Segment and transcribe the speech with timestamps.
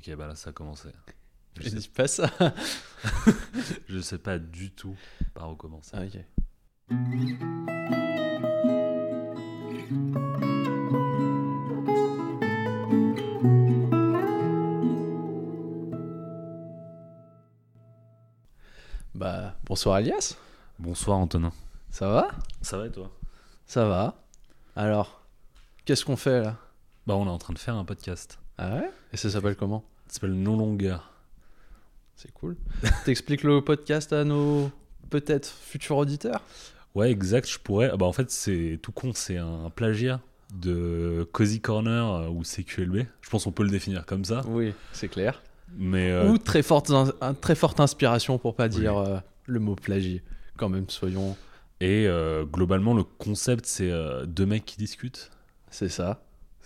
[0.00, 0.88] Ok, bah là, ça a commencé.
[1.58, 2.30] Je Je sais, dis pas ça.
[3.86, 4.96] je sais pas du tout
[5.34, 5.90] par où commencer.
[5.92, 6.24] Ah, ok.
[19.14, 20.38] Bah, bonsoir Alias.
[20.78, 21.52] Bonsoir, Antonin.
[21.90, 22.30] Ça va?
[22.62, 23.14] Ça va et toi?
[23.66, 24.14] Ça va.
[24.76, 25.26] Alors,
[25.84, 26.56] qu'est-ce qu'on fait là?
[27.06, 28.38] Bah, on est en train de faire un podcast.
[28.62, 28.90] Ah ouais?
[29.12, 29.82] Et ça s'appelle comment?
[30.06, 31.10] Ça s'appelle Non Longueur.
[32.14, 32.56] C'est cool.
[33.06, 34.70] T'expliques le podcast à nos
[35.08, 36.42] peut-être futurs auditeurs?
[36.94, 37.88] Ouais, exact, je pourrais.
[37.90, 40.20] Ah bah, en fait, c'est tout con, c'est un plagiat
[40.54, 43.06] de Cozy Corner euh, ou CQLB.
[43.22, 44.42] Je pense qu'on peut le définir comme ça.
[44.46, 45.40] Oui, c'est clair.
[45.78, 49.76] Mais euh, Ou très forte, un- très forte inspiration pour pas dire euh, le mot
[49.76, 50.18] plagiat.
[50.58, 51.34] Quand même, soyons.
[51.80, 53.90] et euh, globalement, le concept, c'est
[54.26, 55.30] deux mecs qui discutent.
[55.70, 56.20] C'est ça.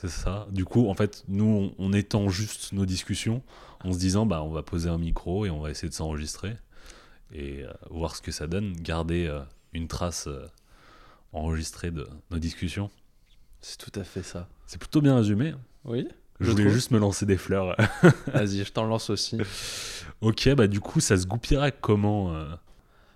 [0.04, 0.46] C'est ça.
[0.50, 3.42] Du coup, en fait, nous, on, on étend juste nos discussions
[3.82, 6.56] en se disant, bah, on va poser un micro et on va essayer de s'enregistrer
[7.32, 9.40] et euh, voir ce que ça donne, garder euh,
[9.72, 10.46] une trace euh,
[11.32, 12.90] enregistrée de nos discussions.
[13.60, 14.48] C'est tout à fait ça.
[14.66, 15.54] C'est plutôt bien résumé.
[15.84, 16.06] Oui
[16.40, 16.74] Je, Je voulais trouve.
[16.74, 17.74] juste me lancer des fleurs.
[18.26, 19.38] Vas-y, je t'en lance aussi.
[20.20, 22.44] ok, bah du coup, ça se goupillerait comment euh,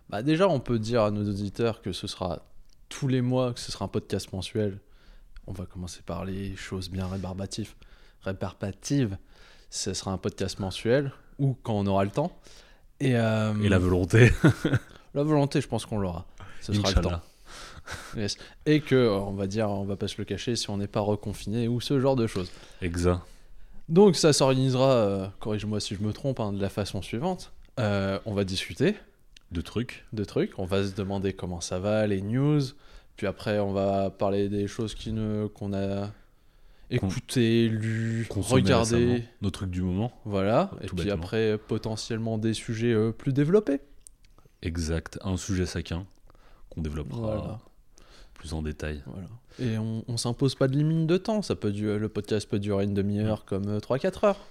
[0.09, 2.43] Bah déjà, on peut dire à nos auditeurs que ce sera
[2.89, 4.81] tous les mois, que ce sera un podcast mensuel.
[5.49, 7.73] On va commencer par les choses bien rébarbatives.
[8.21, 9.17] Rébarbatives,
[9.71, 12.39] ce sera un podcast mensuel, ou quand on aura le temps.
[13.01, 14.31] Et, euh, Et la volonté
[15.15, 16.27] la volonté, je pense qu'on l'aura.
[16.61, 17.23] Ce sera le temps.
[18.15, 18.37] Yes.
[18.67, 21.01] Et que, on va dire, on va pas se le cacher, si on n'est pas
[21.01, 22.51] reconfiné ou ce genre de choses.
[22.83, 23.23] Exact.
[23.89, 27.53] Donc ça s'organisera, euh, corrige-moi si je me trompe, hein, de la façon suivante.
[27.81, 28.97] Euh, on va discuter
[29.51, 30.05] De trucs.
[30.13, 32.61] de trucs, on va se demander comment ça va, les news,
[33.19, 36.11] puis après on va parler des choses qui ne qu'on a
[36.91, 39.23] écoutées, lues, regardées.
[39.43, 40.11] Nos trucs du moment.
[40.25, 41.23] voilà, et Tout puis bêtement.
[41.23, 43.81] après potentiellement des sujets euh, plus développés.
[44.63, 45.19] Exact.
[45.23, 46.07] Un sujet chacun
[46.71, 47.59] qu'on développera Voilà.
[48.35, 49.03] plus en détail.
[49.07, 49.29] Voilà.
[49.61, 52.59] Et on, on s'impose pas de limite de temps, ça peut du- le podcast peut
[52.59, 54.47] durer une demi-heure comme euh, 3-4 heures.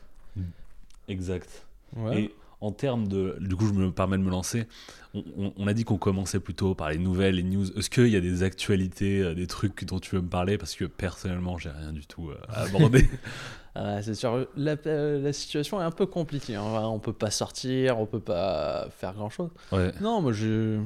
[1.08, 1.66] Exact.
[1.96, 2.22] Ouais.
[2.24, 3.38] Et en termes de.
[3.40, 4.66] Du coup, je me permets de me lancer.
[5.14, 7.66] On, on- on a dit qu'on commençait plutôt par les nouvelles, les news.
[7.78, 10.58] Est-ce qu'il y a des actualités, euh, des trucs dont tu veux me parler?
[10.58, 13.10] Parce que personnellement, j'ai rien du tout euh, à aborder.
[13.80, 16.56] Ah, c'est sûr, la, euh, la situation est un peu compliquée.
[16.56, 16.64] hein.
[16.86, 19.52] On peut pas sortir, on peut pas faire grand chose.
[19.72, 20.80] ouais, Non, moi j'ai.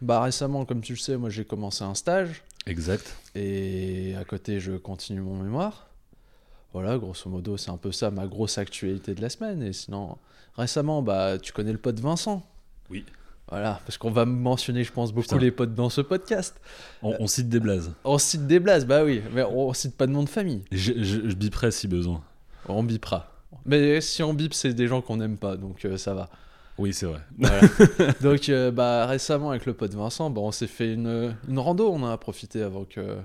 [0.00, 3.14] Bah récemment, comme tu le sais, moi j'ai commencé un stage exact.
[3.34, 5.88] et à côté je continue mon mémoire.
[6.72, 9.62] Voilà, grosso modo, c'est un peu ça ma grosse actualité de la semaine.
[9.62, 10.16] Et sinon,
[10.58, 12.42] récemment, bah tu connais le pote Vincent.
[12.90, 13.04] Oui.
[13.50, 15.38] Voilà, parce qu'on va mentionner, je pense, beaucoup Putain.
[15.38, 16.60] les potes dans ce podcast.
[17.02, 17.94] On, on cite des blazes.
[18.04, 20.64] On cite des blases, bah oui, mais on cite pas de nom de famille.
[20.70, 22.22] Je, je, je biperai si besoin.
[22.68, 23.32] On bipera.
[23.64, 26.28] Mais si on bip, c'est des gens qu'on n'aime pas, donc euh, ça va.
[26.76, 27.20] Oui, c'est vrai.
[27.38, 27.60] Voilà.
[28.20, 31.90] Donc, euh, bah, récemment, avec le pote Vincent, bah, on s'est fait une, une rando.
[31.90, 33.16] On en a profité avant que,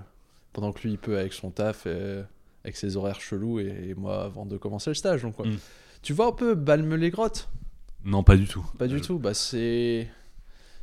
[0.53, 2.23] pendant que lui, il peut avec son taf, et,
[2.63, 5.22] avec ses horaires chelous, et, et moi, avant de commencer le stage.
[5.22, 5.49] Donc, ouais.
[5.49, 5.57] Mm.
[6.03, 7.50] Tu vois un peu Balme-les-Grottes
[8.06, 8.66] Non, pas du tout.
[8.78, 9.18] Pas du Euh, tout.
[9.18, 10.08] Bah, c'est,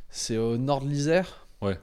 [0.09, 1.45] c'est au nord de l'Isère.
[1.61, 1.79] Ouais.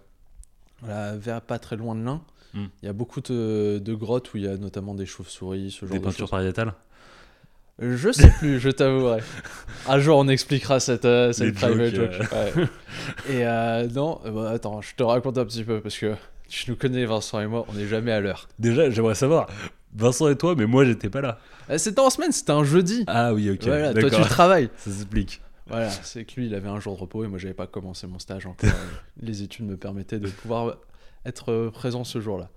[0.82, 2.20] Voilà, vers pas très loin de l'Ain.
[2.54, 2.64] Mm.
[2.82, 5.86] Il y a beaucoup de, de grottes où il y a notamment des chauves-souris, ce
[5.86, 6.74] genre Des de peintures pariétales
[7.78, 9.20] Je sais plus, je t'avouerai.
[9.88, 12.32] Un jour, on expliquera cette, euh, cette private jokes, joke.
[12.32, 12.64] Ouais.
[13.30, 16.14] Et euh, non, euh, bah, attends, je te raconte un petit peu parce que
[16.48, 18.48] tu nous connais, Vincent et moi, on n'est jamais à l'heure.
[18.58, 19.48] Déjà, j'aimerais savoir.
[19.94, 21.38] Vincent et toi, mais moi, j'étais pas là.
[21.70, 23.04] Euh, C'était en semaine, c'était un jeudi.
[23.06, 23.64] Ah oui, ok.
[23.64, 24.70] voilà, toi, tu travailles.
[24.76, 25.40] Ça s'explique.
[25.66, 28.06] Voilà, c'est que lui, il avait un jour de repos et moi, j'avais pas commencé
[28.06, 28.70] mon stage encore.
[29.20, 30.76] Les études me permettaient de pouvoir
[31.26, 32.48] être présent ce jour-là.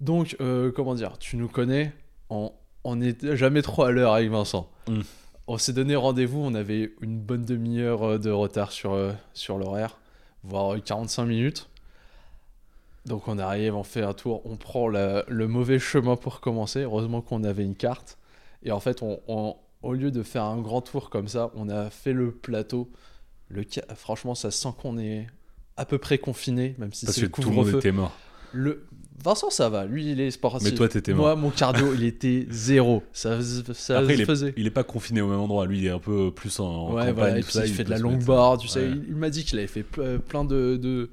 [0.00, 1.92] Donc, euh, comment dire, tu nous connais,
[2.30, 2.50] on
[2.96, 4.68] n'est jamais trop à l'heure avec Vincent.
[4.88, 5.02] Mm.
[5.46, 9.58] On s'est donné rendez-vous, on avait une bonne demi-heure euh, de retard sur, euh, sur
[9.58, 9.98] l'horaire,
[10.42, 11.68] voire euh, 45 minutes.
[13.06, 16.82] Donc on arrive, on fait un tour, on prend la- le mauvais chemin pour commencer.
[16.82, 18.18] Heureusement qu'on avait une carte.
[18.64, 21.68] Et en fait, on, on- au lieu de faire un grand tour comme ça, on
[21.68, 22.90] a fait le plateau.
[23.48, 23.64] Le,
[23.96, 25.26] franchement, ça sent qu'on est
[25.76, 28.12] à peu près confiné, même si Parce que le tout le monde était mort.
[28.52, 28.86] Le...
[29.24, 29.84] Vincent, ça va.
[29.86, 30.68] Lui, il est sportif.
[30.68, 33.02] Mais toi, t'étais Moi, mon cardio, il était zéro.
[33.12, 33.38] Ça,
[33.72, 34.54] ça Après, se il est, faisait.
[34.56, 35.64] il est pas confiné au même endroit.
[35.66, 37.14] Lui, il est un peu plus en, ouais, campagne.
[37.14, 37.38] voilà.
[37.38, 38.86] Et tout puis, ça, il fait de la mettre- barre, tu sais.
[38.88, 41.10] Il, il m'a dit qu'il avait fait ple- plein de, de,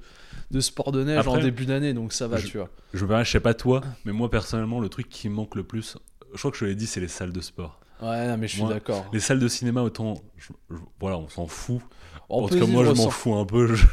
[0.51, 2.69] de sports de neige en début d'année, donc ça va, je- tu vois.
[2.93, 5.97] Je je sais pas toi, mais moi, personnellement, le truc qui me manque le plus,
[6.33, 7.79] je crois que je l'ai dit, c'est les salles de sport.
[8.01, 9.05] Ouais, non, mais je suis d'accord.
[9.11, 10.13] Les salles de cinéma, autant.
[10.37, 11.81] je- je- voilà, on s'en fout.
[12.31, 13.73] On tout cas, moi, je m'en fous un peu.
[13.75, 13.85] je-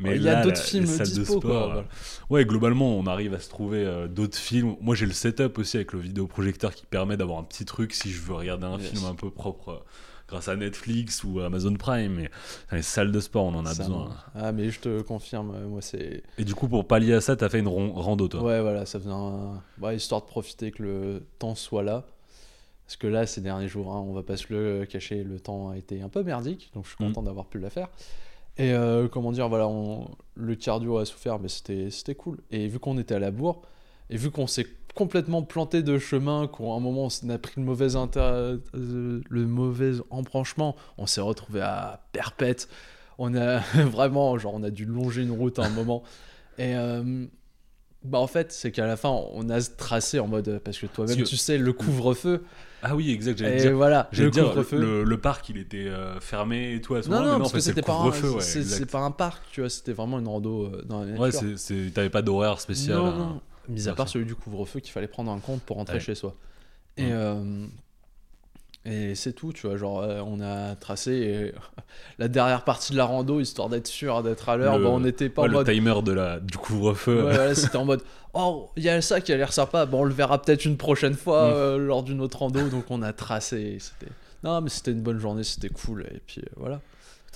[0.00, 1.80] Mais Il y a d'autres films les salles de quoi, sport, voilà.
[1.82, 1.84] euh,
[2.28, 4.74] Ouais, globalement, on arrive à se trouver euh, d'autres films.
[4.80, 8.10] Moi, j'ai le setup aussi avec le vidéoprojecteur qui permet d'avoir un petit truc si
[8.10, 8.90] je veux regarder un Yes.
[8.90, 9.78] film un peu propre euh,
[10.28, 12.14] grâce à Netflix ou Amazon Prime.
[12.14, 12.30] Mais
[12.72, 14.10] les salles de sport, on en a Ça, besoin.
[14.34, 16.22] Ah, mais je te confirme, euh, moi, c'est.
[16.38, 18.42] Et du coup, pour pallier à ça, t'as fait une rando, toi.
[18.42, 19.62] Ouais, voilà, ça faisait un.
[19.80, 22.04] ouais, histoire de profiter que le temps soit là.
[22.86, 25.70] Parce que là, ces derniers jours, hein, on va pas se le cacher, le temps
[25.70, 27.08] a été un peu merdique, donc je suis Mm.
[27.08, 27.88] content d'avoir pu la faire.
[28.58, 32.38] Et euh, comment dire, voilà, on- le cardio a souffert, mais c'était cool.
[32.52, 33.62] Et vu qu'on était à la bourre,
[34.08, 37.62] et vu qu'on s'est complètement planté de chemin, qu'à un moment on a pris le
[37.62, 42.68] mauvais, euh, le mauvais embranchement, on s'est retrouvé à perpète.
[43.18, 46.02] On a vraiment, genre, on a dû longer une route à un moment.
[46.58, 47.26] Et euh,
[48.04, 51.16] bah en fait, c'est qu'à la fin, on a tracé en mode parce que toi-même,
[51.16, 52.44] Parce tu sais, le couvre-feu.
[52.82, 53.38] Ah oui, exact.
[53.38, 54.78] J'allais dire, voilà, le couvre-feu.
[54.78, 57.26] le, le parc, il était euh, fermé et tout à ce Non, moment.
[57.26, 58.30] non, mais parce en fait, que c'était pas, un- couvre-feu.
[58.30, 58.78] Ouais, c'est- exact.
[58.78, 61.42] c'est pas un parc, tu vois, c'était vraiment une rando euh, dans la nature.
[61.42, 62.98] Ouais, t'avais pas d'horaire spécial.
[62.98, 63.16] non, hein.
[63.18, 66.00] non, mis à part celui du couvre-feu qu'il fallait prendre en compte pour rentrer Ouais.
[66.00, 66.34] chez soi.
[66.96, 67.66] Et, euh,
[68.84, 71.52] et c'est tout, tu vois, genre euh, on a tracé et
[72.18, 75.00] la dernière partie de la rando, histoire d'être sûr d'être à l'heure, Le- bah, on
[75.00, 75.66] n'était pas Ouais, en le mode...
[75.68, 77.24] timer de la, du couvre-feu.
[77.26, 78.02] Ouais, c'était en mode
[78.34, 80.76] oh il y a ça qui a l'air sympa bon on le verra peut-être une
[80.76, 81.52] prochaine fois Mm.
[81.54, 84.12] euh, lors d'une autre rando donc on a tracé c'était
[84.44, 86.80] non mais c'était une bonne journée c'était cool et puis voilà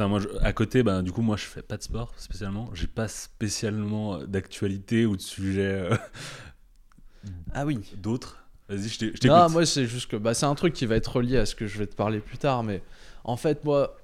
[0.01, 2.71] Putain, moi, je- à côté, ben, du coup, moi, je fais pas de sport spécialement.
[2.73, 5.95] J'ai pas spécialement euh, d'actualité ou de sujet euh,
[7.53, 8.39] ah oui d'autres.
[8.71, 9.25] Vas-y, je t'écoute.
[9.27, 11.55] non moi c'est juste que bah, c'est un truc qui va être relié à ce
[11.55, 12.83] que je vais te parler plus tard mais
[13.25, 13.97] en fait moi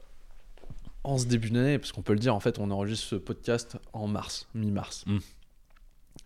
[1.05, 3.77] en ce début d'année parce qu'on peut le dire en fait on enregistre ce podcast
[3.93, 5.19] en mars mi-mars Mm.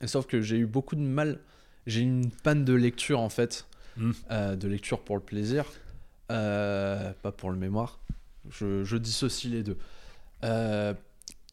[0.00, 1.38] et sauf que j'ai eu beaucoup de mal
[1.86, 3.66] j'ai eu une panne de lecture en fait
[3.98, 4.10] Mm.
[4.30, 5.66] euh, de lecture pour le plaisir,
[6.30, 8.00] euh, pas pour le mémoire.
[8.50, 9.78] Je, je dissocie les deux.
[10.44, 10.92] Euh,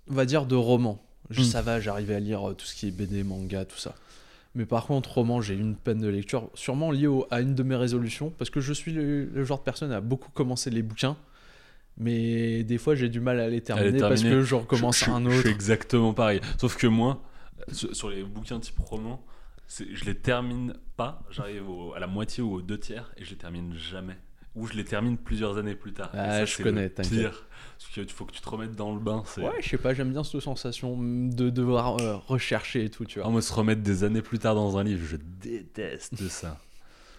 [0.09, 1.01] on va dire de romans.
[1.29, 1.44] Je, Mm.
[1.44, 3.95] Ça va, j'arrivais à lire euh, tout ce qui est BD, manga, tout ça.
[4.55, 7.63] Mais par contre, roman, j'ai une peine de lecture, sûrement liée au- à une de
[7.63, 10.81] mes résolutions, parce que je suis le, le genre de personne à beaucoup commencer les
[10.81, 11.17] bouquins,
[11.97, 14.29] mais des fois j'ai du mal à les terminer, parce terminer.
[14.38, 15.39] que je recommence Je- je- un Je autre.
[15.41, 16.41] suis exactement pareil.
[16.59, 17.21] Sauf que moi,
[17.71, 19.23] sur, les bouquins type roman,
[19.67, 21.21] je les termine pas.
[21.29, 21.63] J'arrive
[21.95, 24.17] à la moitié ou aux deux tiers et je les termine jamais.
[24.57, 26.09] Ou je les termine plusieurs années plus tard.
[26.13, 27.31] Ah, ça, je connais, t'inquiète.
[27.77, 29.24] Parce qu'il faut que tu te remettes dans le bain.
[29.38, 33.19] Ouais, je sais pas, j'aime bien cette sensation de devoir euh, rechercher et tout, tu
[33.19, 33.27] vois.
[33.27, 36.57] Ah, moi, se remettre des années plus tard dans un livre, je déteste ça.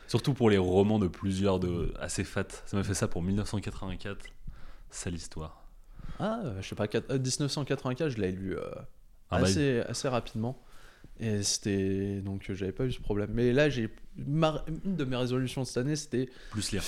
[0.08, 2.46] Surtout pour les romans de plusieurs de assez fat.
[2.66, 4.24] Ça m'a fait ça pour 1984.
[4.90, 5.64] Sale histoire.
[6.18, 8.62] Ah, euh, je sais pas, quat- euh, 1984, je l'ai lu euh,
[9.30, 10.60] Ah bah, assez, assez rapidement.
[11.20, 12.20] Et c'était.
[12.22, 13.30] Donc j'avais pas eu ce problème.
[13.32, 13.90] Mais là, j'ai.
[14.16, 16.28] Une de mes résolutions de cette année, c'était.
[16.50, 16.82] plus lire.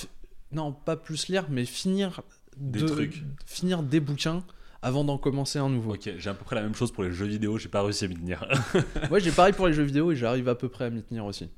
[0.51, 2.21] Non, pas plus lire, mais finir.
[2.57, 3.23] Des de- trucs.
[3.45, 4.43] Finir des bouquins
[4.81, 5.93] avant d'en commencer un nouveau.
[5.93, 7.57] Ok, j'ai à peu près la même chose pour les jeux vidéo.
[7.57, 8.45] J'ai pas réussi à m'y tenir.
[9.11, 11.25] Ouais, j'ai pareil pour les jeux vidéo et j'arrive à peu près à m'y tenir
[11.25, 11.49] aussi.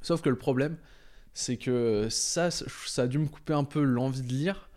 [0.00, 0.76] Sauf que le problème,
[1.34, 4.68] c'est que ça, ça a dû me couper un peu l'envie de lire,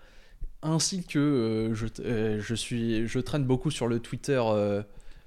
[0.61, 4.83] ainsi que euh, je, euh, je, suis, je traîne beaucoup sur le Twitter euh,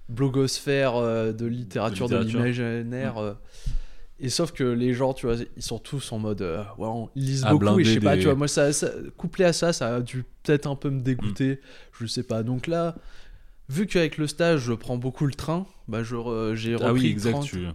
[0.08, 1.00] blogosphère
[1.32, 3.18] de littérature de, l'imaginaire.
[3.18, 3.34] euh,
[4.20, 7.08] et sauf que les gens, tu vois, ils sont tous en mode, euh, ouais, on-
[7.14, 9.52] ils lisent À beaucoup et je sais pas, tu vois, moi, ça, ça- couplé à
[9.52, 11.60] ça, ça a dû peut-être un peu me dégoûter,
[11.98, 12.42] je sais pas.
[12.42, 12.96] Donc là,
[13.68, 17.32] vu qu'avec le stage, je prends beaucoup le train, bah, j'ai repris ah oui, exact.
[17.32, 17.44] 30.
[17.46, 17.66] Tu,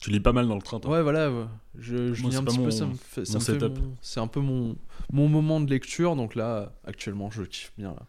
[0.00, 0.90] tu lis pas mal dans le train, toi.
[0.90, 1.44] Ouais, voilà, ouais.
[1.78, 3.78] je, je Moi, lis un petit peu, ça me fait, ça me fait setup.
[3.78, 4.76] mon- c'est un peu mon,
[5.12, 8.02] mon moment de lecture, donc là, actuellement, je kiffe bien, là.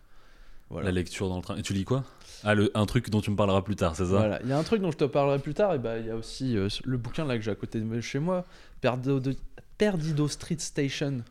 [0.69, 0.87] Voilà.
[0.87, 1.55] La lecture dans le train.
[1.57, 2.03] Et tu lis quoi?
[2.43, 4.39] Ah, le, un truc dont tu me parleras plus tard, c'est ça Voilà.
[4.43, 6.09] Il y a un truc dont je te parlerai plus tard, et bah, il y
[6.09, 8.43] a aussi euh, le bouquin là que j'ai à côté de chez moi,
[8.81, 9.35] Perdido, de-
[9.77, 11.23] Perdido Street Station,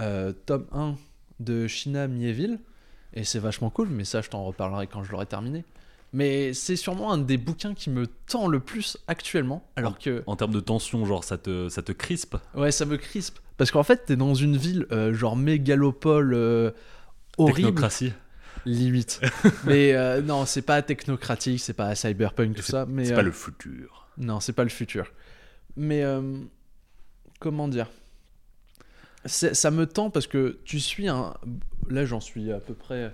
[0.00, 0.96] euh, tome 1
[1.40, 2.58] de Shina Mieville,
[3.14, 5.64] et c'est vachement cool, mais ça, je t'en reparlerai quand je l'aurai terminé.
[6.14, 10.36] Mais c'est sûrement un des bouquins qui me tend le plus actuellement, alors que En
[10.36, 13.38] termes de tension, genre, ça te, ça te crispe Ouais, ça me crispe.
[13.56, 16.34] Parce qu'en fait, t'es dans une ville euh, genre mégalopole
[17.38, 18.12] horrible, Technocratie
[18.64, 19.20] limite.
[19.64, 22.86] mais euh, non, c'est pas technocratique, c'est pas cyberpunk, tout ça.
[22.86, 24.08] Mais C'est euh, pas le futur.
[24.18, 25.10] non, c'est pas le futur.
[25.76, 26.38] Mais euh,
[27.40, 27.90] comment dire?
[29.24, 31.34] Ça me tend parce que tu suis un.
[31.88, 33.12] Là, j'en suis à peu près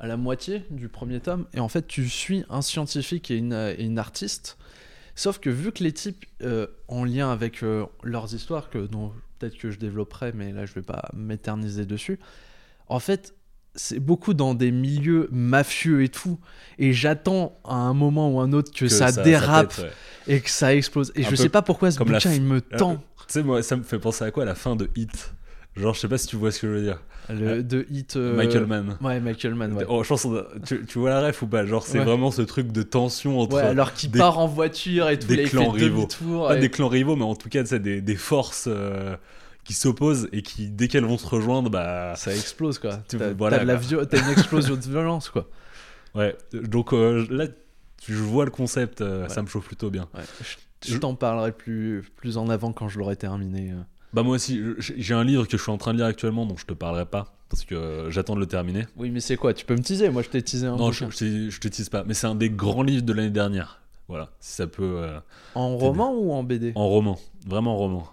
[0.00, 3.52] à la moitié du premier tome, et en fait, tu suis un scientifique et une,
[3.52, 4.56] et une artiste.
[5.14, 9.12] Sauf que vu que les types, euh, en lien avec euh, leurs histoires, que dont
[9.38, 12.20] peut-être que je développerai, mais là je vais pas m'éterniser dessus,
[12.86, 13.34] en fait,
[13.78, 16.38] c'est beaucoup dans des milieux mafieux et tout,
[16.78, 19.84] et j'attends à un moment ou un autre que, ça, dérape pète,
[20.28, 20.34] ouais.
[20.36, 21.12] et que ça explose.
[21.14, 22.96] Et Un je sais pas pourquoi ce comme bouquin il me tend.
[22.96, 25.32] Tu sais, moi, ça me fait penser à quoi La fin de Hit?
[25.76, 26.98] Genre, je sais pas si tu vois ce que je veux dire.
[27.30, 28.16] Le, de Hit.
[28.16, 28.96] euh, Michael Mann.
[29.02, 29.84] Ouais, Michael Mann, ouais.
[29.88, 30.02] Oh,
[30.66, 31.66] tu, tu vois la ref ou pas?
[31.66, 32.04] Genre, c'est Ouais.
[32.04, 33.56] vraiment ce truc de tension entre.
[33.56, 36.08] Ouais, alors qu'il part en voiture et tout, des clans rivaux.
[36.48, 39.14] Pas et- des clans rivaux, mais en tout cas, sais, des, des forces euh,
[39.68, 42.14] qui s'opposent et qui, dès qu'elles vont se rejoindre, bah.
[42.16, 42.96] Ça explose, quoi.
[43.08, 45.46] Tu- T'as voilà, une explosion de violence, quoi.
[46.14, 46.34] Ouais.
[46.54, 47.44] Donc euh, là,
[48.06, 49.28] je vois le concept, euh, Ouais.
[49.28, 50.08] ça me chauffe plutôt bien.
[50.14, 50.22] Ouais.
[50.86, 53.72] Je, je t'en parlerai plus, plus en avant quand je l'aurai terminé.
[53.72, 53.82] euh.
[54.14, 56.58] Bah, moi aussi, j'ai un livre que je suis en train de lire actuellement, donc
[56.58, 57.34] je te parlerai pas.
[57.50, 58.86] Parce que j'attends de le terminer.
[58.96, 59.52] Oui, mais c'est quoi?
[59.54, 60.08] Tu peux me teaser?
[60.10, 61.16] Moi, je t'ai teasé un non, je, bouquin.
[61.18, 62.04] je, te- je te tease pas.
[62.04, 63.80] Mais c'est un des grands livres de l'année dernière.
[64.08, 64.82] Voilà, si ça peut.
[65.02, 65.18] euh,
[65.54, 67.18] En roman ou en BD en roman.
[67.46, 68.10] Vraiment en roman.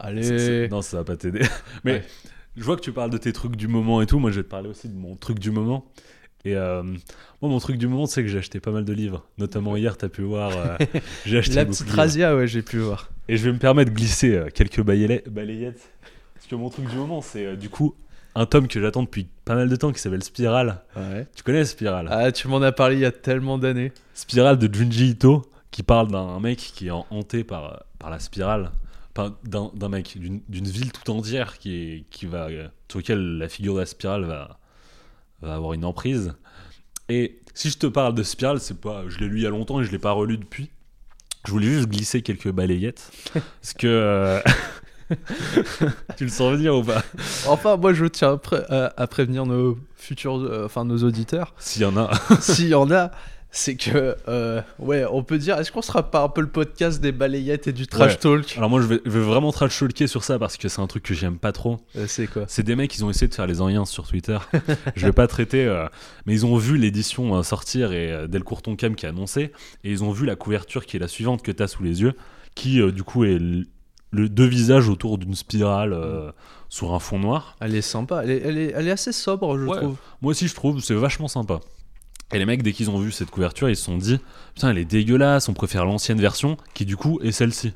[0.00, 0.22] Allez.
[0.22, 1.40] C'est- c'est- Non, ça va pas t'aider.
[1.84, 2.04] Mais Ouais.
[2.56, 4.18] je vois que tu parles de tes trucs du moment et tout.
[4.18, 5.84] Moi, je vais te parler aussi de mon truc du moment.
[6.44, 9.26] Et euh, moi, mon truc du moment, c'est que j'ai acheté pas mal de livres.
[9.36, 10.52] Notamment hier, t'as pu voir.
[10.56, 10.76] euh,
[11.26, 13.10] j'ai acheté La petite razzia, ouais, j'ai pu voir.
[13.28, 15.90] Et je vais me permettre de glisser euh, quelques balayette- balayettes.
[16.34, 17.94] Parce que mon truc du moment, c'est du coup
[18.34, 20.80] un tome que j'attends depuis pas mal de temps qui s'appelle Spiral.
[20.96, 21.26] Ouais.
[21.36, 23.92] Tu connais Spiral Ah, tu m'en as parlé il y a tellement d'années.
[24.14, 28.70] Spiral de Junji Ito qui parle d'un mec qui est hanté par, par la spirale.
[29.44, 33.74] D'un mec, d'une ville tout entière qui, est, qui va, euh, sur lequel la figure
[33.74, 34.58] de la spirale va,
[35.42, 36.34] va avoir une emprise.
[37.08, 39.50] Et si je te parle de spirale, c'est pas, je l'ai lu il y a
[39.50, 40.70] longtemps et je l'ai pas relu depuis.
[41.46, 43.10] Je voulais juste glisser quelques balayettes.
[43.34, 43.86] parce que.
[43.88, 44.40] euh,
[46.16, 47.02] tu le sens venir ou pas?
[47.48, 51.52] Enfin, moi, je tiens à, pré- à- à prévenir nos futurs, euh, enfin nos auditeurs,
[51.58, 52.10] S'il y en a.
[52.40, 53.10] s'il y en a,
[53.52, 57.00] c'est que, euh, ouais, on peut dire, est-ce qu'on sera pas un peu le podcast
[57.00, 58.16] des balayettes et du trash Ouais.
[58.18, 60.80] talk Alors moi, je vais, je vais vraiment trash talker sur ça parce que c'est
[60.80, 61.78] un truc que j'aime pas trop.
[61.96, 64.38] Euh, C'est quoi C'est des mecs, ils ont essayé de faire les anciens sur Twitter.
[64.96, 65.86] je vais pas traiter, euh,
[66.26, 69.52] mais ils ont vu l'édition sortir et euh, Delcourt Toncam qui a annoncé,
[69.84, 72.02] et ils ont vu la couverture qui est la suivante que tu as sous les
[72.02, 72.12] yeux,
[72.54, 73.38] qui du coup est
[74.12, 76.32] le deux visages autour d'une spirale euh,
[76.68, 77.56] sur un fond noir.
[77.60, 79.76] Elle est sympa, elle est, elle est, elle est assez sobre, je Ouais.
[79.76, 79.96] trouve.
[80.20, 81.60] Moi aussi, je trouve, c'est vachement sympa.
[82.32, 84.20] Et les mecs, dès qu'ils ont vu cette couverture, ils se sont dit,
[84.54, 87.72] putain, elle est dégueulasse, on préfère l'ancienne version, qui du coup est celle-ci.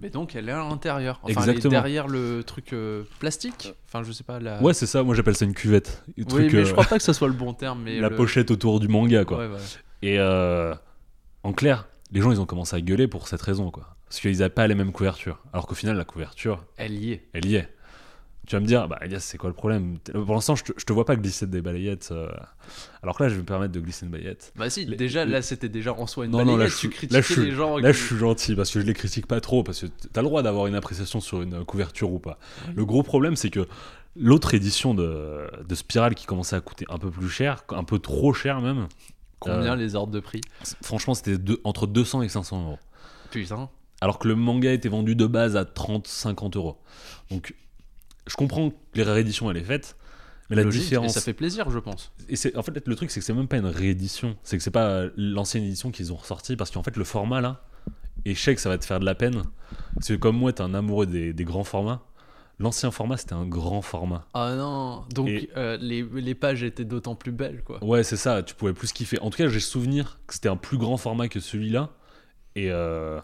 [0.00, 1.20] Mais donc, elle est à l'intérieur.
[1.22, 1.70] Enfin, elle est Exactement.
[1.70, 3.74] derrière le truc euh, plastique.
[3.86, 4.40] Enfin, je sais pas.
[4.40, 4.60] La...
[4.60, 6.02] Ouais, c'est ça, moi j'appelle ça une cuvette.
[6.08, 7.82] Le oui, truc, mais euh, je crois pas que ça soit le bon terme.
[7.84, 9.38] Mais la le- pochette autour du manga, quoi.
[9.38, 9.62] Ouais, voilà.
[10.02, 10.74] Et euh,
[11.44, 13.96] en clair, les gens ils ont commencé à gueuler pour cette raison quoi.
[14.08, 15.38] Parce qu'ils n'avaient pas les mêmes couvertures.
[15.52, 17.28] Alors qu'au final, la couverture, Elle y est.
[17.32, 17.68] elle y est.
[18.46, 19.96] Tu vas me dire, bah Elias, c'est quoi le problème?
[20.12, 22.10] Pour l'instant, je je te vois pas glisser des balayettes.
[22.12, 22.28] euh.
[23.02, 24.52] Alors que là, je vais me permettre de glisser une balayette.
[24.56, 26.70] Bah si, Les- déjà les- là c'était déjà en soi une Non, non, là, balayette,
[26.72, 27.78] je tu suis- critiquais là, je suis- les gens.
[27.78, 29.62] Là, qui- je suis gentil parce que je les critique pas trop.
[29.62, 32.38] Parce que t'as le droit d'avoir une appréciation sur une euh, couverture ou pas.
[32.68, 32.74] Oui.
[32.76, 33.66] Le gros problème, c'est que
[34.16, 37.98] l'autre édition de, de Spiral qui commençait à coûter un peu plus cher, un peu
[37.98, 38.88] trop cher même,
[39.40, 40.40] Combien euh, les ordres de prix?
[40.82, 42.78] franchement, c'était entre 200 et 500 euros.
[43.30, 43.68] Putain.
[44.00, 46.78] alors que le manga était vendu de base à 30-50 euros.
[47.30, 47.54] Donc,
[48.26, 49.96] je comprends que les rééditions, elle est faite,
[50.50, 51.10] mais la différence.
[51.10, 52.12] Et ça fait plaisir, je pense.
[52.28, 54.62] Et c'est en fait le truc, c'est que c'est même pas une réédition, c'est que
[54.62, 57.64] c'est pas euh, l'ancienne édition qu'ils ont ressorti, parce qu'en fait le format là,
[58.24, 59.42] et je sais que ça va te faire de la peine,
[59.94, 62.02] parce que comme moi, t'es un amoureux des, des grands formats.
[62.60, 64.28] L'ancien format, c'était un grand format.
[64.32, 65.02] Ah non.
[65.12, 67.82] Donc Et- euh, les, les pages étaient d'autant plus belles, quoi.
[67.82, 69.18] Ouais, c'est ça, tu pouvais plus kiffer.
[69.20, 71.90] En tout cas, j'ai souvenir que c'était un plus grand format que celui-là.
[72.54, 73.20] Et, euh,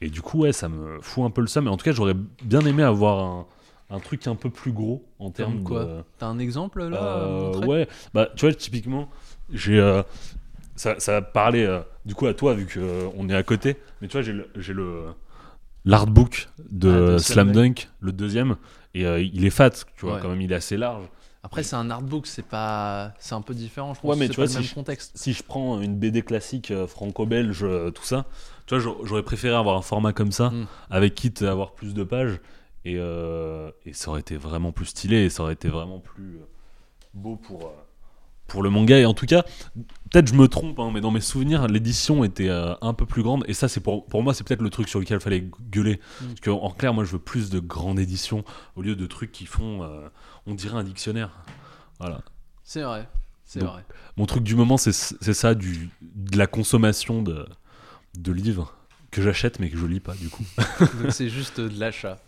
[0.00, 1.64] et du coup, ouais, ça me fout un peu le seum.
[1.66, 3.46] Mais en tout cas, j'aurais bien aimé avoir un,
[3.90, 6.04] un truc un peu plus gros en termes quoi de.
[6.18, 9.08] T'as un exemple là Euh, ouais, bah tu vois, typiquement,
[9.52, 9.78] j'ai.
[9.78, 10.02] euh,
[10.76, 13.76] ça, ça va parler euh, du coup à toi, vu qu'on est à côté.
[14.00, 15.06] Mais tu vois, j'ai le.
[15.84, 18.56] L'artbook de, Ah, Slam Dunk, le deuxième,
[18.94, 20.20] et il est fat, tu vois, Ouais.
[20.22, 21.04] quand même, il est assez large.
[21.42, 23.92] Après c'est un artbook, c'est pas, c'est un peu différent.
[23.92, 24.10] Je pense.
[24.10, 25.12] Ouais, mais tu pas vois, le même si je- contexte.
[25.14, 28.24] si je prends une BD classique franco-belge, tout ça,
[28.64, 30.66] tu vois, j'aurais- j'aurais préféré avoir un format comme ça, Mm.
[30.88, 32.40] avec quitte à avoir plus de pages,
[32.84, 36.36] et, euh, et ça aurait été vraiment plus stylé, et ça aurait été vraiment plus
[36.36, 36.46] euh,
[37.14, 37.84] beau pour, euh,
[38.46, 38.98] pour le manga.
[38.98, 39.42] Et en tout cas,
[40.10, 43.22] peut-être je me trompe, hein, mais dans mes souvenirs, l'édition était euh, un peu plus
[43.22, 45.48] grande, et ça, c'est pour, pour moi, c'est peut-être le truc sur lequel il fallait
[45.70, 46.00] gueuler.
[46.20, 46.26] Mm.
[46.26, 48.44] Parce qu'en en clair, moi, je veux plus de grandes éditions,
[48.76, 50.08] au lieu de trucs qui font, euh,
[50.46, 51.30] on dirait un dictionnaire.
[51.98, 52.20] Voilà.
[52.62, 53.08] C'est vrai.
[53.46, 53.84] C'est vrai.
[54.16, 57.46] Mon truc du moment, c'est c'est ça, du, de la consommation de,
[58.18, 58.74] de livres
[59.10, 60.44] que j'achète mais que je lis pas du coup.
[60.80, 62.18] Donc c'est juste de l'achat.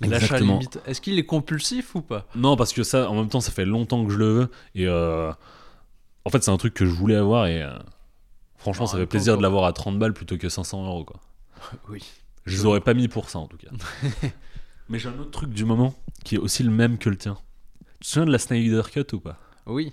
[0.00, 0.54] De L'achat Exactement.
[0.54, 0.80] limite.
[0.86, 2.26] Est-ce qu'il est compulsif ou pas?
[2.36, 4.50] Non, parce que ça, en même temps, ça fait longtemps que je le veux.
[4.76, 5.32] Et euh,
[6.24, 7.76] en fait, c'est un truc que je voulais avoir et euh,
[8.56, 11.04] franchement, En ça fait plaisir de l'avoir à 30 balles plutôt que 500 euros.
[11.04, 11.20] Quoi.
[11.88, 12.04] Oui.
[12.46, 13.68] Je les aurais pas mis pour ça en tout cas.
[14.88, 17.36] mais j'ai un autre truc du moment qui est aussi le même que le tien.
[18.00, 19.36] Tu te souviens de la Snyder Cut ou pas?
[19.66, 19.92] Oui.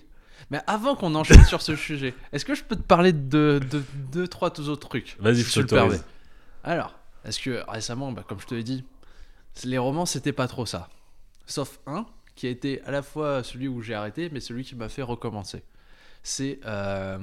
[0.51, 3.83] Mais avant qu'on enchaîne sur ce sujet, est-ce que je peux te parler de de-
[4.11, 5.17] deux, trois autres trucs?
[5.19, 5.99] Vas-y, si je tu le permets
[6.63, 6.93] Alors,
[7.25, 8.83] est-ce que récemment, bah, comme je te l'ai dit,
[9.63, 10.89] les romans, c'était pas trop ça.
[11.45, 14.75] sauf un qui a été à la fois celui où j'ai arrêté, mais celui qui
[14.75, 15.63] m'a fait recommencer.
[16.23, 17.17] C'est euh,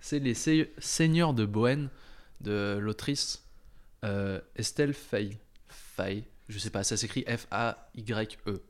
[0.00, 1.88] c'est les Se- Seigneurs de Bohème
[2.40, 3.44] de l'autrice
[4.04, 5.38] euh, Estelle Fay.
[5.68, 8.62] Fay, je sais pas, ça s'écrit F-A-Y-E.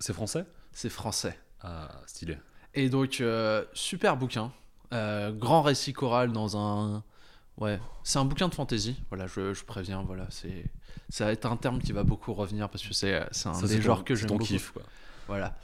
[0.00, 0.44] C'est français?
[0.72, 1.38] c'est français.
[1.62, 2.36] Ah, stylé.
[2.74, 4.52] Et donc, euh, super bouquin.
[4.92, 7.02] Euh, grand récit choral dans un.
[7.58, 8.96] Ouais, c'est un bouquin de fantasy.
[9.10, 10.02] Voilà, je, je préviens.
[10.06, 10.64] Voilà, c'est.
[11.08, 13.66] Ça va être un terme qui va beaucoup revenir parce que c'est c'est un Ça,
[13.66, 14.44] des genres ton- que j'aime beaucoup.
[14.44, 14.82] kiff, quoi.
[15.26, 15.56] Voilà.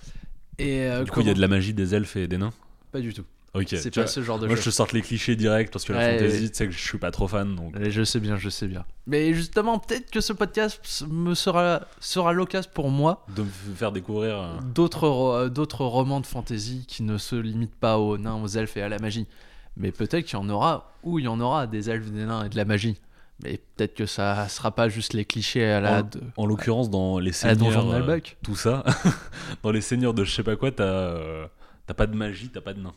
[0.58, 2.52] Et euh, Du coup, il y a de la magie des elfes et des nains?
[2.92, 3.24] Pas du tout.
[3.54, 3.66] Ok.
[3.70, 4.62] c'est pas vois, ce genre de Moi, jeu.
[4.62, 6.48] je te sorte les clichés direct parce que la Ouais, fantasy, ouais.
[6.48, 7.54] tu sais que je suis pas trop fan.
[7.54, 7.76] Donc...
[7.78, 8.84] Et Je sais bien, je sais bien.
[9.06, 13.92] Mais justement, peut-être que ce podcast me sera, sera l'occasion pour moi De me faire
[13.92, 14.36] découvrir.
[14.40, 18.48] euh, d'autres ro- d'autres romans de fantasy qui ne se limitent pas aux nains, aux
[18.48, 19.28] elfes et à la magie.
[19.76, 22.44] Mais peut-être qu'il y en aura, ou il y en aura des elfes, des nains
[22.44, 23.00] et de la magie.
[23.42, 26.88] Mais peut-être que ça sera pas juste les clichés à la, En- de, En l'occurrence,
[26.90, 28.84] dans les seigneurs, de euh, tout ça,
[29.64, 31.46] dans les seigneurs de je sais pas quoi, t'as euh,
[31.86, 32.94] t'as pas de magie, t'as pas de nains.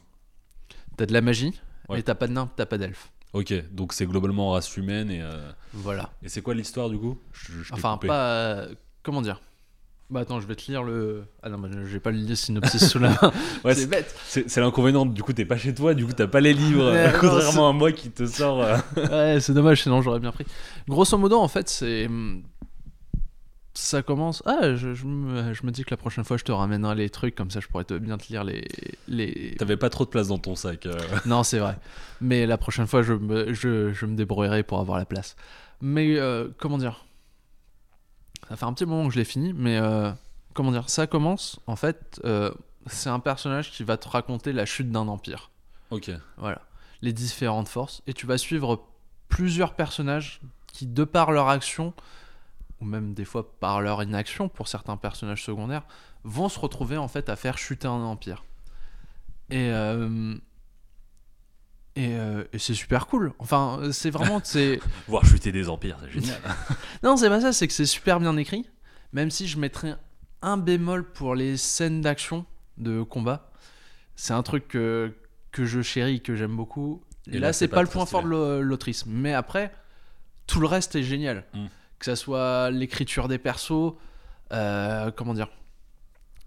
[0.96, 1.98] T'as de la magie, Ouais.
[1.98, 3.12] mais t'as pas de nains, t'as pas d'elfes.
[3.34, 6.12] Ok, donc c'est globalement race humaine et, euh, Voilà.
[6.24, 7.18] et c'est quoi l'histoire du coup?
[7.34, 8.08] Je- je t'ai Enfin, coupé.
[8.08, 8.26] pas.
[8.30, 9.42] euh, comment dire?
[10.10, 11.26] Bah attends, je vais te lire le.
[11.44, 13.32] Ah non, bah, j'ai pas le synopsis sous la main.
[13.66, 14.16] Ouais, c'est bête.
[14.26, 15.06] c'est l'inconvénient.
[15.06, 17.70] Du coup, t'es pas chez toi, du coup, t'as pas les livres, Ouais, non, contrairement
[17.70, 18.62] à moi qui te sort.
[18.64, 18.78] euh,
[19.36, 20.46] ouais, c'est dommage, sinon j'aurais bien pris.
[20.88, 22.06] Grosso modo, en fait, c'est.
[22.06, 22.42] hum,
[23.74, 24.42] Ça commence.
[24.46, 27.10] Ah, je, je me, je me dis que la prochaine fois, je te ramènerai les
[27.10, 28.66] trucs, comme ça je pourrais te, bien te lire les.
[29.10, 29.56] les...
[29.60, 30.86] T'avais pas trop de place dans ton sac.
[30.86, 30.94] euh.
[31.26, 31.78] Non, c'est vrai.
[32.22, 35.36] Mais la prochaine fois, je me, je, je me débrouillerai pour avoir la place.
[35.82, 37.04] Mais euh, comment dire?
[38.50, 40.12] Ça fait un petit moment que je l'ai fini, mais euh,
[40.54, 42.51] comment dire Ça commence, en fait, euh,
[42.88, 45.51] c'est un personnage qui va te raconter la chute d'un empire.
[45.92, 46.12] Ok.
[46.38, 46.62] Voilà.
[47.01, 48.01] Les différentes forces.
[48.08, 48.86] Et tu vas suivre
[49.27, 51.94] plusieurs personnages qui, de par leur action,
[52.82, 55.84] ou même des fois par leur inaction pour certains personnages secondaires,
[56.24, 58.44] vont se retrouver en fait à faire chuter un empire.
[59.50, 60.36] Et, euh,
[61.98, 63.34] et, euh, et c'est super cool.
[63.39, 64.39] Enfin, c'est vraiment.
[64.44, 66.38] c'est Voir chuter des empires, c'est génial.
[67.04, 68.66] Non, c'est pas ça, c'est que c'est super bien écrit.
[69.13, 69.96] Même si je mettrais
[70.42, 72.46] un bémol pour les scènes d'action
[72.77, 73.51] de combat.
[74.15, 75.13] C'est un truc que,
[75.52, 77.02] que je chéris, que j'aime beaucoup.
[77.28, 79.06] Et là, là, c'est pas, pas le point fort de l'au- l'autrice.
[79.06, 79.74] Mais après,
[80.45, 81.45] tout le reste est génial.
[81.54, 81.65] Mm.
[82.00, 83.93] Que ça soit l'écriture des persos,
[84.54, 85.50] euh, comment dire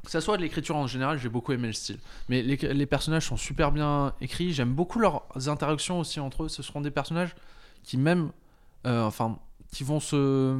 [0.04, 1.98] que ça soit de l'écriture en général, j'ai beaucoup aimé le style.
[2.28, 4.52] Mais les, les personnages sont super bien écrits.
[4.52, 6.48] J'aime beaucoup leurs interactions aussi entre eux.
[6.48, 7.34] Ce seront des personnages
[7.82, 8.30] qui même,
[8.86, 9.38] euh, enfin,
[9.72, 10.58] qui vont se,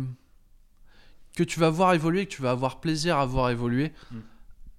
[1.37, 3.92] que tu vas voir évoluer, que tu vas avoir plaisir à voir évoluer.
[4.11, 4.18] Mm.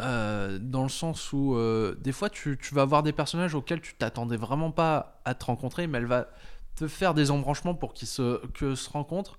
[0.02, 3.82] Euh, dans le sens où euh, des fois tu, tu vas avoir des personnages auxquels
[3.82, 6.28] tu t'attendais vraiment pas à te rencontrer, mais elle va
[6.76, 9.38] te faire des embranchements pour qu'ils se, que se rencontrent.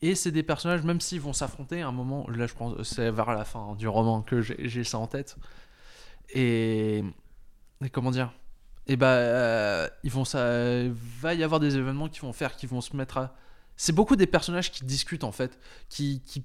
[0.00, 3.10] Et c'est des personnages, même s'ils vont s'affronter, à un moment, là je pense, c'est
[3.10, 5.36] vers la fin hein, du roman que j'ai ça en tête.
[6.34, 7.02] Et,
[7.84, 8.32] et comment dire?
[8.86, 10.38] Et bah, euh, ils vont ça,
[11.20, 13.34] va y avoir des événements qui vont faire, qui vont se mettre à.
[13.76, 15.58] C'est beaucoup des personnages qui discutent en fait,
[15.88, 16.42] qui, qui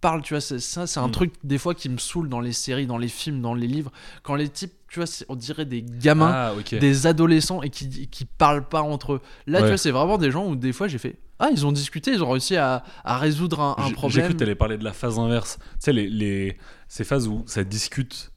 [0.00, 0.40] parlent, tu vois.
[0.40, 1.12] c'est- Ça, c'est un Mm.
[1.12, 3.92] truc des fois qui me saoule dans les séries, dans les films, dans les livres.
[4.22, 8.24] Quand les types, tu vois, on dirait des gamins Ah, des adolescents et qui, qui
[8.24, 9.20] parlent pas entre eux.
[9.46, 11.72] Là, tu vois, c'est vraiment des gens où des fois j'ai fait Ah, ils ont
[11.72, 14.24] discuté, ils ont réussi à, à résoudre un, un J'ai- J'ai problème.
[14.24, 15.58] cru que t'allais parler de la phase inverse.
[15.60, 16.56] Tu sais, les, les,
[16.88, 18.32] ces phases où ça discute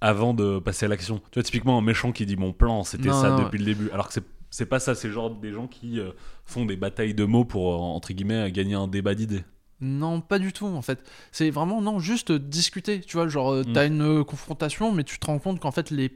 [0.00, 1.18] avant de passer à l'action.
[1.30, 3.90] Tu vois, typiquement, un méchant qui dit mon plan, c'était ça non, depuis le début.
[3.90, 6.12] Alors que c'est- c'est pas ça, c'est genre des gens qui euh,
[6.44, 9.42] font des batailles de mots pour, euh, entre guillemets, gagner un débat d'idées.
[9.80, 11.00] Non, pas du tout en fait.
[11.32, 13.00] C'est vraiment, non, juste discuter.
[13.00, 13.72] Tu vois, genre, euh, Mm.
[13.72, 16.10] t'as une euh, confrontation, mais tu te rends compte qu'en fait, les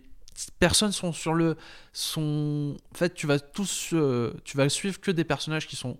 [0.59, 1.57] personnes sont sur le.
[1.92, 3.90] sont En fait, tu vas tous.
[3.92, 5.99] euh, tu vas suivre que des personnages qui sont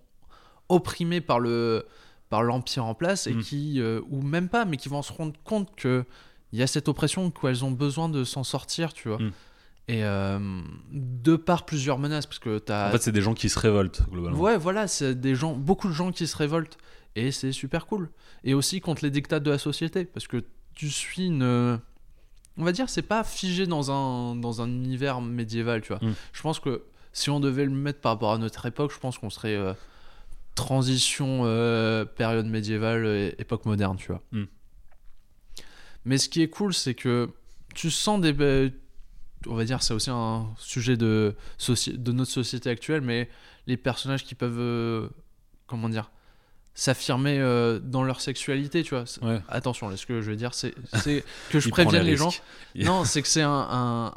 [0.69, 1.85] opprimés par le
[2.29, 3.43] par l'empire en place et Mm.
[3.43, 6.05] qui euh, ou même pas mais qui vont se rendre compte que
[6.53, 9.33] il y a cette oppression qu'elles ont besoin de s'en sortir tu vois Mm.
[9.89, 10.61] et euh,
[10.93, 14.03] de par plusieurs menaces parce que t'as En fait, c'est des gens qui se révoltent,
[14.09, 14.39] globalement.
[14.39, 16.79] Ouais, voilà, c'est des gens, beaucoup de gens qui se révoltent.
[17.17, 18.11] Et c'est super cool.
[18.45, 20.05] Et aussi contre les dictats de la société.
[20.05, 20.45] Parce que
[20.75, 21.81] tu suis une.
[22.57, 25.99] On va dire, c'est pas figé dans un, dans un univers médiéval, tu vois.
[26.03, 26.15] Mm.
[26.33, 29.19] Je pense que si on devait le mettre par rapport à notre époque, je pense
[29.19, 29.73] qu'on serait euh,
[30.55, 34.23] transition, euh, période médiévale, et époque moderne, tu vois.
[34.33, 34.45] Mm.
[36.05, 37.31] Mais ce qui est cool, c'est que
[37.75, 38.35] tu sens des.
[38.41, 38.71] euh,
[39.47, 41.35] on va dire, c'est aussi un sujet de,
[41.69, 43.29] de notre société actuelle, mais
[43.67, 44.59] les personnages qui peuvent.
[44.59, 45.09] euh,
[45.67, 46.11] comment dire
[46.73, 49.05] S'affirmer euh, dans leur sexualité, tu vois.
[49.23, 49.43] Ouais.
[49.49, 50.73] Attention, là, ce que je veux dire, c'est
[51.51, 52.33] que je prévienne les gens.
[52.77, 54.13] Non, c'est que c'est un, un,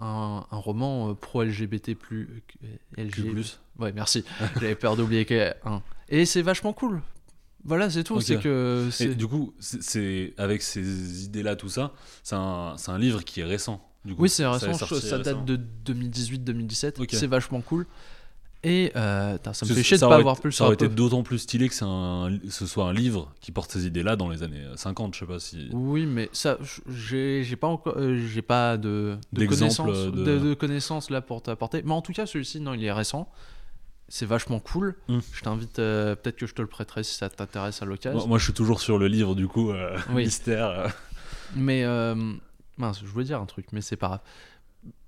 [0.00, 2.42] un, un, roman euh, pro-LGBT plus.
[2.64, 3.30] euh, LG.
[3.30, 3.60] Plus.
[3.78, 4.24] Ouais, merci.
[4.54, 5.52] J'avais peur d'oublier que.
[5.64, 5.82] un.
[6.08, 7.02] Et c'est vachement cool.
[7.64, 8.20] Voilà, c'est tout.
[8.20, 8.88] C'est que.
[9.00, 11.92] Et du coup, c'est- avec ces idées-là, tout ça,
[12.22, 13.86] c'est un, livre qui est récent.
[14.04, 14.22] Du coup.
[14.22, 14.72] Oui, c'est récent.
[14.74, 17.00] Ça date de 2018-2017.
[17.00, 17.08] Ok.
[17.12, 17.86] C'est vachement cool.
[18.64, 20.74] Et euh, ça me fait chier de ça pas aurait avoir pu le Ça aurait
[20.74, 24.28] été d'autant plus stylé que un, ce soit un livre qui porte ces idées-là dans
[24.28, 25.68] les années 50, je sais pas si.
[25.72, 30.38] Oui, mais ça, j'ai pas encore, euh, j'ai pas de, de connaissances, de- de...
[30.38, 31.82] de connaissances là pour t'apporter.
[31.84, 33.30] Mais en tout cas, celui-ci, non, il est récent.
[34.08, 34.96] C'est vachement cool.
[35.08, 35.18] Mm.
[35.32, 38.18] Je t'invite, euh, peut-être que je te le prêterai si ça t'intéresse à l'occasion.
[38.18, 40.24] Moi, moi, je suis toujours sur le livre, du coup, euh, Oui.
[40.24, 40.66] mystère.
[40.68, 40.88] euh.
[41.54, 42.14] Mais euh,
[42.76, 44.20] mince, je voulais dire un truc, mais c'est pas grave.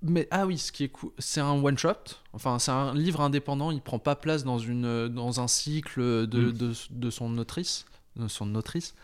[0.02, 1.92] Mais ah oui, ce qui est cool, c'est un one shot.
[2.32, 3.70] Enfin, c'est un livre indépendant.
[3.70, 6.52] Il prend pas place dans une dans un cycle de, Mm.
[6.52, 7.84] de, de son autrice,
[8.16, 8.94] de son autrice.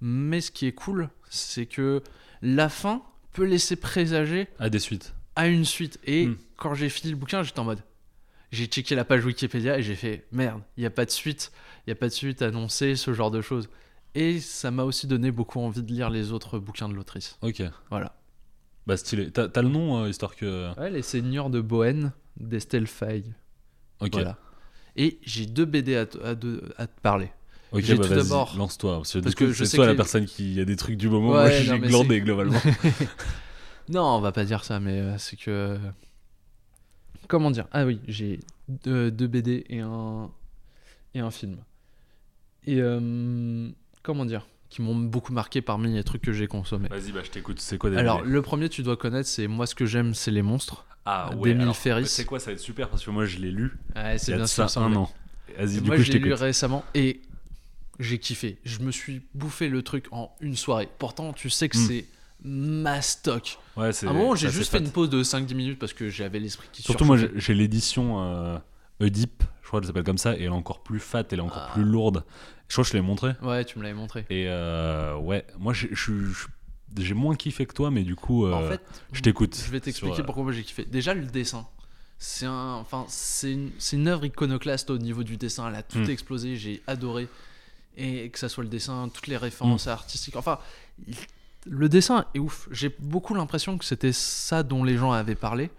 [0.00, 2.02] Mais ce qui est cool, c'est que
[2.42, 5.14] la fin peut laisser présager À des suites.
[5.36, 5.98] à une suite.
[6.04, 6.36] Et Mm.
[6.56, 7.82] quand j'ai fini le bouquin, j'étais en mode.
[8.50, 11.52] J'ai checké la page Wikipédia et j'ai fait merde, il n'y a pas de suite,
[11.86, 13.70] il n'y a pas de suite annoncée, ce genre de choses.
[14.14, 17.38] Et ça m'a aussi donné beaucoup envie de lire les autres bouquins de l'autrice.
[17.40, 17.62] Ok.
[17.88, 18.14] Voilà.
[18.86, 19.30] Bah, stylé.
[19.30, 20.74] T'as t'as le nom, euh, histoire que.
[20.78, 23.32] Ouais, Les Seigneurs de Bohème d'Estelle Faye.
[24.00, 24.10] Ok.
[24.12, 24.38] Voilà.
[24.96, 27.30] Et j'ai deux BD à, te- à, te- à te parler.
[27.70, 28.96] Ok, J'ai bah tout vas-y, d'abord- lance-toi.
[28.98, 30.76] Parce que, Parce que je c'est sais toi que la les- personne qui a des
[30.76, 31.30] trucs du moment.
[31.30, 32.58] Ouais, Moi, non, j'ai mais glandé c'est- globalement.
[33.88, 35.78] Non, on va pas dire ça, mais euh, c'est que.
[37.28, 37.66] Comment dire?
[37.72, 40.30] Ah oui, j'ai deux, deux BD et un,
[41.14, 41.56] et un film.
[42.66, 42.80] Et.
[42.80, 43.70] euh,
[44.02, 44.46] comment dire?
[44.72, 46.88] Qui m'ont beaucoup marqué parmi les trucs que j'ai consommés.
[46.88, 47.60] Vas-y, bah, je t'écoute.
[47.60, 50.30] C'est quoi des Alors, le premier, tu dois connaître, c'est Moi, ce que j'aime, c'est
[50.30, 50.86] les monstres.
[51.04, 51.54] Ah, ouais.
[51.74, 52.06] Ferris.
[52.06, 53.76] C'est quoi Ça va être super parce que moi, je l'ai lu.
[53.94, 54.00] Ouais,
[54.32, 55.10] a de ça un an.
[55.58, 57.20] Vas-y, du moi, coup, je l'ai lu récemment et
[58.00, 58.56] j'ai kiffé.
[58.64, 60.88] Je me suis bouffé le truc en une soirée.
[60.98, 61.86] Pourtant, tu sais que Mm.
[61.88, 62.06] c'est
[62.42, 63.58] mastoc.
[63.76, 64.06] Ouais, c'est.
[64.06, 66.38] À un moment, j'ai c'est juste fait une pause de 5-10 minutes parce que j'avais
[66.40, 68.58] l'esprit qui Surtout, moi, j'ai l'édition euh,
[69.00, 69.42] Oedipe.
[69.62, 70.34] Je crois qu'elle s'appelle comme ça.
[70.34, 71.24] Et elle est encore plus fat.
[71.30, 71.72] Elle est encore Ah.
[71.74, 72.24] plus lourde.
[72.72, 73.32] Je crois que je l'ai montré.
[73.42, 74.24] Ouais, tu me l'avais montré.
[74.30, 78.16] Et euh, ouais, moi, j'ai- je suis- je- j'ai moins kiffé que toi, mais du
[78.16, 78.80] coup, euh, en fait,
[79.12, 79.54] je t'écoute.
[79.62, 80.86] je vais t'expliquer sur, euh, pourquoi moi j'ai kiffé.
[80.86, 81.66] Déjà, le dessin.
[82.16, 85.68] C'est un, enfin, c'est une, une œuvre iconoclaste au niveau du dessin.
[85.68, 86.08] Elle a tout Mm.
[86.08, 86.56] explosé.
[86.56, 87.28] J'ai adoré.
[87.98, 89.90] Et que ça soit le dessin, toutes les références Mm.
[89.90, 90.36] artistiques.
[90.36, 90.58] Enfin,
[91.66, 92.68] le dessin est ouf.
[92.70, 95.70] J'ai beaucoup l'impression que c'était ça dont les gens avaient parlé.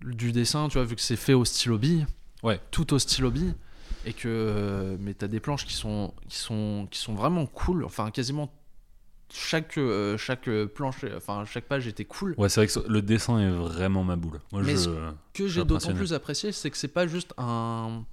[0.00, 2.06] Du dessin, tu vois, vu que c'est fait au stylo bille.
[2.44, 2.60] Ouais.
[2.70, 3.54] Tout au stylo bille.
[4.08, 4.28] Et que.
[4.28, 7.84] euh, mais t'as des planches qui sont, qui, sont, qui sont vraiment cool.
[7.84, 8.52] Enfin, quasiment
[9.32, 12.34] chaque, euh, chaque planche, enfin, chaque page était cool.
[12.38, 14.40] Ouais, c'est vrai que le dessin est vraiment ma boule.
[14.52, 14.78] Moi, Mais je.
[14.78, 14.90] ce
[15.34, 18.04] que j'ai d'autant plus apprécié, c'est que c'est pas juste un.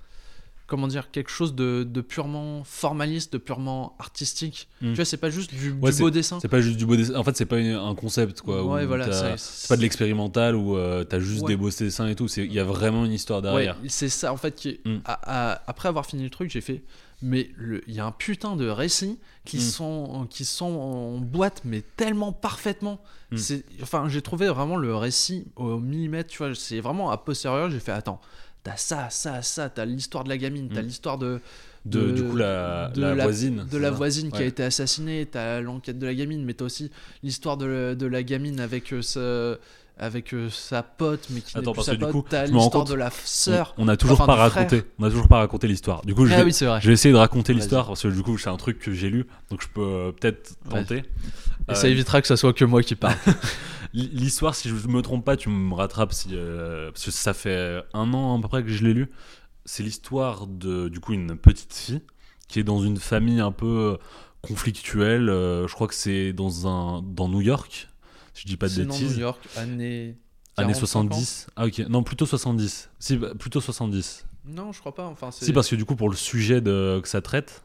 [0.67, 4.67] Comment dire Quelque chose de, de purement formaliste, de purement artistique.
[4.82, 4.89] Mm.
[4.89, 6.39] Tu vois, c'est pas juste du, Ouais, du beau dessin.
[6.41, 7.15] C'est pas juste du beau dessin.
[7.15, 8.63] En fait, c'est pas une- un concept, quoi.
[8.65, 9.38] Ouais, voilà.
[9.38, 11.49] c'est- pas de l'expérimental où euh, t'as juste Ouais.
[11.49, 12.28] des beaux dessins et tout.
[12.38, 13.78] Il y a vraiment une histoire Ouais, derrière.
[13.88, 14.97] c'est ça en fait qui Mm.
[15.06, 16.82] à- après avoir fini le truc j'ai fait
[17.21, 17.49] mais
[17.88, 19.62] il y a un putain de récits qui Mm.
[19.62, 22.99] sont qui sont en boîte mais tellement parfaitement
[23.82, 27.80] enfin j'ai trouvé vraiment le récit au millimètre tu vois c'est vraiment à posteriori j'ai
[27.80, 28.19] fait attends
[28.65, 30.86] t'as ça ça ça t'as l'histoire de la gamine t'as Mm.
[30.86, 31.39] l'histoire de
[31.86, 33.63] De, de- du coup, la, de la la- voisine.
[33.71, 36.65] de la ça voisine qui a été assassinée, t'as l'enquête de la gamine, mais t'as
[36.65, 36.89] aussi
[37.21, 39.60] l'histoire de, de la gamine avec, euh, ce-
[39.99, 42.12] avec euh, sa pote, mais qui Attends, plus parce sa que du pote.
[42.12, 43.75] coup, l'histoire de la sœur.
[43.78, 44.51] On, on a toujours enfin, pas frère.
[44.65, 44.84] raconté.
[44.97, 46.01] On a toujours pas raconté l'histoire.
[46.04, 48.23] Du coup, je Ah vais, oui, je vais essayer de raconter l'histoire parce que du
[48.23, 51.04] coup, c'est un truc que j'ai lu, donc je peux euh, peut-être tenter.
[51.69, 53.13] Et ça Euh, évitera que ça soit que moi qui parle.
[53.95, 57.81] L'histoire, si je me trompe pas, tu me rattrapes si, euh, parce que ça fait
[57.93, 59.10] un an à peu près que je l'ai lu.
[59.63, 62.01] C'est l'histoire de du coup une petite fille
[62.49, 63.97] qui est dans une famille un peu
[64.41, 65.29] conflictuelle.
[65.29, 67.88] euh, je crois que c'est dans un dans New York,
[68.34, 69.17] si je dis pas de Sinon, New bêtises.
[69.17, 70.17] York, année.
[70.58, 71.47] Années 40, 70.
[71.55, 72.89] Ah ok, non plutôt 70.
[72.99, 74.25] Si bah, plutôt 70.
[74.45, 75.05] Non, je crois pas.
[75.05, 75.43] Enfin, c'est...
[75.45, 77.64] Si parce que du coup pour le sujet de, que ça traite,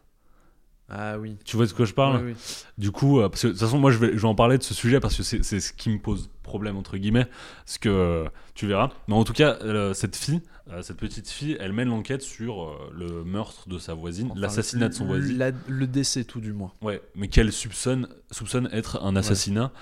[0.91, 1.37] Ah oui.
[1.45, 2.17] tu vois de quoi je parle.
[2.25, 2.65] Oui, oui.
[2.79, 4.59] Du coup, euh, parce que de toute façon, moi, je vais, je vais en parler
[4.59, 7.27] de ce sujet parce que c'est ce qui me pose problème, entre guillemets,
[7.65, 8.91] ce que euh, tu verras.
[9.07, 10.41] Mais en tout cas, euh, cette fille,
[10.83, 14.95] cette petite fille, elle mène l'enquête sur le meurtre de sa voisine, Enfin, l'assassinat de
[14.95, 15.33] son voisin.
[15.37, 16.73] la- le décès, tout du moins.
[16.83, 19.73] Ouais, mais qu'elle soupçonne, soupçonne être un assassinat.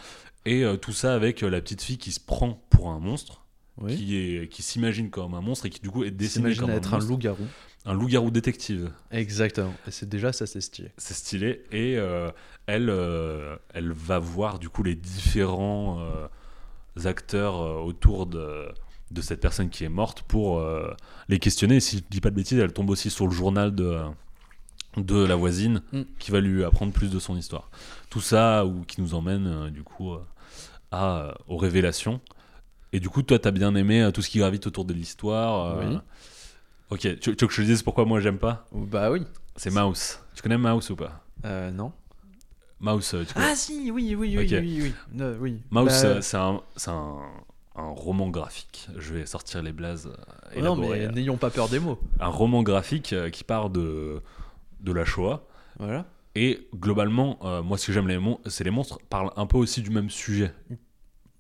[0.47, 3.44] Et tout ça avec la petite fille qui se prend pour un monstre,
[3.81, 3.97] Oui.
[3.97, 6.94] qui, est, qui s'imagine comme un monstre et qui du coup est S'imagine comme être
[6.94, 7.47] un loup-garou.
[7.88, 8.92] Un loup-garou détective.
[9.11, 9.72] Exactement.
[9.87, 10.90] Et c'est déjà ça, c'est stylé.
[10.98, 12.31] c'est stylé et euh,
[12.66, 18.68] elle euh, elle va voir du coup les différents euh, acteurs autour de
[19.11, 20.62] de cette personne qui est morte pour
[21.31, 23.74] les questionner et si je dis pas de bêtises elle tombe aussi sur le journal
[23.74, 23.96] de
[24.98, 26.03] de la voisine Mm.
[26.18, 27.70] qui va lui apprendre plus de son histoire
[28.11, 30.12] tout ça ou qui nous emmène du coup
[30.90, 32.20] à aux révélations
[32.92, 35.96] et du coup toi t'as bien aimé tout ce qui gravite autour de l'histoire Oui.
[36.90, 39.22] Ok tu, tu veux que je te dise pourquoi moi j'aime pas Bah oui.
[39.57, 40.20] C'est Mouse.
[40.35, 41.92] Tu connais Mouse ou pas Euh, non.
[42.81, 44.61] Mouse, euh, tu connais Ah si, oui, oui, oui, Ok.
[44.62, 45.61] oui, oui, Euh, oui.
[45.70, 47.16] Mouse, Bah, euh, c'est un, c'est un,
[47.74, 48.88] un roman graphique.
[48.96, 50.12] Je vais sortir les blazes
[50.57, 51.98] euh, non, mais n'ayons pas peur des mots.
[52.20, 54.22] Un roman graphique euh, qui part de,
[54.81, 55.44] de la Shoah.
[55.81, 56.07] Voilà.
[56.37, 59.57] Et globalement, euh, moi, ce que j'aime, les mon- c'est les monstres parlent un peu
[59.57, 60.53] aussi du même sujet.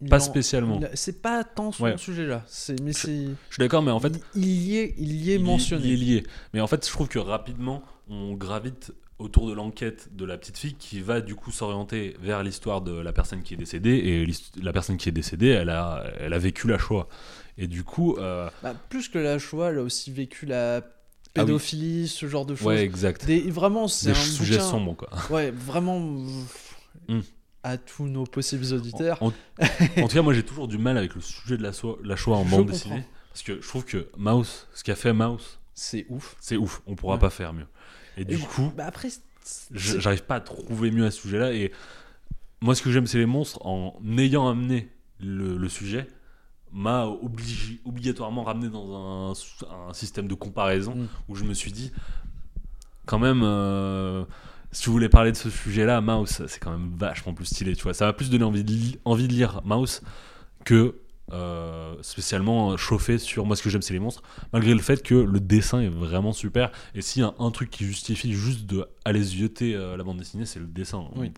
[0.08, 0.80] Pas en- spécialement.
[0.94, 1.96] C'est pas tant son Ouais.
[1.98, 2.44] sujet là.
[2.46, 3.08] C'est mais c'est.
[3.48, 5.86] Je suis d'accord, mais en fait, il, il y est, il y est il, mentionné.
[5.88, 6.26] il est lié.
[6.54, 10.56] Mais en fait, je trouve que rapidement, on gravite autour de l'enquête de la petite
[10.58, 13.90] fille qui va du coup s'orienter vers l'histoire de la personne qui est décédée.
[13.96, 17.08] Et la personne qui est décédée, elle a, elle a vécu la Shoah.
[17.56, 20.80] Et du coup, euh, Bah, plus que la Shoah, elle a aussi vécu la Ah
[20.84, 21.32] oui.
[21.46, 22.68] pédophilie, ce genre de choses.
[22.68, 23.26] ouais, exact.
[23.26, 25.08] Des- vraiment, c'est Des un sujets bouquin- sombres, quoi.
[25.30, 25.98] Ouais, vraiment.
[27.08, 27.20] Hmm.
[27.64, 29.22] À tous nos possibles auditeurs.
[29.22, 31.98] En, en tout cas, moi j'ai toujours du mal avec le sujet de la, so-
[32.04, 32.72] la Shoah en Je bande comprends.
[32.72, 33.04] dessinée.
[33.30, 36.36] Parce que je trouve que Mouse, ce qu'a fait Mouse, C'est ouf.
[36.40, 36.82] c'est ouf.
[36.86, 37.20] On pourra Ouais.
[37.20, 37.66] pas faire mieux.
[38.16, 39.08] Et du Et- coup, Bah après,
[39.72, 41.52] j'arrive pas à trouver mieux à ce sujet-là.
[41.52, 41.72] Et
[42.60, 43.64] moi, ce que j'aime, c'est les monstres.
[43.66, 44.88] En ayant amené
[45.20, 46.06] le, le sujet,
[46.72, 51.08] m'a obligé, obligatoirement ramené dans un, un système de comparaison Mm.
[51.28, 51.92] où je me suis dit,
[53.06, 54.24] quand même, euh,
[54.72, 57.82] si tu voulais parler de ce sujet-là, Mouse, c'est quand même vachement plus stylé, tu
[57.84, 57.94] vois.
[57.94, 60.02] Ça m'a plus donné envie de, li- envie de lire Mouse
[60.64, 60.96] que
[61.32, 64.22] euh, spécialement chauffé sur moi ce que j'aime c'est les monstres
[64.54, 67.68] malgré le fait que le dessin est vraiment super et s'il y a un truc
[67.68, 71.30] qui justifie juste de aller zioter euh, la bande dessinée c'est le dessin Oui.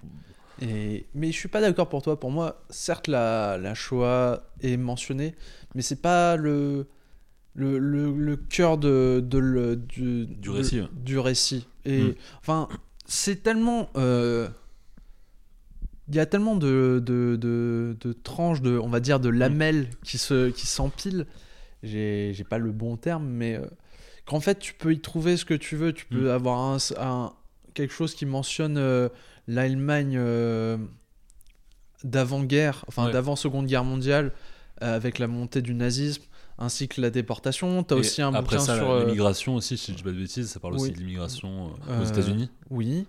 [0.62, 1.06] Et...
[1.14, 2.20] Mais je suis pas d'accord pour toi.
[2.20, 5.34] Pour moi, certes, la, la Shoah est mentionnée,
[5.74, 6.86] mais c'est pas le,
[7.54, 11.66] le, le, le cœur de, de le- du, Du de- récit, du récit.
[11.84, 12.14] Et Mm.
[12.40, 12.68] enfin,
[13.12, 13.90] c'est tellement.
[13.96, 14.48] euh,
[16.08, 19.88] Il y a tellement de, de, de, de tranches, de, on va dire, de lamelles
[20.04, 21.26] qui se qui s'empilent.
[21.82, 23.66] J'ai j'ai pas le bon terme, mais euh,
[24.26, 25.92] qu'en fait, tu peux y trouver ce que tu veux.
[25.92, 26.34] Tu peux Mm.
[26.34, 27.32] avoir un, un-
[27.74, 29.08] quelque chose qui mentionne euh,
[29.48, 30.76] l'Allemagne euh,
[32.04, 33.12] d'avant-guerre, enfin Ouais.
[33.12, 34.32] d'avant-seconde guerre mondiale,
[34.80, 36.22] avec la montée du nazisme,
[36.60, 37.82] ainsi que la déportation.
[37.82, 38.90] Tu as Et aussi un après bouquin ça sur.
[38.90, 40.82] euh, l'immigration aussi si je dis pas de bêtises ça parle oui.
[40.82, 43.06] aussi de l'immigration euh, aux Euh, États-Unis Oui.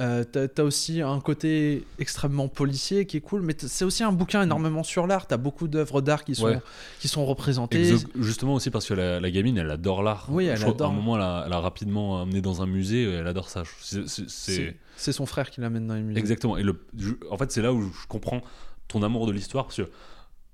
[0.00, 4.12] Euh, t'as, t'as aussi un côté extrêmement policier qui est cool, mais c'est aussi un
[4.12, 5.26] bouquin énormément sur l'art.
[5.26, 6.60] T'as beaucoup d'œuvres d'art qui sont, Ouais.
[7.00, 7.94] qui sont représentées.
[7.94, 10.74] Exo- justement aussi parce que la, la gamine elle adore l'art Oui, elle Je crois
[10.74, 10.90] adore.
[10.90, 13.48] qu'à un moment elle a, elle a rapidement amené dans un musée et elle adore
[13.48, 16.20] ça C'est- son frère qui l'amène dans les musées.
[16.20, 16.56] Exactement.
[16.56, 16.78] Et le,
[17.30, 18.42] en fait, c'est là où je comprends
[18.86, 19.88] ton amour de l'histoire parce que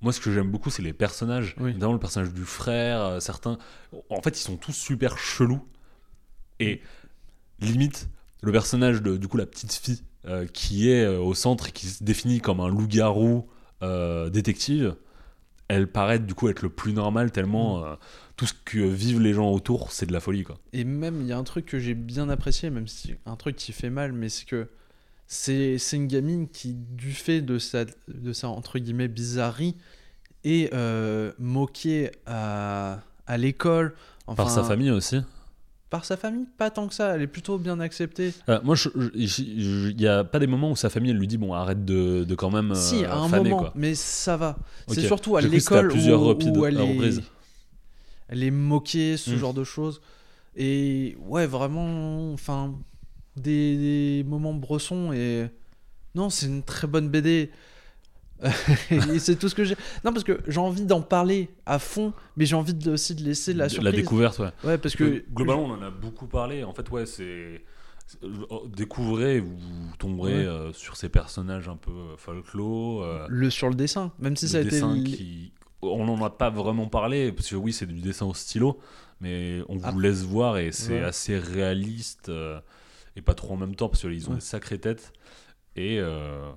[0.04, 1.56] moi, ce que j'aime beaucoup, c'est les personnages.
[1.58, 1.74] Oui.
[1.74, 3.58] Notamment le personnage du frère, euh, certains.
[4.10, 5.66] En fait, ils sont tous super chelous.
[6.60, 6.80] Et
[7.58, 8.08] limite,
[8.42, 11.72] le personnage de du coup la petite fille euh, qui est euh, au centre et
[11.72, 13.48] qui se définit comme un loup-garou
[14.30, 14.96] détective,
[15.68, 17.84] elle paraît du coup être le plus normal tellement Mm.
[17.84, 17.96] euh,
[18.36, 20.58] tout ce que vivent les gens autour, c'est de la folie quoi.
[20.72, 23.56] Et même, il y a un truc que j'ai bien apprécié, même si un truc
[23.56, 24.68] qui fait mal, mais c'est que
[25.34, 29.74] c'est, une gamine qui, du fait de sa, de sa entre guillemets, bizarrerie,
[30.44, 33.94] est euh, moquée à, à l'école.
[34.36, 35.20] Par sa famille aussi.
[35.90, 37.14] Par sa famille, pas tant que ça.
[37.14, 38.32] Elle est plutôt bien acceptée.
[38.48, 38.76] Euh, moi,
[39.14, 42.24] il n'y a pas des moments où sa famille elle lui dit bon arrête de,
[42.24, 43.72] de quand même euh, si, à un faner, moment, quoi.
[43.74, 44.56] mais ça va.
[44.88, 45.96] C'est surtout à l'école où,
[46.58, 47.20] où elle, est,
[48.28, 49.36] elle est moquée, ce Mm.
[49.36, 50.00] genre de choses.
[50.56, 52.74] Et ouais, vraiment, enfin,
[53.36, 53.76] des,
[54.22, 55.12] des moments bressons.
[55.12, 55.46] Et
[56.14, 57.50] non, c'est une très bonne BD.
[58.90, 59.76] et c'est tout ce que j'ai.
[60.04, 63.22] Non, parce que j'ai envie d'en parler à fond, mais j'ai envie de- aussi de
[63.22, 64.50] laisser la découverte, ouais.
[64.64, 66.62] Ouais, parce Que, que globalement, on en a beaucoup parlé.
[66.64, 67.62] En fait, ouais, c'est.
[68.66, 69.56] Découvrez, vous
[69.98, 70.46] tomberez Ouais.
[70.46, 73.02] euh, sur ces personnages un peu euh, folklore.
[73.02, 75.52] euh, le sur le dessin, même si le ça a été dessin qui.
[75.80, 78.78] On n'en a pas vraiment parlé, parce que oui, c'est du dessin au stylo,
[79.20, 80.00] mais on vous Ah.
[80.00, 81.02] laisse voir et c'est Ouais.
[81.04, 82.58] assez réaliste euh,
[83.16, 84.36] et pas trop en même temps, parce qu'ils ont Ouais.
[84.36, 85.12] des sacrées têtes.
[85.76, 86.50] Et, euh,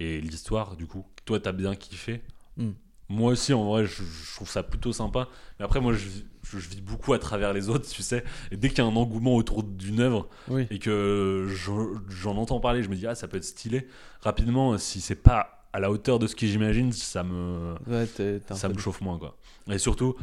[0.00, 2.22] et l'histoire, du coup, toi, t'as bien kiffé.
[2.56, 2.70] Mm.
[3.08, 5.28] Moi aussi, en vrai, je, je trouve ça plutôt sympa.
[5.58, 6.08] Mais après, moi, je,
[6.44, 8.24] je, je vis beaucoup à travers les autres, tu sais.
[8.50, 10.66] Et dès qu'il y a un engouement autour d'une œuvre Oui.
[10.70, 13.86] et que je- j'en entends parler, je me dis, ah, ça peut être stylé.
[14.20, 18.06] Rapidement, si c'est pas à la hauteur de ce que j'imagine, ça me, Ouais,
[18.54, 19.36] ça me chauffe moins, quoi.
[19.70, 20.16] Et surtout,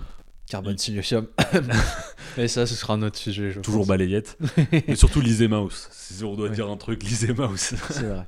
[0.50, 1.28] Carbone silicium.
[2.38, 3.52] Et ça, ce sera un autre sujet.
[3.52, 3.88] Je toujours pense.
[3.90, 4.38] balayette.
[4.88, 5.88] et surtout, lisez Mouse.
[5.92, 7.74] Si on doit dire un truc, lisez Mouse.
[7.90, 8.26] C'est vrai.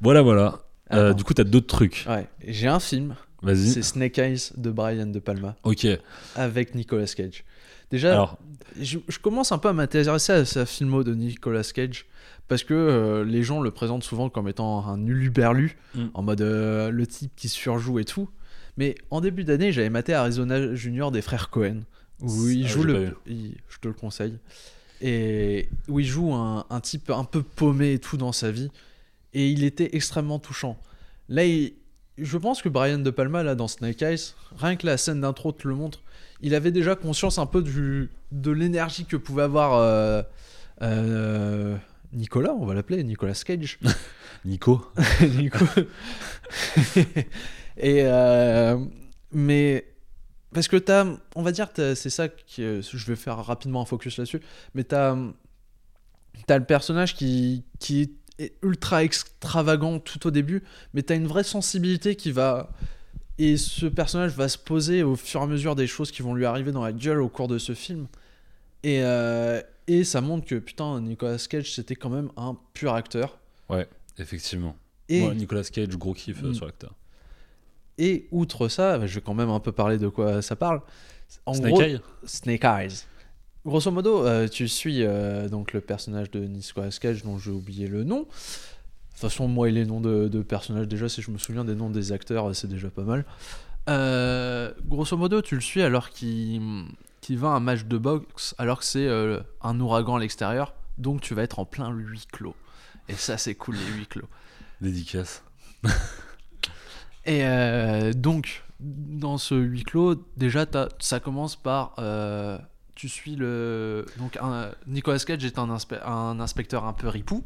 [0.00, 0.60] voilà, voilà.
[0.92, 2.04] Euh, du coup, t'as d'autres trucs.
[2.08, 3.14] Ouais, j'ai un film.
[3.42, 3.70] Vas-y.
[3.70, 5.86] C'est Snake Eyes de Brian De Palma Ok.
[6.36, 7.44] avec Nicolas Cage.
[7.90, 8.38] Déjà, Alors,
[8.80, 12.06] je, je commence un peu à m'intéresser à sa filmo de Nicolas Cage
[12.48, 16.04] parce que euh, les gens le présentent souvent comme étant un uluberlu Mm.
[16.14, 18.28] en mode euh, le type qui surjoue et tout.
[18.76, 21.80] Mais en début d'année, j'avais maté Arizona Junior des frères Cohen
[22.20, 23.16] où il joue le.
[23.26, 24.38] il- je te le conseille.
[25.00, 28.70] et où il joue un, un type un peu paumé et tout dans sa vie.
[29.34, 30.78] Et il était extrêmement touchant.
[31.28, 31.72] Là, il-
[32.18, 35.50] je pense que Brian De Palma, là, dans Snake Eyes, rien que la scène d'intro
[35.52, 36.02] te le montre,
[36.40, 40.22] il avait déjà conscience un peu du, de l'énergie que pouvait avoir euh,
[40.82, 41.76] euh,
[42.12, 43.78] Nicolas, on va l'appeler, Nicolas Cage.
[44.44, 44.84] Nico
[45.36, 45.64] Nico.
[47.82, 48.78] et euh,
[49.32, 49.86] mais
[50.54, 54.18] parce que t'as, on va dire, c'est ça que je vais faire rapidement un focus
[54.18, 54.40] là-dessus.
[54.74, 55.16] Mais t'as,
[56.46, 60.62] t'as le personnage qui qui est ultra extravagant tout au début,
[60.94, 62.70] mais t'as une vraie sensibilité qui va
[63.38, 66.34] et ce personnage va se poser au fur et à mesure des choses qui vont
[66.34, 68.06] lui arriver dans la gueule au cours de ce film.
[68.82, 73.38] Et, euh, et ça montre que putain, Nicolas Cage, c'était quand même un pur acteur.
[74.18, 74.76] Effectivement.
[75.08, 76.54] Et, Nicolas Cage, gros kiff euh, Mm.
[76.54, 76.94] sur l'acteur.
[77.98, 80.80] Et outre ça, je vais quand même un peu parler de quoi ça parle.
[81.46, 83.04] En Snake gros, Eye Snake Eyes.
[83.64, 87.86] Grosso modo, euh, tu suis euh, donc le personnage de Nicolas Cage dont j'ai oublié
[87.86, 88.20] le nom.
[88.20, 91.64] De toute façon, moi et les noms de, de personnages, déjà, si je me souviens
[91.64, 93.24] des noms des acteurs, c'est déjà pas mal.
[93.88, 96.86] Euh, grosso modo, tu le suis alors qu'il
[97.20, 100.74] qu'il va à un match de boxe, alors que c'est euh, un ouragan à l'extérieur.
[100.98, 102.56] Donc tu vas être en plein huis clos.
[103.08, 104.28] Et ça, c'est cool, les huis clos.
[104.80, 105.44] Dédicace.
[107.24, 110.66] Et euh, donc, dans ce huis clos, déjà,
[110.98, 111.94] ça commence par.
[111.98, 112.58] euh,
[112.94, 114.04] tu suis le.
[114.18, 117.44] Donc, un, Nicolas Cage est un, inspe- un inspecteur un peu ripou,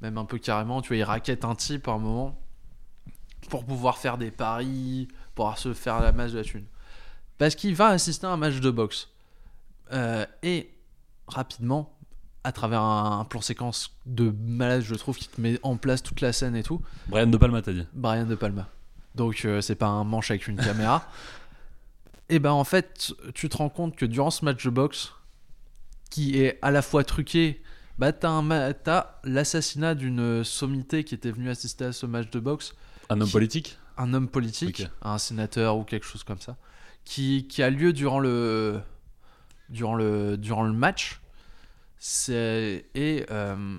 [0.00, 0.80] même un peu carrément.
[0.80, 2.38] Tu vois, il raquette un type à un moment
[3.50, 6.64] pour pouvoir faire des paris, pour se faire la masse de la thune.
[7.36, 9.10] Parce qu'il va assister à un match de boxe.
[9.92, 10.70] Euh, et
[11.26, 11.92] rapidement,
[12.44, 16.02] à travers un, un plan séquence de malade, je trouve, qui te met en place
[16.02, 18.68] toute la scène et tout, Brian De Palma, t'as dit Brian De Palma.
[19.14, 21.08] Donc euh, c'est pas un manche avec une caméra.
[22.30, 25.12] Et ben en fait, tu te rends compte que durant ce match de boxe,
[26.10, 27.62] qui est à la fois truqué,
[27.98, 32.74] bah t'as, l'assassinat d'une sommité qui était venue assister à ce match de boxe,
[33.10, 36.56] Un homme Qui- politique un homme politique, un sénateur ou quelque chose comme ça,
[37.04, 38.80] qui, qui a lieu durant le,
[39.68, 41.20] durant le, durant le match.
[41.98, 43.78] C'est, et euh,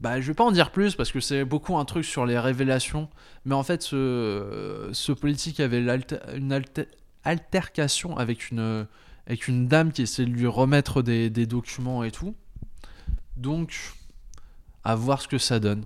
[0.00, 2.38] bah, je vais pas en dire plus parce que c'est beaucoup un truc sur les
[2.38, 3.08] révélations.
[3.44, 6.88] Mais en fait, ce, ce politique avait une alte-
[7.24, 8.86] altercation avec une,
[9.26, 12.34] avec une dame qui essaie de lui remettre des, des documents et tout.
[13.36, 13.94] Donc,
[14.84, 15.84] à voir ce que ça donne.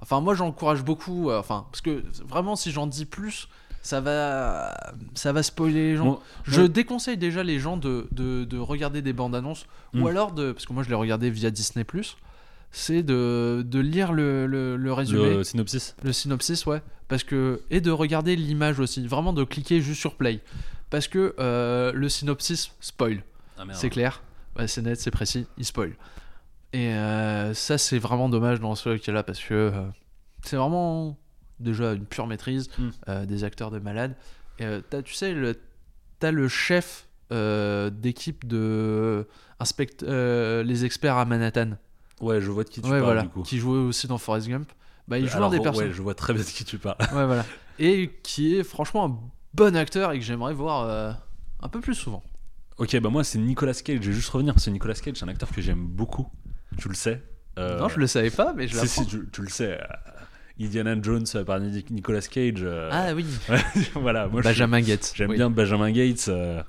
[0.00, 1.30] Enfin, moi, j'encourage beaucoup.
[1.30, 3.48] euh, enfin, parce que vraiment, si j'en dis plus,
[3.82, 4.74] ça va,
[5.14, 6.04] ça va spoiler les gens.
[6.04, 10.32] Bon, Je déconseille déjà les gens de, de, de regarder des bandes annonces ou alors
[10.32, 10.52] de.
[10.52, 11.84] Parce que moi, je l'ai regardé via Disney,
[12.72, 16.82] c'est de, de lire le, le, le résumé, Le synopsis le synopsis, ouais.
[17.08, 19.06] Parce que, et de regarder l'image aussi.
[19.06, 20.40] Vraiment de cliquer juste sur play.
[20.88, 23.22] Parce que euh, le synopsis spoil.
[23.58, 23.64] Ah.
[23.72, 24.22] C'est clair,
[24.66, 25.92] c'est net, c'est précis, il spoil.
[26.72, 29.70] Et euh, ça, c'est vraiment dommage dans ce qui est là parce que euh,
[30.42, 31.18] c'est vraiment
[31.60, 32.88] déjà une pure maîtrise, Mm.
[33.08, 34.16] euh, des acteurs de malades.
[34.58, 34.64] Et,
[35.04, 35.54] tu sais, le,
[36.18, 39.26] t'as le chef d'équipe de
[39.60, 41.72] inspect, les experts à Manhattan.
[42.22, 43.42] Ouais, je vois de qui tu ouais, parles voilà, du coup.
[43.42, 44.70] qui jouait aussi dans Forrest Gump.
[45.08, 45.92] Bah, il joue Alors, un des ouais, personnages.
[45.92, 46.96] je vois très bien de qui tu parles.
[47.12, 47.44] Ouais, voilà.
[47.78, 49.18] Et qui est franchement un
[49.54, 51.12] bon acteur et que j'aimerais voir euh,
[51.60, 52.22] un peu plus souvent.
[52.78, 53.98] Ok, bah moi c'est Nicolas Cage.
[54.00, 56.26] Je vais juste revenir parce que Nicolas Cage, c'est un acteur que j'aime beaucoup.
[56.78, 57.22] Tu le sais.
[57.58, 59.02] Euh, Non, je le savais pas, mais je si, l'apprends.
[59.02, 59.78] si, tu, tu le sais.
[59.80, 59.84] euh,
[60.60, 62.60] Indiana Jones par Nic- Nicolas Cage.
[62.62, 63.26] euh, Ah oui,
[63.94, 65.12] voilà, moi je- Benjamin Gates.
[65.14, 65.36] J'aime Oui.
[65.36, 66.62] bien Benjamin Gates, euh,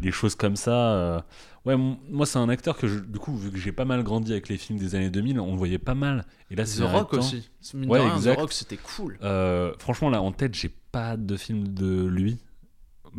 [0.00, 1.24] les choses comme ça.
[1.66, 4.32] Ouais, moi c'est un acteur que je- du coup, vu que j'ai pas mal grandi
[4.32, 6.24] avec les films des années 2000, on le voyait pas mal.
[6.50, 7.50] Et là, c'est The Rock aussi.
[7.74, 8.20] Mine Ouais, rien.
[8.34, 9.18] The Rock, c'était cool.
[9.22, 12.38] Euh, franchement, là en tête, j'ai pas de film de lui.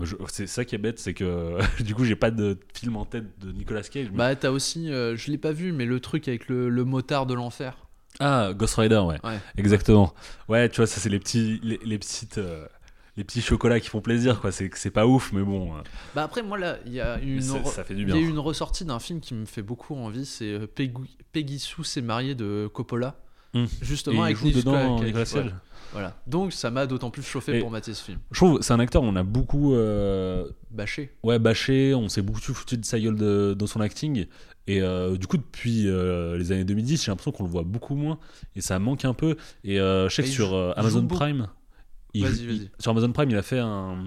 [0.02, 3.06] Je- C'est ça qui est bête, c'est que du coup, j'ai pas de film en
[3.06, 4.08] tête de Nicolas Cage.
[4.12, 6.84] mais- Bah, t'as aussi, euh, je l'ai pas vu, mais le truc avec le, le
[6.86, 7.78] motard de l'enfer.
[8.20, 9.20] Ah, Ghost Rider, ouais.
[9.24, 9.40] Ouais.
[9.58, 10.14] Exactement.
[10.48, 12.66] Ouais, tu vois, ça c'est les petits, les, les petites, euh,
[13.17, 14.51] les petits chocolats qui font plaisir, quoi.
[14.51, 15.73] C'est c'est pas ouf, mais bon.
[15.75, 15.80] euh,
[16.15, 18.12] Bah, après, moi, là, il y a une, c'est- re- ça fait du il y
[18.13, 18.15] bien.
[18.15, 20.25] a une ressortie d'un film qui me fait beaucoup envie.
[20.25, 23.19] C'est euh, Peggy, Peggy Sue s'est mariée de Coppola.
[23.53, 23.65] Hmm.
[23.82, 25.51] Justement, avec joue dedans Cage, Nicolas ouais.
[25.93, 26.17] Voilà.
[26.27, 28.19] Donc, ça m'a d'autant plus chauffé Et- pour mater ce film.
[28.32, 31.12] Je trouve c'est un acteur, on a beaucoup, euh, Bâché.
[31.23, 34.26] ouais, bâché, on s'est beaucoup foutu de sa gueule de- dans son acting.
[34.68, 37.95] Et euh, du coup, depuis euh, les années 2010, j'ai l'impression qu'on le voit beaucoup
[37.95, 38.20] moins.
[38.57, 39.38] Et ça manque un peu.
[39.63, 40.74] Et je sais que il sur joue- euh,
[42.20, 44.05] il il- sur Amazon Prime, il a fait un,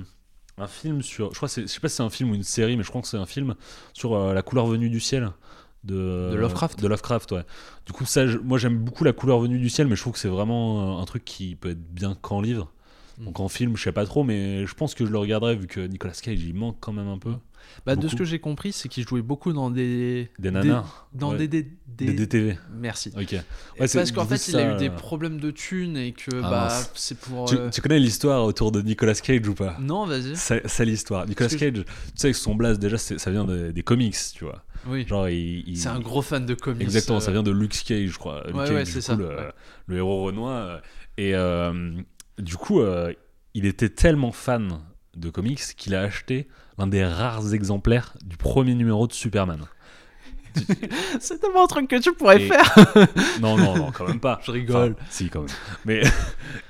[0.58, 1.30] un film sur.
[1.32, 3.02] Je crois, je sais pas si c'est un film ou une série, mais je crois
[3.02, 3.54] que c'est un film
[3.92, 5.30] sur euh, la couleur venue du ciel.
[5.82, 7.44] De, De Lovecraft De Lovecraft, ouais.
[7.86, 10.12] Du coup, ça, je- moi j'aime beaucoup la couleur venue du ciel, mais je trouve
[10.12, 12.70] que c'est vraiment euh, un truc qui peut être bien qu'en livre.
[13.18, 13.24] Mm.
[13.24, 15.66] Donc en film, je sais pas trop, mais je pense que je le regarderai vu
[15.66, 17.34] que Nicolas Cage il manque quand même un peu.
[17.86, 20.30] Bah, de ce que j'ai compris, c'est qu'il jouait beaucoup dans des.
[20.38, 21.38] Des nanas Dans Ouais.
[21.38, 22.58] des, des, Des des- DTV.
[22.72, 23.10] Merci.
[23.16, 23.28] Ok.
[23.30, 23.44] C'est-
[23.98, 26.50] Parce qu'en fait, il a ça, eu des euh, problèmes de thunes et que Ah,
[26.50, 27.46] bah, c'est pour.
[27.48, 29.76] Tu, euh, tu connais l'histoire autour de Nicolas Cage ou pas?
[29.80, 30.36] Non, vas-y.
[30.36, 31.26] C'est l'histoire.
[31.26, 34.44] Nicolas Parce Cage, tu sais que son blaze, déjà, ça vient des, des comics, tu
[34.44, 34.62] vois.
[34.86, 35.06] Oui.
[35.06, 35.68] Genre, il.
[35.68, 36.82] il- C'est un gros fan de comics.
[36.82, 38.42] Exactement, euh, ça vient de Luke Cage, je crois.
[38.46, 39.52] Luke Ouais, Cage, ouais, du c'est coup, ça, Le, ouais.
[39.86, 40.50] le héros renois.
[40.52, 40.78] euh,
[41.18, 41.92] Et euh,
[42.38, 42.80] du coup,
[43.52, 44.80] il était tellement fan
[45.16, 46.48] de comics qu'il a acheté
[46.78, 49.60] l'un des rares exemplaires du premier numéro de Superman.
[51.20, 52.74] C'est tellement un truc que tu pourrais Et- faire.
[53.40, 54.40] Non, non, non, quand même pas.
[54.44, 54.94] Je rigole.
[54.98, 55.50] Enfin, si, quand même.
[55.84, 56.02] Mais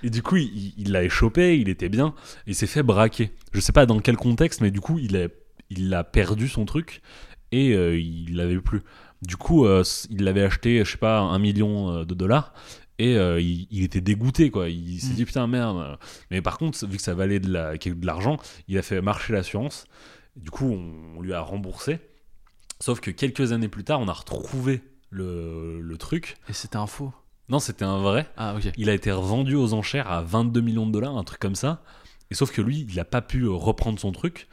[0.03, 2.14] et du coup, il l'a échopé, il était bien,
[2.47, 3.32] et il s'est fait braquer.
[3.53, 5.28] Je sais pas dans quel contexte, mais du coup, il a,
[5.70, 7.01] il a perdu son truc
[7.53, 8.82] et euh, il l'avait plus.
[9.22, 12.53] Du coup, euh, il l'avait acheté, je sais pas, un million euh, de dollars.
[13.01, 14.68] Et euh, il, il était dégoûté, quoi.
[14.68, 15.16] Il s'est Mm.
[15.16, 15.98] dit putain merde.
[16.30, 18.36] Mais par contre, vu que ça valait de la- de l'argent,
[18.68, 19.86] il a fait marcher l'assurance.
[20.36, 21.98] Du coup, on, on lui a remboursé.
[22.78, 26.36] Sauf que quelques années plus tard, on a retrouvé le, le truc.
[26.48, 27.12] Et c'était un faux.
[27.48, 28.28] Non, c'était un vrai.
[28.36, 28.70] Ah, ok.
[28.76, 31.82] Il a été revendu aux enchères à 22 millions de dollars, un truc comme ça.
[32.30, 34.46] Et sauf que lui, il n'a pas pu euh, reprendre son truc,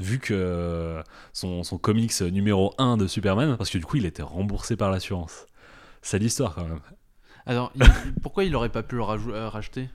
[0.00, 4.06] vu que euh, son, son comics numéro 1 de Superman, parce que du coup, il
[4.06, 5.46] était remboursé par l'assurance.
[6.02, 6.80] C'est l'histoire quand même.
[7.46, 7.82] Alors, il-
[8.22, 9.88] pourquoi il aurait pas pu le euh, racheter?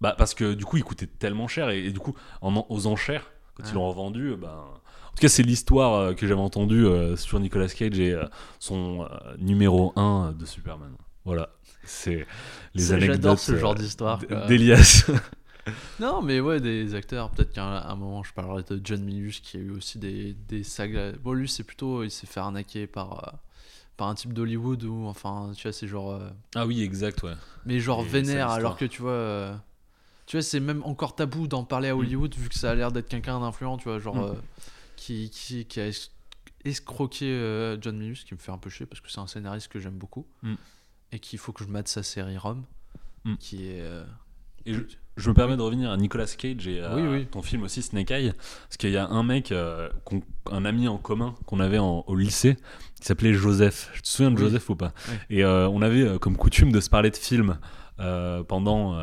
[0.00, 2.86] Bah, parce que du coup, il coûtait tellement cher, et, et du coup, en- aux
[2.86, 3.68] enchères, quand Ah.
[3.70, 4.48] ils l'ont revendu, euh, ben.
[4.48, 8.24] En tout cas, c'est l'histoire euh, que j'avais entendue euh, sur Nicolas Cage et euh,
[8.60, 10.92] son numéro 1 de Superman.
[11.24, 11.50] Voilà.
[11.84, 12.26] C'est
[12.74, 14.18] les anecdotes J'adore ce genre d'histoire.
[14.48, 15.10] d'Elias.
[16.00, 17.30] Non, mais ouais, des acteurs.
[17.30, 20.32] Peut-être qu'à un, un moment, je parlerai de John Milius qui a eu aussi des,
[20.48, 21.12] des sagas.
[21.22, 22.02] Bon, lui, c'est plutôt.
[22.02, 23.34] Il s'est fait arnaquer par,
[24.00, 26.12] par un type d'Hollywood ou enfin, tu vois, c'est genre.
[26.12, 27.34] euh, ah oui, exact, ouais.
[27.66, 29.10] mais genre Et vénère, alors que tu vois.
[29.12, 29.54] euh,
[30.24, 32.92] tu vois, c'est même encore tabou d'en parler à Hollywood vu que ça a l'air
[32.92, 34.16] d'être quelqu'un d'influent, tu vois, genre.
[34.16, 34.20] Mm.
[34.20, 34.34] euh,
[34.96, 36.10] qui, qui, qui a es-
[36.64, 39.78] escroqué John Milius, qui me fait un peu chier parce que c'est un scénariste que
[39.80, 40.26] j'aime beaucoup.
[40.42, 40.54] Mm.
[41.12, 42.64] Et qu'il faut que je mate sa série Rome,
[43.24, 43.36] Mm.
[43.36, 43.84] qui est.
[44.64, 44.80] Et je,
[45.20, 47.26] je me permets de revenir à Nicolas Cage et à Oui, oui.
[47.26, 49.88] ton film aussi Snake Eye, parce qu'il y a un mec, euh,
[50.50, 52.56] un ami en commun qu'on avait en- au lycée,
[53.00, 53.90] qui s'appelait Joseph.
[53.94, 54.42] Tu te souviens de Oui.
[54.42, 54.92] Joseph ou pas.
[55.28, 57.58] Et euh, on avait euh, comme coutume de se parler de films
[58.00, 58.98] euh, pendant,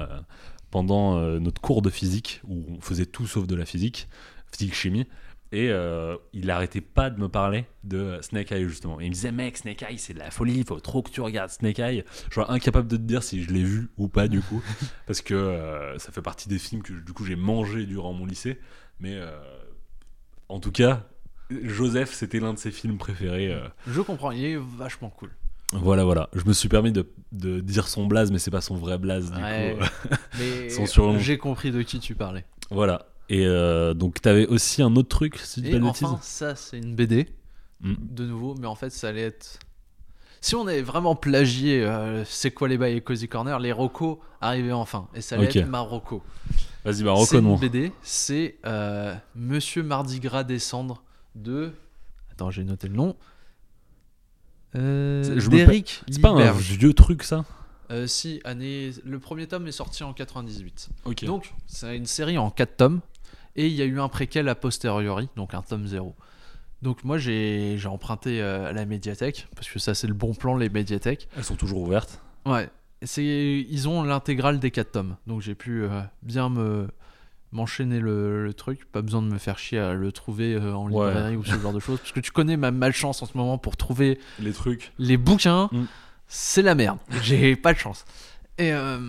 [0.71, 4.07] pendant notre cours de physique, où on faisait tout sauf de la physique,
[4.51, 5.05] physique-chimie.
[5.53, 8.99] Et euh, il arrêtait pas de me parler de Snake Eye justement.
[8.99, 11.09] Et il me disait mec Snake Eye c'est de la folie, il faut trop que
[11.09, 12.03] tu regardes Snake Eye.
[12.29, 14.61] Je suis incapable de te dire si je l'ai vu ou pas du coup,
[15.07, 18.25] parce que euh, ça fait partie des films que du coup j'ai mangé durant mon
[18.25, 18.59] lycée.
[18.99, 19.29] Mais euh,
[20.49, 21.07] en tout cas,
[21.49, 23.57] Joseph c'était l'un de ses films préférés.
[23.87, 25.29] Je comprends, il est vachement cool.
[25.73, 26.29] Voilà voilà.
[26.33, 29.31] Je me suis permis de, de dire son blaze, mais c'est pas son vrai blaze
[29.31, 29.77] du Ouais.
[29.79, 30.15] coup.
[30.39, 30.67] Mais
[31.19, 32.45] j'ai compris de qui tu parlais.
[32.69, 33.05] voilà.
[33.29, 36.95] Et euh, donc t'avais aussi un autre truc si tu Et enfin, ça, c'est une
[36.95, 37.27] BD,
[37.81, 37.93] Mm.
[37.99, 39.59] de nouveau, mais en fait, ça allait être.
[40.41, 44.19] Si on avait vraiment plagié euh, C'est quoi les bails et Cozy Corner, les Rocco
[44.41, 45.07] arrivaient enfin.
[45.13, 45.55] Et ça allait Ok.
[45.57, 46.23] être ma Rocco.
[46.85, 47.57] Vas-y bah c'est une.
[47.57, 51.03] BD, c'est euh, Monsieur Mardi Gras descendre
[51.35, 51.73] de.
[52.31, 53.15] Attends, j'ai noté le nom.
[54.75, 57.45] Euh, D'Eric C'est pas un vieux truc ça?
[57.89, 58.91] Euh, si, année...
[59.05, 60.89] le premier tome est sorti en 98.
[61.05, 61.23] Ok.
[61.23, 63.01] Donc, c'est une série en 4 tomes.
[63.57, 66.15] Et il y a eu un préquel a posteriori, donc un tome 0.
[66.83, 70.55] Donc, moi, j'ai emprunté euh, à la médiathèque, parce que ça, c'est le bon plan,
[70.55, 71.27] les médiathèques.
[71.35, 72.21] Elles sont toujours ouvertes.
[72.45, 72.69] Ouais,
[73.17, 75.17] ils ont l'intégrale des 4 tomes.
[75.25, 76.87] Donc, j'ai pu euh, bien me
[77.53, 78.85] m'enchaîner le, le truc.
[78.91, 81.07] Pas besoin de me faire chier à le trouver euh, en Ouais.
[81.07, 81.97] librairie ou ce genre de choses.
[81.99, 84.91] Parce que tu connais ma malchance en ce moment pour trouver Les trucs.
[84.99, 85.85] les bouquins, Mm.
[86.27, 86.99] c'est la merde.
[87.23, 88.05] J'ai pas de chance.
[88.57, 88.99] Et euh,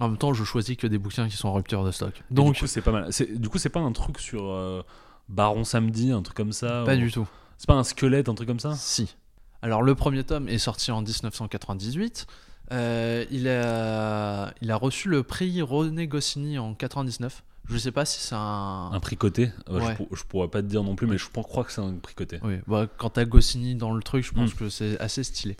[0.00, 2.22] en même temps, je choisis que des bouquins qui sont en rupture de stock.
[2.30, 3.12] Donc du coup c'est pas mal.
[3.12, 4.82] C'est- Du coup c'est pas un truc sur euh,
[5.28, 6.82] Baron Samedi, un truc comme ça.
[6.86, 7.28] pas ou- du tout.
[7.58, 8.74] C'est pas un squelette, un truc comme ça?
[8.74, 9.14] Si.
[9.62, 12.26] Alors, le premier tome est sorti en 1998.
[12.72, 17.42] Euh, il, a, il a reçu le prix René Goscinny en 99.
[17.68, 18.90] Je sais pas si c'est un.
[18.92, 19.52] Un prix coté?
[19.68, 19.96] Euh, Ouais.
[20.10, 22.14] je, je pourrais pas te dire non plus, mais je crois que c'est un prix
[22.14, 22.40] coté.
[22.42, 24.56] Oui, bah, quand t'as Goscinny dans le truc, je pense Mm.
[24.56, 25.56] que c'est assez stylé.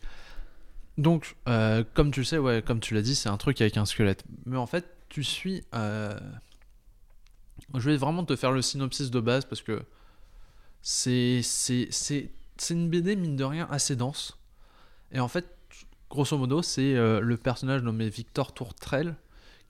[0.98, 3.76] Donc, euh, comme tu le sais, ouais, comme tu l'as dit, c'est un truc avec
[3.76, 4.24] un squelette.
[4.46, 5.64] Mais en fait, tu suis.
[5.74, 6.18] euh,
[7.74, 9.82] Je vais vraiment te faire le synopsis de base parce que
[10.82, 11.40] c'est
[12.70, 14.38] une BD mine de rien assez dense.
[15.12, 15.46] Et en fait,
[16.10, 19.14] grosso modo, c'est euh, le personnage nommé Victor Tourtrel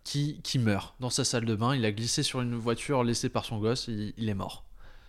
[0.04, 1.74] qui, qui meurt dans sa salle de bain.
[1.76, 3.86] Il a glissé sur une voiture laissée par son gosse.
[3.88, 4.64] Il, il est mort.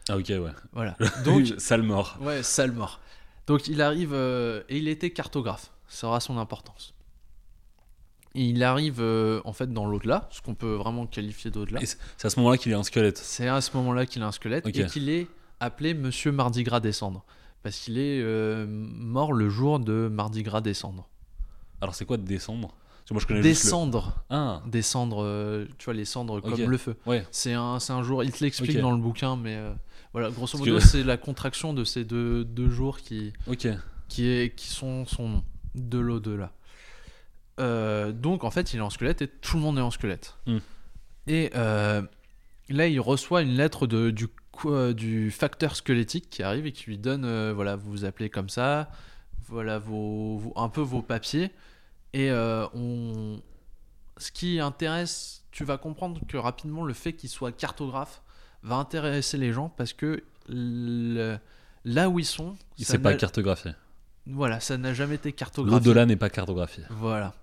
[0.09, 0.51] Ah ok ouais.
[0.73, 0.97] Voilà.
[1.25, 2.17] Donc, sale mort.
[2.21, 2.99] Ouais, sale mort.
[3.47, 5.71] Donc il arrive et il était cartographe.
[5.91, 6.93] Ça aura son importance.
[8.33, 11.81] Et il arrive euh, en fait dans l'au-delà, ce qu'on peut vraiment qualifier d'au-delà.
[11.83, 13.17] C'est à ce moment-là qu'il est un squelette.
[13.17, 15.27] C'est à ce moment-là qu'il a un squelette et qu'il est
[15.59, 17.25] appelé Monsieur Mardi Gras Descendre.
[17.61, 21.07] Parce qu'il est euh, mort le jour de Mardi Gras Descendre.
[21.81, 22.73] Alors, c'est quoi de descendre
[23.09, 24.23] moi, je connais Descendre.
[24.29, 24.35] le...
[24.37, 26.95] Ah, Descendre, euh, tu vois, les cendres comme le feu.
[27.05, 27.25] ouais.
[27.29, 29.59] C'est un, un jour, il te l'explique dans le bouquin, mais
[30.13, 33.33] voilà, grosso modo, que- c'est la contraction de ces deux, deux jours qui,
[34.07, 35.43] qui, est, qui sont son nom,
[35.75, 36.51] de l'au-delà.
[37.59, 40.37] Euh, donc en fait, il est en squelette et tout le monde est en squelette.
[40.47, 40.57] Hmm.
[41.27, 42.01] Et euh,
[42.69, 44.27] là, il reçoit une lettre de, du,
[44.65, 48.29] euh, du facteur squelettique qui arrive et qui lui donne, euh, voilà, vous vous appelez
[48.29, 48.89] comme ça,
[49.47, 51.51] voilà vos, vos- un peu vos papiers.
[52.13, 52.29] Et
[52.73, 53.41] on,
[54.17, 58.21] ce qui intéresse, tu vas comprendre que rapidement le fait qu'il soit cartographe
[58.63, 61.37] va intéresser les gens parce que le-
[61.85, 63.71] là où ils sont, Il ça sait pas cartographier.
[64.27, 65.79] Voilà, ça n'a jamais été cartographié.
[65.79, 66.83] L'au-delà n'est pas cartographié.
[66.89, 67.33] Voilà.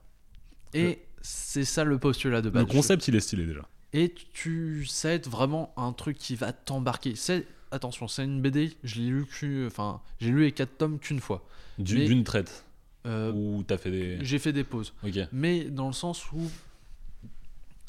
[0.75, 2.63] Et c'est ça le postulat de base.
[2.63, 3.63] Le concept, il est stylé déjà.
[3.93, 7.15] Et tu, ça va être vraiment un truc qui va t'embarquer.
[7.17, 8.77] C'est, attention, c'est une BD.
[8.85, 11.47] Je l'ai lu, enfin, j'ai lu les quatre tomes qu'une fois.
[11.79, 12.65] Du- D'une traite.
[13.07, 14.19] Euh, Ou t'as fait des.
[14.25, 14.93] j'ai fait des pauses,
[15.33, 16.51] mais dans le sens où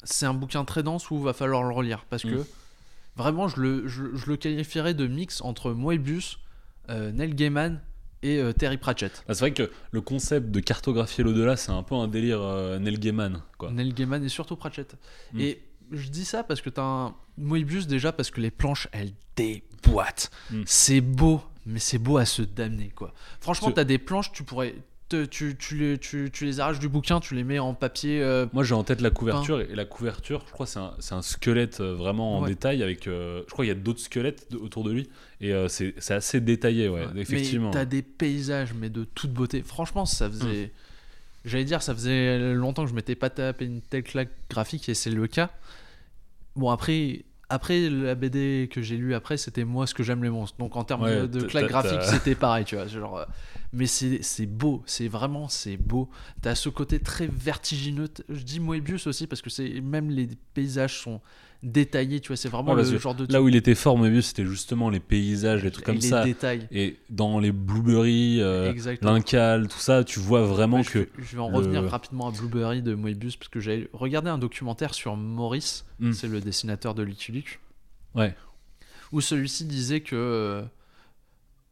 [0.04, 2.44] c'est un bouquin très dense où va falloir le relire parce que Mm.
[3.16, 6.38] vraiment, je le, je, je le qualifierais de mix entre Moebius,
[6.88, 7.80] euh, Neil Gaiman
[8.22, 9.24] et euh, Terry Pratchett.
[9.26, 12.78] Bah, c'est vrai que le concept de cartographier l'au-delà, c'est un peu un délire euh,
[12.78, 13.42] Neil Gaiman.
[13.58, 13.70] Quoi.
[13.70, 14.96] Neil Gaiman et surtout Pratchett.
[15.32, 15.40] Mm.
[15.40, 15.62] Et
[15.92, 20.30] je dis ça parce que t'as un Moebius déjà parce que les planches elles déboîtent.
[20.50, 20.62] Mm.
[20.66, 23.12] C'est beau, mais c'est beau à se damner quoi.
[23.40, 24.74] Franchement, t'as des planches, tu pourrais.
[25.30, 28.22] Tu, tu, les, tu, tu les arraches du bouquin, tu les mets en papier.
[28.22, 30.78] euh, Moi j'ai en tête la couverture et la couverture, je crois c'est
[31.12, 32.48] un, squelette euh, vraiment en Ouais.
[32.48, 33.06] détail avec.
[33.06, 35.08] euh, je crois qu'il y a d'autres squelettes autour de lui
[35.40, 37.70] et euh, c'est assez détaillé, ouais, effectivement.
[37.70, 39.62] t'as des paysages, mais de toute beauté.
[39.62, 40.70] Franchement, ça faisait.
[41.44, 44.94] J'allais dire, ça faisait longtemps que je m'étais pas tapé une telle claque graphique et
[44.94, 45.50] c'est le cas.
[46.56, 47.24] Bon, après.
[47.52, 50.56] Après, la BD que j'ai lu après, c'était moi ce que j'aime les monstres.
[50.58, 52.86] Donc en termes Ouais, de, claque graphique, c'était pareil, tu vois.
[52.86, 53.24] Genre, euh,
[53.72, 56.08] mais c'est beau, c'est vraiment c'est beau.
[56.42, 58.08] T'as ce côté très vertigineux.
[58.28, 61.20] Je dis Moebius aussi parce que c'est même les paysages sont
[61.62, 62.36] détaillés, tu vois.
[62.36, 65.00] C'est vraiment Ouais, le genre de Là où il était fort, Moebius, c'était justement les
[65.00, 66.24] paysages, les trucs comme et ça.
[66.24, 66.66] Les détails.
[66.70, 71.08] Et dans les Blueberry, euh, l'Incal, tout ça, tu vois vraiment Ouais, je, que.
[71.18, 74.38] je vais en le- revenir rapidement à Blueberry de Moebius parce que j'avais regardé un
[74.38, 76.12] documentaire sur Maurice, Mm.
[76.12, 77.60] c'est le dessinateur de Lucky Luke,
[78.14, 78.34] Ouais.
[79.12, 80.16] où celui-ci disait que.
[80.16, 80.62] euh,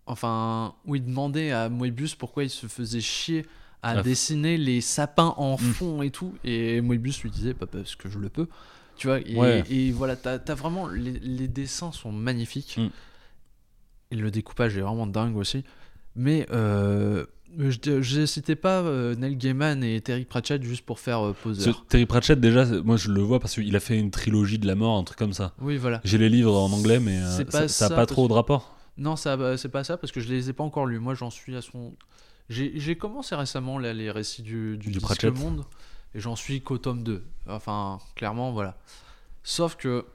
[0.06, 3.46] enfin, où il demandait à Moebius pourquoi il se faisait chier
[3.82, 4.02] à Ah.
[4.02, 5.58] dessiner les sapins en Mm.
[5.58, 6.34] fond et tout.
[6.44, 8.48] Et Moebius lui disait, bah, parce que je le peux.
[8.98, 9.64] Tu vois, et, Ouais.
[9.70, 10.86] et voilà, t'as as vraiment.
[10.88, 12.76] Les, les dessins sont magnifiques.
[12.78, 12.88] Mm.
[14.10, 15.64] Et le découpage est vraiment dingue aussi.
[16.16, 17.24] Mais euh,
[17.58, 21.42] je je citais pas euh, Neil Gaiman et Terry Pratchett juste pour faire euh, Ce
[21.42, 21.86] poseur.
[21.86, 24.74] Terry Pratchett, déjà, moi je le vois parce qu'il a fait une trilogie de la
[24.74, 25.54] mort, un truc comme ça.
[25.60, 26.00] Oui, voilà.
[26.04, 28.32] J'ai les livres en anglais, mais euh, pas ça, ça a ça, pas trop de
[28.32, 28.76] rapport.
[28.96, 30.98] Non, ça, bah, c'est pas ça parce que je les ai pas encore lus.
[30.98, 31.94] Moi, j'en suis à son.
[32.48, 35.34] J'ai commencé récemment là, les récits du, du, Du Disque Pratchett.
[35.34, 35.64] Monde
[36.14, 37.24] et j'en suis qu'au tome 2.
[37.48, 38.76] Enfin, clairement, voilà.
[39.42, 40.06] Sauf que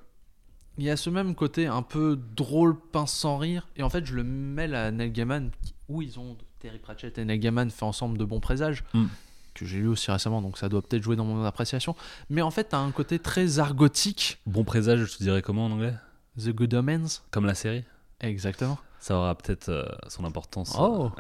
[0.78, 3.68] il y a ce même côté un peu drôle, pince sans rire.
[3.76, 5.52] Et en fait, je le mêle à Neil Gaiman
[5.88, 8.84] où ils ont Terry Pratchett et Neil Gaiman fait ensemble de bons présages.
[8.94, 9.06] Mm.
[9.54, 11.96] Que j'ai lu aussi récemment, donc ça doit peut-être jouer dans mon appréciation.
[12.32, 14.40] Mais en fait, t'as un côté très argotique.
[14.48, 15.94] Bon présage, je te dirais comment en anglais?
[16.40, 17.22] The Good Omens.
[17.30, 17.84] Comme la série?
[18.20, 18.80] Exactement.
[19.00, 20.76] Ça aura peut-être euh, son importance.
[20.80, 21.12] Oh!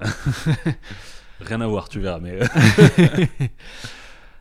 [1.42, 2.20] Rien à voir, tu verras.
[2.20, 3.26] Mais euh,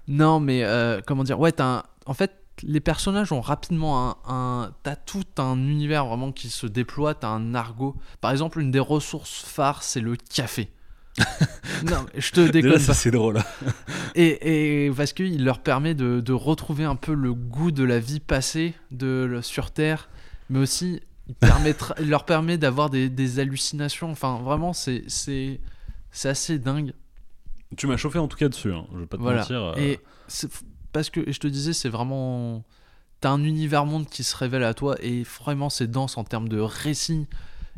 [0.08, 2.32] Non, mais euh, comment dire Ouais, un- en fait,
[2.62, 4.16] les personnages ont rapidement un.
[4.28, 4.72] un...
[4.82, 7.96] T'as tout un univers vraiment qui se déploie, t'as un argot.
[8.20, 10.70] Par exemple, une des ressources phares, c'est le café.
[11.84, 13.38] non, je te déconne c'est drôle.
[14.14, 17.98] Et, et parce qu'il leur permet de, de retrouver un peu le goût de la
[17.98, 20.08] vie passée de, le- sur Terre,
[20.50, 24.10] mais aussi il, permettra- il leur permet d'avoir des, des hallucinations.
[24.10, 25.04] Enfin, vraiment, c'est
[26.24, 26.92] assez dingue.
[27.76, 29.40] Tu m'as chauffé en tout cas dessus, hein, je vais pas te Voilà.
[29.40, 29.62] mentir.
[29.62, 30.00] euh, Et
[30.92, 32.64] parce que et je te disais, c'est vraiment.
[33.20, 36.48] T'as un univers monde qui se révèle à toi et vraiment c'est dense en termes
[36.48, 37.26] de récit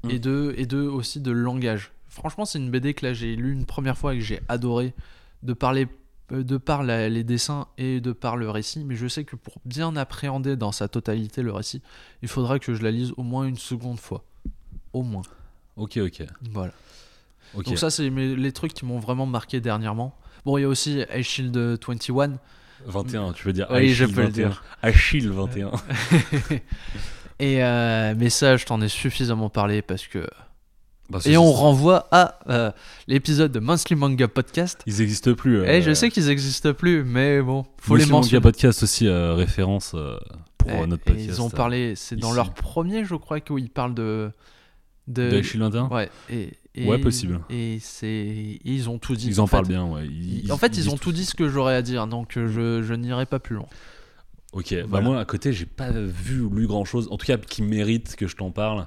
[0.08, 0.18] et, Mm.
[0.18, 1.92] de, et de aussi de langage.
[2.08, 4.94] Franchement, c'est une BD que là j'ai lu une première fois et que j'ai adoré
[5.42, 5.86] de parler
[6.32, 9.36] euh, de par la- les dessins et de par le récit, mais je sais que
[9.36, 11.82] pour bien appréhender dans sa totalité le récit,
[12.22, 14.24] il faudra que je la lise au moins une seconde fois.
[14.94, 15.20] Au moins.
[15.76, 16.22] Ok, ok.
[16.52, 16.72] Voilà.
[17.62, 20.16] Donc ça, c'est les trucs qui m'ont vraiment marqué dernièrement.
[20.44, 22.38] Bon, il y a aussi Shield 21.
[22.86, 24.48] 21, tu veux dire Oui, je Achille peux le 21.
[24.48, 24.64] dire.
[24.82, 25.70] Achille 21.
[27.40, 30.26] Et euh, mais ça, je t'en ai suffisamment parlé parce que.
[31.10, 32.72] Bah, Et on renvoie à euh,
[33.08, 34.80] l'épisode de Monthly Manga Podcast.
[34.86, 35.62] Ils existent plus.
[35.64, 38.40] Et je euh, sais qu'ils existent plus, mais bon, faut les Muslim Manga mentionner.
[38.42, 40.16] Podcast aussi, euh, référence euh,
[40.56, 41.26] pour Eh, euh, notre podcast.
[41.28, 44.30] ils ont parlé, c'est dans leur premier, je crois, où ils parlent de
[45.06, 47.40] de, De Shield 21 Ouais, et, et- Ouais, possible.
[47.50, 49.28] Et c'est ils ont tout dit.
[49.28, 49.52] Ils en en fait.
[49.52, 50.06] parlent bien, ouais.
[50.06, 52.82] Ils- en fait, ils ont tout dit ce que j'aurais à dire, donc euh, je,
[52.82, 53.66] je n'irai pas plus loin.
[54.52, 57.36] Ok, bah moi à côté j'ai pas vu ou lu grand chose, en tout cas
[57.38, 58.86] qui mérite que je t'en parle.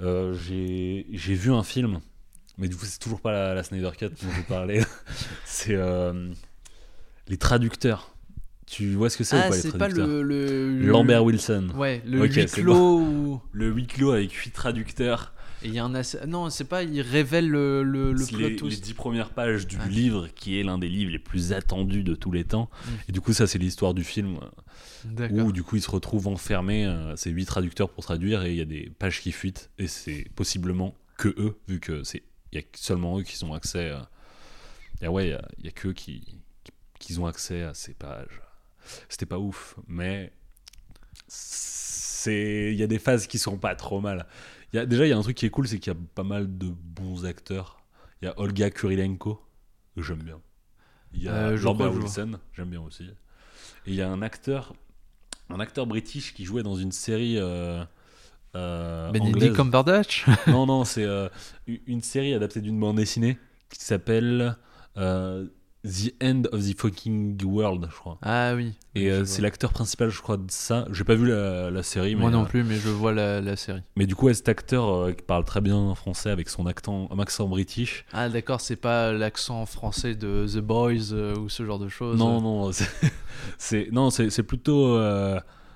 [0.00, 2.00] Euh, j'ai vu un film,
[2.58, 4.80] mais du coup c'est toujours pas la, la Snyder Cut dont je parlais.
[5.44, 6.28] c'est euh,
[7.28, 8.10] les traducteurs.
[8.66, 11.22] Tu vois ce que c'est ou Ah, pas les c'est pas traducteurs le, le, Lambert
[11.24, 11.68] Wilson.
[11.76, 15.32] Ouais, le Ok, huis clos Le huis clos avec huit traducteurs.
[15.64, 18.68] Et il y a un ass- non, c'est pas il révèle le le, le plot
[18.68, 19.86] les, dix premières pages du Ah.
[19.88, 22.70] livre qui est l'un des livres les plus attendus de tous les temps.
[22.84, 22.90] Mm.
[23.08, 24.38] Et du coup ça c'est l'histoire du film.
[25.30, 28.56] Où du coup ils se retrouvent enfermés, euh, c'est huit traducteurs pour traduire et il
[28.56, 32.58] y a des pages qui fuitent et c'est possiblement que eux vu que c'est il
[32.58, 34.08] y a seulement eux qui ont accès à,
[35.00, 37.18] il y a, ouais il y a, il y a que eux qui, qui qui
[37.18, 38.40] ont accès à ces pages.
[39.08, 40.32] C'était pas ouf, mais
[41.28, 44.26] c'est il y a des phases qui sont pas trop mal.
[44.74, 45.96] Il y a, déjà il y a un truc qui est cool, c'est qu'il y
[45.96, 47.78] a pas mal de bons acteurs.
[48.20, 49.40] Il y a Olga Kurilenko
[49.94, 50.40] que j'aime bien.
[51.12, 53.04] Il y a Euh, je Wilson, j'aime bien aussi.
[53.04, 54.74] Et il y a un acteur,
[55.48, 57.84] un acteur british qui jouait dans une série euh,
[58.56, 59.54] euh, Benedict.
[59.54, 60.26] Cumberbatch.
[60.48, 61.28] Non, non, c'est euh,
[61.86, 63.38] une série adaptée d'une bande dessinée
[63.70, 64.56] qui s'appelle
[64.96, 65.46] euh,
[65.84, 68.18] The End of the Fucking World, je crois.
[68.22, 68.72] ah oui.
[68.94, 70.86] Et euh, c'est l'acteur principal, je crois, de ça.
[70.92, 73.40] J'ai pas vu la, la série, mais, Moi non euh, plus, mais je vois la,
[73.40, 73.82] la série.
[73.96, 77.08] mais du coup, ouais, cet acteur euh, qui parle très bien français avec son accent,
[77.12, 78.06] un accent british.
[78.12, 82.18] Ah d'accord, c'est pas l'accent français de The Boys ou ce genre de choses.
[82.18, 82.70] Non, non,
[83.58, 84.96] c'est non, c'est c'est plutôt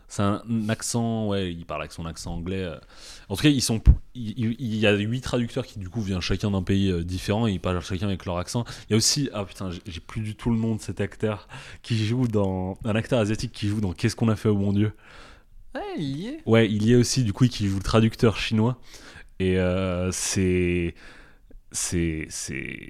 [0.09, 2.63] c'est un accent, ouais, il parle avec son accent anglais.
[2.63, 2.77] euh.
[3.29, 3.81] En tout cas, ils sont,
[4.15, 7.53] il, y a huit traducteurs qui du coup viennent chacun d'un pays euh, différent et
[7.53, 8.65] ils parlent chacun avec leur accent.
[8.89, 11.01] Il y a aussi, ah putain, j'ai- j'ai plus du tout le nom de cet
[11.01, 11.47] acteur
[11.83, 14.73] qui joue dans un acteur asiatique qui joue dans Qu'est-ce qu'on a fait au bon
[14.73, 14.93] Dieu?
[15.75, 16.41] Ouais, il y est.
[16.47, 18.79] Ouais, il y est aussi du coup qui joue le traducteur chinois
[19.41, 20.95] et euh, c'est
[21.71, 22.29] c'est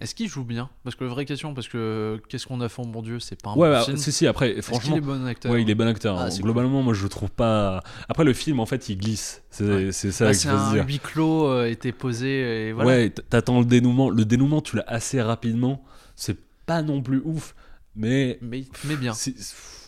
[0.01, 0.71] Est-ce qu'il joue bien?
[0.85, 3.55] Parce que vraie question, parce que qu'est-ce qu'on a fait, mon Dieu, c'est pas un
[3.57, 3.97] ouais, bon bah, film.
[3.97, 5.51] si si après franchement est bon acteur?
[5.53, 6.17] Ouais, il est bon acteur.
[6.19, 6.39] Ah, hein.
[6.41, 7.83] Globalement, moi je le trouve pas.
[8.09, 9.43] Après, le film en fait il glisse.
[9.51, 9.93] C'est Ouais.
[9.93, 10.87] ça Bah, que c'est je veux un dire.
[10.87, 12.89] huis clos euh, était posé et voilà.
[12.91, 14.11] Ouais, t'attends le dénouement.
[14.11, 15.85] Le dénouement, tu l'as assez rapidement.
[16.15, 17.55] C'est pas non plus ouf,
[17.97, 18.39] mais.
[18.43, 19.13] Mais, mais bien.
[19.15, 19.35] si-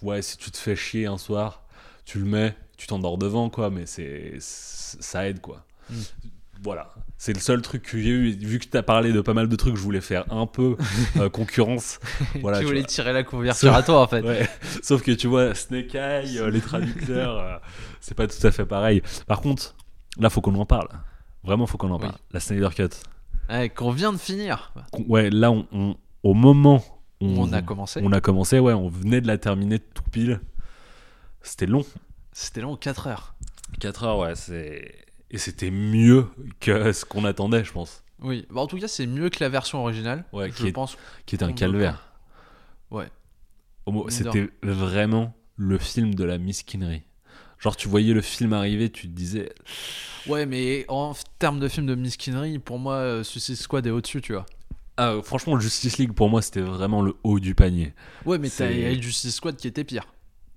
[0.02, 1.64] ouais, si tu te fais chier un soir,
[2.04, 5.64] tu le mets, tu t'endors devant, quoi, mais c'est- Ça aide, quoi.
[5.90, 5.94] Mm.
[6.62, 6.92] Voilà.
[7.16, 8.30] C'est le seul truc que j'ai eu.
[8.32, 10.76] Vu que t'as parlé de pas mal de trucs, je voulais faire un peu
[11.16, 11.98] euh, concurrence.
[12.40, 12.88] Voilà, tu tu voulais vois.
[12.88, 14.22] tirer la couverture à toi en fait.
[14.22, 14.48] Ouais.
[14.82, 17.56] Sauf que tu vois, Snake Eye, euh, les traducteurs, euh,
[18.00, 19.02] c'est pas tout à fait pareil.
[19.26, 19.74] Par contre,
[20.18, 20.88] là, faut qu'on en parle.
[21.44, 22.02] Vraiment, faut qu'on en Oui.
[22.02, 22.16] parle.
[22.32, 22.88] La Snyder Cut.
[23.48, 24.72] Ouais, qu'on vient de finir.
[24.92, 26.82] Qu'on- Ouais, là, on, on- au moment
[27.20, 28.00] où On a commencé.
[28.02, 30.40] on a commencé, ouais, on venait de la terminer tout pile.
[31.42, 31.84] C'était long.
[32.32, 33.34] C'était long, 4 heures.
[33.80, 34.94] 4 heures, ouais, c'est.
[35.30, 36.26] Et c'était mieux
[36.60, 38.02] que ce qu'on attendait, je pense.
[38.20, 40.24] Oui, bah, en tout cas, c'est mieux que la version originale.
[40.32, 40.96] Ouais, je qui est- pense.
[41.26, 42.12] Qui était un calvaire.
[42.90, 43.08] Ouais.
[44.08, 47.02] C'était vraiment le film de la misquinerie.
[47.58, 49.52] Genre, tu voyais le film arriver, tu te disais,
[50.26, 54.20] Ouais, mais en termes de film de misquinerie, pour moi, euh, Suicide Squad est au-dessus,
[54.20, 54.46] tu vois.
[54.96, 57.94] Ah, franchement, Justice League, pour moi, c'était vraiment le haut du panier.
[58.26, 58.70] Ouais, mais t'as
[59.00, 60.06] Suicide Squad qui était pire.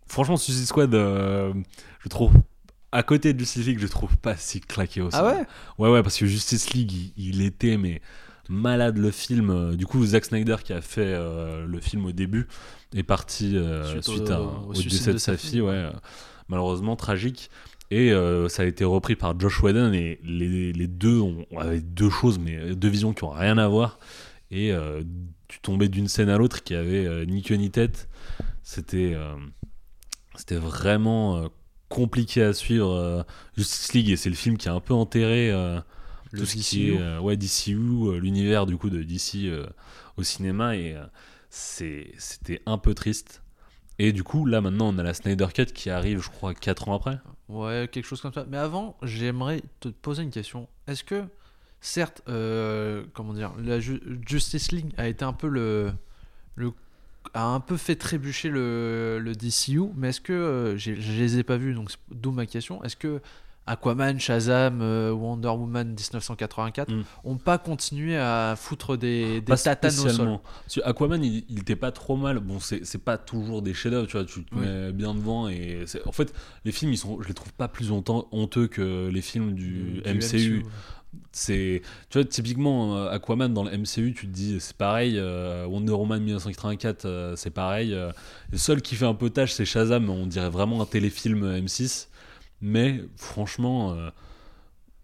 [0.08, 1.54] Franchement, Suicide Squad, euh,
[2.02, 2.34] je trouve.
[2.94, 5.46] À côté de Justice League, je trouve pas si claqué au Ah ouais?
[5.80, 8.02] Ouais, ouais, parce que Justice League, il, il était, mais
[8.50, 9.50] malade le film.
[9.50, 12.48] Euh, Du coup, Zack Snyder, qui a fait euh, le film au début,
[12.96, 15.62] est parti euh, Suite suite, au- à, au décès de, de sa fille, fille.
[15.62, 15.72] ouais.
[15.74, 15.92] euh,
[16.50, 17.50] malheureusement tragique.
[17.92, 21.82] Et euh, ça a été repris par Josh Whedon, et les, les deux ont, avaient
[21.82, 24.00] deux choses, mais deux visions qui ont rien à voir.
[24.52, 25.04] Et euh,
[25.48, 28.08] tu tombais d'une scène à l'autre qui avait euh, ni queue ni tête.
[28.64, 29.34] C'était euh,
[30.36, 31.48] c'était vraiment euh,
[31.94, 32.90] compliqué à suivre.
[32.92, 33.24] euh,
[33.58, 35.80] Justice League, et c'est le film qui a un peu enterré euh,
[36.32, 36.94] Le tout ce qui DCU.
[36.96, 39.50] est euh, ouais, DCU, l'univers du coup de DC
[40.18, 40.76] au cinéma.
[40.76, 40.96] Et
[41.50, 43.42] c'était un peu triste.
[44.00, 46.90] Et du coup, là maintenant, on a la Snyder Cut qui arrive, je crois, 4
[46.90, 47.20] ans après.
[47.48, 48.46] Ouais, quelque chose comme ça.
[48.50, 50.68] Mais avant, j'aimerais te poser une question.
[50.88, 51.24] Est-ce que,
[51.80, 55.92] certes, euh, comment dire, la Ju- Justice League a été un peu le,
[56.56, 56.72] le
[57.34, 61.44] a un peu fait trébucher le, le DCU, mais est-ce que euh, je les ai
[61.44, 62.84] pas vus, donc d'où ma question.
[62.84, 63.22] Est-ce que
[63.66, 67.04] Aquaman, Shazam, euh, Wonder Woman 1984 Mm.
[67.24, 70.40] ont pas continué à foutre des, des Pas tatanes au sol
[70.84, 72.40] Aquaman, il, il était pas trop mal.
[72.40, 74.26] Bon, c'est pas toujours des chefs-d'œuvre, tu vois.
[74.26, 74.62] Tu te Oui.
[74.66, 76.34] mets bien devant et en fait,
[76.66, 80.02] les films, ils sont, je les trouve pas plus honte- honteux que les films du,
[80.02, 80.66] Du MCU.
[81.32, 85.18] C'est, tu vois, typiquement euh, Aquaman dans le MCU, tu te dis c'est pareil.
[85.18, 87.94] euh, Wonder Woman 1984, euh, c'est pareil.
[87.94, 88.12] euh,
[88.52, 90.10] le seul qui fait un peu tâche, c'est Shazam.
[90.10, 92.08] On dirait vraiment un téléfilm M6.
[92.62, 93.96] Mais franchement,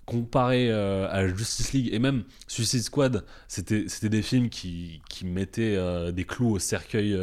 [0.05, 5.77] comparé à Justice League et même Suicide Squad, c'était c'était des films qui, qui mettaient
[6.11, 7.13] des clous au cercueil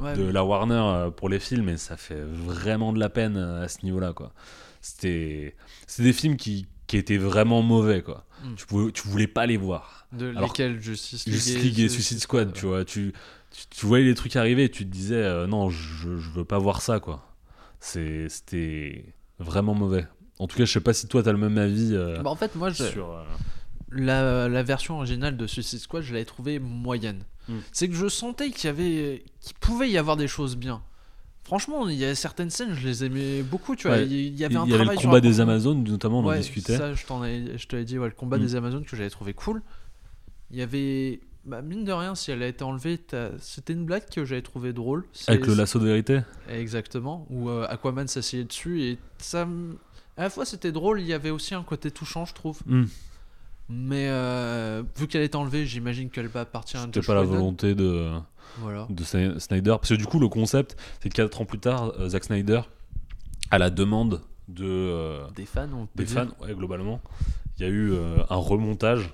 [0.00, 3.36] Ouais, de mais- la Warner pour les films et ça fait vraiment de la peine
[3.36, 4.32] à ce niveau-là quoi.
[4.80, 5.54] C'était
[5.86, 8.26] c'est des films qui, qui étaient vraiment mauvais quoi.
[8.44, 8.54] Mm.
[8.56, 10.06] Tu pouvais, tu voulais pas les voir.
[10.12, 13.12] de alors, lesquels Justice League, Justice League et Suicide Squad, tu vois, tu,
[13.50, 16.44] tu, tu voyais les trucs arriver et tu te disais euh, non, je, je veux
[16.44, 17.26] pas voir ça quoi.
[17.80, 20.06] C'était vraiment mauvais.
[20.38, 22.36] En tout cas, je sais pas si toi t'as le même avis euh, Bah, en
[22.36, 23.10] fait, moi, je- sur.
[23.12, 23.22] euh,
[23.90, 27.24] la, la version originale de Suicide Squad, je l'avais trouvée moyenne.
[27.48, 27.58] Mm.
[27.72, 30.82] C'est que je sentais qu'il y avait, qu'il pouvait y avoir des choses bien.
[31.44, 33.98] Franchement, il y a certaines scènes, je les aimais beaucoup, tu vois.
[33.98, 34.06] Ouais.
[34.06, 35.40] Il y- il avait Il un y avait le combat des.
[35.40, 36.76] Amazones, notamment, on en Ouais, discutait.
[36.76, 38.40] Ça, je, t'en ai- je te l'ai dit, ouais, le combat Mm.
[38.40, 39.62] des Amazones que j'avais trouvé cool.
[40.50, 41.20] Il y avait.
[41.44, 42.98] Bah, mine de rien, si elle a été enlevée,
[43.40, 45.04] c'était une blague que j'avais trouvé drôle.
[45.26, 49.46] Avec le lasso de vérité Exactement, où euh, Aquaman s'asseyait dessus et ça.
[50.16, 52.60] À la fois c'était drôle, il y avait aussi un côté touchant, je trouve.
[52.64, 52.84] Hmm.
[53.68, 57.74] Mais euh, vu qu'elle est enlevée, j'imagine qu'elle va partir à C'était pas la volonté
[57.74, 58.10] de,
[58.58, 58.86] Voilà.
[58.90, 59.70] de Sny- Snyder.
[59.80, 62.60] Parce que du coup, le concept, c'est que 4 ans plus tard, euh, Zack Snyder,
[63.50, 66.14] à la demande de, euh, Des fans, on peut des dire.
[66.38, 67.00] fans, ouais, globalement,
[67.58, 69.10] il y a eu euh, un remontage.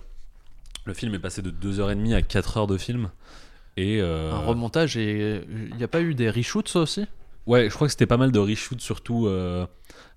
[0.87, 3.11] Le film est passé de 2h30 à 4 heures de film.
[3.77, 7.07] Et, euh, Un remontage et il n'y a pas eu des reshoots ça aussi?
[7.47, 9.67] Ouais, je crois que c'était pas mal de reshoots, surtout euh,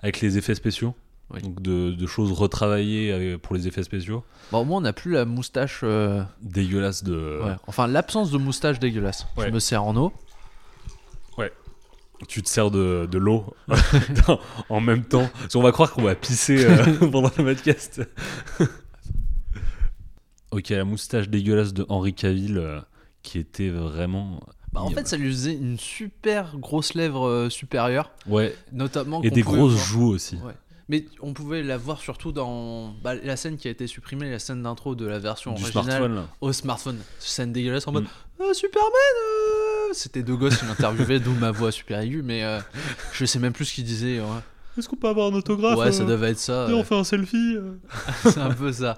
[0.02, 0.96] avec les effets spéciaux.
[1.32, 1.42] Oui.
[1.42, 4.24] Donc de, de choses retravaillées euh, pour les effets spéciaux.
[4.52, 5.80] Bon, au moins on n'a plus la moustache.
[5.84, 7.40] euh, Dégueulasse de.
[7.44, 7.56] ouais.
[7.68, 9.26] Enfin, l'absence de moustache dégueulasse.
[9.38, 9.48] Ouais.
[9.48, 10.14] Je me sers en eau.
[12.30, 13.54] Tu te sers de, de l'eau
[14.70, 15.28] en même temps.
[15.42, 18.02] Parce qu'on va croire qu'on va pisser euh, pendant le podcast.
[20.52, 22.80] ok, la moustache dégueulasse de Henri Cavill euh,
[23.24, 24.40] qui était vraiment.
[24.72, 29.22] Bah, en fait, ça lui faisait une super grosse lèvre supérieure, Ouais, notamment.
[29.22, 30.36] et des grosses voir- joues aussi.
[30.38, 30.54] Ouais.
[30.90, 34.40] Mais on pouvait la voir surtout dans bah, la scène qui a été supprimée, la
[34.40, 37.00] scène d'intro de la version Du originale smartphone au smartphone.
[37.20, 38.44] Scène dégueulasse en mode Mm.
[38.50, 42.60] Ah, Superman euh C'était deux gosses qui m'interviewaient, d'où ma voix super aiguë, mais euh,
[43.14, 44.20] je sais même plus ce qu'ils disaient.
[44.20, 44.26] Ouais,
[44.78, 46.68] Est-ce qu'on peut avoir un autographe Ouais, ça euh, devait être ça.
[46.68, 46.74] Ouais.
[46.74, 47.56] on fait un selfie.
[47.56, 47.76] euh.
[48.24, 48.98] C'est un peu ça.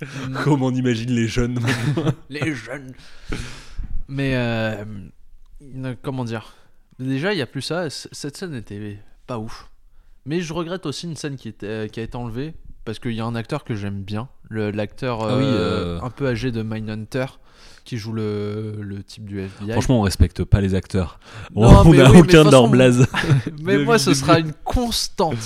[0.44, 1.58] Comment on imagine les jeunes
[2.30, 2.92] Les jeunes.
[4.08, 4.84] Mais euh,
[6.02, 6.54] comment dire?
[6.98, 7.90] Déjà, il y a plus ça.
[7.90, 9.68] Cette scène était pas ouf.
[10.26, 12.54] Mais je regrette aussi une scène qui, était, qui a été enlevée
[12.84, 16.00] parce qu'il y a un acteur que j'aime bien, l'acteur Ah oui, euh, euh.
[16.02, 17.26] un peu âgé de Mindhunter
[17.86, 19.72] qui joue le, le type du FBI.
[19.72, 21.18] Franchement, on respecte pas les acteurs.
[21.54, 23.06] Non, on n'a oui, aucun façon, blaze.
[23.62, 25.38] mais moi, ce sera une constante.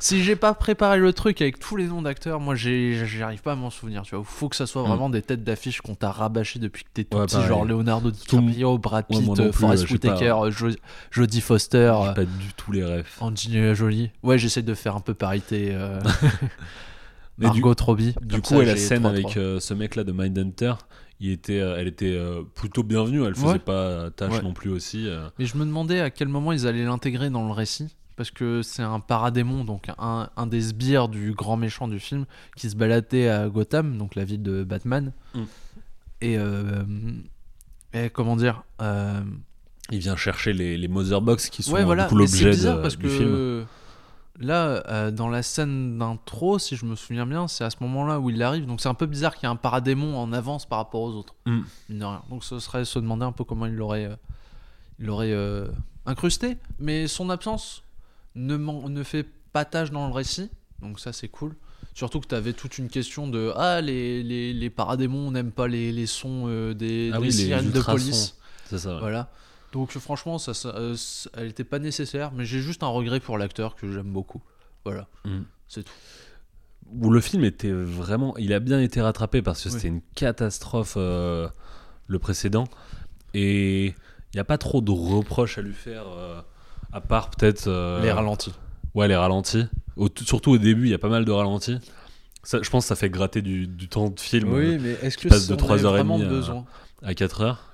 [0.00, 3.56] si j'ai pas préparé le truc avec tous les noms d'acteurs, moi, j'arrive pas à
[3.56, 4.02] m'en souvenir.
[4.02, 4.86] Tu vois, faut que ça soit Mm.
[4.88, 7.48] vraiment des têtes d'affiche qu'on t'a rabâché depuis que t'es tout Ouais, petit, pareil.
[7.48, 10.08] genre Leonardo Tout- DiCaprio, Brad Ouais, Pitt, Forest je sais pas.
[10.14, 10.76] Whitaker, euh, Jo-
[11.10, 13.16] Jodie Foster, J'ai euh, pas du tout les refs.
[13.20, 14.10] Angelina Jolie.
[14.22, 15.68] Ouais, j'essaie de faire un peu parité.
[15.72, 16.00] euh,
[17.38, 18.14] Mais du- Margot Robbie.
[18.22, 20.72] Du coup, ça, ouais, la scène avec euh, ce mec-là de Mindhunter,
[21.20, 23.24] il était, euh, elle était euh, plutôt bienvenue.
[23.24, 23.58] Elle faisait Ouais.
[23.58, 24.42] pas tâche Ouais.
[24.42, 25.08] non plus aussi.
[25.08, 25.28] euh.
[25.38, 27.94] Mais je me demandais à quel moment ils allaient l'intégrer dans le récit.
[28.16, 32.24] Parce que c'est un paradémon, donc un, un des sbires du grand méchant du film,
[32.56, 35.12] qui se baladait à Gotham, donc la ville de Batman.
[35.34, 35.40] Mm.
[36.22, 36.82] Et, euh,
[37.92, 39.20] et comment dire euh,
[39.90, 42.08] Il vient chercher les, les Mother Box qui sont Ouais, voilà.
[42.10, 43.66] l'objet du que film.
[44.38, 48.20] Là, euh, dans la scène d'intro, si je me souviens bien, c'est à ce moment-là
[48.20, 48.66] où il arrive.
[48.66, 51.12] Donc c'est un peu bizarre qu'il y ait un paradémon en avance par rapport aux
[51.12, 51.34] autres.
[51.46, 51.60] Mm.
[51.88, 52.22] Mine de rien.
[52.30, 54.16] Donc ce serait se demander un peu comment il l'aurait euh,
[54.98, 55.68] il l'aurait euh,
[56.06, 56.56] incrusté.
[56.78, 57.82] Mais son absence
[58.34, 60.50] ne, fait pas tâche dans le récit.
[60.82, 61.54] Donc ça c'est cool.
[61.94, 65.66] Surtout que tu avais toute une question de Ah, les, les, les paradémons n'aiment pas
[65.66, 68.36] les, les sons des, Ah des oui, les sirènes de police.
[68.66, 68.94] C'est ça.
[68.94, 69.00] ouais.
[69.00, 69.30] Voilà.
[69.72, 70.96] Donc franchement, ça, ça, euh,
[71.36, 74.42] elle était pas nécessaire, mais j'ai juste un regret pour l'acteur que j'aime beaucoup.
[74.84, 75.40] Voilà, Mm.
[75.68, 75.92] c'est tout.
[76.92, 78.36] Où le film était vraiment.
[78.38, 79.74] Il a bien été rattrapé parce que Oui.
[79.74, 81.48] c'était une catastrophe euh,
[82.06, 82.68] le précédent.
[83.34, 83.94] Et il
[84.36, 86.40] n'y a pas trop de reproches à lui faire, euh,
[86.92, 87.68] à part peut-être.
[88.02, 88.54] Les ralentis.
[88.94, 89.64] Ouais, les ralentis.
[89.96, 91.78] Au- surtout au début, il y a pas mal de ralentis.
[92.44, 95.18] Ça, je pense que ça fait gratter du, du temps de film euh, mais est-ce
[95.18, 96.64] que passe de on avait 3h30 vraiment
[97.02, 97.65] à- à 4 heures.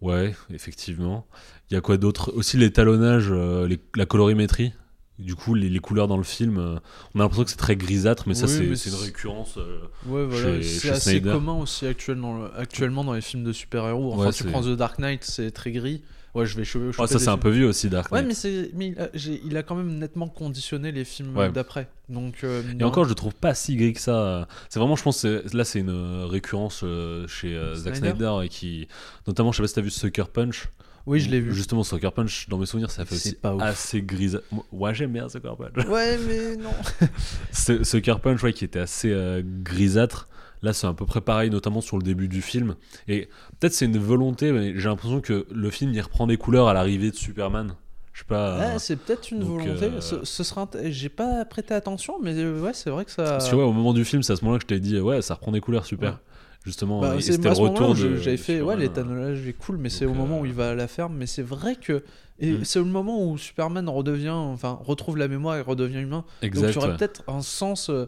[0.00, 1.26] Ouais, effectivement.
[1.70, 2.32] Il y a quoi d'autre?
[2.34, 4.72] Aussi l'étalonnage, euh, les- la colorimétrie.
[5.18, 6.76] Du coup, les, les couleurs dans le film, euh,
[7.14, 9.56] on a l'impression que c'est très grisâtre, mais ça, Oui, c'est mais c'est une récurrence.
[9.56, 11.30] euh, Ouais, voilà, c'est assez Snyder.
[11.32, 14.12] commun aussi actuel dans le- actuellement dans les films de super-héros.
[14.12, 16.02] Enfin, Ouais, tu prends The Dark Knight, c'est très gris.
[16.36, 16.86] Ouais, je vais choper.
[17.00, 19.40] Ouais, ça, c'est un peu vieux aussi, Dark Ouais, mais, c'est, mais il, a, j'ai-
[19.44, 21.50] il a quand même nettement conditionné les films Ouais.
[21.50, 21.88] d'après.
[22.08, 24.46] Donc, euh, Et encore, je le trouve pas si gris que ça.
[24.68, 28.48] C'est vraiment, je pense, là, c'est une euh, récurrence euh, chez euh, Zack Snyder et
[28.48, 28.86] qui,
[29.26, 30.68] notamment, je sais pas si t'as vu Sucker Punch,
[31.06, 31.54] Oui, je l'ai vu.
[31.54, 33.62] Justement, Sucker Punch, dans mes souvenirs, ça fait aussi pas ouf.
[33.62, 34.04] assez.
[34.52, 35.86] Moi, Ouais, j'aime bien Sucker Punch.
[35.86, 36.70] Ouais, mais non.
[37.84, 40.28] Sucker Punch, ouais, qui était assez euh, grisâtre.
[40.62, 42.74] Là, c'est à peu près pareil, notamment sur le début du film.
[43.08, 43.28] Et
[43.60, 46.74] peut-être c'est une volonté, mais j'ai l'impression que le film il reprend des couleurs à
[46.74, 47.74] l'arrivée de Superman.
[48.12, 48.58] Je sais pas.
[48.58, 49.84] Ouais, euh, c'est peut-être une donc, volonté.
[49.86, 53.22] euh, Ce, ce sera J'ai pas prêté attention, mais euh, ouais, c'est vrai que ça.
[53.24, 54.98] parce que, ouais, au moment du film, c'est à ce moment-là que je t'ai dit,
[54.98, 56.12] ouais, ça reprend des couleurs super.
[56.12, 56.16] Ouais.
[56.64, 60.40] Justement, Bah, c'était le retour j'avais fait ouais l'étalonnage est cool mais c'est au moment
[60.40, 62.02] où il va à la ferme mais c'est vrai que
[62.40, 62.64] et Mm.
[62.64, 66.62] c'est le moment où Superman redevient enfin retrouve la mémoire et redevient humain Exact.
[66.66, 66.96] donc il y aurait ouais.
[66.96, 68.06] peut-être un sens euh,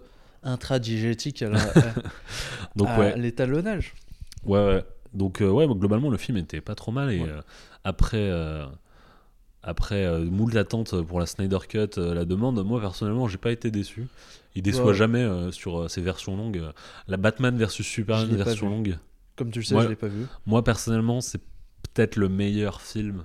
[0.48, 1.50] intradigétique à
[2.76, 3.16] ouais.
[3.16, 3.94] l'étalonnage
[4.44, 4.84] Ouais, ouais.
[5.14, 7.12] Donc, euh, ouais, bah, globalement, le film était pas trop mal.
[7.12, 7.28] Et Ouais.
[7.28, 7.40] euh,
[7.84, 8.66] après, euh,
[9.62, 13.70] après euh, moult attentes pour la Snyder Cut, la demande, moi personnellement, j'ai pas été
[13.70, 14.06] déçu.
[14.54, 14.94] Il déçoit Ouais.
[14.94, 16.62] jamais sur ces versions longues.
[17.06, 18.98] La Batman versus Superman version longue.
[19.36, 19.84] comme tu le sais Ouais.
[19.84, 21.40] je l'ai pas vu Moi personnellement, c'est
[21.82, 23.24] peut-être le meilleur film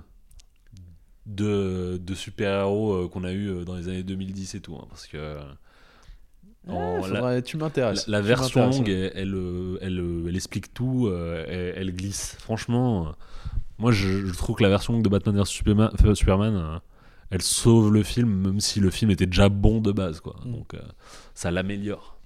[1.26, 4.76] de, de super-héros qu'on a eu dans les années 2010 et tout.
[4.76, 5.38] hein, parce que
[6.68, 10.36] en- Ouais, la- tu m'intéresses la Tu version longue, elle, elle, euh, elle, euh, elle
[10.36, 12.36] explique tout, euh, elle, glisse.
[12.40, 13.14] Franchement,
[13.78, 16.80] moi je, je trouve que la version longue de Batman vs Superman, Superman,
[17.30, 20.20] elle sauve le film, même si le film était déjà bon de base.
[20.20, 20.36] Quoi.
[20.44, 20.52] Mm.
[20.52, 20.78] Donc euh,
[21.34, 22.18] ça l'améliore.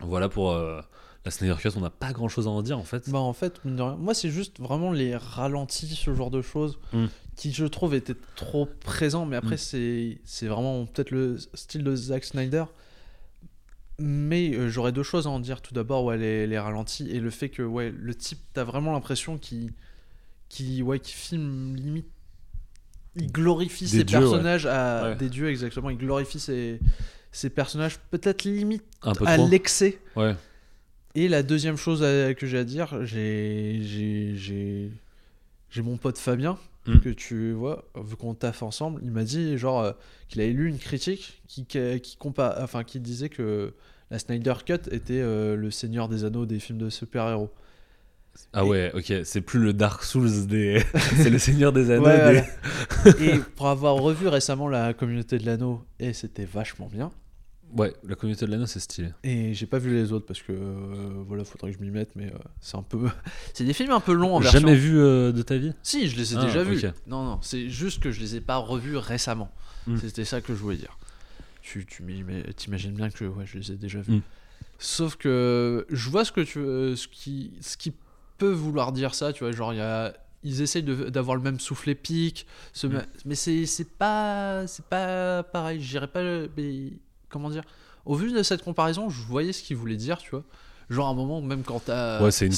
[0.00, 0.80] Voilà pour euh,
[1.24, 3.08] la Snyder Cut, on n'a pas grand chose à en dire en fait.
[3.10, 7.04] Bah en fait, moi c'est juste vraiment les ralentis, ce genre de choses, Mm.
[7.36, 10.16] qui je trouve étaient trop présents, mais après Mm.
[10.24, 12.64] c'est vraiment peut-être le style de Zack Snyder.
[14.04, 15.62] Mais euh, j'aurais deux choses à en dire.
[15.62, 18.92] Tout d'abord, ouais, les, les ralentis et le fait que ouais, le type, t'as vraiment
[18.92, 19.72] l'impression qu'il
[20.48, 22.06] qui, ouais, qui filme limite.
[23.16, 24.24] Il glorifie Des ses dieux, ouais.
[24.24, 25.16] personnages à Ouais.
[25.16, 25.90] des dieux, exactement.
[25.90, 26.80] Il glorifie ses,
[27.30, 29.98] ses personnages, peut-être limite Un peu à l'excès.
[30.16, 30.34] Ouais.
[31.14, 34.90] Et la deuxième chose à- que j'ai à dire, j'ai j'ai j'ai
[35.70, 36.98] j'ai mon pote Fabien Mm.
[36.98, 39.92] que tu vois, vu qu'on taffe ensemble, il m'a dit genre euh,
[40.28, 43.72] qu'il avait lu une critique qui qui, qui compa- enfin qui disait que
[44.12, 47.50] la Snyder Cut était euh, le Seigneur des Anneaux des films de super-héros.
[48.52, 50.82] Ah ouais, ok, c'est plus le Dark Souls des.
[51.16, 52.04] c'est le Seigneur des Anneaux.
[52.04, 52.44] Ouais, des-
[53.04, 53.18] voilà.
[53.20, 57.10] et pour avoir revu récemment la communauté de l'anneau, et c'était vachement bien.
[57.74, 59.08] Ouais, la communauté de l'anneau, c'est stylé.
[59.24, 62.14] Et j'ai pas vu les autres parce que euh, voilà, faudrait que je m'y mette,
[62.14, 63.08] mais euh, c'est un peu,
[63.54, 64.60] c'est des films un peu longs en version.
[64.60, 65.72] Jamais vu euh, de ta vie?
[65.82, 66.82] Si, je les ai Ah, déjà vus.
[67.06, 69.50] Non, non, c'est juste que je les ai pas revus récemment.
[69.86, 69.96] Mm.
[69.96, 70.98] C'était ça que je voulais dire.
[71.62, 72.02] Tu, tu
[72.56, 74.16] t'imagines bien que ouais, je les ai déjà vus.
[74.16, 74.22] Mm.
[74.78, 77.92] Sauf que je vois ce que tu, euh, ce qui, ce qui
[78.38, 79.32] peut vouloir dire ça.
[79.32, 82.86] Tu vois, genre il y a, ils essayent de- d'avoir le même souffle épique, ce
[82.88, 82.92] Mm.
[82.92, 85.80] ma- mais c'est, c'est pas, c'est pas pareil.
[85.80, 86.22] J'irais pas,
[86.56, 86.92] mais
[87.28, 87.62] comment dire.
[88.04, 90.42] Au vu de cette comparaison, je voyais ce qu'ils voulaient dire, tu vois.
[90.90, 92.52] Genre à un moment, même quand t'as Ouais, c'est une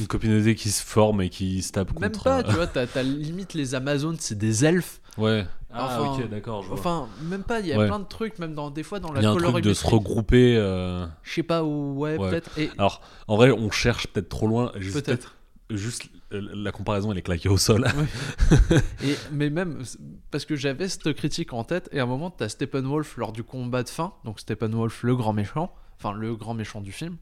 [0.00, 2.24] Une communauté qui se forme et qui se tape même contre.
[2.24, 5.00] pas, euh, tu vois, t'as, t'as limite les Amazones, c'est des elfes.
[5.18, 5.46] Ouais.
[5.76, 6.78] Ah, ok, d'accord, je vois.
[6.78, 7.86] Enfin, même pas, il y a Ouais.
[7.88, 9.74] plein de trucs, même dans, des fois dans la Il y a un truc de
[9.74, 10.56] se regrouper.
[10.56, 12.30] euh, Je sais pas où, ouais, Ouais.
[12.30, 12.56] peut-être.
[12.58, 14.70] Et Alors, en vrai, on cherche peut-être trop loin.
[14.76, 15.06] Juste, peut-être.
[15.06, 15.34] peut-être-
[15.70, 17.86] juste euh, la comparaison, elle est claquée au sol.
[19.04, 19.82] Et, mais même,
[20.30, 23.42] parce que j'avais cette critique en tête, et à un moment, t'as Steppenwolf lors du
[23.42, 27.16] combat de fin, donc Steppenwolf, le grand méchant, enfin le grand méchant du film,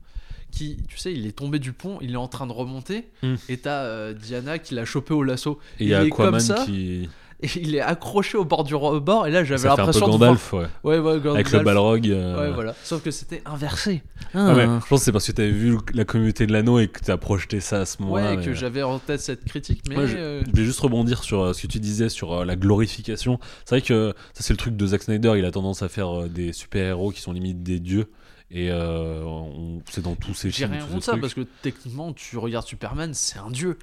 [0.51, 3.35] qui, tu sais, il est tombé du pont, il est en train de remonter, Hmm.
[3.49, 5.59] et t'as euh, Diana qui l'a chopé au lasso.
[5.79, 7.09] Et il y a est comme Aquaman ça, qui.
[7.43, 10.19] Et il est accroché au bord du rebord, et là, j'avais l'impression de voir...
[10.21, 10.67] Gandalf, ouais.
[10.85, 11.65] Ouais, ouais, Avec le Gandalf.
[11.65, 12.09] Balrog.
[12.09, 12.75] euh, Ouais, voilà.
[12.85, 14.03] Sauf que c'était inversé.
[14.33, 16.87] Ah ouais, je pense que c'est parce que t'avais vu la communauté de l'anneau et
[16.89, 18.31] que t'as projeté ça à ce moment-là.
[18.31, 20.79] Ouais, mais- que j'avais en tête cette critique, mais Ouais, je, euh, je vais juste
[20.81, 23.41] rebondir sur euh, ce que tu disais sur euh, la glorification.
[23.65, 25.35] C'est vrai que ça, c'est le truc de Zack Snyder.
[25.37, 28.07] Il a tendance à faire euh, des super-héros qui sont limite des dieux.
[28.55, 29.25] Et euh,
[29.91, 30.73] c'est dans tous ses j'ai films.
[30.73, 31.23] rien tous ces contre ça trucs.
[31.23, 33.79] parce que techniquement, tu regardes Superman, c'est un dieu.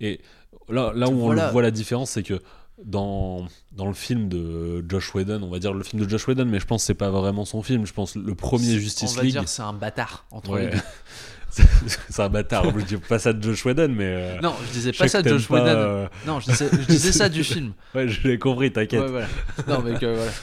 [0.00, 0.20] Et
[0.68, 1.50] là, là où on Voilà.
[1.52, 2.40] voit la différence, c'est que
[2.84, 6.44] dans, dans le film de Josh Whedon, on va dire le film de Josh Whedon,
[6.46, 7.86] mais je pense que c'est pas vraiment son film.
[7.86, 9.32] Je pense le premier On Justice va League.
[9.32, 10.66] dire c'est un bâtard entre Ouais.
[10.66, 10.82] les deux.
[12.08, 12.64] c'est un bâtard.
[12.78, 14.04] je dis pas ça de Josh Whedon, mais.
[14.06, 15.64] euh, Non, je disais pas ça de Josh Whedon.
[15.66, 17.72] euh, Non, je disais, je disais ça du film.
[17.94, 19.00] Ouais, je l'ai compris, t'inquiète.
[19.00, 19.26] Ouais, voilà.
[19.66, 20.30] Non, mais que, voilà.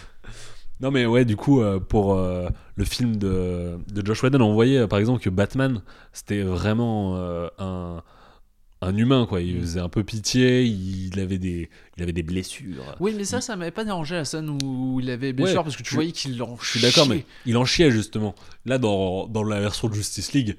[0.81, 4.53] Non mais ouais du coup euh, pour euh, le film de, de Josh Whedon on
[4.53, 5.81] voyait euh, par exemple que Batman
[6.11, 8.03] c'était vraiment euh, un,
[8.81, 9.41] un humain quoi.
[9.41, 12.95] Il faisait un peu pitié il avait des il avait des blessures.
[12.99, 15.77] Oui, mais ça, ça m'avait pas dérangé la scène où il avait blessure Ouais, parce
[15.77, 18.35] que tu je- voyais qu'il en je suis d'accord mais il en chiait justement.
[18.65, 20.57] Là dans, dans la version de Justice League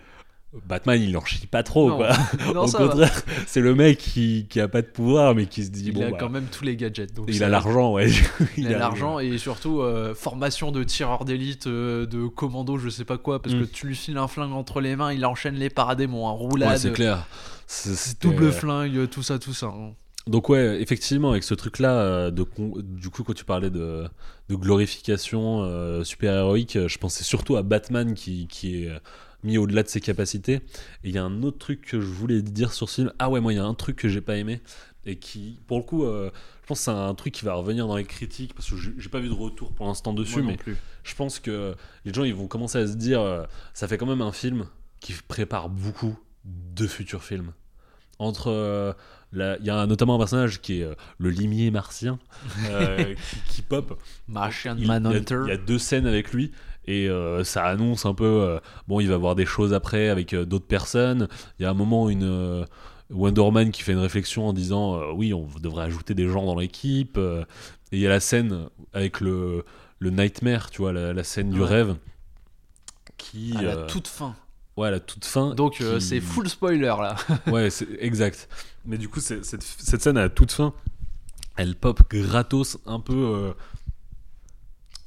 [0.67, 2.11] Batman il en chie pas trop Non, quoi
[2.55, 5.71] non, au contraire c'est le mec qui, qui a pas de pouvoir mais qui se
[5.71, 7.15] dit Il bon a bah, quand même tous les gadgets.
[7.15, 8.11] Donc il a l'argent ouais
[8.57, 13.05] Il a l'argent et surtout euh, formation de tireur d'élite, euh, de commando, je sais
[13.05, 13.61] pas quoi, parce Mm.
[13.61, 16.39] que tu lui files un flingue entre les mains, il enchaîne les paradémons, un Ouais,
[16.39, 17.27] roulade, c'est clair
[17.67, 19.67] C'est- c'était- double flingue, tout ça, tout ça.
[19.67, 19.93] hein.
[20.29, 22.45] Donc ouais, effectivement, avec ce truc-là, euh, de
[22.83, 24.09] du coup, quand tu parlais de,
[24.49, 28.99] de glorification euh, super-héroïque, euh, je pensais surtout à Batman qui, qui est euh,
[29.47, 30.55] mis au-delà de ses capacités.
[30.55, 33.13] Et il y a un autre truc que je voulais dire sur ce film.
[33.19, 34.61] Ah ouais, moi, il y a un truc que j'ai pas aimé
[35.07, 36.31] et qui, pour le coup, euh,
[36.63, 39.09] je pense que c'est un truc qui va revenir dans les critiques parce que j'ai
[39.09, 40.77] pas vu de retour pour l'instant dessus, Moi non mais plus.
[41.05, 44.07] je pense que les gens ils vont commencer à se dire euh, ça fait quand
[44.07, 44.67] même un film
[44.99, 47.53] qui prépare beaucoup de futurs films.
[48.19, 48.93] Entre euh,
[49.33, 52.19] il y a notamment un personnage qui est euh, le limier martien
[52.71, 54.01] euh, qui, qui pop.
[54.29, 55.43] Martian Manhunter.
[55.47, 56.53] il y a deux scènes avec lui
[56.87, 58.59] et euh, ça annonce un peu euh,
[58.89, 61.29] bon il va voir des choses après avec euh, d'autres personnes.
[61.59, 62.65] Il y a un moment une
[63.11, 66.45] Wonder Woman qui fait une réflexion en disant euh, oui on devrait ajouter des gens
[66.47, 67.43] dans l'équipe euh,
[67.93, 69.65] et il y a la scène avec le
[69.99, 71.97] le nightmare tu vois la, la scène du rêve
[73.17, 74.35] qui à la euh, toute fin.
[74.77, 77.17] ouais à la toute fin Donc qui- c'est full spoiler là.
[77.47, 78.49] ouais c'est exact
[78.85, 80.73] mais du coup cette, cette scène à la toute fin
[81.57, 83.55] elle pop gratos un peu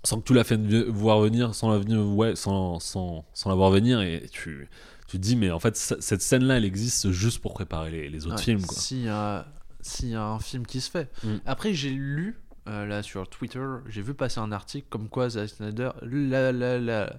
[0.04, 3.70] sans que tu la fasses voir venir sans la ouais sans, sans, sans la voir
[3.72, 4.70] venir et tu
[5.08, 8.10] tu te dis mais en fait cette scène là elle existe juste pour préparer les,
[8.10, 9.48] les autres Ouais, films S'il y, a-
[9.82, 11.10] s'il y a un film qui se fait.
[11.24, 11.36] Mm.
[11.46, 12.38] Après, j'ai lu,
[12.68, 16.78] euh, là sur Twitter, j'ai vu passer un article comme quoi Zack Snyder, la, la,
[16.80, 17.14] la,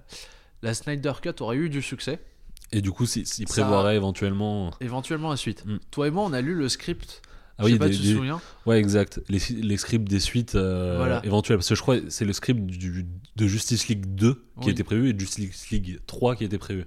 [0.61, 2.19] la Snyder Cut aurait eu du succès,
[2.71, 5.65] et du coup s'il prévoirait éventuellement éventuellement la suite.
[5.65, 5.77] Mm.
[5.91, 7.21] Toi et moi, on a lu le script.
[7.61, 10.19] Ah je sais oui pas, des- tu te souviens ouais exact les, les scripts des
[10.19, 11.21] suites euh, Voilà.
[11.25, 13.05] éventuelles parce que je crois que c'est le script du,
[13.35, 14.71] de Justice League 2 qui Oui.
[14.71, 16.85] était prévu et de Justice League 3 qui était prévu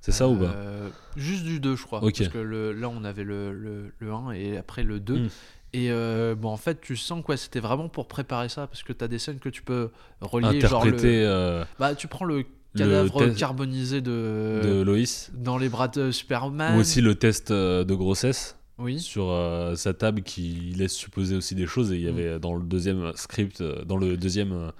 [0.00, 2.00] c'est ça ou pas Euh, Juste du 2, je crois.
[2.00, 5.14] Parce que le, là, on avait le, le, le 1 et après le 2.
[5.18, 5.28] Mm.
[5.74, 8.82] Et euh, bon, en fait, tu sens que ouais, c'était vraiment pour préparer ça parce
[8.82, 9.90] que tu as des scènes que tu peux
[10.22, 10.58] relier.
[10.62, 12.44] Genre interpréter euh, Bah, tu prends le
[12.74, 14.60] cadavre carbonisé de...
[14.64, 16.76] de Loïs dans les bras de Superman.
[16.76, 18.98] ou aussi le test de grossesse Oui.
[18.98, 22.08] sur euh, sa table qui laisse supposer aussi des choses et il y Mm.
[22.08, 24.70] avait dans le deuxième script euh, dans le deuxième euh,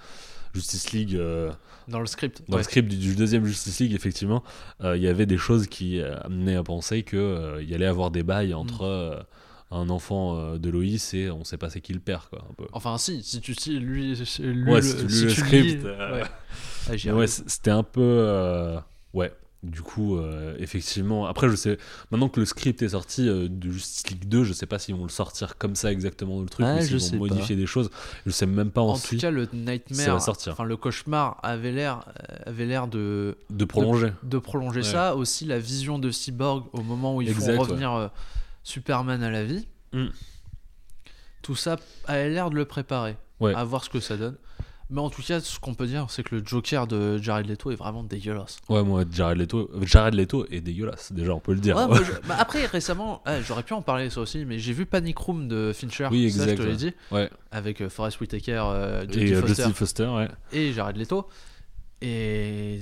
[0.55, 1.51] Justice League euh,
[1.87, 2.43] Dans le script.
[2.49, 2.61] dans ouais.
[2.61, 4.43] le script du, du deuxième Justice League effectivement
[4.83, 7.75] euh, il y avait des choses qui euh, amenaient à penser que euh, il y
[7.75, 8.87] allait avoir des bails entre Mm.
[8.87, 9.23] euh,
[9.73, 12.55] un enfant euh, de Loïs et on sait pas c'est qui le père quoi un
[12.55, 15.41] peu Enfin, si, si tu si lui, lui Ouais, le, si tu si le tu
[15.41, 16.25] script, lis- euh, ouais.
[17.23, 18.01] Ah, c'était un peu.
[18.03, 18.81] euh,
[19.15, 19.33] Ouais,
[19.63, 21.27] du coup, euh, effectivement.
[21.27, 21.77] Après, je sais.
[22.11, 24.95] Maintenant que le script est sorti euh, de Justice League 2, je sais pas s'ils
[24.95, 27.35] vont le sortir comme ça exactement le truc Ah, ou s'ils sais vont pas.
[27.35, 27.91] modifier des choses.
[28.25, 31.73] Je sais même pas en, en si tout cas, le nightmare, enfin le cauchemar avait
[31.73, 34.13] l'air, euh, avait l'air de, de prolonger.
[34.23, 34.87] de prolonger Ouais.
[34.87, 35.15] ça.
[35.15, 38.09] Aussi, la vision de Cyborg au moment où ils Exact, font revenir euh,
[38.63, 39.67] Superman à la vie.
[39.93, 40.07] Mm.
[41.43, 43.17] Tout ça a l'air de le préparer.
[43.41, 43.55] Ouais.
[43.55, 44.37] À voir ce que ça donne.
[44.93, 47.71] Mais en tout cas, ce qu'on peut dire, c'est que le Joker de Jared Leto
[47.71, 48.59] est vraiment dégueulasse.
[48.69, 51.77] Ouais, moi, Jared Leto, Jared Leto est dégueulasse, déjà, on peut le dire.
[51.77, 54.73] Ouais, moi, je- bah, après, récemment, ouais, j'aurais pu en parler ça aussi, mais j'ai
[54.73, 56.09] vu Panic Room de Fincher.
[56.11, 56.93] Oui, ça, je te l'ai dit.
[57.13, 57.31] Ouais.
[57.53, 60.29] Avec euh, Forest Whitaker, euh, Et euh, Foster Justin Foster, ouais.
[60.53, 61.29] et Jared Leto.
[62.03, 62.81] Et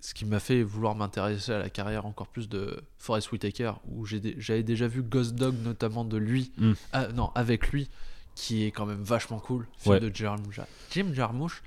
[0.00, 4.06] ce qui m'a fait vouloir m'intéresser à la carrière encore plus de Forest Whitaker, où
[4.06, 6.72] j'avais déjà vu Ghost Dog, notamment de lui, Mm.
[6.92, 7.88] ah, non, avec lui,
[8.38, 10.00] qui est quand même vachement cool, film Ouais.
[10.00, 10.36] de Jim
[10.92, 11.60] Jim Jarmusch.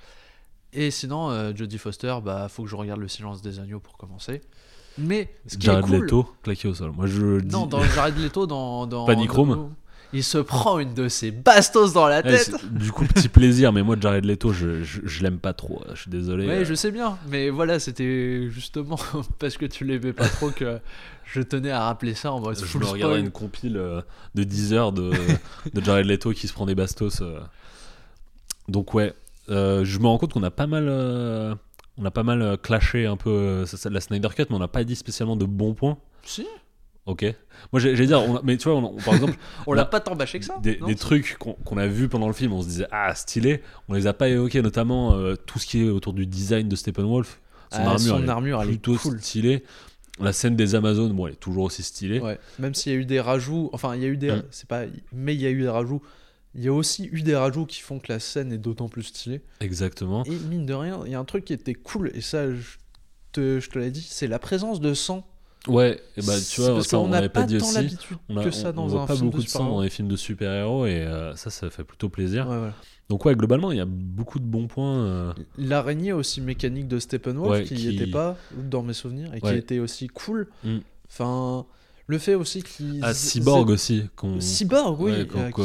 [0.73, 3.97] Et sinon, euh, Jodie Foster, bah faut que je regarde Le Silence des Agneaux pour
[3.97, 4.41] commencer.
[4.97, 6.91] Mais ce qui Jared est cool, Leto, claqué au sol.
[6.91, 7.53] Moi, je dis.
[7.53, 9.69] non, dans Jared Leto, dans, dans Panic dans-
[10.13, 12.65] il se prend une de ses bastos dans la Eh, tête.
[12.73, 15.81] du coup, petit plaisir, mais moi, Jared Leto, je, je, je l'aime pas trop.
[15.93, 16.47] Je suis désolé.
[16.47, 18.99] Ouais, euh, je sais bien, mais voilà, c'était justement
[19.39, 20.79] parce que tu l'aimais pas trop que
[21.31, 23.25] je tenais à rappeler ça en mode Je full me regardais spoil.
[23.25, 24.01] une compile euh,
[24.35, 25.11] de 10 heures de,
[25.73, 27.21] de Jared Leto qui se prend des bastos.
[27.21, 27.39] euh.
[28.67, 29.13] Donc ouais,
[29.49, 31.55] euh, je me rends compte qu'on a pas mal, euh,
[31.97, 34.55] on a pas mal euh, clashé un peu euh, ça- ça- la Snyder Cut, mais
[34.55, 35.97] on n'a pas dit spécialement de bons points.
[36.23, 36.45] Si,
[37.07, 37.23] Ok.
[37.73, 39.33] Moi j'ai j'allais dire, on a- mais tu vois, on- on- par exemple,
[39.67, 40.59] on l'a Bah, pas tant bâché que ça.
[40.61, 43.15] des, non des trucs qu'on qu'on a vus pendant le film, on se disait ah
[43.15, 46.69] stylé, on les a pas évoqués, notamment euh, tout ce qui est autour du design
[46.69, 47.41] de Steppenwolf.
[47.71, 49.19] Son Ah, armure, son elle est armure, elle est plutôt cool.
[49.19, 49.63] stylée.
[50.21, 52.19] La scène des Amazones, bon, elle est toujours aussi stylée.
[52.19, 54.43] Ouais, même s'il y a eu des rajouts, enfin il y a eu des, Mm.
[54.51, 56.01] c'est pas, mais il y a eu des rajouts.
[56.53, 59.03] Il y a aussi eu des rajouts qui font que la scène est d'autant plus
[59.03, 59.41] stylée.
[59.61, 60.23] Exactement.
[60.25, 62.77] Et mine de rien, il y a un truc qui était cool et ça, je
[63.31, 65.25] te, je te l'ai dit, c'est la présence de sang.
[65.67, 67.95] Ouais, et bah tu vois, ça on n'a n'avait pas pas dit tant aussi.
[68.29, 69.89] On a, que ça dans on voit un pas film beaucoup de sang dans les
[69.89, 72.47] films de super-héros et euh, ça, ça fait plutôt plaisir.
[72.49, 72.71] Ouais, ouais.
[73.09, 75.05] Donc ouais, globalement, il y a beaucoup de bons points.
[75.05, 79.41] euh, L'araignée aussi mécanique de Steppenwolf Ouais, qui qui- n'était pas dans mes souvenirs et
[79.41, 80.47] qui était aussi cool.
[80.63, 80.77] Mm.
[81.09, 81.65] Enfin,
[82.07, 83.03] le fait aussi qu'il.
[83.03, 84.09] à Cyborg aussi.
[84.15, 85.61] qu'on- Cyborg, oui, euh, qui a qui-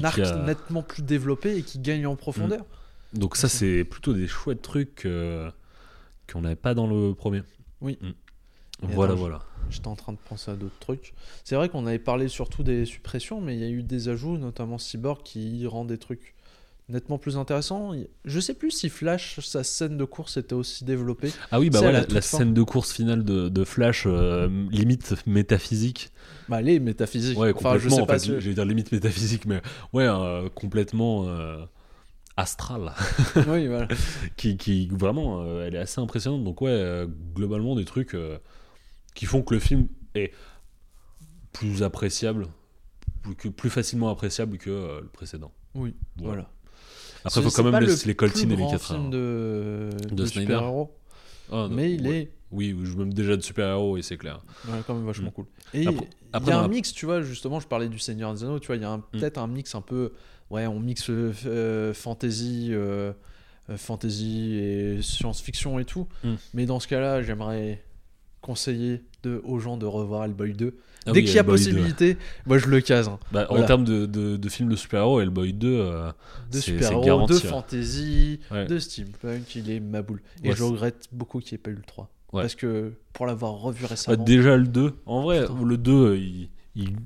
[0.00, 2.64] un arc qui a- nettement plus développé et qui gagne en profondeur.
[3.12, 5.48] Donc ça, c'est plutôt des chouettes trucs euh,
[6.32, 7.42] qu'on n'avait pas dans le premier.
[8.82, 9.40] Et Voilà, attends, voilà.
[9.70, 11.14] J'étais en train de penser à d'autres trucs.
[11.44, 14.38] C'est vrai qu'on avait parlé surtout des suppressions, mais il y a eu des ajouts,
[14.38, 16.34] notamment Cyborg, qui rend des trucs
[16.88, 17.92] nettement plus intéressants.
[18.24, 21.32] Je sais plus si Flash, sa scène de course était aussi développée.
[21.50, 22.20] Ah oui, bah ouais, la fin.
[22.38, 26.10] scène de course finale de, de Flash, euh, limite métaphysique.
[26.48, 27.36] Bah, elle est métaphysique.
[27.36, 29.60] Ouais, enfin, je sais en pas fait, si- J'allais dire limite métaphysique, mais
[29.92, 31.64] ouais, euh, complètement euh,
[32.36, 32.92] astral.
[33.48, 33.88] oui, voilà.
[34.36, 36.44] qui, qui vraiment, euh, elle est assez impressionnante.
[36.44, 37.04] Donc ouais,
[37.34, 38.14] globalement des trucs
[39.16, 40.32] qui font que le film est
[41.52, 42.46] plus appréciable,
[43.56, 45.52] plus, facilement appréciable que euh, le précédent.
[45.74, 46.28] Oui, Voilà.
[46.32, 46.50] voilà.
[47.24, 49.10] Après, il faut quand même pas laisser le les coltines et les grand 4 film
[49.10, 50.52] de, De de Snyder.
[50.52, 50.94] super-héros,
[51.50, 52.16] Ah, mais il ouais.
[52.18, 54.44] est Oui, je m'aime déjà de super-héros et c'est clair.
[54.68, 55.32] ouais, quand même vachement Mm.
[55.32, 55.46] cool.
[55.74, 55.88] Et il y
[56.50, 58.76] a un la- mix, tu vois, justement, je parlais du Seigneur des Anneaux, tu vois,
[58.76, 59.02] il y a Mm.
[59.12, 60.12] peut-être un mix un peu,
[60.50, 63.12] ouais, on mixe euh, fantasy, euh,
[63.76, 66.06] fantasy et science-fiction et tout.
[66.22, 66.34] Mm.
[66.54, 67.82] Mais dans ce cas-là, j'aimerais
[68.40, 70.74] conseiller de, aux gens de revoir Hellboy 2.
[71.08, 71.62] Ah Dès oui, qu'il y a Hellboy 2.
[71.64, 73.08] possibilité, moi je le case.
[73.08, 73.18] hein.
[73.32, 73.64] Bah, Voilà.
[73.64, 76.10] En termes de, de, de films de super-héros, Hellboy 2, euh,
[76.50, 77.40] De super-héros, de ouais.
[77.40, 78.66] fantasy, Ouais.
[78.66, 80.20] de steampunk, il est ma boule.
[80.42, 82.08] Et Ouais, je regrette beaucoup qu'il n'y ait pas eu le 3.
[82.32, 82.42] Ouais.
[82.42, 84.22] Parce que pour l'avoir revu bah, récemment.
[84.24, 85.64] déjà le 2, en vrai, Putain.
[85.64, 86.96] le 2, il, il,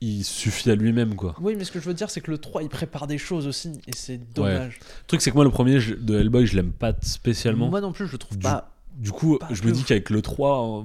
[0.00, 1.36] il suffit à lui-même quoi.
[1.40, 3.46] Oui, mais ce que je veux dire, c'est que le 3, il prépare des choses
[3.46, 4.78] aussi, et c'est dommage.
[4.80, 7.68] Le truc, c'est que moi, le premier je- de Hellboy, je l'aime pas spécialement.
[7.68, 8.74] Moi non plus, je le trouve Du- pas.
[8.96, 10.84] Du coup, je me dis qu'avec le 3, on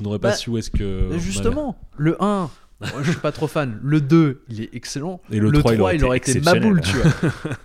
[0.00, 1.10] n'aurait pas Bah, su où est-ce que.
[1.18, 2.50] Justement, le 1,
[2.80, 3.78] moi, je suis pas trop fan.
[3.82, 5.20] Le 2, il est excellent.
[5.30, 7.12] Et le 3, il aurait été été ma boule, tu vois.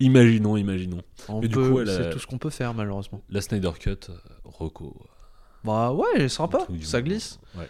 [0.00, 1.02] Imaginons, imaginons.
[1.28, 3.20] On Mais du coup, c'est tout ce qu'on peut faire, malheureusement.
[3.30, 4.14] La Snyder Cut, euh,
[4.44, 4.96] Rocco.
[5.64, 7.40] Bah ouais, sympa, ça glisse.
[7.56, 7.68] Ouais.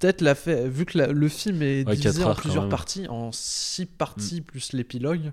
[0.00, 2.66] Peut-être la fait, vu que la- le film est Ouais, divisé en plusieurs.
[2.66, 2.68] Mm.
[2.68, 5.32] parties, en 6 parties plus l'épilogue.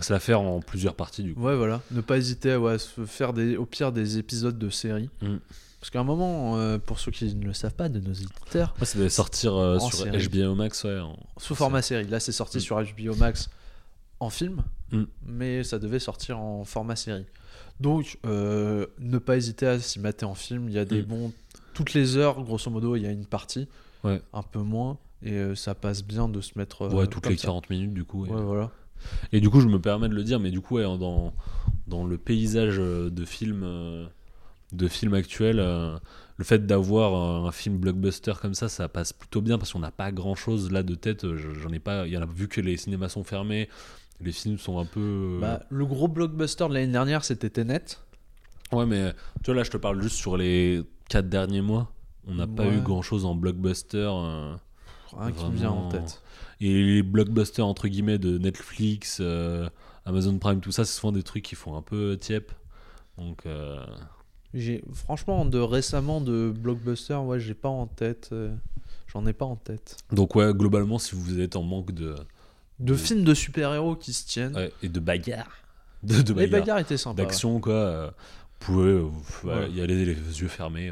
[0.00, 1.40] C'est à faire en plusieurs parties du coup.
[1.42, 1.80] Ouais, voilà.
[1.90, 5.08] Ne pas hésiter à ouais, se faire des, au pire des épisodes de série.
[5.22, 5.36] Mm.
[5.80, 8.74] Parce qu'à un moment, euh, pour ceux qui ne le savent pas, de nos éditeurs,
[8.80, 10.26] Ouais, ça devait sortir euh, sur série.
[10.28, 10.98] HBO Max, ouais.
[10.98, 12.06] en- sous format série.
[12.08, 12.60] Là, c'est sorti Mm.
[12.60, 13.48] sur HBO Max
[14.20, 15.04] en film, Mm.
[15.26, 17.24] mais ça devait sortir en format série.
[17.80, 20.68] Donc, euh, ne pas hésiter à s'y mater en film.
[20.68, 21.32] Il y a des bons.
[21.74, 23.68] Toutes les heures, grosso modo, il y a une partie.
[24.02, 24.20] Ouais.
[24.32, 24.98] Un peu moins.
[25.22, 26.88] Et ça passe bien de se mettre.
[26.92, 27.46] Ouais, toutes les ça.
[27.46, 28.24] 40 minutes du coup.
[28.26, 28.70] Ouais, voilà.
[29.32, 31.32] Et du coup, je me permets de le dire, mais du coup, ouais, dans,
[31.86, 34.06] dans le paysage euh, de films, euh,
[34.72, 35.96] de films actuels, euh,
[36.36, 39.78] le fait d'avoir un, un film blockbuster comme ça, ça passe plutôt bien parce qu'on
[39.78, 41.34] n'a pas grand chose là de tête.
[41.36, 42.06] je- J'en ai pas.
[42.06, 43.68] Il y en a vu que les cinémas sont fermés,
[44.20, 45.38] les films sont un peu.
[45.40, 47.84] Bah, le gros blockbuster de l'année dernière, c'était Tenet.
[48.72, 51.92] Ouais, mais tu vois, là, je te parle juste sur les 4 derniers mois.
[52.26, 53.98] On n'a pas eu grand chose en blockbuster.
[54.12, 54.54] euh,
[55.16, 56.22] Rien qui me vient en tête.
[56.60, 59.68] Et les blockbusters entre guillemets de Netflix, euh,
[60.04, 62.52] Amazon Prime, tout ça, c'est souvent des trucs qui font un peu tiep.
[63.18, 63.84] Donc, euh,
[64.54, 68.30] J'ai franchement de récemment de blockbuster, ouais, j'ai pas en tête.
[68.32, 68.54] euh,
[69.08, 69.96] J'en ai pas en tête.
[70.12, 72.14] donc ouais, globalement, si vous êtes en manque de
[72.80, 74.54] De De- films de super-héros qui se tiennent.
[74.56, 75.56] ouais, et de bagarres,
[76.02, 77.20] de, de Les bagarres, bagarres étaient sympas.
[77.22, 77.26] ouais.
[77.26, 78.12] d'action quoi, vous
[78.60, 79.70] pouvez vous- voilà, Ouais.
[79.72, 80.90] y aller les yeux fermés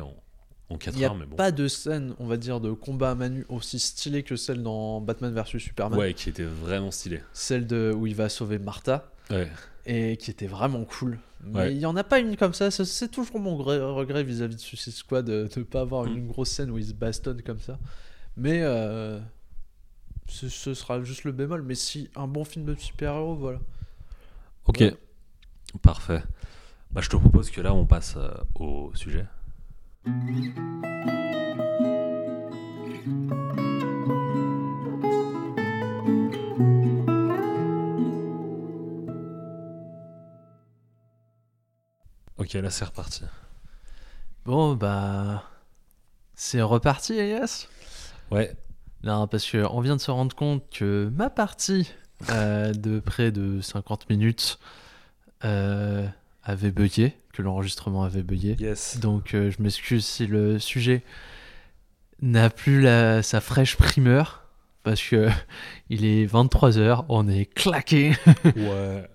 [0.70, 1.36] en 4 Il n'y a heures, mais bon.
[1.36, 5.00] pas de scène, on va dire, de combat à Manu aussi stylée que celle dans
[5.00, 5.98] Batman vs Superman.
[5.98, 7.20] Ouais, qui était vraiment stylé.
[7.32, 9.10] Celle de, où il va sauver Martha.
[9.30, 9.50] Ouais.
[9.86, 11.18] Et qui était vraiment cool.
[11.46, 11.72] Mais Ouais.
[11.72, 12.70] il n'y en a pas une comme ça.
[12.70, 16.16] C'est- toujours mon gre- regret vis-à-vis de Suicide Squad de ne pas avoir Mm.
[16.16, 17.78] une grosse scène où ils se bastonnent comme ça.
[18.38, 19.20] Mais euh,
[20.26, 21.62] ce, ce sera juste le bémol.
[21.62, 23.58] Mais si un bon film de super-héros, voilà.
[24.66, 24.96] Ok, Ouais.
[25.82, 26.22] parfait.
[26.90, 29.26] Bah, je te propose que là, on passe euh, au sujet.
[42.36, 43.22] Ok, là, c'est reparti.
[44.44, 45.44] Bon, bah.
[46.34, 47.68] C'est reparti, Elias?
[48.30, 48.54] Ouais,
[49.04, 51.90] Non, parce que on vient de se rendre compte que ma partie
[52.30, 54.58] euh, de près de 50 minutes
[55.44, 56.06] euh,
[56.42, 58.56] avait bugué, que l'enregistrement avait bugué.
[58.58, 58.98] yes.
[59.00, 61.02] Donc euh, je m'excuse si le sujet
[62.22, 64.44] n'a plus la, sa fraîche primeur,
[64.82, 65.28] parce que
[65.90, 68.12] il est 23h, on est claqué
[68.56, 69.08] Ouais.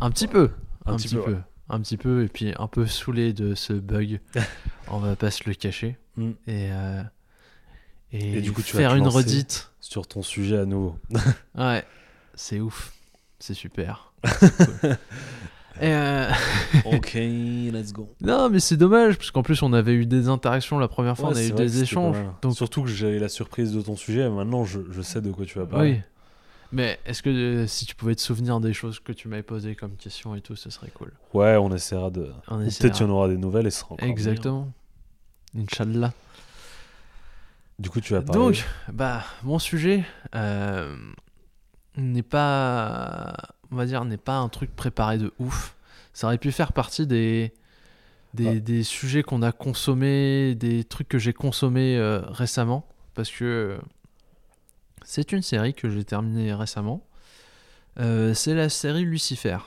[0.00, 0.50] un petit peu,
[0.86, 1.40] Un un, petit petit, peu, ouais.
[1.68, 4.20] un petit peu, et puis un peu saoulé de ce bug.
[4.88, 5.98] on va pas se le cacher.
[6.16, 6.30] Mm.
[6.46, 7.02] Et, euh,
[8.12, 9.70] et, Et du coup, tu faire une redite.
[9.80, 10.98] Sur ton sujet à nouveau.
[11.56, 11.84] Ouais,
[12.34, 12.92] c'est ouf.
[13.38, 14.12] C'est super.
[14.22, 14.96] Cool.
[15.82, 16.30] Euh,
[16.84, 18.08] ok, let's go.
[18.20, 21.30] Non, mais c'est dommage, parce qu'en plus, on avait eu des interactions la première fois,
[21.30, 22.16] on a eu des échanges.
[22.42, 25.44] Donc, Surtout que j'avais la surprise de ton sujet, maintenant je, je sais de quoi
[25.44, 25.92] tu vas parler.
[25.92, 26.00] oui.
[26.72, 29.76] Mais est-ce que euh, si tu pouvais te souvenir des choses que tu m'avais posées
[29.76, 31.12] comme question et tout, ce serait cool.
[31.32, 32.32] Ouais, on essaiera de.
[32.48, 34.72] Peut-être qu'il y en aura des nouvelles et ce sera encore Exactement.
[35.56, 36.12] Inch'Allah.
[37.78, 38.40] Du coup, tu vas parler.
[38.40, 40.96] Donc, bah, mon sujet euh,
[41.96, 43.34] n'est pas,
[43.74, 45.74] on va dire, n'est pas un truc préparé de ouf.
[46.12, 47.52] Ça aurait pu faire partie des,
[48.34, 53.44] des, des sujets qu'on a consommés, des trucs que j'ai consommés euh, récemment, parce que
[53.44, 53.78] euh,
[55.04, 57.04] c'est une série que j'ai terminée récemment.
[57.98, 59.58] Euh, c'est la série Lucifer,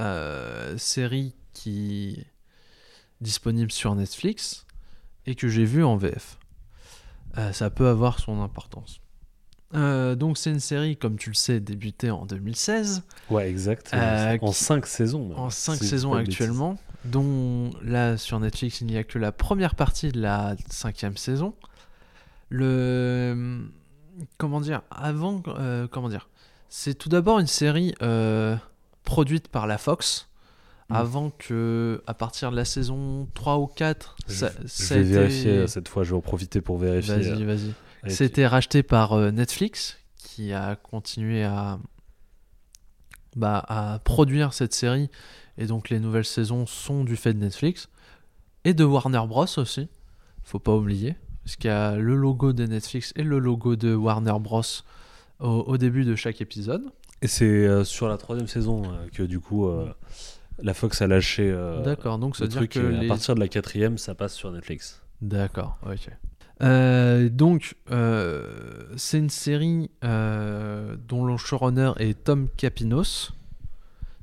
[0.00, 2.26] Euh, série qui est
[3.20, 4.66] disponible sur Netflix
[5.26, 6.36] et que j'ai vue en VF.
[7.52, 9.01] Ça peut avoir son importance.
[9.74, 13.90] Euh, donc c'est une série, comme tu le sais, débutée en 2016, Ouais, exact.
[13.94, 15.28] Euh, en qui- 5 saisons.
[15.28, 19.04] même, en 5 si je dis saisons actuellement, dont là sur Netflix il n'y a
[19.04, 21.54] que la première partie de la cinquième saison.
[22.50, 23.62] Le
[24.38, 26.28] comment dire avant euh, comment dire
[26.68, 27.94] c'est tout d'abord une série
[29.04, 30.28] produite par la Fox
[30.88, 30.94] Mm.
[30.96, 35.00] avant que à partir de la saison 3 ou 4 Je, ça, je ça vais
[35.02, 37.14] été- vérifier cette fois, je vais en profiter pour vérifier.
[37.14, 37.72] vas-y vas-y
[38.08, 41.78] c'était racheté par euh, Netflix qui a continué à,
[43.36, 45.10] bah, à produire cette série
[45.58, 47.88] et donc les nouvelles saisons sont du fait de Netflix
[48.64, 49.88] et de Warner Bros aussi.
[50.42, 53.94] Faut pas oublier parce qu'il y a le logo de Netflix et le logo de
[53.94, 54.62] Warner Bros
[55.40, 56.82] au, au début de chaque épisode.
[57.20, 59.92] Et c'est euh, sur la troisième saison euh, que du coup euh,
[60.60, 61.54] la Fox a lâché
[61.84, 62.72] D'accord, donc ça veut dire truc.
[62.72, 63.06] que les...
[63.06, 65.00] À partir de la quatrième, ça passe sur Netflix.
[65.20, 66.10] D'accord, ok.
[66.62, 73.32] Euh, donc, euh, c'est une série euh, dont le showrunner est Tom Capinos.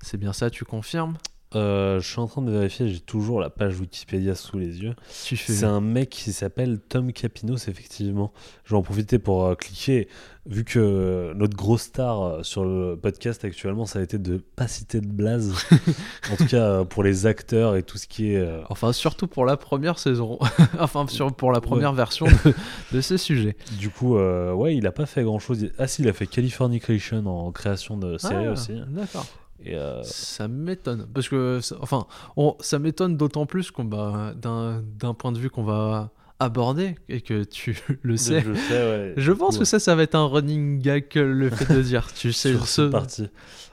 [0.01, 1.17] C'est bien ça, tu confirmes?
[1.55, 4.93] Euh, je suis en train de vérifier, j'ai toujours la page Wikipédia sous les yeux.
[5.09, 8.31] C'est un mec qui s'appelle Tom Capinos, effectivement.
[8.65, 10.07] Je vais en profiter pour euh, cliquer.
[10.45, 14.37] Vu que euh, notre grosse star euh, sur le podcast actuellement, ça a été de
[14.37, 15.53] pas citer de blaze.
[16.31, 18.47] en tout cas, pour les acteurs et tout ce qui est.
[18.69, 20.37] Enfin, surtout pour la première saison.
[20.79, 22.53] enfin, sur, pour la première version de,
[22.91, 23.55] de ce sujet.
[23.79, 25.67] Du coup, ouais, il a pas fait grand chose.
[25.79, 28.73] Ah, si, il a fait Californication en création de série Ah, aussi.
[28.89, 29.25] D'accord.
[29.63, 31.07] Et euh, Ça m'étonne.
[31.13, 32.05] Parce que, ça- enfin,
[32.37, 34.83] on- ça m'étonne d'autant plus qu'on va, d'un,
[35.13, 38.41] point de vue qu'on va aborder et que tu le sais.
[38.41, 39.13] Je sais, ouais.
[39.17, 42.07] Je Du pense que ça, ça va être un running gag, le fait de dire.
[42.13, 43.27] Tu sais, ce,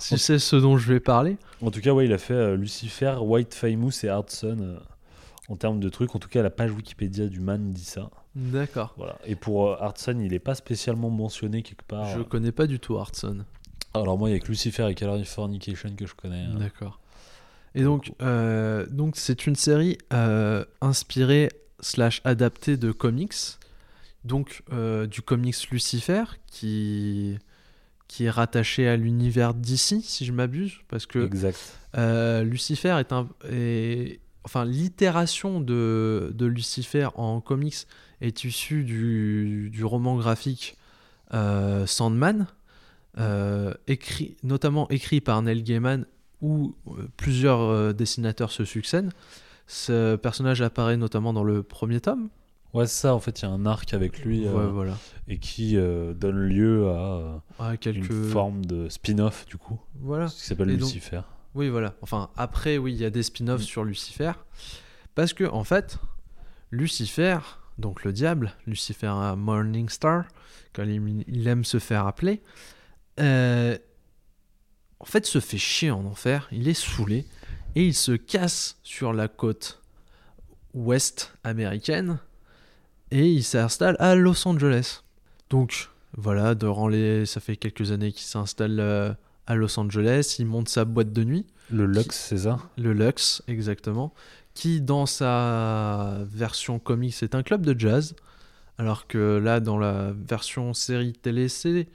[0.09, 1.37] tu sais ce dont je vais parler.
[1.63, 4.79] En tout cas, ouais, il a fait euh, Lucifer, White Famous et Hardson euh,
[5.49, 6.15] en termes de trucs.
[6.17, 8.11] En tout cas, la page Wikipédia du man dit ça.
[8.35, 8.93] D'accord.
[8.99, 9.17] Voilà.
[9.25, 12.07] Et pour euh, Hardson, il est pas spécialement mentionné quelque part.
[12.19, 13.45] Je connais pas du tout Hardson.
[13.95, 16.43] Alors moi, il y a que Lucifer et Californication que je connais.
[16.45, 16.57] hein.
[16.59, 17.01] D'accord.
[17.75, 21.51] Et donc, euh, donc c'est une série euh, inspirée
[21.81, 23.35] slash adaptée de comics,
[24.25, 27.39] donc euh, du comics Lucifer qui
[28.09, 31.59] qui est rattaché à l'univers d'ici, si je m'abuse, parce que Exact.
[32.45, 37.87] Lucifer est un est- enfin l'itération de, de Lucifer en comics
[38.21, 40.77] est issue du, du roman graphique
[41.33, 42.47] Sandman,
[43.87, 46.07] écrit, notamment écrit par Neil Gaiman
[46.43, 49.11] où euh, plusieurs euh, dessinateurs se succèdent.
[49.67, 52.29] Ce personnage apparaît notamment dans le premier tome.
[52.75, 53.15] Ouais, c'est ça.
[53.15, 54.99] En fait, il y a un arc avec lui euh, Ouais, voilà.
[55.29, 58.11] et qui euh, donne lieu à euh, Ah, quelques...
[58.11, 60.27] une forme de spin-off du coup, Voilà.
[60.27, 61.23] qui s'appelle donc- Lucifer.
[61.55, 61.95] Oui, voilà.
[62.03, 63.65] Enfin, après, oui, il y a des spin-offs Mm.
[63.65, 64.33] sur Lucifer.
[65.15, 65.97] Parce que, en fait,
[66.71, 67.39] Lucifer,
[67.79, 70.25] donc le diable, Lucifer un Morning Star,
[70.75, 70.91] comme
[71.27, 72.43] il aime se faire appeler,
[73.21, 73.77] euh,
[75.01, 76.49] en fait, se fait chier en enfer.
[76.53, 77.27] Il est saoulé
[77.75, 79.81] et il se casse sur la côte
[80.75, 82.19] ouest américaine
[83.11, 85.03] et il s'installe à Los Angeles.
[85.51, 87.27] Donc, voilà, durant les...
[87.27, 89.13] ça fait quelques années qu'il s'installe euh,
[89.47, 90.37] à Los Angeles.
[90.39, 91.47] Il monte sa boîte de nuit.
[91.71, 92.59] Le Lux, c'est ça?
[92.79, 94.15] Le Lux, exactement,
[94.55, 98.15] qui dans sa version comics est un club de jazz,
[98.79, 101.89] alors que là, dans la version série télé, c'est,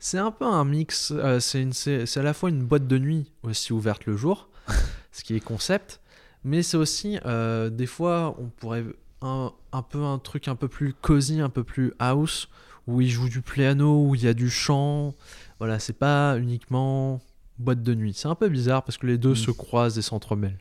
[0.00, 3.72] c'est un peu un mix, euh, c'est, à la fois une boîte de nuit aussi
[3.72, 4.48] ouverte le jour,
[5.12, 6.00] ce qui est concept,
[6.44, 8.84] mais c'est aussi, euh, des fois, on pourrait
[9.22, 12.48] un, un peu un truc un peu plus cosy, un peu plus house,
[12.86, 15.14] où il joue du piano, où il y a du chant,
[15.58, 17.20] voilà, c'est pas uniquement
[17.58, 18.14] boîte de nuit.
[18.14, 19.36] C'est un peu bizarre parce que les deux Mm.
[19.36, 20.58] se croisent et s'entremêlent.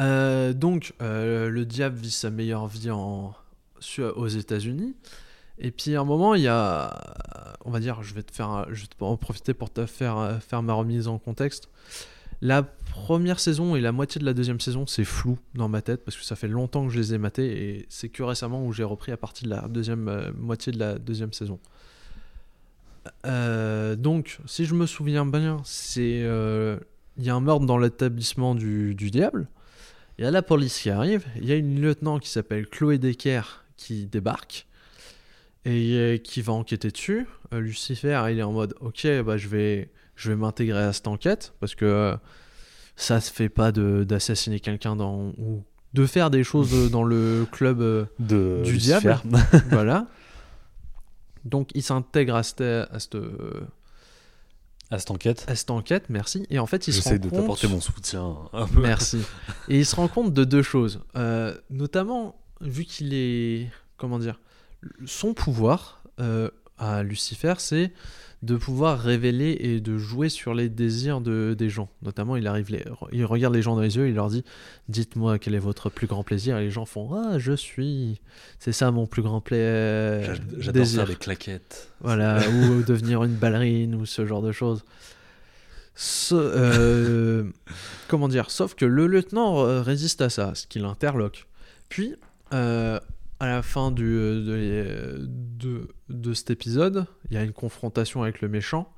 [0.00, 3.34] Euh, donc, le diable vit sa meilleure vie en,
[3.98, 4.94] aux États-Unis.
[5.60, 7.54] Et puis, à un moment, il y a.
[7.64, 8.66] On va dire, je vais te faire.
[8.72, 11.68] Je vais en profiter pour te faire, euh, faire ma remise en contexte.
[12.40, 16.02] La première saison et la moitié de la deuxième saison, c'est flou dans ma tête
[16.02, 18.72] parce que ça fait longtemps que je les ai matés et c'est que récemment où
[18.72, 21.60] j'ai repris à partir de la deuxième euh, moitié de la deuxième saison.
[23.26, 26.20] Euh, donc, si je me souviens bien, c'est
[27.18, 29.48] il y a un meurtre dans l'établissement du, du diable
[30.18, 32.96] Il y a la police qui arrive, il y a une lieutenant qui s'appelle Chloé
[32.96, 33.42] Decker
[33.76, 34.66] qui débarque
[35.64, 37.26] et qui va enquêter dessus.
[37.52, 41.06] Euh, Lucifer, il est en mode ok, bah, je vais, je vais m'intégrer à cette
[41.08, 42.16] enquête parce que euh,
[42.96, 45.62] ça se fait pas de- d'assassiner quelqu'un dans ou
[45.92, 49.16] de faire des choses dans le club euh, De Du Lucifer.
[49.70, 50.06] voilà.
[51.44, 53.16] Donc il s'intègre à cette, à, cette,
[54.90, 55.44] à cette enquête.
[55.48, 56.46] à cette enquête, merci.
[56.50, 57.40] Et en fait, il se rend J'essaie de compte...
[57.40, 58.80] t'apporter mon soutien un peu.
[58.80, 59.18] Merci.
[59.68, 61.00] Et il se rend compte de deux choses.
[61.16, 63.68] Euh, notamment, vu qu'il est.
[63.96, 64.38] Comment dire
[65.06, 66.48] Son pouvoir euh,
[66.78, 67.92] à Lucifer, c'est
[68.42, 71.90] de pouvoir révéler et de jouer sur les désirs de, des gens.
[72.00, 74.44] Notamment, il arrive, les- il regarde les gens dans les yeux, il leur dit
[74.88, 76.56] Dites-moi quel est votre plus grand plaisir.
[76.56, 78.18] Et les gens font Ah, je suis.
[78.58, 81.90] C'est ça mon plus grand pla- J'a- J'adore faire des claquettes.
[82.00, 84.84] Voilà, ou devenir une ballerine ou ce genre de choses.
[85.94, 87.44] Ce- euh,
[88.08, 88.50] comment dire?
[88.50, 91.46] Sauf que le lieutenant euh, résiste à ça, ce qui l'interloque.
[91.90, 92.14] Puis,
[92.54, 92.98] euh,
[93.40, 98.42] à la fin du, de, de, de cet épisode, il y a une confrontation avec
[98.42, 98.92] le méchant.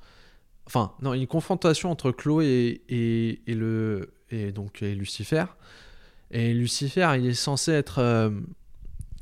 [0.65, 5.45] Enfin, non, une confrontation entre Chloé et, le, et donc Lucifer.
[6.31, 8.29] Et Lucifer, il est censé être euh,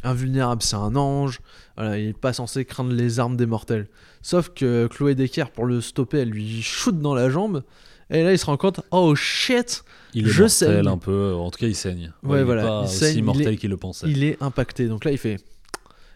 [0.04, 1.40] invulnérable, c'est un ange.
[1.78, 3.88] Il est pas censé craindre les armes des mortels.
[4.22, 7.64] Sauf que Chloé Decker, pour le stopper, elle lui shoot dans la jambe.
[8.10, 9.84] Et là, il se rend compte, oh shit,
[10.14, 10.50] Il est Je mortel
[10.84, 10.88] saigne.
[10.88, 11.34] un peu.
[11.34, 12.12] En tout cas, il saigne.
[12.24, 14.08] Ouais, il est voilà, pas il saigne, mortel qu'il le pensait.
[14.10, 14.88] il est impacté.
[14.88, 15.38] Donc là, il fait,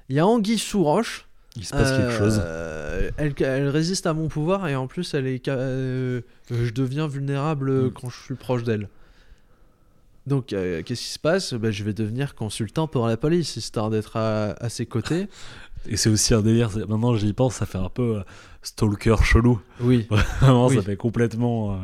[0.10, 1.26] il y a Anguille sous roche.
[1.58, 2.42] Il se passe quelque chose.
[2.44, 6.20] Euh, elle, elle résiste à mon pouvoir et en plus, elle est, euh,
[6.52, 7.92] je deviens vulnérable Mm.
[7.94, 8.90] quand je suis proche d'elle.
[10.28, 11.54] Donc, euh, qu'est-ce qui se passe?
[11.54, 15.28] Ben, Je vais devenir consultant pour la police, histoire d'être à, à ses côtés.
[15.88, 16.72] Et c'est aussi un délire.
[16.90, 18.22] Maintenant, j'y pense, ça fait un peu euh,
[18.64, 19.62] stalker chelou.
[19.80, 20.08] Oui,
[20.42, 20.76] Vraiment, Oui.
[20.76, 21.78] ça fait complètement euh,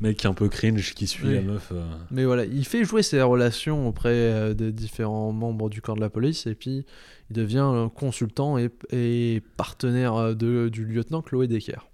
[0.00, 1.34] mec un peu cringe qui suit Oui.
[1.34, 1.70] la meuf.
[1.72, 1.84] euh.
[2.10, 6.00] mais voilà, il fait jouer ses relations auprès euh, des différents membres du corps de
[6.00, 6.84] la police et puis
[7.30, 11.88] il devient euh, consultant et, et partenaire euh, de, du lieutenant Chloé Decker.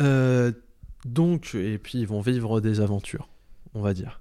[0.00, 0.52] Euh,
[1.04, 3.28] donc, et puis ils vont vivre des aventures,
[3.74, 4.20] on va dire.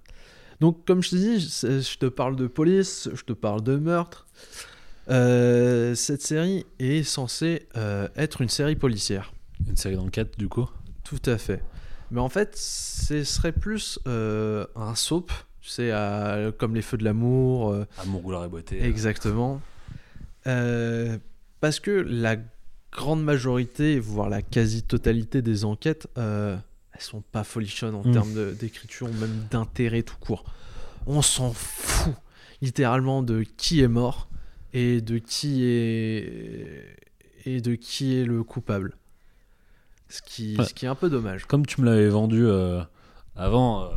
[0.59, 4.27] Donc, comme je te dis, je te parle de police, je te parle de meurtre.
[5.09, 9.33] Euh, cette série est censée euh, être une série policière.
[9.67, 10.69] Une série d'enquête, du coup?
[11.11, 11.61] Tout à fait.
[12.09, 15.31] Mais en fait, ce serait plus euh, un soap,
[15.61, 18.83] tu sais, à- comme les Feux de l'amour, euh, Amour, goulard et beauté.
[18.83, 19.61] exactement.
[20.47, 21.17] Euh,
[21.59, 22.37] parce que la
[22.91, 26.57] grande majorité, voire la quasi-totalité des enquêtes, euh,
[26.93, 28.11] elles sont pas folichonnes en Mm.
[28.13, 30.43] termes d'écriture ou même d'intérêt tout court.
[31.07, 32.13] On s'en fout
[32.61, 34.29] littéralement de qui est mort
[34.73, 36.97] et de qui est
[37.45, 38.95] et de qui est le coupable.
[40.11, 40.65] Ce qui, Ouais.
[40.65, 41.45] ce qui est un peu dommage.
[41.45, 42.81] Comme tu me l'avais vendu euh,
[43.35, 43.87] avant, euh,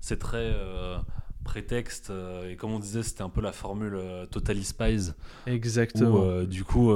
[0.00, 0.96] c'est très euh,
[1.44, 2.12] prétexte.
[2.50, 3.98] et comme on disait, c'était un peu la formule
[4.30, 5.10] Totally Spies.
[5.46, 6.20] Exactement.
[6.40, 6.92] Où, du coup,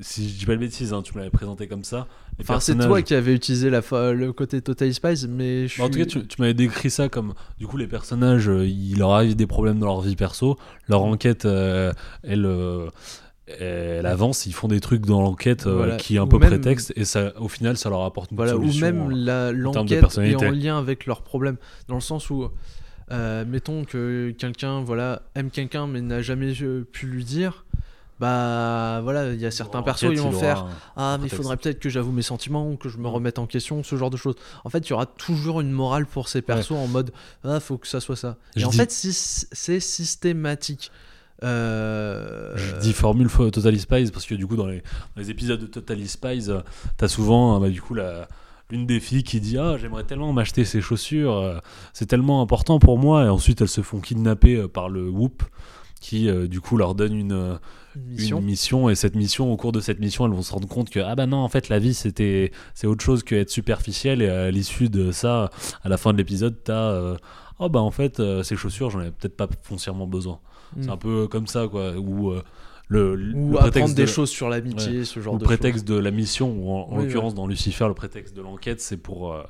[0.00, 2.06] si je dis pas de bêtises, hein, tu me l'avais présenté comme ça.
[2.38, 5.78] Les enfin, c'est toi qui avais utilisé la fa- le côté Total Spies, mais je
[5.78, 8.46] Bah, En tout cas, suis- tu, tu m'avais décrit ça comme du coup les personnages,
[8.46, 10.56] il leur arrive des problèmes dans leur vie perso,
[10.88, 12.88] leur enquête, euh, elle, euh,
[13.58, 15.96] elle avance, ils font des trucs dans l'enquête euh, Voilà.
[15.96, 18.36] qui est un Ou peu même- prétexte et ça, au final, ça leur apporte une
[18.36, 18.86] Voilà, ou solution.
[18.86, 19.52] même euh.
[19.52, 21.56] l'enquête est en lien avec leurs problèmes.
[21.88, 22.48] Dans le sens où,
[23.10, 26.52] euh, mettons que quelqu'un voilà, aime quelqu'un mais n'a jamais
[26.92, 27.64] pu lui dire,
[28.20, 30.66] bah voilà, il y a certains persos, enquête, ils vont faire
[30.96, 33.46] Ah, mais il faudrait peut-être que j'avoue mes sentiments ou que je me remette en
[33.46, 34.34] question, ce genre de choses.
[34.64, 37.12] En fait, il y aura toujours une morale pour ces persos en mode
[37.44, 38.36] Ah, faut que ça soit ça.
[38.56, 40.90] Et en fait, si- c'est systématique.
[41.42, 45.30] Euh, Je dis formule fo- Totally Spies parce que du coup dans les, dans les
[45.30, 46.60] épisodes de Totally Spies, euh,
[46.96, 48.28] t'as souvent euh, bah, du coup la
[48.70, 51.60] l'une des filles qui dit ah j'aimerais tellement m'acheter ces chaussures,
[51.92, 53.24] c'est tellement important pour moi.
[53.24, 55.42] Et ensuite elles se font kidnapper par le Whoop
[56.00, 57.58] qui euh, du coup leur donne une,
[57.96, 58.38] une mission.
[58.38, 58.88] une mission.
[58.88, 61.14] Et cette mission au cours de cette mission elles vont se rendre compte que ah
[61.16, 64.22] bah non en fait la vie c'était c'est autre chose que être superficiel.
[64.22, 65.50] Et à l'issue de ça
[65.82, 67.16] à la fin de l'épisode t'as euh,
[67.58, 70.38] oh bah en fait euh, ces chaussures j'en avais peut-être pas foncièrement besoin
[70.76, 70.82] Mm.
[70.82, 72.42] c'est un peu comme ça quoi où euh,
[72.88, 75.86] le, le Ou prétexte apprendre des de- choses sur l'amitié, ce genre ou de prétexte
[75.86, 78.96] de la mission ou en, en Oui, l'occurrence dans Lucifer le prétexte de l'enquête c'est
[78.96, 79.42] pour euh,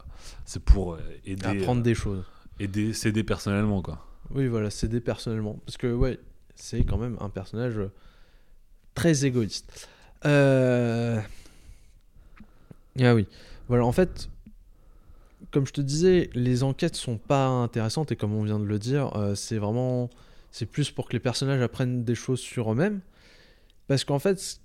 [0.44, 1.46] c'est pour euh, aider.
[1.46, 2.18] Apprendre des choses.
[2.60, 5.58] euh, aider s'aider personnellement quoi Oui, voilà, s'aider personnellement.
[5.64, 6.18] Parce que, ouais,
[6.54, 7.90] c'est quand même un personnage euh,
[8.94, 9.88] très égoïste.
[10.26, 11.18] Euh...
[13.00, 13.26] Ah oui.
[13.68, 14.28] Voilà, en fait,
[15.50, 18.78] comme je te disais, les enquêtes sont pas intéressantes et comme on vient de le
[18.78, 20.10] dire, euh, c'est vraiment.
[20.52, 23.00] C'est plus pour que les personnages apprennent des choses sur eux-mêmes.
[23.86, 24.60] Parce qu'en fait,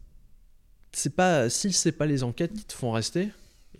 [0.92, 1.50] c'est pas.
[1.50, 3.30] Si c'est pas les enquêtes qui te font rester,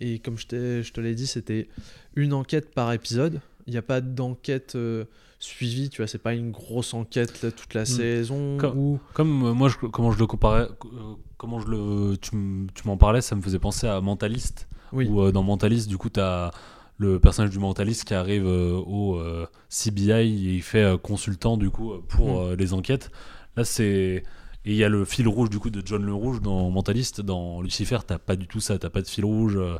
[0.00, 1.68] et comme je, je te l'ai dit, c'était
[2.14, 3.40] une enquête par épisode.
[3.66, 5.04] il n'y a pas d'enquête euh,
[5.38, 8.56] suivie, tu vois, c'est pas une grosse enquête là, toute la saison.
[8.58, 9.00] Comme- ou...
[9.14, 12.36] Comme euh, moi, je- comment je le comparais, euh, comment je le, tu,
[12.84, 14.68] m'en parlais, ça me faisait penser à Mentalist.
[14.92, 15.06] Oui.
[15.08, 16.52] Où dans Mentalist, du coup, tu as
[16.98, 20.24] le personnage du mentaliste qui arrive euh, au euh, CBI et
[20.54, 22.54] il fait euh, consultant, du coup, pour Mm.
[22.54, 23.10] les enquêtes.
[23.56, 24.22] Là, c'est.
[24.64, 27.20] Et il y a le fil rouge, du coup, de John Le Rouge dans Mentalist.
[27.20, 29.76] Dans Lucifer, t'as pas du tout ça, t'as pas de fil rouge, euh,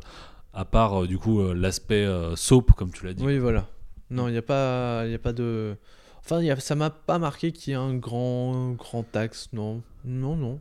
[0.53, 3.23] à part, euh, du coup, euh, l'aspect soap, comme tu l'as dit.
[3.25, 3.67] Oui, voilà.
[4.09, 5.75] Non, il n'y a, pas- il y a pas de.
[6.19, 6.59] Enfin, y a...
[6.59, 9.81] ça m'a pas marqué qu'il y ait un grand, grand axe, non.
[10.05, 10.59] Non, non.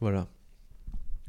[0.00, 0.28] Voilà.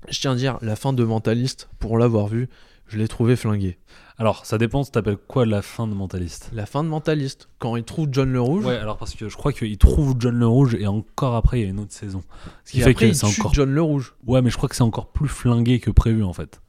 [0.09, 2.47] Je tiens à dire, la fin de Mentaliste, pour l'avoir vu,
[2.89, 3.77] je l'ai trouvé flingué.
[4.17, 7.77] Alors, ça dépend, tu t'appelles quoi la fin de Mentalist La fin de Mentaliste, quand
[7.77, 10.45] il trouve John le Rouge, Ouais, alors parce que je crois qu'il trouve John le
[10.45, 12.21] Rouge et encore après il y a une autre saison.
[12.65, 13.53] Ce qui et fait après que c'est encore.
[13.53, 14.13] John le Rouge.
[14.27, 16.59] Ouais, mais je crois que c'est encore plus flingué que prévu en fait.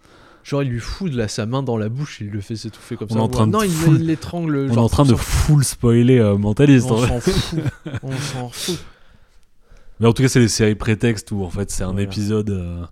[0.45, 2.97] Genre, il lui fout de la, sa main dans la bouche, il le fait s'étouffer
[2.97, 3.19] comme On ça.
[3.19, 4.69] est en train de non, il full- il l'étrangle.
[4.71, 6.91] On est en train de full spoiler euh, Mentalist.
[6.91, 7.61] en On s'en fout.
[8.05, 8.79] On s'en fout.
[10.01, 12.85] Mais en tout cas, c'est les séries prétextes où en fait c'est un épisode, euh,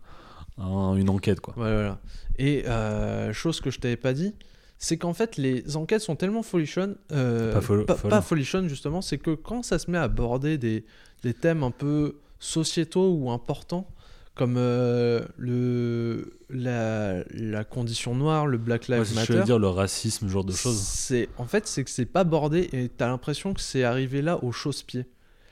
[0.59, 1.55] un- une enquête quoi.
[1.55, 1.99] Ouais, voilà.
[2.39, 4.35] Et euh, chose que je t'avais pas dit,
[4.79, 8.11] c'est qu'en fait les enquêtes sont tellement folichonnes, euh, Pas fol- pas, folles.
[8.11, 10.85] pas folichonnes justement, c'est que quand ça se met à aborder des,
[11.23, 13.89] des thèmes un peu sociétaux ou importants,
[14.37, 19.59] comme euh, le, la, la condition noire, le Black Ouais, Lives je Matter, veux dire
[19.59, 20.79] le racisme, ce genre de choses.
[20.79, 24.43] c'est en fait c'est que c'est pas bordé et t'as l'impression que c'est arrivé là
[24.45, 25.07] au chausse-pied.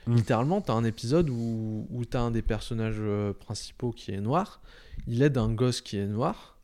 [0.07, 0.15] Mm.
[0.15, 3.03] Littéralement, t'as un épisode où, où t'as un des personnages
[3.41, 4.61] principaux qui est noir,
[5.07, 6.57] il aide un gosse qui est noir,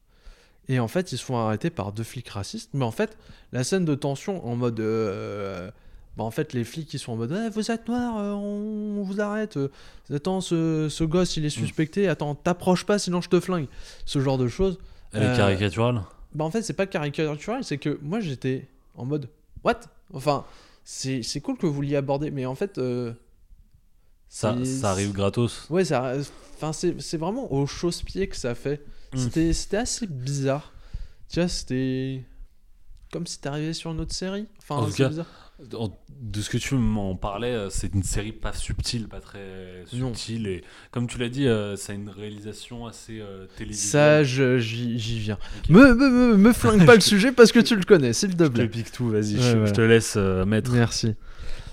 [0.68, 2.70] et en fait ils se font arrêter par deux flics racistes.
[2.74, 3.16] Mais en fait,
[3.52, 5.70] la scène de tension en mode, euh,
[6.16, 9.02] bah, en fait les flics ils sont en mode, Eh, vous êtes noir, euh, on,
[9.02, 9.56] vous arrête.
[9.56, 9.68] euh,
[10.12, 13.66] attends, ce, ce gosse il est suspecté, attends, t'approches pas sinon je te flingue.
[14.06, 14.78] Ce genre de choses.
[15.12, 16.02] Elle est Euh, caricaturale.
[16.34, 19.28] Bah en fait, c'est pas caricatural, c'est que moi j'étais en mode
[19.64, 19.80] what?
[20.14, 20.44] Enfin,
[20.84, 22.78] c'est cool que vous l'ayez abordé, mais en fait,
[24.34, 25.66] Ça, ça arrive gratos.
[25.68, 26.14] Ouais, ça,
[26.54, 28.80] enfin c'est c'est vraiment au chausse-pied que ça fait.
[29.12, 29.18] Mm.
[29.18, 30.72] C'était c'était assez bizarre.
[31.30, 32.24] Tu vois, c'était
[33.12, 34.46] comme si t'arrivais sur une autre série.
[34.58, 35.26] Enfin, En tout cas, bizarre.
[35.60, 40.14] De ce que tu m'en parlais, euh, c'est une série pas subtile, pas très Non.
[40.14, 40.46] subtile.
[40.48, 43.90] Et comme tu l'as dit, euh, ça a une réalisation assez euh, télévisuelle.
[43.90, 45.38] Ça, je- j'y viens.
[45.68, 48.42] Me, me, me, me flingue pas le sujet parce que tu le connais, s'il te
[48.44, 48.66] Je te plaît.
[48.68, 50.72] pique tout, vas-y, Ouais, je, te laisse euh, mettre.
[50.72, 51.14] Merci.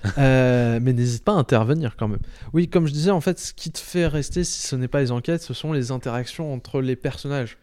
[0.18, 2.20] Euh, mais n'hésite pas à intervenir quand même.
[2.54, 5.02] Oui, comme je disais, en fait, ce qui te fait rester, si ce n'est pas
[5.02, 7.58] les enquêtes, ce sont les interactions entre les personnages.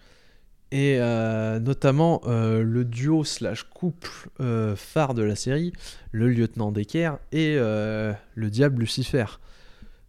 [0.73, 4.11] Et euh, notamment euh, le duo slash couple
[4.77, 5.73] phare de la série,
[6.13, 9.27] le lieutenant Decker et le diable Lucifer.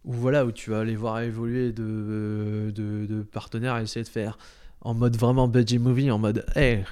[0.04, 4.08] Où voilà, où tu vas aller voir évoluer de, de, de partenaires et essayer de
[4.08, 4.38] faire
[4.80, 6.84] en mode vraiment budget movie, en mode hey,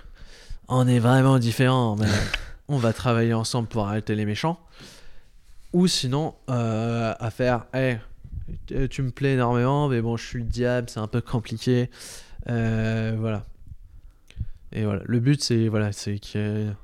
[0.69, 2.09] on est vraiment différents, mais
[2.69, 4.59] on va travailler ensemble pour arrêter les méchants.
[5.73, 7.99] Ou sinon, euh, à faire hey,
[8.67, 11.91] tu- tu me plais énormément, mais bon, je suis le diable, c'est un peu compliqué.
[12.49, 13.45] Euh, voilà.
[14.73, 16.77] Et voilà, le but c'est voilà, c'est qu'ils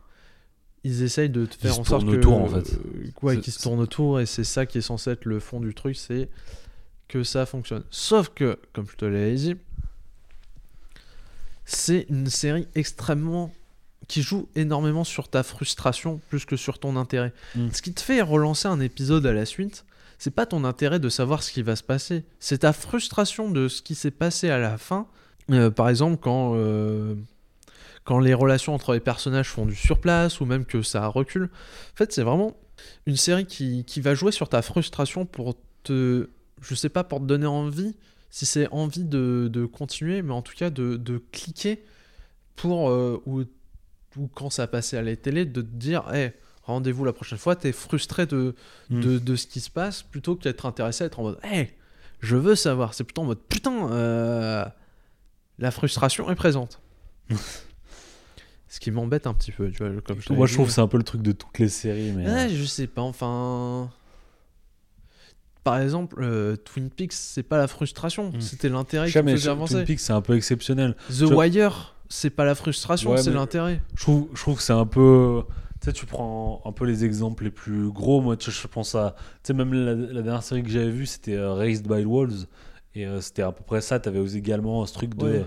[0.85, 2.73] essayent de te faire en sorte que autour, en fait.
[2.75, 5.61] euh, C'est- qu'ils se tournent autour et c'est ça qui est censé être le fond
[5.61, 6.29] du truc, c'est
[7.09, 7.85] que ça fonctionne.
[7.91, 9.57] Sauf que, comme je te l'ai dit,
[11.65, 13.53] c'est une série extrêmement
[14.13, 17.33] qui joue énormément sur ta frustration plus que sur ton intérêt.
[17.57, 17.69] Mm.
[17.73, 19.87] Ce qui te fait relancer un épisode à la suite,
[20.19, 23.69] c'est pas ton intérêt de savoir ce qui va se passer, c'est ta frustration de
[23.69, 25.07] ce qui s'est passé à la fin.
[25.51, 27.15] Euh, par exemple, quand euh,
[28.05, 31.45] quand les relations entre les personnages font du surplace ou même que ça recule.
[31.45, 32.55] En fait, c'est vraiment
[33.07, 36.29] une série qui, qui va jouer sur ta frustration pour te,
[36.61, 37.97] je sais pas, pour te donner envie,
[38.29, 41.83] si c'est envie de, de continuer, mais en tout cas de, de cliquer
[42.57, 43.45] pour, euh, ou,
[44.17, 46.33] ou quand ça passait à la télé, de te dire, hey,
[46.65, 48.55] rendez-vous la prochaine fois, t'es frustré de,
[48.91, 49.01] Mm.
[49.01, 51.71] de, de ce qui se passe, plutôt qu'être intéressé à être en mode, hey,
[52.21, 52.95] je veux savoir.
[52.95, 54.65] C'est plutôt en mode, putain, euh,
[55.59, 56.81] la frustration est présente.
[58.69, 60.81] Ce qui m'embête un petit peu, tu vois, comme je Moi, je trouve que c'est
[60.81, 62.11] un peu le truc de toutes les séries.
[62.13, 63.91] Mais, Ouais, euh, je sais pas, enfin.
[65.63, 68.41] Par exemple, euh, Twin Peaks, c'est pas la frustration, Mm.
[68.41, 69.85] c'était l'intérêt qui faisait Twin avancer.
[69.85, 70.97] Peaks, c'est un peu exceptionnel.
[71.09, 73.81] The je- Wire, c'est pas la frustration, Ouais, c'est l'intérêt.
[73.95, 75.43] Je trouve, je trouve que c'est un peu.
[75.81, 78.21] Tu sais, tu prends un peu les exemples les plus gros.
[78.21, 79.17] Moi, tu je pense à.
[79.43, 82.47] Tu sais, même la, la dernière série que j'avais vue, c'était euh, Raised by Wolves.
[82.95, 83.99] Et euh, c'était à peu près ça.
[83.99, 85.47] Tu avais également ce truc de Ouais.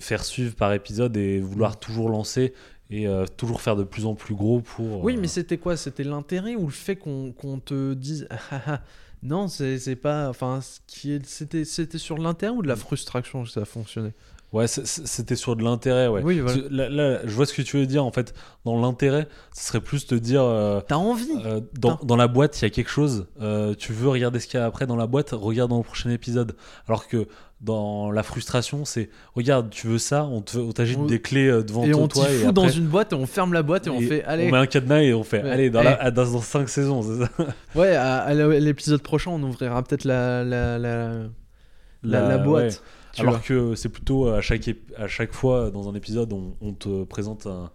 [0.00, 2.52] faire suivre par épisode et vouloir toujours lancer
[2.90, 5.04] et euh, toujours faire de plus en plus gros pour.
[5.04, 5.76] Oui, mais c'était quoi?
[5.76, 7.32] C'était l'intérêt ou le fait qu'on
[7.64, 8.26] te dise.
[8.28, 8.80] Ah, ah, ah.
[9.22, 10.28] non, c'est pas.
[10.28, 10.58] Enfin,
[10.88, 11.64] c'était
[11.98, 14.14] sur l'intérêt ou de la frustration que ça fonctionnait
[14.52, 16.20] Ouais, c'était sur de l'intérêt, ouais.
[16.22, 16.60] Oui, voilà.
[16.70, 18.04] Là, là, je vois ce que tu veux dire.
[18.04, 18.34] En fait,
[18.66, 19.26] dans l'intérêt,
[19.56, 20.42] ce serait plus te dire.
[20.42, 23.26] euh, T'as envie euh, dans, dans la boîte, il y a quelque chose.
[23.40, 25.82] euh, tu veux regarder ce qu'il y a après dans la boîte, regarde dans le
[25.82, 26.54] prochain épisode.
[26.86, 27.26] Alors que
[27.62, 31.46] dans la frustration, c'est regarde, tu veux ça, on te- on t'agite On- des clés
[31.62, 32.26] devant Et on toi.
[32.26, 34.48] t'y et fout dans une boîte et on ferme la boîte et on fait allez.
[34.48, 35.50] on met un cadenas et on fait Ouais.
[35.50, 37.30] allez dans, la, dans, dans cinq saisons, c'est ça
[37.74, 42.64] Ouais, à, à l'épisode prochain, on ouvrira peut-être la, la, la, la, La- la boîte.
[42.64, 42.78] ouais.
[43.12, 43.42] Tu Alors vois.
[43.42, 47.04] que c'est plutôt euh, à chaque, à chaque fois dans un épisode, on, on te
[47.04, 47.70] présente un.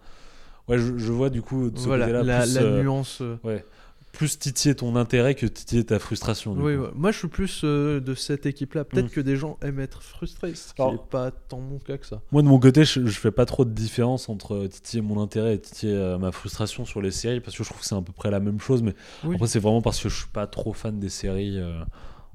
[0.68, 3.18] Ouais, je, je vois du coup de ce voilà, côté-là la, plus, la euh, nuance.
[3.22, 3.64] euh, ouais,
[4.12, 6.54] plus titiller ton intérêt que titiller ta frustration.
[6.54, 6.88] du Oui, ouais.
[6.94, 8.84] moi je suis plus euh, de cette équipe-là.
[8.84, 9.10] Peut-être Mm.
[9.10, 12.20] que des gens aiment être frustrés, ce qui n'est pas tant mon cas que ça.
[12.32, 15.22] Moi de mon côté, je, je fais pas trop de différence entre euh, titiller mon
[15.22, 17.94] intérêt et titiller euh, ma frustration sur les séries parce que je trouve que c'est
[17.94, 18.82] à peu près la même chose.
[18.82, 18.94] Mais
[19.24, 19.36] Oui.
[19.36, 21.80] après, c'est vraiment parce que je suis pas trop fan des séries euh,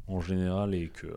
[0.08, 1.08] en général et que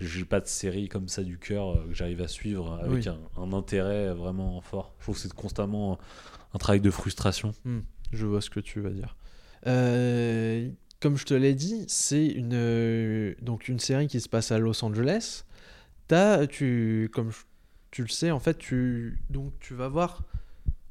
[0.00, 3.08] j'ai pas de série comme ça du cœur euh, que j'arrive à suivre avec Oui.
[3.08, 4.94] un, un intérêt vraiment fort.
[4.98, 5.98] Je trouve que c'est constamment
[6.52, 7.52] un travail de frustration.
[8.12, 9.16] Je vois ce que tu vas dire.
[9.66, 10.68] Euh,
[11.00, 14.58] comme je te l'ai dit, c'est une, euh, donc une série qui se passe à
[14.58, 15.44] Los Angeles.
[16.08, 17.30] T'as, tu, comme
[17.90, 20.22] tu le sais, en fait, tu, donc, tu vas voir,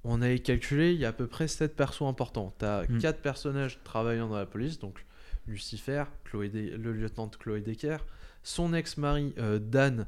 [0.03, 2.53] on avait calculé, il y a à peu près 7 persos importants.
[2.59, 2.99] Tu as Mm.
[2.99, 5.05] 4 personnages travaillant dans la police, donc
[5.47, 7.97] Lucifer, Chloé le lieutenant Chloé Decker,
[8.43, 10.05] son ex-mari euh, Dan,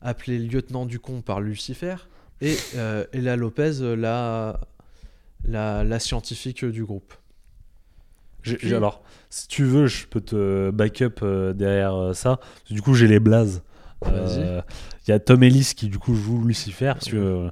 [0.00, 1.96] appelé lieutenant du con par Lucifer,
[2.40, 4.60] et euh, Ella Lopez, euh, la,
[5.46, 7.14] la, la scientifique du groupe.
[8.42, 12.40] Puis- alors, si tu veux, je peux te back-up euh, derrière euh, ça.
[12.68, 13.62] Du coup, j'ai les blazes.
[14.06, 14.60] Euh,
[15.06, 16.92] Il y a Tom Ellis qui, du coup, joue Lucifer.
[16.92, 17.50] Parce que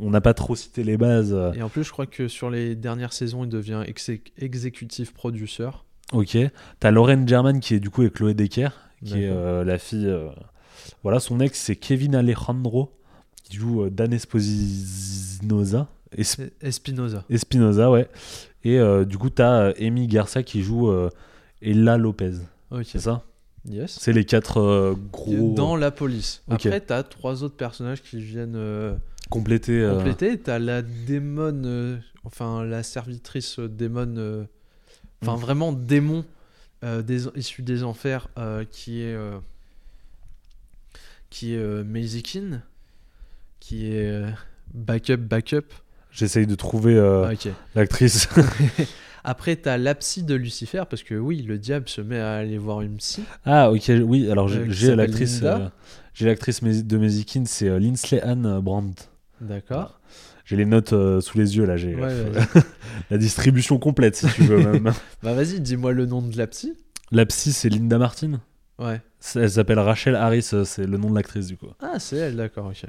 [0.00, 1.36] on n'a pas trop cité les bases.
[1.54, 5.68] Et en plus, je crois que sur les dernières saisons, il devient exé- exécutif producer.
[6.12, 6.38] Ok.
[6.78, 8.70] T'as Lauren German qui est du coup avec Chloé Decker,
[9.04, 10.06] qui est euh, la fille.
[10.06, 10.28] euh,
[11.02, 12.92] Voilà, son ex c'est Kevin Alejandro,
[13.44, 15.88] qui joue euh, Dan Esposinosa.
[16.16, 17.24] Es- E- Espinoza.
[17.30, 18.08] Espinosa, ouais.
[18.64, 20.92] Et du coup, t'as Amy Garcia qui joue
[21.62, 22.32] Ella Lopez.
[22.84, 23.22] C'est ça?
[23.68, 23.96] Yes.
[24.00, 25.54] C'est les quatre euh, gros.
[25.54, 26.42] Dans la police.
[26.50, 26.66] Ok.
[26.66, 30.38] Après, t'as trois autres personnages qui viennent euh, euh, compléter.
[30.38, 34.46] T'as la démon, enfin la servitrice démon,
[35.22, 35.40] enfin Mm.
[35.40, 36.24] vraiment démon
[37.02, 39.38] des, issu des enfers, euh, qui est euh,
[41.28, 41.84] qui est euh,
[42.24, 42.62] Keane,
[43.60, 44.30] qui est euh,
[44.74, 45.66] backup backup.
[46.10, 48.28] J'essaye de trouver euh, Ah, l'actrice.
[49.24, 52.58] Après, t'as la psy de Lucifer, parce que oui, le diable se met à aller
[52.58, 53.22] voir une psy.
[53.44, 55.40] ah, ok, oui, alors j'ai Euh, l'actrice.
[55.42, 55.68] Euh,
[56.14, 59.08] j'ai l'actrice de Mezikin, c'est euh, Lindsay Ann Brandt.
[59.40, 60.00] D'accord.
[60.50, 62.34] J'ai les notes euh, sous les yeux là, j'ai Ouais, euh,
[63.10, 64.92] la distribution complète si tu veux même.
[65.22, 66.74] bah vas-y, dis-moi le nom de la psy.
[67.12, 68.40] La psy c'est Linda Martin.
[68.80, 69.00] Ouais.
[69.36, 71.68] Elle s'appelle Rachel Harris, euh, c'est le nom de l'actrice du coup.
[71.80, 72.84] Ah, c'est elle, d'accord, ok.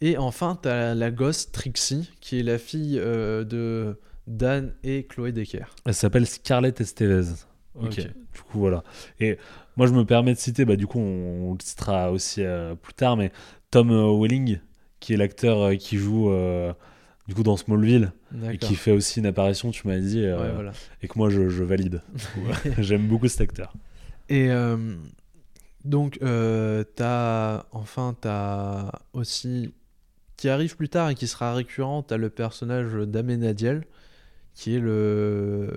[0.00, 5.32] Et enfin, t'as la gosse Trixie, qui est la fille euh, de Dan et Chloé
[5.32, 5.66] Decker.
[5.84, 7.26] Elle s'appelle Scarlett Estevez.
[7.74, 7.86] Ok.
[7.88, 7.96] Ok.
[7.98, 8.82] Du coup voilà.
[9.20, 9.36] Et
[9.76, 12.74] moi je me permets de citer, bah du coup on, on le citera aussi euh,
[12.74, 13.32] plus tard, mais
[13.70, 14.60] Tom Welling,
[15.00, 16.72] qui est l'acteur euh, qui joue euh,
[17.28, 18.12] du coup dans Smallville
[18.50, 20.72] et qui fait aussi une apparition, tu m'as dit, euh, Ouais, voilà.
[21.02, 22.02] et que moi je, je valide.
[22.78, 23.74] J'aime beaucoup cet acteur.
[24.28, 24.96] Et euh,
[25.84, 29.72] donc, euh, t'as enfin, t'as aussi
[30.36, 32.02] qui arrive plus tard et qui sera récurrent.
[32.02, 33.84] T'as le personnage d'Amenadiel,
[34.54, 35.70] qui est le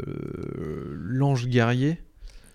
[0.98, 2.00] l'ange guerrier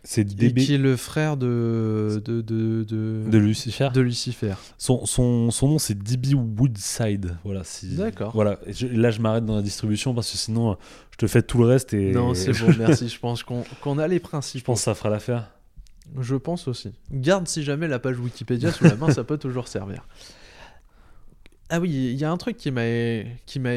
[0.07, 3.89] C'est et DB qui est le frère de de de, de, de Lucifer.
[3.95, 4.55] de Lucifer.
[4.77, 7.37] Son, son, son nom c'est DB Woodside.
[7.43, 7.97] Voilà, si...
[7.97, 8.33] D'accord.
[8.35, 8.59] Voilà.
[8.67, 10.77] Et je- là je m'arrête dans la distribution parce que sinon
[11.11, 13.09] je te fais tout le reste et Non, c'est bon, merci.
[13.09, 14.61] Je pense qu'on qu'on a les principes.
[14.61, 15.51] je pense que ça fera l'affaire.
[16.21, 16.93] Je pense aussi.
[17.11, 20.07] Garde si jamais la page Wikipédia sous la main, ça peut toujours servir.
[21.71, 22.83] Ah oui, il y a un truc qui m'a
[23.47, 23.71] qui m'a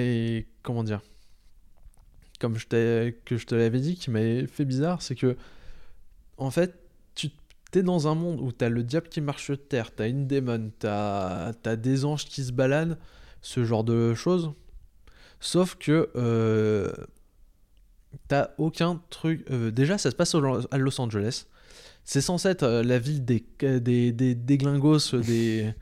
[0.61, 0.99] comment dire
[2.39, 5.37] comme je t'ai que je te l'avais dit qui m'a fait bizarre, c'est que
[6.37, 6.75] en fait,
[7.15, 7.29] tu
[7.73, 10.71] es dans un monde où t'as le diable qui marche sur terre, t'as une démon,
[10.79, 12.97] t'as as des anges qui se baladent,
[13.41, 14.51] ce genre de choses.
[15.39, 16.91] Sauf que euh,
[18.27, 19.45] t'as aucun truc.
[19.51, 21.45] euh, déjà, ça se passe au- à Los Angeles.
[22.03, 25.73] C'est censé être euh, la ville des, des, des, des glingos, des.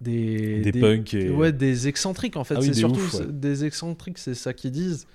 [0.00, 2.56] Des, Des punks et- Ouais, des excentriques en fait.
[2.56, 3.20] Ah oui, c'est surtout ouf, ouais.
[3.20, 5.06] c'est- des excentriques, c'est ça qu'ils disent.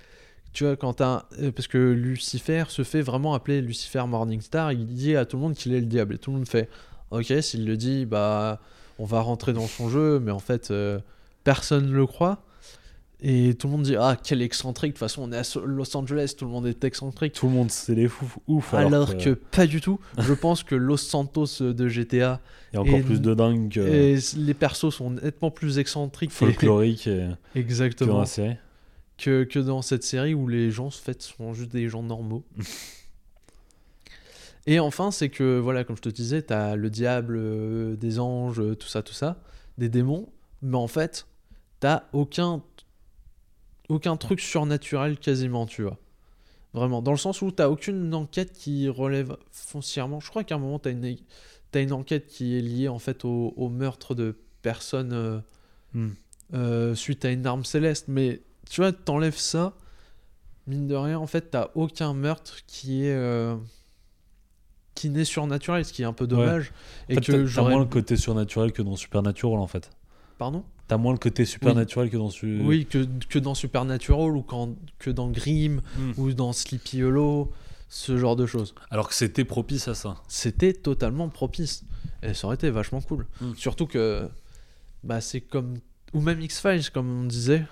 [0.53, 4.85] Tu vois, quand un- euh, Parce que Lucifer se fait vraiment appeler Lucifer Morningstar, il
[4.87, 6.15] dit à tout le monde qu'il est le diable.
[6.15, 6.69] Et tout le monde fait
[7.11, 8.59] Ok, s'il le dit, bah.
[8.99, 10.97] On va rentrer dans son jeu, mais en fait, euh,
[11.43, 12.41] personne ne le croit.
[13.21, 14.93] Et tout le monde dit Ah, quel excentrique.
[14.93, 17.33] De toute façon, on est à Los Angeles, tout le monde est excentrique.
[17.33, 18.73] Tout le monde, c'est des fous ouf.
[18.73, 19.31] Alors, que...
[19.31, 19.99] pas du tout.
[20.17, 22.39] Je pense que Los Santos de GTA
[22.73, 26.33] a encore et- plus de dingue que et les persos sont nettement plus excentriques et-
[26.33, 28.55] folklorique et- que dans exactement la série.
[29.17, 32.45] Que, que dans cette série où les gens en fait sont juste des gens normaux.
[34.67, 38.59] et enfin, c'est que voilà, comme je te disais, t'as le diable, euh, des anges,
[38.59, 39.41] euh, tout ça, tout ça,
[39.77, 40.29] des démons,
[40.61, 41.27] mais en fait,
[41.79, 42.63] t'as aucun
[43.89, 45.97] aucun truc surnaturel quasiment, tu vois.
[46.73, 50.19] Vraiment, dans le sens où t'as aucune enquête qui relève foncièrement.
[50.19, 51.15] Je crois qu'à un moment, t'as une,
[51.71, 55.39] t'as une enquête qui est liée en fait au, au meurtre de personnes euh,
[55.93, 56.95] Hmm.
[56.95, 58.05] suite à une arme céleste.
[58.07, 59.73] Mais tu vois, t'enlèves ça,
[60.67, 63.15] mine de rien, en fait, t'as aucun meurtre qui est.
[63.15, 63.55] euh,
[64.95, 66.71] qui n'est surnaturel, ce qui est un peu dommage.
[67.07, 67.71] Et fait, que j'aurais.
[67.71, 69.91] moins le côté surnaturel que dans Supernatural en fait.
[70.39, 70.63] Pardon?
[70.87, 72.61] T'as moins le côté supernaturel que dans su...
[72.63, 76.13] Oui, que, que dans Supernatural ou quand, que dans Grimm Hmm.
[76.17, 77.51] ou dans Sleepy Hollow,
[77.89, 78.73] ce genre de choses.
[78.89, 80.15] Alors que c'était propice à ça.
[80.27, 81.83] C'était totalement propice.
[82.23, 83.27] Et ça aurait été vachement cool.
[83.41, 83.53] Mm.
[83.55, 84.27] Surtout que
[85.03, 85.75] bah, c'est comme.
[86.13, 87.63] Ou même X-Files, comme on disait.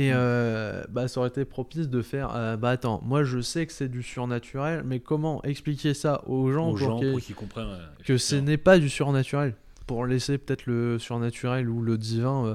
[0.00, 0.14] Et Mm.
[0.16, 2.30] euh, bah, ça aurait été propice de faire.
[2.36, 6.52] euh, bah attends, moi je sais que c'est du surnaturel, mais comment expliquer ça aux
[6.52, 7.76] gens Aux pour gens pour qu'ils comprennent.
[8.04, 9.54] que ce n'est pas du surnaturel
[9.88, 12.54] Pour laisser peut-être le surnaturel ou le divin euh,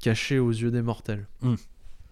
[0.00, 1.26] caché aux yeux des mortels.
[1.42, 1.54] Mm.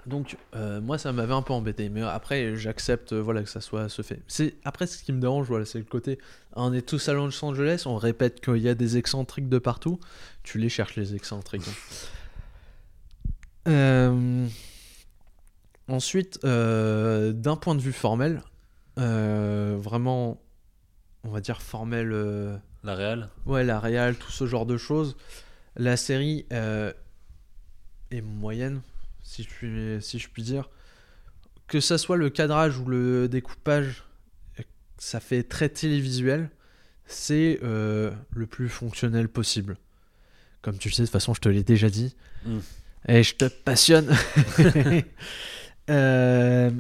[0.06, 0.36] Donc
[0.82, 4.20] moi ça m'avait un peu embêté, mais après j'accepte voilà que ça soit ce fait.
[4.26, 6.18] C'est après ce qui me dérange voilà c'est le côté
[6.56, 9.98] on est tous à Los Angeles, on répète qu'il y a des excentriques de partout,
[10.42, 11.62] tu les cherches les excentriques.
[11.68, 11.72] hein.
[13.66, 14.46] Euh,
[15.89, 18.43] Ensuite, euh, d'un point de vue formel,
[18.98, 20.40] euh, vraiment,
[21.24, 25.16] on va dire formel, euh, La réal ouais, la réal, tout ce genre de choses,
[25.77, 28.81] la série est moyenne,
[29.23, 30.70] si je, puis, si je puis dire.
[31.66, 34.05] Que ça soit le cadrage ou le découpage,
[34.98, 36.51] ça fait très télévisuel,
[37.06, 39.77] c'est le plus fonctionnel possible.
[40.62, 42.16] Comme tu le sais, de toute façon, je te l'ai déjà dit.
[42.47, 42.59] Mm.
[43.09, 44.11] Et je te passionne.
[45.90, 46.70] Euh,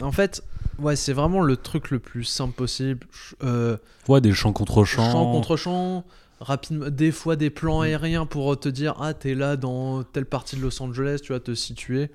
[0.00, 0.42] en fait,
[0.78, 3.06] ouais, c'est vraiment le truc le plus simple possible.
[3.42, 3.76] Euh,
[4.08, 5.10] Ouais, des champs contre champs.
[5.10, 6.04] champ contre champ,
[6.40, 10.56] rapidement, des fois des plans aériens pour te dire ah t'es là dans telle partie
[10.56, 12.10] de Los Angeles, tu vas te situer,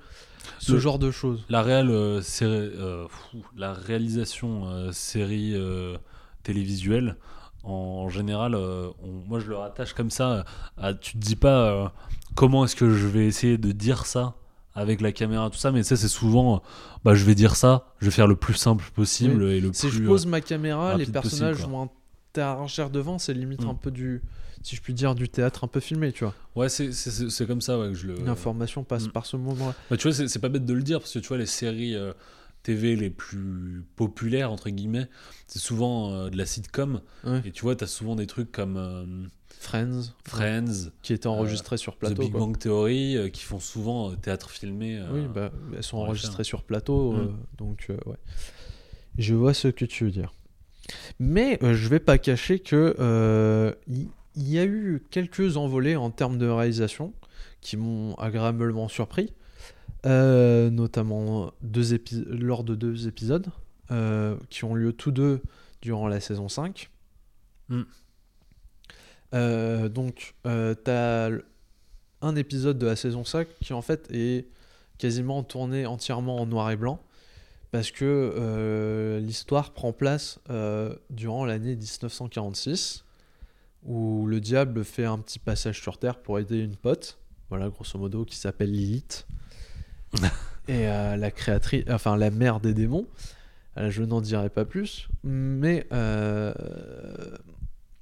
[0.60, 1.44] ce Le- genre de choses.
[1.48, 3.06] La euh, euh,
[3.56, 5.96] la réalisation euh, série euh,
[6.42, 7.16] télévisuelle,
[7.64, 10.44] en général, euh, on- moi je le rattache comme ça.
[10.78, 11.88] À, tu te dis pas euh,
[12.34, 14.34] comment est-ce que je vais essayer de dire ça?
[14.74, 16.58] Avec la caméra, tout ça, mais ça c'est souvent, euh,
[17.04, 19.88] bah je vais dire ça, je vais faire le plus simple possible et le Si
[19.88, 19.96] plus.
[19.98, 21.90] je euh, pose ma caméra, les personnages possible, vont
[22.32, 23.68] interagir devant, c'est limite Mm.
[23.70, 24.22] un peu du,
[24.62, 26.34] si je puis dire, du théâtre un peu filmé, tu vois.
[26.54, 28.14] Ouais, c'est- comme ça ouais, que je le.
[28.24, 29.10] L'information passe Mm.
[29.12, 29.74] par ce moment-là.
[29.90, 31.46] Bah, tu vois, c'est c'est pas bête de le dire parce que tu vois, les
[31.46, 32.12] séries euh,
[32.62, 35.08] TV les plus populaires, entre guillemets,
[35.48, 37.00] c'est souvent euh, de la sitcom.
[37.24, 37.40] Ouais.
[37.46, 39.04] Et tu vois, t'as souvent des trucs comme euh,
[39.62, 42.22] Friends, Friends, qui était enregistré sur The plateau.
[42.22, 42.40] Big quoi.
[42.40, 44.96] Bang Theory, euh, qui font souvent euh, théâtre filmé.
[44.98, 47.36] euh, Oui, bah, elles sont enregistrées sur plateau, euh, Mm.
[47.58, 48.16] donc euh, ouais.
[49.18, 50.32] Je vois ce que tu veux dire.
[51.18, 56.10] Mais euh, je vais pas cacher que euh, il y, a eu quelques envolées en
[56.10, 57.12] termes de réalisation
[57.60, 59.32] qui m'ont agréablement surpris,
[60.06, 62.00] Euh, notamment deux
[62.30, 63.48] lors de deux épisodes
[63.90, 65.42] euh, qui ont lieu tous deux
[65.82, 66.88] durant la saison 5.
[67.68, 67.82] Mm.
[69.34, 71.30] Euh, donc, euh, t'as
[72.22, 74.46] un épisode de la saison 5 qui en fait est
[74.98, 77.00] quasiment tourné entièrement en noir et blanc
[77.70, 83.04] parce que euh, l'histoire prend place euh, durant l'année 1946
[83.84, 87.98] où le diable fait un petit passage sur Terre pour aider une pote, voilà grosso
[87.98, 89.26] modo, qui s'appelle Lilith
[90.68, 93.06] et la créatrice, enfin la mère des démons.
[93.78, 95.86] Je n'en dirai pas plus, mais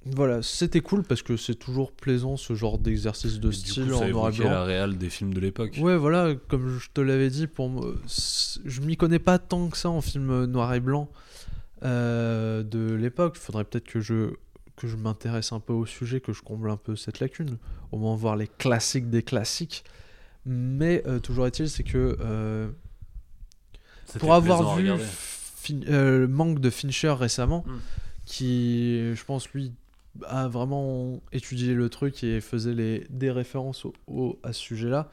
[0.05, 3.97] voilà, c'était cool parce que c'est toujours plaisant ce genre d'exercice de du style coup,
[3.97, 4.49] ça en noir et blanc.
[4.49, 5.77] la réal des films de l'époque.
[5.81, 9.77] Ouais, voilà, comme je te l'avais dit, pour moi, je m'y connais pas tant que
[9.77, 11.09] ça en film noir et blanc
[11.83, 13.35] euh, de l'époque.
[13.37, 14.31] Il faudrait peut-être que je
[14.77, 17.57] que je m'intéresse un peu au sujet, que je comble un peu cette lacune,
[17.91, 19.83] au moins voir les classiques des classiques.
[20.45, 22.69] Mais euh, toujours est-il, c'est que euh,
[24.19, 24.89] pour avoir vu.
[24.97, 27.71] Fin- le manque de Fincher récemment, Mm.
[28.25, 29.73] qui, je pense, lui,
[30.27, 35.09] a vraiment étudié le truc et faisait les, des références au- au- à ce sujet-là,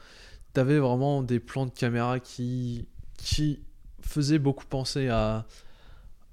[0.52, 3.60] t'avais vraiment des plans de caméra qui, qui
[4.00, 5.46] faisaient beaucoup penser à,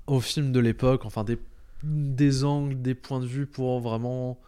[0.07, 1.37] aux films de l'époque, enfin des,
[1.83, 4.39] des angles, des points de vue pour vraiment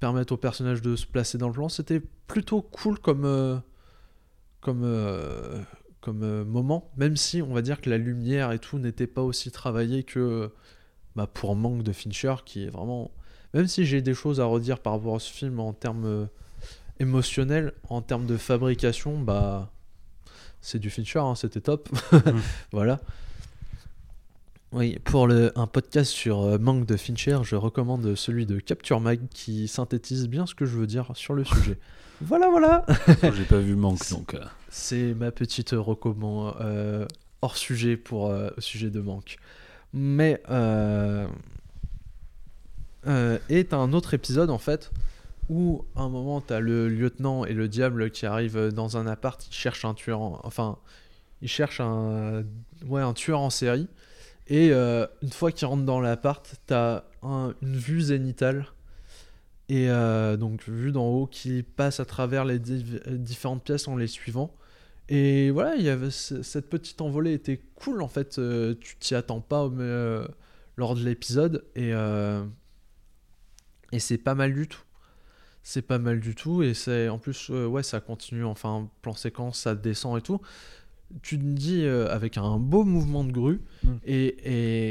[0.00, 1.68] permettre aux personnages de se placer dans le plan.
[1.68, 3.56] C'était plutôt cool comme, euh,
[4.60, 5.60] comme, euh,
[6.00, 9.22] comme euh, moment, même si on va dire que la lumière et tout n'était pas
[9.22, 10.50] aussi travaillé que
[11.16, 13.10] bah, pour Manque de Fincher, qui est vraiment.
[13.54, 16.26] Même si j'ai des choses à redire par rapport à ce film en termes euh,
[17.00, 19.70] émotionnels, en termes de fabrication, bah.
[20.60, 21.88] C'est du Fincher, hein, c'était top.
[22.72, 23.00] voilà.
[24.72, 29.00] Oui, pour le, un podcast sur euh, Manque de Fincher, je recommande celui de Capture
[29.00, 31.78] Mag qui synthétise bien ce que je veux dire sur le sujet.
[32.20, 32.84] voilà, voilà.
[33.34, 34.34] J'ai pas vu Manque donc.
[34.34, 37.06] euh, C'est ma petite recommande euh,
[37.40, 39.38] hors sujet pour euh, au sujet de manque.
[39.94, 41.26] Mais euh,
[43.06, 44.90] euh, et t'as un autre épisode en fait
[45.48, 49.44] où à un moment t'as le lieutenant et le diable qui arrivent dans un appart,
[49.46, 50.78] ils cherchent un tueur, en- enfin
[51.40, 52.44] ils cherchent un
[52.86, 53.88] ouais un tueur en série
[54.48, 58.66] et euh, une fois qu'ils rentrent dans l'appart, t'as un- une vue zénitale
[59.70, 64.06] et euh, donc vue d'en haut qui passe à travers les différentes pièces en les
[64.06, 64.54] suivant.
[65.10, 68.38] Et voilà, il y avait ce- cette petite envolée était cool en fait.
[68.38, 70.26] euh, tu t'y attends pas mais,
[70.76, 71.92] lors de l'épisode et
[73.92, 74.80] et c'est pas mal du tout.
[75.62, 79.12] C'est pas mal du tout et c'est en plus euh, ouais ça continue enfin plan
[79.14, 80.40] séquence ça descend et tout.
[81.22, 83.88] Tu te dis euh, avec un beau mouvement de grue Mm.
[84.06, 84.36] et,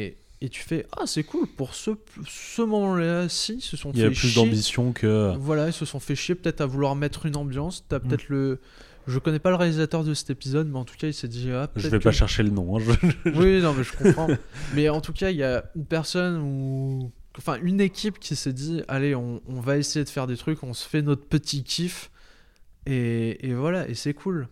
[0.06, 1.92] et et tu fais ah c'est cool pour ce
[2.28, 4.42] ce moment-là si ils se sont Il y a fait plus chier.
[4.44, 5.36] d'ambition que.
[5.40, 7.86] Voilà, ils se sont fait chier peut-être à vouloir mettre une ambiance.
[7.90, 8.02] T'as Mm.
[8.02, 8.60] peut-être le.
[9.08, 11.50] Je connais pas le réalisateur de cet épisode, mais en tout cas, il s'est dit.
[11.52, 12.78] Ah, Je vais que- pas chercher le nom.
[12.78, 12.82] hein,
[13.36, 14.28] Oui, non, mais je comprends.
[14.76, 17.12] mais en tout cas, il y a une personne ou.
[17.38, 20.64] Enfin, une équipe qui s'est dit Allez, on, on va essayer de faire des trucs,
[20.64, 22.12] on se fait notre petit kiff.
[22.86, 24.48] Et, et voilà, et c'est cool.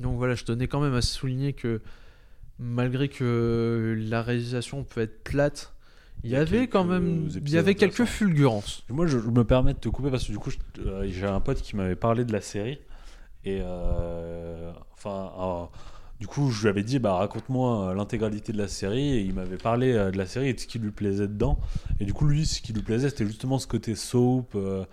[0.00, 1.80] Donc voilà, je tenais quand même à souligner que
[2.58, 5.74] malgré que la réalisation peut être plate,
[6.24, 8.84] il y, avait quand même il y avait quelques fulgurances.
[8.88, 11.40] Moi, je, je me permets de te couper parce que du coup, euh, j'ai un
[11.40, 12.78] pote qui m'avait parlé de la série.
[13.44, 15.68] Et euh, enfin,
[16.18, 19.18] du coup, je lui avais dit, bah, raconte-moi euh, l'intégralité de la série.
[19.18, 21.58] Et il m'avait parlé euh, de la série et de ce qui lui plaisait dedans.
[22.00, 24.84] Et du coup, lui, ce qui lui plaisait, c'était justement ce côté soap, euh,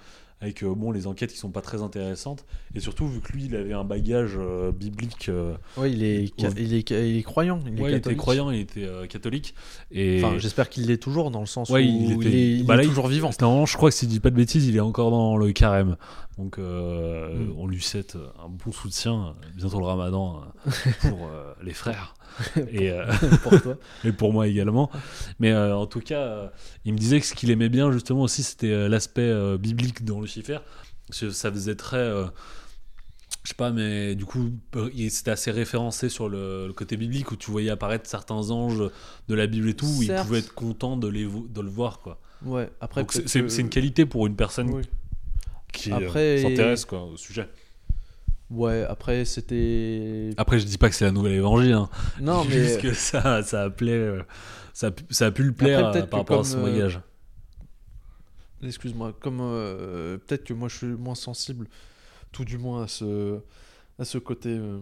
[0.43, 2.45] avec euh, bon, les enquêtes qui sont pas très intéressantes.
[2.75, 5.29] Et surtout, vu que lui, il avait un bagage euh, biblique.
[5.29, 6.53] euh, Oui, il est, ca- Ouais.
[6.57, 7.59] il est, il est croyant.
[7.65, 9.55] Il, est ouais, il était croyant, il était euh, catholique.
[9.91, 12.83] Et Enfin, j'espère qu'il l'est toujours dans le sens Ouais, où il est, bah là,
[12.83, 13.29] toujours vivant.
[13.39, 15.51] Normalement, je crois que si je dis pas de bêtises, il est encore dans le
[15.53, 15.95] carême.
[16.37, 17.53] Donc, Mm.
[17.57, 19.35] on lui souhaite un bon soutien.
[19.55, 20.41] Bientôt le ramadan
[21.01, 21.29] pour
[21.63, 22.15] les frères.
[22.71, 23.05] Et, euh,
[23.43, 23.77] pour toi.
[24.03, 24.89] et pour moi également.
[25.39, 26.47] Mais euh, en tout cas, euh,
[26.85, 30.03] il me disait que ce qu'il aimait bien, justement, aussi, c'était euh, l'aspect euh, biblique
[30.05, 30.59] dans Lucifer.
[31.07, 31.97] Parce que ça faisait très.
[31.97, 32.25] euh,
[33.43, 37.29] je sais pas, mais du coup, euh, c'était assez référencé sur le, le côté biblique
[37.31, 38.81] où tu voyais apparaître certains anges
[39.27, 41.69] de la Bible et tout, où il pouvait être content de, les, vo- de le
[41.69, 42.19] voir, quoi.
[42.45, 43.01] Ouais, après.
[43.01, 44.83] Donc c'est que- une qualité pour une personne Oui.
[45.73, 47.47] qui euh, s'intéresse quoi au sujet.
[48.53, 50.29] Ouais, après, c'était.
[50.37, 51.73] Après, je dis pas que c'est la nouvelle évangile.
[51.73, 51.89] Hein.
[52.21, 52.51] Non, mais.
[52.51, 54.19] juste que ça, ça a plaît,
[54.73, 56.71] ça, a pu- ça a pu le plaire Après, euh, par rapport à son euh,
[56.71, 56.99] bagage.
[58.61, 61.67] Excuse-moi, comme euh, peut-être que moi je suis moins sensible,
[62.31, 63.39] tout du moins à ce,
[63.99, 64.79] à ce côté, euh,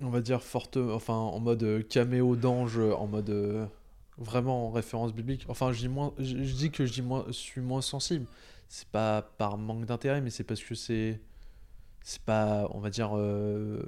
[0.00, 3.68] on va dire forte, enfin en mode caméo d'ange, en mode
[4.16, 5.44] vraiment en référence biblique.
[5.48, 8.24] Enfin, je dis moins, je, je dis que je dis moins, suis moins sensible.
[8.68, 11.20] C'est pas par manque d'intérêt, mais c'est parce que c'est,
[12.04, 13.80] c'est pas, on va dire, euh,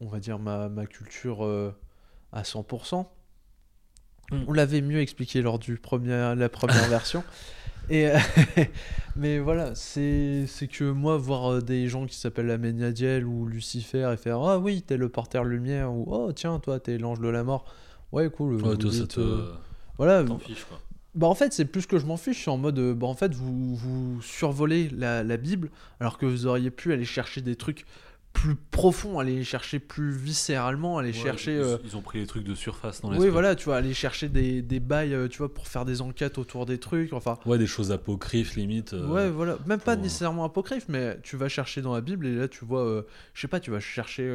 [0.00, 1.74] on va dire ma, ma culture euh,
[2.32, 3.06] à 100%.
[4.30, 4.44] Mm.
[4.46, 7.22] On l'avait mieux expliqué lors du premier, la première version.
[7.90, 8.18] Et euh,
[9.16, 14.38] mais voilà, c'est que moi, voir des gens qui s'appellent Aménadiel ou Lucifer et faire
[14.40, 17.64] Ah oui, t'es le porteur lumière ou Oh tiens, toi, t'es l'ange de la mort.
[18.12, 18.54] Ouais, cool.
[18.54, 19.44] Ouais, vous toi, ça dites, te
[19.98, 20.24] Voilà.
[20.38, 20.78] fiche quoi.
[21.14, 22.36] Bah en fait, c'est plus que je m'en fiche.
[22.36, 25.70] Je suis en mode euh, Bah en fait, vous, vous survolez la, la Bible
[26.00, 27.84] alors que vous auriez pu aller chercher des trucs
[28.32, 31.52] plus profonds, aller chercher plus viscéralement, aller Ouais, chercher.
[31.56, 33.76] ils, euh, ils ont pris les trucs de surface dans les oui, voilà, tu vois,
[33.76, 37.12] aller chercher des, des bails, euh, tu vois, pour faire des enquêtes autour des trucs.
[37.12, 38.94] Enfin, Ouais, des choses apocryphes limite.
[38.94, 39.58] euh, Ouais, voilà.
[39.66, 42.86] Même pas nécessairement apocryphe, mais tu vas chercher dans la Bible et là, tu vois,
[42.86, 43.02] euh,
[43.34, 44.34] je sais pas, tu vas chercher.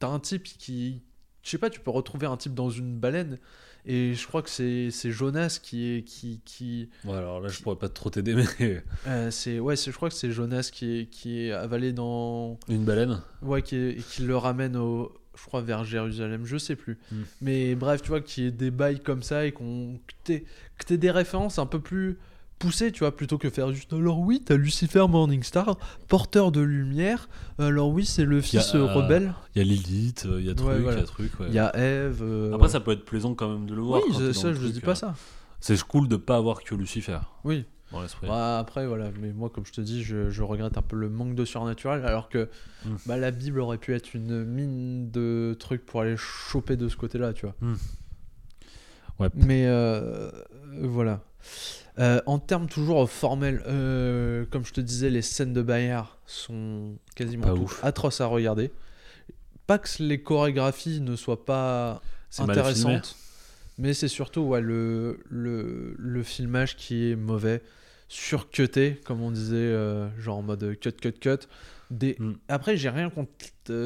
[0.00, 1.00] T'as un type qui.
[1.42, 3.38] Je sais pas, tu peux retrouver un type dans une baleine.
[3.86, 6.02] Et je crois que c'est c'est Jonas qui est.
[6.02, 8.44] Qui, qui, Ouais, alors là, je pourrais pas trop t'aider, mais
[9.06, 12.58] euh, c'est ouais, c'est- je crois que c'est Jonas qui est, qui est avalé dans.
[12.68, 13.22] une baleine.
[13.40, 15.12] Ouais, qui, est- qui le ramène au.
[15.34, 16.98] Je crois vers Jérusalem, je sais plus.
[17.10, 17.22] Hmm.
[17.40, 19.98] Mais bref, tu vois, qui est des bails comme ça et qu'on.
[20.06, 20.44] Que t'aies
[20.76, 22.18] que t'aies des références un peu plus
[22.60, 23.92] poussées, tu vois, plutôt que faire juste.
[23.92, 25.76] Alors oui, t'as Lucifer Morningstar,
[26.06, 27.28] porteur de lumière.
[27.58, 29.34] Alors oui, c'est le fils euh, euh, rebelle.
[29.56, 30.98] Il y a Lilith, euh, il y a truc, il voilà.
[30.98, 31.40] y a truc.
[31.40, 31.46] ouais.
[31.48, 32.20] Il y a Eve.
[32.22, 34.00] euh, Après, ça peut être plaisant quand même de le voir.
[34.06, 34.94] Oui, ça, je truc, dis pas euh.
[34.94, 35.14] ça.
[35.58, 37.18] C'est cool de pas avoir que Lucifer.
[37.44, 37.64] Oui.
[37.92, 38.28] dans.
[38.28, 41.08] Bah, après, voilà, mais moi, comme je te dis, je, je regrette un peu le
[41.08, 42.48] manque de surnaturel, alors que
[42.86, 42.94] Mm.
[43.04, 46.96] bah, la Bible aurait pu être une mine de trucs pour aller choper de ce
[46.96, 47.54] côté-là, tu vois.
[47.60, 47.74] Mm.
[49.18, 49.28] Ouais.
[49.34, 50.30] Mais euh,
[50.82, 51.20] voilà.
[51.98, 56.94] Euh, en termes toujours formels, euh, comme je te disais, les scènes de Bayard sont
[57.14, 58.70] quasiment atroces à regarder.
[59.66, 62.00] Pas que les chorégraphies ne soient pas
[62.30, 62.68] C'est mal filmé.
[62.70, 63.16] intéressante.
[63.78, 67.62] Mais c'est surtout ouais, le, le, le filmage qui est mauvais,
[68.08, 71.46] surcuté, comme on disait, euh, genre en mode cut, cut, cut.
[71.90, 72.16] Des...
[72.18, 72.32] Mm.
[72.48, 73.30] Après, j'ai rien contre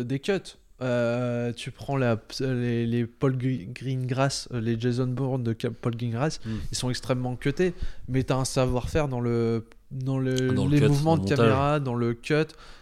[0.03, 0.57] des cuts.
[0.83, 5.97] Euh, tu prends la, les, les Paul Gre- Greengrass, euh, les Jason Bourne de Paul
[5.97, 6.51] Greengrass, Mm.
[6.73, 7.75] ils sont extrêmement cutés,
[8.09, 11.25] mais tu as un savoir-faire dans, le, dans, le, Dans le les cut, mouvements dans
[11.25, 12.35] de le caméra, dans le cut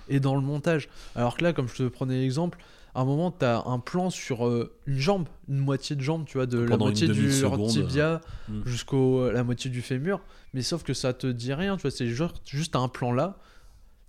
[0.09, 0.89] et dans le montage.
[1.15, 2.59] Alors que là, comme je te prenais l'exemple,
[2.95, 6.25] à un moment, tu as un plan sur euh, une jambe, une moitié de jambe,
[6.27, 7.29] tu vois, de la Pendant moitié du
[7.69, 8.63] tibia Mm.
[8.65, 10.21] jusqu'au la moitié du fémur,
[10.55, 13.37] mais sauf que ça te dit rien, tu vois, c'est juste un plan là.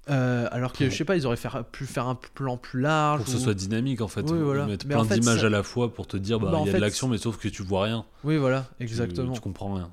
[0.10, 3.20] Euh, alors que je sais pas, ils auraient faire- pu faire un plan plus large.
[3.20, 4.30] Pour que ce soit dynamique en fait.
[4.30, 4.66] Oui, voilà.
[4.66, 6.58] Mettre Mais plein en fait, d'images ça- à la fois pour te dire bah Bah,
[6.62, 8.06] il y a fait, de l'action mais sauf que tu vois rien.
[8.26, 9.32] Oui, voilà, Tu- exactement.
[9.34, 9.90] Tu, comprends rien.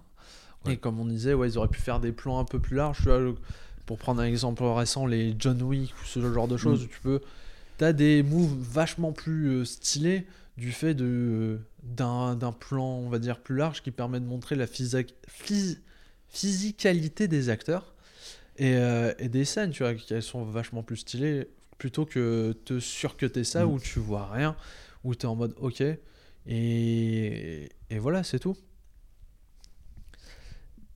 [0.66, 0.72] Ouais.
[0.74, 2.98] Et comme on disait, ouais, ils auraient pu faire des plans un peu plus larges.
[3.02, 3.08] Tu
[3.86, 6.84] pour prendre un exemple récent, les John Wick ou ce genre de choses, Mm.
[6.84, 7.20] où tu peux.
[7.78, 10.26] T'as des moves vachement plus euh, stylés
[10.58, 14.54] du fait de d'un d'un plan, on va dire, plus large qui permet de montrer
[14.56, 15.78] la physique phys-
[16.28, 17.94] physicalité des acteurs
[18.60, 22.52] et, euh, et des scènes, tu vois, qui elles sont vachement plus stylées plutôt que
[22.64, 23.70] te surcuter ça Mm.
[23.72, 24.54] où tu vois rien,
[25.02, 25.82] où tu es en mode ok.
[26.46, 28.56] Et, et voilà, c'est tout.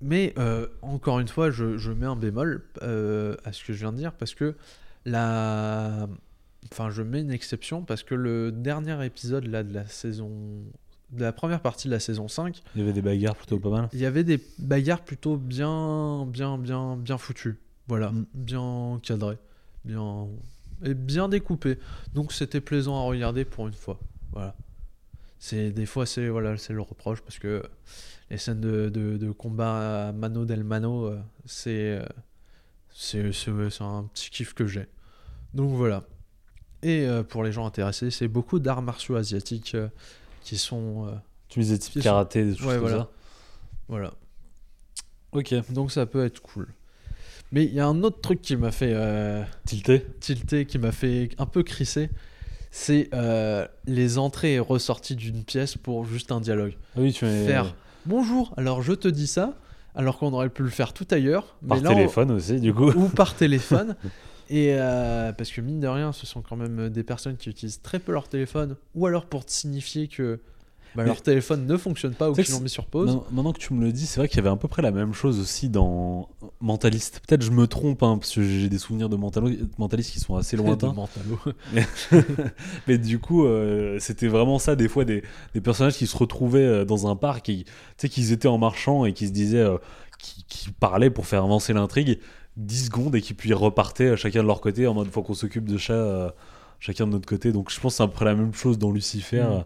[0.01, 3.79] Mais euh, encore une fois, je, je mets un bémol euh, à ce que je
[3.81, 4.55] viens de dire parce que
[5.05, 6.09] la.
[6.73, 10.31] Enfin, je mets une exception parce que le dernier épisode là, de la saison.
[11.11, 13.71] De la première partie de la saison 5, Il y avait des bagarres plutôt pas
[13.71, 13.89] mal.
[13.93, 17.59] il y avait des bagarres plutôt bien, bien, bien, bien foutues.
[17.87, 18.27] Voilà, Mm.
[18.35, 19.39] bien cadrées,
[19.85, 20.27] bien
[20.85, 21.79] et bien découpées.
[22.15, 23.99] Donc c'était plaisant à regarder pour une fois.
[24.33, 24.55] Voilà.
[25.39, 27.63] C'est des fois c'est voilà c'est le reproche parce que
[28.31, 32.05] les scènes de, de, de combat à mano del mano euh, c'est euh,
[32.91, 34.87] c'est c'est un petit kiff que j'ai.
[35.53, 36.05] Donc voilà.
[36.83, 39.77] Et euh, pour les gens intéressés, c'est beaucoup d'arts martiaux asiatiques
[40.45, 41.13] qui sont euh,
[41.49, 42.99] Tu me disais type Qui sont- karaté, des choses ouais, comme voilà.
[42.99, 43.09] ça.
[43.89, 44.13] voilà.
[45.33, 45.55] Ok.
[45.73, 46.69] Donc ça peut être cool.
[47.53, 50.05] Mais il y a un autre truc qui m'a fait euh, Tilté.
[50.21, 52.11] tilter, qui m'a fait un peu crisser,
[52.71, 56.75] c'est euh, les entrées et ressorties d'une pièce pour juste un dialogue.
[56.97, 57.75] Ah oui, tu m'avais- Faire
[58.07, 59.55] bonjour, alors je te dis ça,
[59.95, 61.55] alors qu'on aurait pu le faire tout ailleurs.
[61.69, 62.91] Par on- téléphone aussi, du coup.
[62.91, 63.95] ou par téléphone.
[64.57, 67.81] Et euh, parce que mine de rien, ce sont quand même des personnes qui utilisent
[67.83, 70.39] très peu leur téléphone, ou alors pour te signifier que
[70.95, 73.19] bah, Mais- leur téléphone ne fonctionne pas ou qu'ils l'ont mis sur pause.
[73.33, 74.93] Maintenant, que tu me le dis, c'est vrai qu'il y avait à peu près la
[74.93, 76.29] même chose aussi dans
[76.61, 77.21] Mentalist.
[77.27, 80.37] Peut-être je me trompe, hein, parce que j'ai des souvenirs de Mentalo- Mentalist qui sont
[80.37, 80.93] assez lointains.
[80.95, 81.39] Mentalo.
[82.87, 86.61] Mais du coup, euh, c'était vraiment ça, des fois, des, des personnages qui se retrouvaient
[86.65, 89.59] euh, dans un parc, et, tu sais, qu'ils étaient en marchant et qui se disaient,
[89.59, 89.79] euh,
[90.21, 92.21] qui, qui parlaient pour faire avancer l'intrigue,
[92.57, 95.35] 10 secondes, et qui puis repartaient euh, chacun de leur côté, en mode, faut qu'on
[95.35, 96.31] s'occupe de ça, euh,
[96.85, 97.53] chacun de notre côté.
[97.53, 99.43] Donc je pense que c'est à peu près la même chose dans Lucifer.
[99.43, 99.53] Mm.
[99.53, 99.61] euh,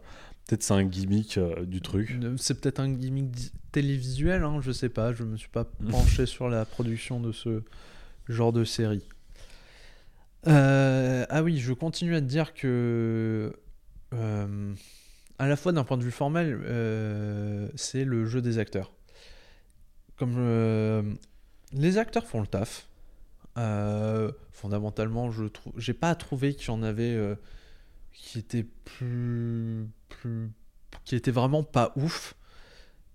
[0.46, 2.16] Peut-être c'est un gimmick euh, du truc.
[2.38, 5.12] C'est peut-être un gimmick télévisuel, hein, je sais pas.
[5.12, 7.62] Je me suis pas penché sur la production de ce
[8.28, 9.04] genre de série.
[10.46, 13.52] Euh, ah oui, je continue à te dire que,
[14.12, 16.58] à la fois d'un point de vue formel,
[17.74, 18.92] c'est le jeu des acteurs.
[20.16, 21.18] Comme
[21.72, 22.88] les acteurs font le taf,
[23.56, 27.34] euh, fondamentalement, je trouve, j'ai pas trouvé qu'il y en avait euh,
[28.12, 30.50] qui étaient plus, plus
[31.04, 32.34] qui était vraiment pas ouf.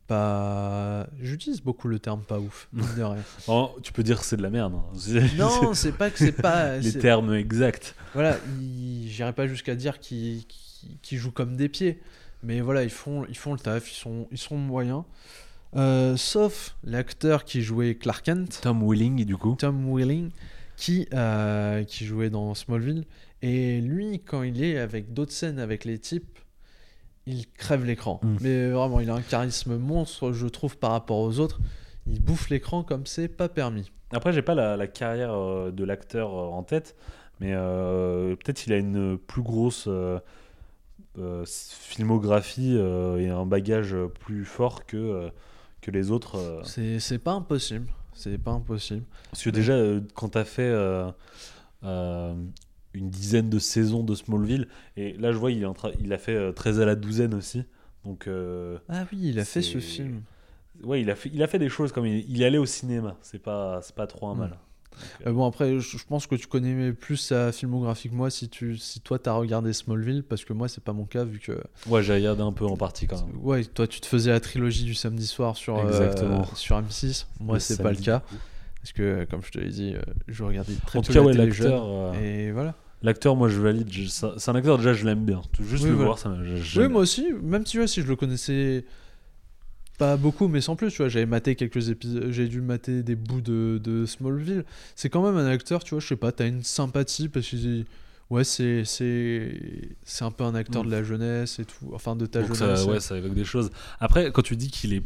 [0.07, 1.07] Pas...
[1.21, 3.23] J'utilise beaucoup le terme pas ouf, de rien.
[3.47, 4.73] Oh, tu peux dire que c'est de la merde.
[4.75, 5.27] hein.
[5.37, 6.77] Non, c'est pas que c'est pas.
[6.77, 7.95] les termes exacts.
[8.13, 10.45] Voilà, j'irai pas jusqu'à dire qu'ils
[11.11, 12.01] jouent comme des pieds.
[12.43, 15.03] Mais voilà, ils font, ils font le taf, ils sont, ils sont moyens.
[15.75, 19.55] Euh, sauf l'acteur qui jouait Clark Kent, Tom Willing, du coup.
[19.57, 20.31] Tom Welling,
[20.77, 23.05] qui, euh, qui jouait dans Smallville.
[23.41, 26.39] Et lui, quand il est avec d'autres scènes avec les types,
[27.25, 28.19] il crève l'écran.
[28.21, 28.37] Mm.
[28.41, 31.59] Mais vraiment, il a un charisme monstre, je trouve, par rapport aux autres.
[32.07, 33.91] Il bouffe l'écran comme c'est pas permis.
[34.11, 36.95] Après, j'ai pas la, la carrière euh, de l'acteur en tête,
[37.39, 39.87] mais euh, peut-être qu'il a une plus grosse
[41.45, 45.29] filmographie euh, et un bagage plus fort que, euh,
[45.83, 46.37] que les autres.
[46.37, 46.61] euh.
[46.63, 47.87] C'est c'est pas impossible.
[48.13, 49.03] C'est pas impossible.
[49.31, 52.33] Parce que déjà, euh, quand t'as fait euh,
[52.93, 56.13] une dizaine de saisons de Smallville, et là je vois, il, est en train- il
[56.13, 57.63] a fait euh, 13 à la douzaine aussi.
[58.05, 58.27] Donc,
[58.89, 60.21] Ah oui, il a fait ce film.
[60.83, 63.17] Ouais, il a fait, il a fait des choses comme il, allé au cinéma.
[63.21, 64.39] C'est pas, c'est pas trop un Mm.
[65.25, 68.49] Euh, bon, après, je, je pense que tu connais plus sa filmographie que moi si,
[68.49, 71.59] tu, si toi t'as regardé Smallville, parce que moi, c'est pas mon cas, vu que.
[71.87, 73.35] Ouais, j'ai regardé un peu en partie quand même.
[73.41, 77.25] Ouais, toi, tu te faisais la trilogie du samedi soir sur, euh, sur M6.
[77.39, 78.19] Moi, c'est pas le cas.
[78.21, 78.35] coup.
[78.81, 81.19] Parce que, comme je te l'ai dit, euh, je regardais très En peu tout cas,
[81.19, 82.75] la ouais, télé Et voilà.
[83.01, 83.89] l'acteur, moi je valide.
[84.09, 85.41] C'est un acteur déjà, je l'aime bien.
[85.53, 86.09] Tout Juste Oui, le voilà.
[86.09, 86.29] voir, ça
[86.75, 88.83] Oui, moi aussi, même si je le connaissais
[90.03, 93.15] pas beaucoup, mais sans plus, tu vois, j'avais maté quelques épisodes, j'ai dû mater des
[93.15, 94.65] bouts de, de Smallville.
[94.95, 97.83] C'est quand même un acteur, tu vois, je sais pas, t'as une sympathie parce que
[98.29, 100.87] ouais, c'est c'est un peu un acteur Mm.
[100.87, 102.79] de la jeunesse et tout, enfin de ta Donc jeunesse.
[102.81, 103.69] ça, ouais, ça évoque des choses.
[103.99, 105.03] Après, quand tu dis qu'il est,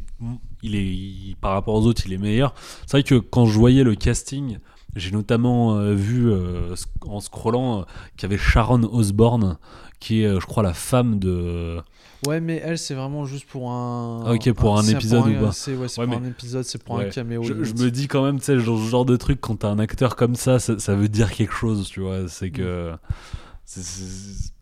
[0.63, 2.55] il est, il- par rapport aux autres, il est meilleur.
[2.87, 4.57] C'est vrai que quand je voyais le casting,
[4.95, 7.83] j'ai notamment euh, vu euh, en scrollant euh,
[8.15, 9.57] qu'il y avait Sharon Osbourne,
[9.99, 11.77] qui est, euh, je crois, la femme de.
[12.25, 14.23] Ouais, mais elle, c'est vraiment juste pour un.
[14.25, 15.51] Ah, ok, pour un épisode ou pas.
[15.51, 17.43] C'est ouais, c'est Ouais, pour un épisode, c'est pour un caméo.
[17.43, 19.79] Je, me dis quand même, tu sais, genre, ce genre de truc, quand t'as un
[19.79, 22.27] acteur comme ça, ça, ça veut dire quelque chose, tu vois.
[22.27, 22.93] C'est que.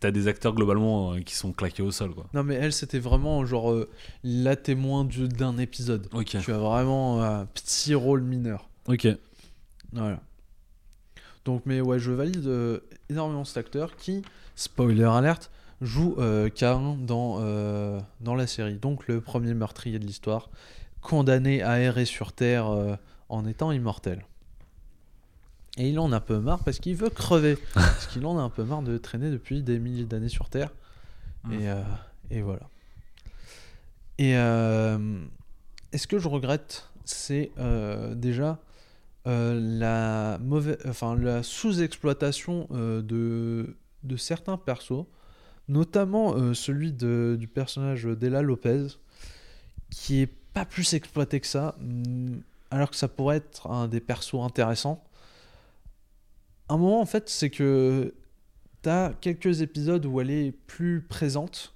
[0.00, 2.26] T'as des acteurs globalement euh, qui sont claqués au sol, quoi.
[2.34, 3.88] Non, mais elle, c'était vraiment genre euh,
[4.24, 6.08] la témoin du- d'un épisode.
[6.12, 6.36] Ok.
[6.40, 8.68] Tu as vraiment un petit rôle mineur.
[8.88, 9.06] Ok.
[9.92, 10.20] Voilà.
[11.44, 14.22] Donc, mais ouais, je valide euh, énormément cet acteur qui,
[14.56, 18.76] spoiler alerte, joue euh, Cain dans, euh, dans la série.
[18.76, 20.50] Donc, le premier meurtrier de l'histoire,
[21.00, 22.96] condamné à errer sur Terre euh,
[23.28, 24.24] en étant immortel.
[25.78, 27.58] Et il en a un peu marre parce qu'il veut crever.
[27.74, 30.70] parce qu'il en a un peu marre de traîner depuis des milliers d'années sur Terre.
[31.44, 31.52] Mm.
[31.52, 31.82] Et, euh,
[32.30, 32.68] et voilà.
[34.18, 34.30] Et
[35.92, 37.50] est-ce que je regrette C'est
[38.14, 38.58] déjà
[39.26, 45.04] la, mauvaise, enfin, la sous-exploitation de, de certains persos,
[45.68, 48.86] notamment euh, celui de- du personnage d'Ella Lopez,
[49.90, 52.40] qui est pas plus exploité que ça, hum,
[52.70, 55.02] alors que ça pourrait être un des persos intéressants.
[56.68, 58.14] Un moment, en fait, c'est que
[58.82, 61.74] t'as quelques épisodes où elle est plus présente.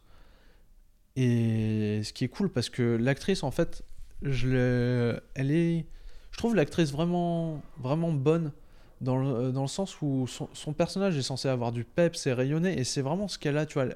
[1.16, 3.82] Et ce qui est cool, parce que l'actrice, en fait,
[4.22, 5.86] je elle est.
[6.32, 8.52] Je trouve l'actrice vraiment, vraiment bonne
[9.00, 12.32] dans le, dans le sens où son, son personnage est censé avoir du peps et
[12.32, 13.66] rayonner, et c'est vraiment ce qu'elle a.
[13.66, 13.86] Tu vois,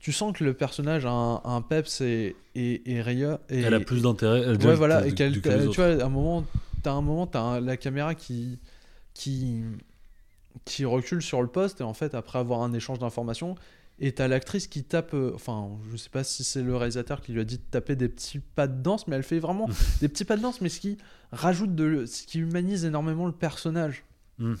[0.00, 3.38] tu sens que le personnage a un, un peps et, et, et rayonne.
[3.50, 4.56] Et, Elle a plus d'intérêt.
[4.64, 6.44] Ouais, voilà, et qu'elle, que tu vois, à un moment,
[6.82, 8.58] t'as un moment, t'as un- la caméra qui,
[9.14, 9.62] qui,
[10.64, 13.54] qui recule sur le poste, et en fait, après avoir un échange d'informations,
[14.00, 17.32] et t'as l'actrice qui tape, euh, enfin, je sais pas si c'est le réalisateur qui
[17.32, 19.68] lui a dit de taper des petits pas de danse, mais elle fait vraiment
[20.00, 20.98] des petits pas de danse, mais ce qui
[21.32, 24.04] rajoute de, ce qui humanise énormément le personnage.
[24.38, 24.54] Mm.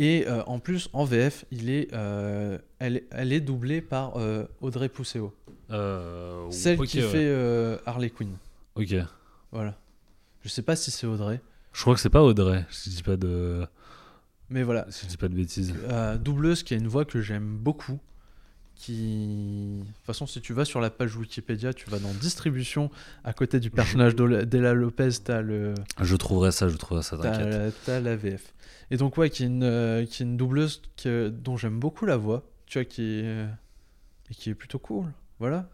[0.00, 4.16] Et euh, en plus, en VF, il est, euh, elle, est- elle est doublée par
[4.16, 5.34] euh, Audrey Pousseau,
[6.50, 7.08] celle qui ouais.
[7.08, 8.36] fait Harley Quinn.
[8.76, 8.94] Ok.
[9.50, 9.76] Voilà.
[10.42, 11.40] Je sais pas si c'est Audrey,
[11.72, 13.66] Je crois que c'est pas Audrey, si je dis pas de,
[14.50, 14.86] mais voilà.
[14.88, 15.74] si je dis pas de bêtises.
[16.20, 17.98] Doubleuse qui a une voix que j'aime beaucoup.
[18.78, 19.80] Qui.
[19.80, 22.90] De toute façon, si tu vas sur la page Wikipédia, tu vas dans distribution.
[23.24, 25.74] À côté du personnage d'Ella Lopez, t'as le.
[26.00, 27.74] Je trouverai ça, je trouverai ça, t'inquiète.
[27.84, 28.54] t'as la VF.
[28.90, 32.06] Et donc, ouais, qui est une, euh, qui est une doubleuse que- dont j'aime beaucoup
[32.06, 32.44] la voix.
[32.66, 33.44] Tu vois, qui est.
[34.30, 35.06] et qui est plutôt cool.
[35.40, 35.68] Voilà.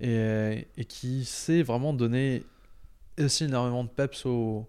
[0.00, 2.44] Et, euh, et qui sait vraiment donner
[3.18, 4.66] aussi énormément de peps au,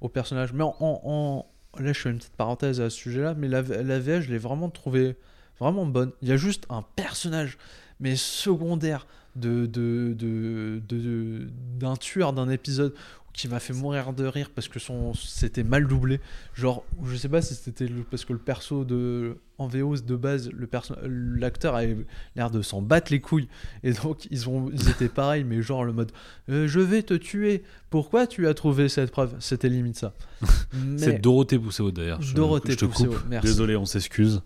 [0.00, 0.52] au personnage.
[0.52, 1.46] Mais en, en- en-
[1.80, 4.38] Là, je fais une petite parenthèse à ce sujet-là, mais la, la VF, je l'ai
[4.38, 5.16] vraiment trouvée
[5.60, 6.12] vraiment bonne.
[6.22, 7.58] Il y a juste un personnage,
[8.00, 9.06] mais secondaire,
[9.36, 11.48] de, de, de, de-
[11.78, 12.94] d'un tueur d'un épisode
[13.32, 16.20] qui m'a fait mourir de rire parce que son c'était mal doublé
[16.54, 20.14] genre je sais pas si c'était le- parce que le perso de en VO de
[20.14, 21.96] base le perso l'acteur avait
[22.36, 23.48] l'air de s'en battre les couilles
[23.82, 26.12] et donc ils ont ils étaient pareils mais genre le mode
[26.48, 29.34] Euh, je vais te tuer pourquoi tu as trouvé cette preuve?
[29.40, 30.14] C'était limite ça
[30.72, 32.22] Mais- C'est Dorothée Pousseau d'ailleurs.
[32.22, 33.24] Je- Dorothée je te Pousseau, coupe.
[33.28, 33.48] merci.
[33.48, 34.42] Désolé, on s'excuse.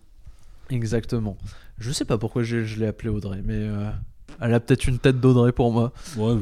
[0.71, 1.37] Exactement
[1.79, 3.91] je sais pas pourquoi je, je l'ai appelée Audrey mais euh,
[4.41, 6.37] elle a peut-être une tête d'Audrey pour moi Ouais,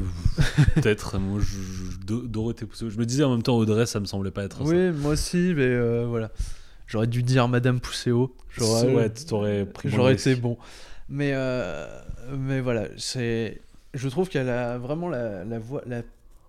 [0.75, 1.17] peut-être.
[1.19, 2.89] Moi, je, je- Do- Dorothée Pousseau.
[2.89, 4.63] Je me disais en même temps Audrey, ça me semblait pas être ça.
[4.63, 6.31] oui moi aussi mais euh, voilà
[6.85, 10.57] j'aurais dû dire Madame Pousseau j'aurais Ouais, t'aurais pris J'aurais été bon.
[11.09, 11.87] Mais, euh,
[12.37, 13.61] mais voilà, c'est.
[13.93, 16.01] Je trouve qu'elle a vraiment la, la voix, la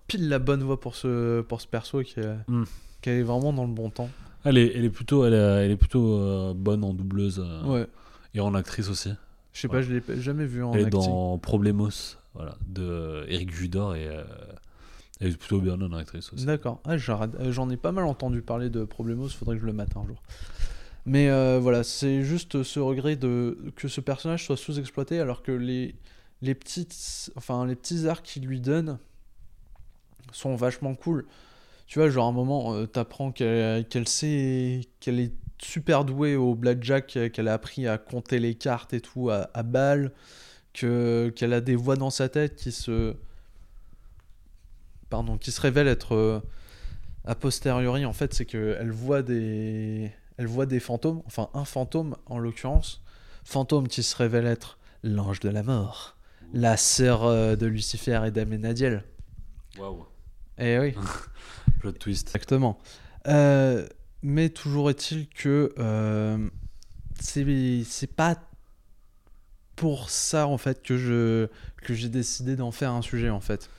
[0.08, 2.64] pile la bonne voix pour ce, pour ce perso qui est, Mm.
[3.00, 4.10] qui est vraiment dans le bon temps.
[4.44, 7.64] Elle est, elle est plutôt, elle est, elle est plutôt euh, bonne en doubleuse euh,
[7.64, 7.86] Ouais.
[8.34, 9.10] et en actrice aussi.
[9.52, 11.00] Je sais pas, je l'ai jamais vu en elle est acting.
[11.00, 11.88] dans Problemos,
[12.34, 14.22] voilà, de euh, Eric Judor et euh,
[15.20, 16.44] elle est plutôt bien en actrice aussi.
[16.46, 16.80] D'accord.
[16.84, 19.96] Ah, euh, J'en ai pas mal entendu parler de Problemos, faudrait que je le mate
[19.96, 20.22] un jour.
[21.06, 25.50] Mais euh, voilà, c'est juste ce regret de que ce personnage soit sous-exploité alors que
[25.52, 25.94] les,
[26.42, 28.98] les petites enfin les petits arcs qu'il lui donne
[30.32, 31.24] sont vachement cool.
[31.88, 36.36] Tu vois, genre à un moment, euh, t'apprends qu'elle qu'elle sait, qu'elle est super douée
[36.36, 40.12] au blackjack, euh, qu'elle a appris à compter les cartes et tout à, à balle,
[40.74, 43.16] que qu'elle a des voix dans sa tête qui se,
[45.08, 46.40] pardon, qui se révèlent être euh,
[47.24, 48.04] a posteriori.
[48.04, 52.38] En fait, c'est que elle voit des, elle voit des fantômes, enfin un fantôme en
[52.38, 53.02] l'occurrence,
[53.44, 56.18] fantôme qui se révèle être l'ange de la mort,
[56.52, 59.04] la sœur de Lucifer et d'Amenadiel.
[59.78, 60.07] Waouh.
[60.58, 60.94] Eh oui.
[61.80, 62.28] Plot twist.
[62.28, 62.78] Exactement.
[63.26, 63.86] Euh,
[64.22, 66.48] mais toujours est-il que euh,
[67.20, 68.36] c'est pas
[69.76, 71.48] pour ça en fait que je
[71.82, 73.70] que j'ai décidé d'en faire un sujet en fait.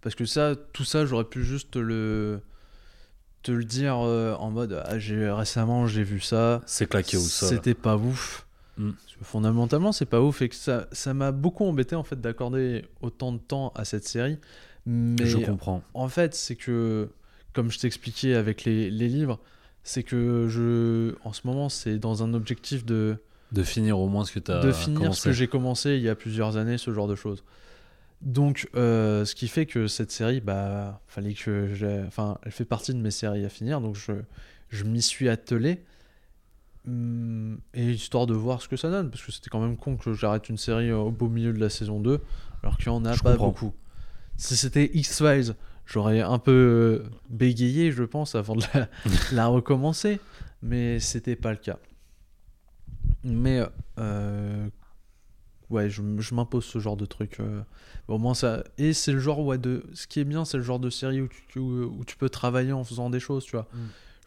[0.00, 2.40] Parce que ça, tout ça, j'aurais pu juste te le
[3.42, 7.20] te le dire euh, en mode ah, j'ai récemment j'ai vu ça, C'est claqué au
[7.20, 7.48] sol.
[7.48, 8.46] c'était pas ouf.
[8.76, 8.92] Mm.
[8.92, 12.20] Parce que fondamentalement, c'est pas ouf et que ça ça m'a beaucoup embêté en fait
[12.20, 14.38] d'accorder autant de temps à cette série.
[14.92, 15.82] Mais Je comprends.
[15.94, 17.08] en fait, c'est que,
[17.52, 19.38] comme je t'expliquais avec les, les livres,
[19.84, 23.16] c'est que je, en ce moment, c'est dans un objectif de,
[23.52, 25.28] De finir au moins ce que tu as de finir ce commencé.
[25.28, 27.44] que j'ai commencé il y a plusieurs années, ce genre de choses.
[28.20, 32.64] Donc, euh, ce qui fait que cette série, bah, fallait que j'ai, enfin, elle fait
[32.66, 34.12] partie de mes séries à finir, donc je,
[34.70, 35.82] je m'y suis attelé.
[36.86, 39.96] Hum, Et histoire de voir ce que ça donne, parce que c'était quand même con
[39.96, 42.20] que j'arrête une série au beau milieu de la saison 2,
[42.62, 43.48] alors qu'il y en a Je pas comprends.
[43.48, 43.72] beaucoup.
[44.40, 45.54] Si c'était X-Files,
[45.84, 46.50] j'aurais un peu
[47.04, 48.88] euh, bégayé, je pense, avant de la,
[49.32, 50.18] la recommencer,
[50.62, 51.78] mais c'était pas le cas.
[53.22, 53.60] Mais
[53.98, 54.66] euh,
[55.68, 56.00] ouais, je,
[56.34, 57.38] m'impose ce genre de truc.
[57.40, 57.60] euh,
[58.08, 58.64] au moins ça.
[58.78, 59.84] Et c'est le genre ouais, de.
[59.92, 62.30] Ce qui est bien, c'est le genre de série où tu, où, où tu peux
[62.30, 63.68] travailler en faisant des choses, tu vois.
[63.74, 63.78] Mm.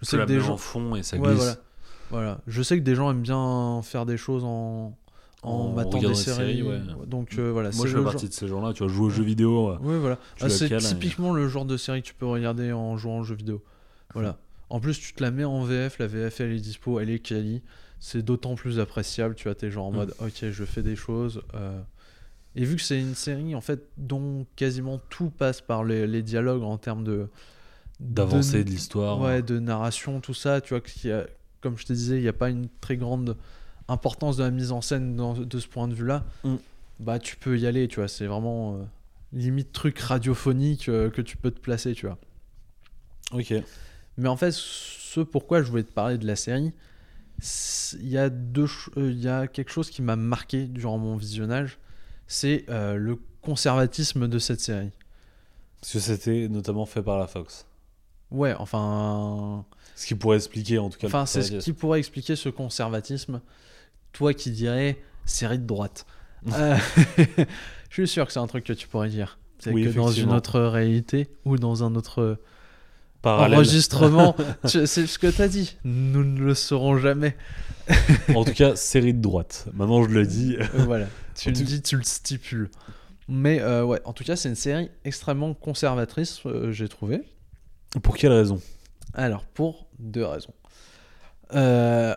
[0.01, 0.53] Je sais la que des gens.
[0.53, 1.37] en fond et ça Ouais, glisse.
[1.37, 1.55] voilà.
[2.11, 2.41] Voilà.
[2.45, 4.95] Je sais que des gens aiment bien faire des choses en,
[5.43, 6.37] en, regardant des séries.
[6.57, 6.79] séries, ouais.
[7.07, 7.69] Donc euh, voilà.
[7.75, 8.73] Moi, je fais genre- partie de ces gens-là.
[8.73, 9.69] Tu vois, jouer aux jeux vidéo.
[9.71, 10.17] euh, Ouais, voilà.
[10.41, 13.23] Ah, c'est et- typiquement le genre de série que tu peux regarder en jouant aux
[13.23, 13.61] jeux vidéo.
[14.13, 14.37] Voilà.
[14.69, 17.19] En plus, tu te la mets en VF, la VF elle est dispo, elle est
[17.19, 17.61] quali.
[17.99, 19.35] C'est d'autant plus appréciable.
[19.35, 19.95] Tu vois, t'es genre en Mm.
[19.95, 21.43] mode, ok, je fais des choses.
[21.53, 21.79] euh,
[22.55, 26.23] Et vu que c'est une série en fait dont quasiment tout passe par les, les
[26.23, 27.27] dialogues en termes de
[27.99, 29.19] D'avancer de l'histoire.
[29.21, 31.27] ouais, de narration, tout ça, tu vois, qu'il y a-
[31.61, 33.37] comme je te disais, il n'y a pas une très grande
[33.93, 36.25] importance de la mise en scène dans- de ce point de vue-là.
[36.43, 36.55] Mm.
[36.99, 38.83] Bah, tu peux y aller, tu vois, c'est vraiment euh,
[39.31, 42.17] limite truc radiophonique euh, que tu peux te placer, tu vois.
[43.31, 43.53] Ok.
[44.17, 46.71] Mais en fait, ce pourquoi je voulais te parler de la série,
[47.99, 48.67] il y a deux,
[48.97, 51.79] euh, y a quelque chose qui m'a marqué durant mon visionnage,
[52.27, 54.91] c'est euh, le conservatisme de cette série.
[55.81, 57.65] Parce que c'était notamment fait par la Fox.
[58.31, 59.65] Ouais, enfin,
[59.95, 61.07] Ce qui pourrait expliquer en tout cas.
[61.07, 63.41] Enfin, c'est ce qui pourrait expliquer ce conservatisme.
[64.13, 66.05] Toi qui dirais série de droite.
[66.53, 66.75] Euh,
[67.89, 69.39] je suis sûr que c'est un truc que tu pourrais dire.
[69.59, 72.37] C'est Oui, que dans une autre réalité ou dans un autre
[73.21, 73.55] Parallèle.
[73.59, 74.35] enregistrement,
[74.65, 75.77] c'est ce que tu as dit.
[75.85, 77.37] Nous ne le saurons jamais.
[78.35, 79.67] en tout cas, série de droite.
[79.73, 80.57] Maintenant, je le dis.
[80.59, 82.69] Euh, voilà, tu En le tout- dis, tu le stipules.
[83.29, 87.21] Mais euh, ouais, en tout cas, c'est une série extrêmement conservatrice, euh, j'ai trouvé.
[88.01, 88.59] Pour quelle raison?
[89.13, 90.53] Alors, pour deux raisons.
[91.55, 92.13] Euh,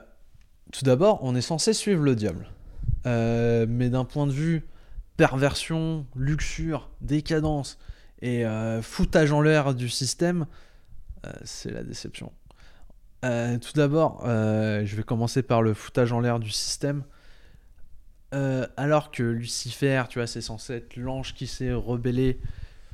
[0.72, 2.48] tout d'abord, on est censé suivre le diable.
[3.06, 4.66] Euh, mais d'un point de vue
[5.16, 7.78] perversion, luxure, décadence
[8.20, 10.46] et euh, foutage en l'air du système,
[11.24, 12.32] euh, c'est la déception.
[13.22, 17.02] Tout d'abord, je vais commencer par le foutage en l'air du système.
[18.30, 22.38] Alors que Lucifer, tu vois, c'est censé être l'ange qui s'est rebellé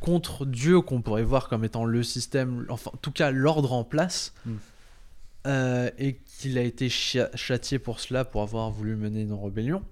[0.00, 3.84] contre Dieu, qu'on pourrait voir comme étant le système, enfin, en tout cas l'ordre en
[3.84, 4.54] place, Mm.
[5.46, 9.82] Euh, et qu'il a été châtié pour cela, pour avoir voulu mener une rébellion,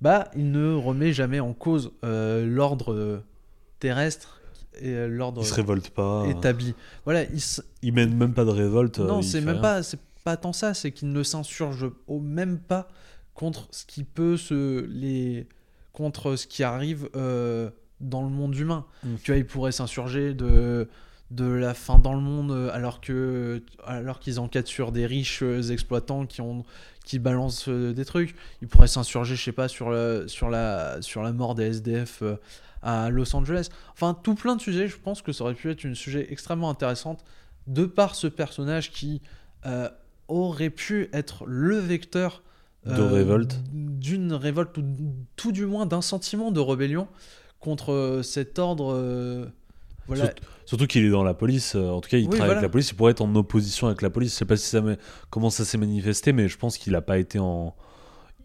[0.00, 3.24] bah, il ne remet jamais en cause euh, l'ordre euh,
[3.78, 4.40] terrestre
[4.80, 6.26] et l'ordre Il se révolte pas.
[6.28, 6.74] établi.
[7.04, 8.98] Voilà, il, s- Il mène même pas de révolte.
[8.98, 9.62] non, c'est même rien.
[9.62, 12.88] pas, c'est pas tant ça, c'est qu'il ne s'insurge au même pas
[13.34, 15.46] contre ce qui peut se les
[15.92, 17.70] contre ce qui arrive euh,
[18.00, 18.84] dans le monde humain.
[19.04, 19.14] Mm.
[19.22, 20.88] Tu vois, il pourrait s'insurger de
[21.30, 25.42] de la fin dans le monde euh, alors que alors qu'ils enquêtent sur des riches
[25.42, 26.64] euh, exploitants qui ont
[27.04, 28.34] qui balancent euh, des trucs.
[28.62, 32.22] Il pourrait s'insurger, je sais pas, sur la sur la sur la mort des SDF
[32.84, 33.68] à Los Angeles.
[33.92, 34.86] Enfin, tout plein de sujets.
[34.88, 37.24] Je pense que ça aurait pu être une sujet extrêmement intéressante
[37.66, 39.22] de par ce personnage qui
[39.66, 39.88] euh,
[40.28, 42.42] aurait pu être le vecteur
[42.84, 43.58] De révolte.
[43.72, 44.84] d'une révolte ou
[45.36, 47.08] tout du moins d'un sentiment de rébellion
[47.58, 49.50] contre cet ordre.
[50.06, 50.24] Voilà.
[50.26, 51.74] Surtout- Surtout qu'il est dans la police.
[51.76, 52.52] euh, En tout cas, il Oui, travaille voilà.
[52.60, 52.90] avec la police.
[52.90, 54.32] Il pourrait être en opposition avec la police.
[54.32, 54.82] Je sais pas si ça
[55.28, 57.74] comment ça s'est manifesté, mais je pense qu'il a pas été en.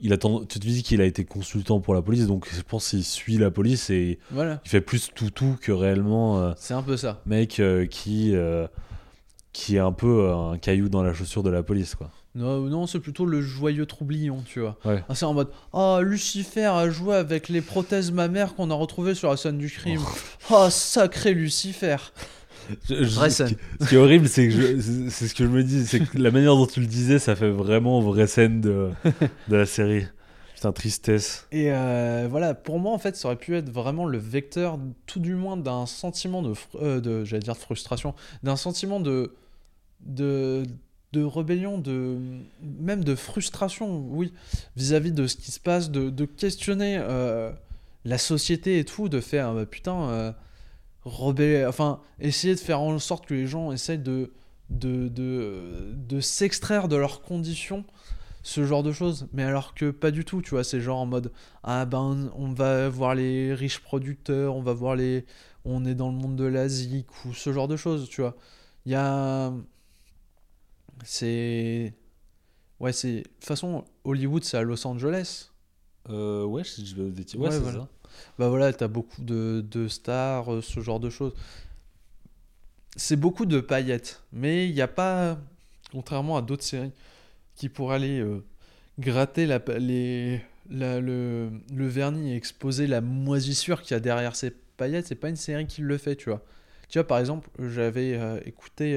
[0.02, 2.90] il attend, tu te dis qu'il a été consultant pour la police, donc je pense
[2.90, 6.73] qu'il suit la police et Voilà, il fait plus tout tout que réellement euh, c'est
[6.73, 7.22] un peu ça.
[7.26, 8.68] mec euh, qui euh,
[9.53, 12.10] qui est un peu un caillou dans la chaussure de la police quoi.
[12.39, 14.77] Non, non c'est plutôt le joyeux troublion, tu vois.
[14.85, 15.03] Ouais.
[15.09, 19.13] Ah, c'est en mode Oh, Lucifer a joué avec les prothèses mammaires qu'on a retrouvées
[19.15, 20.01] sur la scène du crime.
[20.49, 21.97] Oh, sacré Lucifer
[22.87, 23.57] Je- je- Vraie ce, qui, scène.
[23.81, 25.99] ce qui est horrible, c'est que je- c'est c'est ce que je me dis, c'est
[26.01, 28.89] que la manière dont tu le disais, ça fait vraiment vraie scène de,
[29.47, 30.05] de la série.
[30.55, 31.47] Putain, tristesse.
[31.51, 35.19] Et euh, voilà, pour moi, en fait, ça aurait pu être vraiment le vecteur, tout
[35.21, 38.13] du moins, d'un sentiment de, fr- euh, de j'allais dire de frustration,
[38.43, 39.33] d'un sentiment de,
[40.05, 40.63] de,
[41.11, 42.18] de rébellion, de,
[42.61, 44.34] même de frustration, oui,
[44.76, 47.52] vis-à-vis de ce qui se passe, de, de questionner euh,
[48.06, 50.31] la société et tout, de faire, ah bah, putain, euh,
[51.03, 54.31] rebeller, enfin, essayer de faire en sorte que les gens essayent de,
[54.69, 57.86] de, de, de s'extraire de leurs conditions
[58.41, 59.27] ce genre de choses.
[59.34, 61.31] Mais alors que pas du tout tu vois c'est genre en mode
[61.64, 65.26] ah ben on va voir les riches producteurs on va voir les
[65.65, 68.36] on est dans le monde de l'Asie ou ce genre de choses tu vois.
[68.86, 69.52] Il y a
[71.03, 71.93] c'est
[72.80, 75.49] ouais c'est de toute façon Hollywood c'est à Los Angeles
[76.09, 76.95] Euh, ouais, je, je.
[77.01, 77.80] Ouais, Ouais, c'est voilà.
[77.80, 77.89] ça.
[78.39, 81.34] bah voilà t'as beaucoup de, de stars euh, ce genre de choses
[82.95, 85.38] c'est beaucoup de paillettes mais il n'y a pas
[85.91, 86.91] contrairement à d'autres séries
[87.55, 88.43] qui pourraient aller euh,
[88.99, 94.35] gratter la, les, la- le, le vernis et exposer la moisissure qu'il y a derrière
[94.35, 96.43] ces paillettes c'est pas une série qui le fait tu vois
[96.89, 98.95] tu vois par exemple j'avais euh, écouté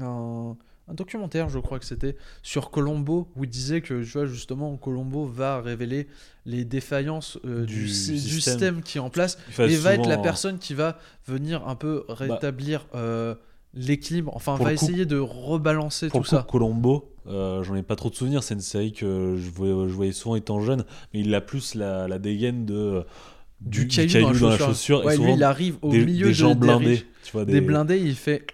[0.00, 0.56] un,
[0.88, 4.76] un documentaire je crois que c'était sur Colombo où il disait que tu vois justement
[4.76, 6.06] Colombo va révéler
[6.44, 8.82] les défaillances euh, du, Du sy- du système.
[8.82, 12.04] qui est en place et va être la souvent- personne qui va venir un peu
[12.08, 13.34] rétablir euh,
[13.74, 14.32] l'équilibre.
[14.34, 16.46] Enfin, va coup- essayer de rebalancer Pour tout le coup, ça.
[16.48, 18.42] Colombo, euh, j'en ai pas trop de souvenirs.
[18.42, 21.74] C'est une série que je voyais, je voyais souvent étant jeune, mais il a plus
[21.74, 23.04] la, la dégaine de
[23.60, 25.04] du, du caillou, dans la chaussure.
[25.04, 26.86] Ouais, et lui, souvent il arrive au des, milieu des de, gens des blindés.
[26.86, 27.60] riches, Tu vois, des...
[27.60, 27.98] blindés.
[27.98, 28.46] Il fait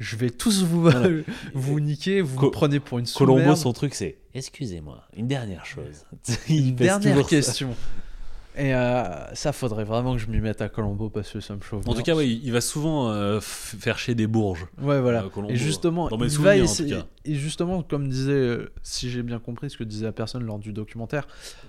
[0.00, 1.08] Je vais tous vous, Voilà.
[1.54, 5.64] vous niquer, vous Co- me prenez pour une Colombo, son truc, c'est Excusez-moi, une dernière
[5.64, 6.04] chose.
[6.48, 7.22] Une dernière ça.
[7.24, 7.74] question.
[8.56, 11.60] Et euh, ça, faudrait vraiment que je m'y mette à Colombo parce que ça me
[11.60, 11.82] chauffe.
[11.88, 11.94] En bien.
[11.94, 14.66] tout cas, ouais, il va souvent euh, faire chier des bourges.
[14.80, 15.24] Ouais, voilà.
[15.24, 16.94] Euh, Colombo, et justement, dans mes il va en tout essayer.
[16.96, 17.06] cas.
[17.24, 20.60] Et justement, comme disait, euh, si j'ai bien compris ce que disait la personne lors
[20.60, 21.26] du documentaire,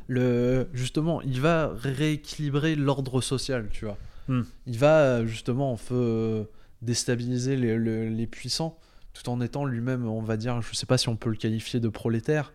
[0.07, 3.97] le, justement, il va rééquilibrer l'ordre social, tu vois.
[4.27, 4.41] Hmm.
[4.67, 6.43] Il va justement en fait, euh,
[6.85, 8.77] déstabiliser les, le- les puissants,
[9.13, 11.79] tout en étant lui-même, on va dire, je sais pas si on peut le qualifier
[11.79, 12.53] de prolétaire,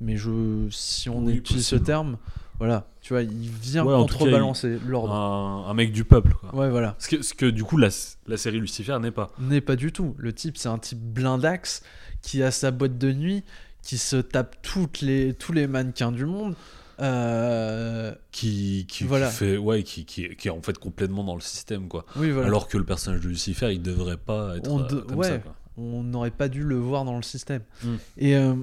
[0.00, 2.18] mais je, si on Oui, utilise ce terme,
[2.58, 5.12] voilà, tu vois, il vient Ouais, contrebalancer l'ordre.
[5.12, 6.34] Un, un mec du peuple.
[6.40, 6.54] Quoi.
[6.54, 6.94] Ouais, voilà.
[6.98, 7.88] Ce, que, ce que du coup, la,
[8.26, 9.32] la série Lucifer n'est pas.
[9.40, 10.14] N'est pas du tout.
[10.18, 11.82] Le type, c'est un type blindax
[12.22, 13.42] qui a sa boîte de nuit,
[13.82, 16.54] qui se tape toutes les, tous les mannequins du monde.
[17.00, 21.88] Euh, Qui, qui, fait, ouais, qui, qui, qui est en fait complètement dans le système.
[21.88, 22.04] quoi.
[22.16, 22.46] oui, voilà.
[22.48, 25.28] Alors que le personnage de Lucifer, il devrait pas être On euh, de- comme ouais.
[25.28, 25.38] ça.
[25.38, 25.54] quoi.
[25.76, 27.62] on n'aurait pas dû le voir dans le système.
[27.82, 27.94] Mm.
[28.18, 28.54] Et euh,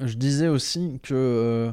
[0.00, 1.70] je disais aussi que, euh,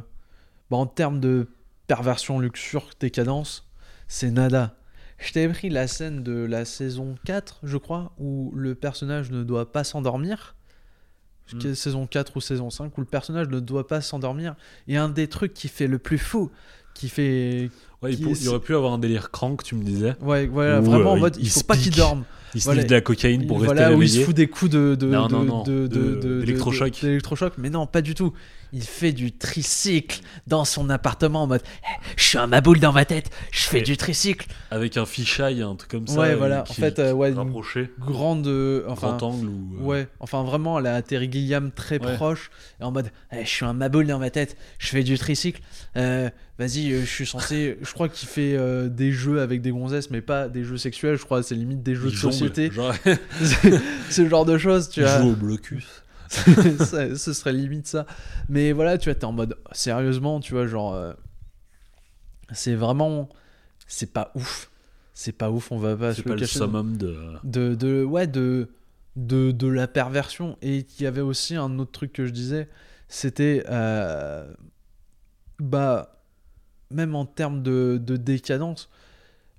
[0.70, 1.48] bah, en termes de
[1.88, 3.68] perversion, luxure, décadence,
[4.08, 4.76] c'est nada.
[5.20, 9.44] Je t'avais pris la scène de la saison 4, je crois, où le personnage ne
[9.44, 10.56] doit pas s'endormir.
[11.54, 11.74] Mm.
[11.76, 14.56] Saison 4 ou saison 5, où le personnage ne doit pas s'endormir.
[14.88, 16.50] Et un des trucs qui fait le plus fou,
[16.94, 17.70] qui fait.
[18.02, 20.16] Ouais, il, pour- il aurait pu avoir un délire crank, tu me disais.
[20.22, 22.24] Ouais, voilà, Où, vraiment en euh, mode, il il faut pas qu'il dorme.
[22.56, 22.84] Il se Voilà.
[22.84, 24.26] de la cocaïne pour rester voilà, où il se réveillé.
[24.26, 26.94] fout des coups de, de, Non, de, non, non, de- de- de- de- d'électrochoc.
[27.02, 27.54] de- d'électrochoc.
[27.58, 28.34] Mais non, pas du tout.
[28.76, 31.62] Il fait du tricycle dans son appartement en mode
[32.18, 34.48] Je suis un maboule dans ma tête, je fais du tricycle.
[34.72, 36.20] Avec un fisheye, un truc comme ça.
[36.20, 36.62] Ouais, voilà.
[36.62, 38.48] En qui- fait, euh, ouais, une rapproché, grande.
[38.48, 39.76] euh, Enfin, grand angle ou.
[39.80, 42.16] euh, ouais, enfin vraiment, elle a Terry Gilliam très Ouais.
[42.16, 42.50] proche.
[42.82, 45.62] Et en mode Je suis un maboule dans ma tête, je fais du tricycle.
[46.60, 47.78] Vas-y, euh, je suis censé.
[47.82, 51.18] Je crois qu'il fait euh, des jeux avec des gonzesses, mais pas des jeux sexuels.
[51.18, 52.72] Je crois que c'est limite des jeux il de jongle, société.
[52.72, 52.94] Genre,
[54.10, 55.20] ce genre de choses, tu il vois.
[55.20, 56.03] joue au blocus.
[56.80, 58.06] ça- ce serait limite ça.
[58.50, 60.94] Mais voilà, tu vois, t'es en mode sérieusement, tu vois, genre.
[60.94, 61.14] euh,
[62.52, 63.30] c'est vraiment.
[63.88, 64.70] C'est pas ouf.
[65.14, 67.16] C'est pas ouf, on va pas se C'est pas le summum de.
[67.44, 68.70] De, de, ouais, de,
[69.16, 70.58] de, de la perversion.
[70.62, 72.70] Et il y avait aussi un autre truc que je disais,
[73.08, 73.64] c'était.
[73.70, 74.52] euh,
[75.60, 76.10] bah.
[76.92, 78.88] Même en termes de, de décadence,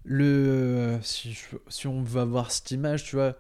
[0.05, 3.35] le, si, je- si on va voir cette image, tu vois,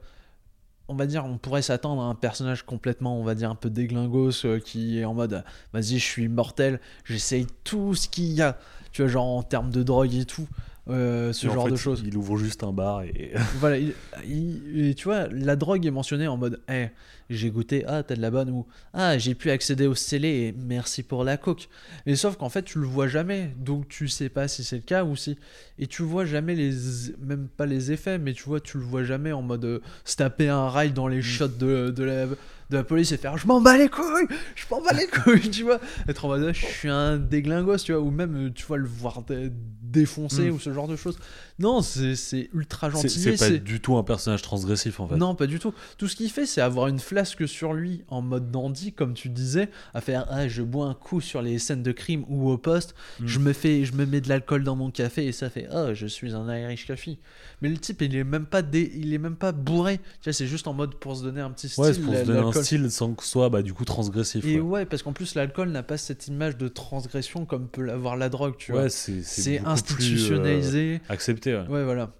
[0.88, 3.70] on va dire, on pourrait s'attendre à un personnage complètement, on va dire, un peu
[3.70, 8.42] déglingos, euh, qui est en mode, vas-y, je suis immortel, j'essaye tout ce qu'il y
[8.42, 8.58] a,
[8.92, 10.48] tu vois, genre en termes de drogue et tout.
[10.90, 12.02] Euh, ce genre fait, de choses.
[12.06, 13.32] Il ouvre juste un bar et.
[13.58, 13.94] Voilà, il-
[14.28, 16.88] il- et tu vois, la drogue est mentionnée en mode Eh,
[17.30, 20.52] j'ai goûté, ah, t'as de la bonne, ou Ah, j'ai pu accéder au scellé et
[20.58, 21.68] merci pour la coke.
[22.04, 24.82] Mais sauf qu'en fait, tu le vois jamais, donc tu sais pas si c'est le
[24.82, 25.38] cas ou si.
[25.78, 26.72] Et tu vois jamais les.
[27.18, 30.16] Même pas les effets, mais tu vois, tu le vois jamais en mode euh, se
[30.16, 32.26] taper un rail dans les shots de, de, la,
[32.74, 34.26] de la police et faire Je m'en bats les couilles
[34.56, 37.92] Je m'en bats les couilles Tu vois Être en mode Je suis un déglingos, tu
[37.92, 39.50] vois, ou même, euh, tu vois, le voir dé-
[39.82, 40.54] défoncer Mm.
[40.54, 41.16] ou ce genre de choses.
[41.60, 43.08] Non, c'est ultra gentil.
[43.08, 45.14] c'est pas du tout un personnage transgressif en fait.
[45.16, 45.72] Non, pas du tout.
[45.98, 49.28] Tout ce qu'il fait, c'est avoir une flasque sur lui en mode dandy, comme tu
[49.28, 52.58] disais, à faire ah, je bois un coup sur les scènes de crime ou au
[52.58, 53.26] poste, Mm.
[53.28, 55.94] je me fais, je me mets de l'alcool dans mon café et ça fait ah,
[55.94, 57.18] je suis un Irish coffee.
[57.62, 59.98] Mais le type, il est même pas dé- il est même pas bourré.
[60.20, 61.84] Tu vois, c'est juste en mode pour se donner un petit style.
[61.84, 62.63] Ouais, pour se donner un l'alcool.
[62.64, 64.44] Style sans que ce soit bah, du coup transgressif.
[64.44, 64.60] Et ouais.
[64.60, 68.28] ouais, parce qu'en plus l'alcool n'a pas cette image de transgression comme peut l'avoir la
[68.28, 68.82] drogue, tu vois.
[68.82, 71.00] Ouais, c'est plus, euh, institutionnalisé.
[71.08, 71.54] accepté.
[71.54, 71.66] ouais.
[71.68, 72.10] Ouais, voilà.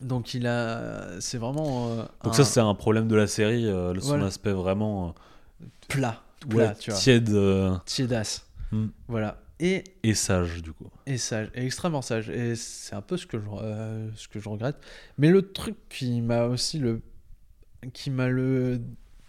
[0.00, 1.90] Donc il a, c'est vraiment.
[1.90, 4.26] euh, Donc un ça, c'est un problème de la série, euh, son Voilà.
[4.26, 5.14] aspect vraiment
[5.88, 6.98] plat, plat, ouais, tu vois.
[6.98, 7.30] tiède
[7.84, 8.46] tiédasse.
[8.72, 8.86] Hmm.
[9.08, 9.42] Voilà.
[9.62, 10.86] Et, et sage du coup.
[11.06, 12.30] et sage, et extrêmement sage.
[12.30, 14.76] Et c'est un peu ce que je, euh, ce que je regrette.
[15.18, 17.02] Mais le truc qui m'a aussi le,
[17.92, 18.80] qui m'a le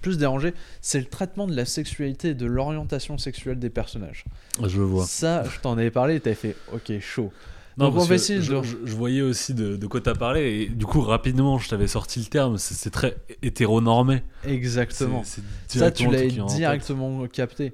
[0.01, 4.25] plus dérangé, c'est le traitement de la sexualité et de l'orientation sexuelle des personnages.
[4.65, 5.05] Je vois.
[5.05, 7.31] Ça, je t'en avais parlé et t'avais fait, ok, chaud.
[7.77, 10.13] Non, Donc, on parce que je, de- je- je voyais aussi de, de quoi t'as
[10.13, 12.57] parlé et du coup rapidement je t'avais sorti le terme.
[12.57, 14.23] C'est très hétéronormé.
[14.45, 15.23] Exactement.
[15.67, 17.73] Ça, tu le l'as directement capté.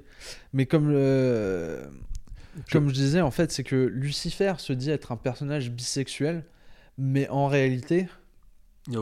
[0.52, 1.80] Mais comme le...
[2.72, 6.44] Comme je disais, en fait, c'est que Lucifer se dit être un personnage bisexuel,
[6.96, 8.08] mais en réalité,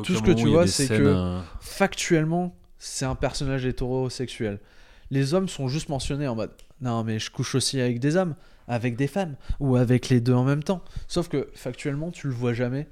[0.03, 2.55] tout ce que tu vois, c'est que- euh, factuellement,
[2.87, 4.61] c'est un personnage hétérosexuel.
[5.11, 6.51] Les hommes sont juste mentionnés en mode
[6.81, 8.35] non, mais je couche aussi avec des hommes,
[8.69, 10.83] avec des femmes, ou avec les deux en même temps.
[11.09, 12.87] Sauf que factuellement, tu le vois jamais.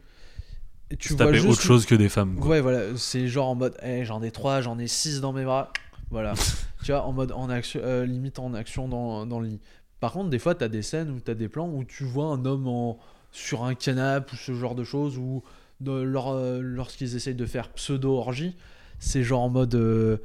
[0.91, 2.37] Et tu vois juste autre chose que des femmes.
[2.37, 2.47] quoi.
[2.49, 5.45] Ouais, voilà, c'est genre en mode, Eh, j'en ai trois, j'en ai six dans mes
[5.45, 5.73] bras.
[6.11, 6.33] Voilà,
[6.85, 9.61] tu vois, en mode en action, euh, limite en action dans, dans le lit.
[10.01, 12.45] Par contre, des fois, t'as des scènes où t'as des plans où tu vois un
[12.45, 12.99] homme en,
[13.33, 15.43] sur un canapé ou ce genre de choses, ou
[15.81, 18.55] de- euh, lorsqu'ils essayent de faire pseudo-orgie,
[18.99, 19.75] c'est genre en mode.
[19.75, 20.16] euh,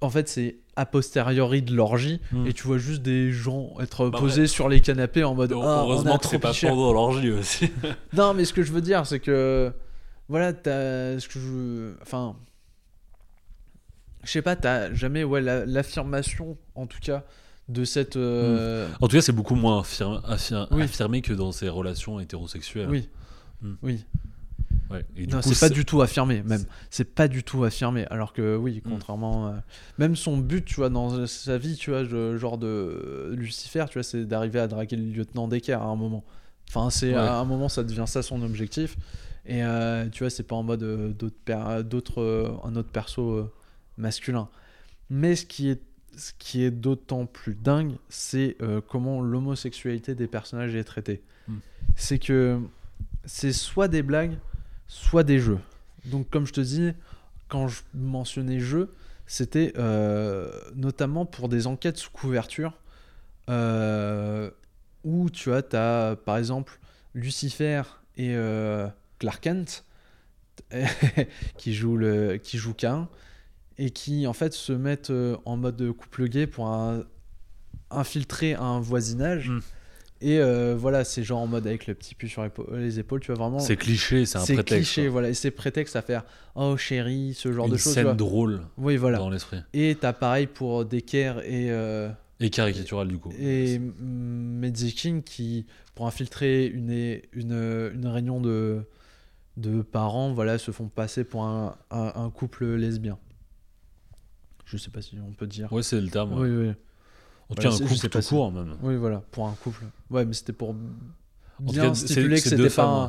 [0.00, 2.46] en fait, c'est a posteriori de l'orgie, Hmm.
[2.46, 5.52] et tu vois juste des gens être Bah posés sur les canapés en mode.
[5.52, 7.70] Ah, on a Heureusement que trop c'est pas pendant l'orgie aussi.
[8.14, 9.70] Non, mais ce que je veux dire, c'est que.
[10.28, 11.18] Voilà, t'as.
[11.20, 11.92] Ce que je.
[12.02, 12.36] Enfin.
[14.24, 17.24] Je sais pas, t'as jamais ouais, la- l'affirmation, en tout cas,
[17.68, 18.16] de cette.
[18.16, 20.82] euh, en tout cas, c'est beaucoup moins affirmé, affir- Oui.
[20.84, 22.88] affirmé que dans ces relations hétérosexuelles.
[22.88, 23.08] Oui.
[23.62, 23.74] Hmm.
[23.82, 24.04] Oui.
[24.92, 25.04] Ouais.
[25.16, 26.64] Et du Non, coup, c'est pas du tout affirmé, même.
[26.90, 28.06] C'est pas du tout affirmé.
[28.10, 28.90] Alors que, oui, Hmm.
[28.90, 29.48] contrairement.
[29.48, 29.52] euh,
[29.98, 34.02] même son but, tu vois, dans sa vie, tu vois, genre de Lucifer, tu vois,
[34.02, 36.24] c'est d'arriver à draguer le lieutenant Decker à un moment.
[36.68, 37.18] Enfin, c'est Ouais.
[37.18, 38.96] à un moment, ça devient ça son objectif.
[39.44, 41.12] Et euh, tu vois, c'est pas en mode euh,
[41.82, 43.52] d'autres euh, un autre perso euh,
[43.96, 44.48] masculin.
[45.10, 45.82] Mais ce qui est,
[46.16, 51.22] ce qui est d'autant plus dingue, c'est euh, comment l'homosexualité des personnages est traitée.
[51.48, 51.56] Hmm.
[51.96, 52.60] C'est que
[53.24, 54.38] c'est soit des blagues,
[54.86, 55.58] soit des jeux.
[56.04, 56.92] Donc, comme je te dis,
[57.48, 58.94] quand je mentionnais jeux,
[59.26, 62.74] c'était euh, notamment pour des enquêtes sous couverture
[63.48, 64.50] euh,
[65.04, 66.78] où tu as, t'as, par exemple
[67.14, 67.82] Lucifer
[68.16, 68.88] et euh,
[69.18, 69.84] Clark Kent
[71.56, 73.08] qui jouent le qui Cain
[73.78, 76.70] et qui en fait se mettent euh, en mode couple gay pour
[77.90, 79.60] infiltrer un voisinage Mm.
[80.22, 83.20] Et euh, voilà c'est genre en mode avec le petit pu sur épa- les épaules
[83.20, 84.92] tu vois vraiment C'est cliché, c'est un c'est prétexte.
[84.92, 85.10] cliché quoi.
[85.12, 86.24] voilà et c'est prétexte à faire
[86.54, 89.58] oh chérie ce genre Une de choses tu scène drôle oui voilà dans l'esprit.
[89.74, 92.08] et t'as pareil pour Decker et euh,
[92.40, 93.32] Et caricatural du coup.
[93.38, 96.90] et Medzikin qui, pour infiltrer une,
[97.32, 98.82] une, une réunion de,
[99.56, 103.18] de parents, voilà, se font passer pour un, un, un couple lesbien.
[104.64, 105.72] Je sais pas si on peut dire.
[105.72, 106.32] Ouais, c'est le terme.
[106.32, 106.48] ouais.
[106.48, 106.72] Oui, oui,
[107.54, 108.76] Voilà, un couple pas tout court même.
[108.82, 109.84] oui, voilà, pour un couple.
[110.10, 110.74] Ouais, mais c'était pour
[111.60, 113.04] bien cas, stipuler que c'était pas un,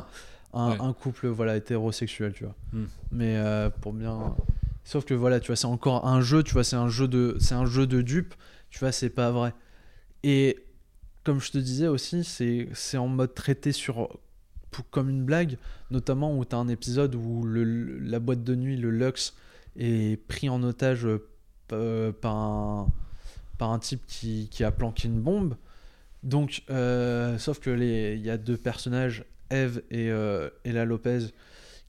[0.58, 0.76] un, Ouais.
[0.80, 2.54] un couple voilà, hétérosexuel, tu vois.
[2.72, 2.86] Hmm.
[3.10, 4.36] Mais euh, pour bien.
[4.84, 7.36] Sauf que voilà, tu vois, c'est encore un jeu, tu vois, c'est un jeu de,
[7.40, 8.34] c'est un jeu de dupe,
[8.70, 9.54] tu vois, c'est pas vrai.
[10.22, 10.64] Et
[11.24, 14.18] comme je te disais aussi, c'est, c'est en mode traité sur
[14.90, 15.56] comme une blague,
[15.90, 19.34] notamment où tu as un épisode où le, la boîte de nuit, le Lux,
[19.76, 21.06] est pris en otage
[21.72, 22.92] euh, par un,
[23.58, 25.56] par un type qui, qui a planqué une bombe.
[26.22, 31.26] Donc, euh, sauf que les- il y a deux personnages, Eve et euh, Ella Lopez,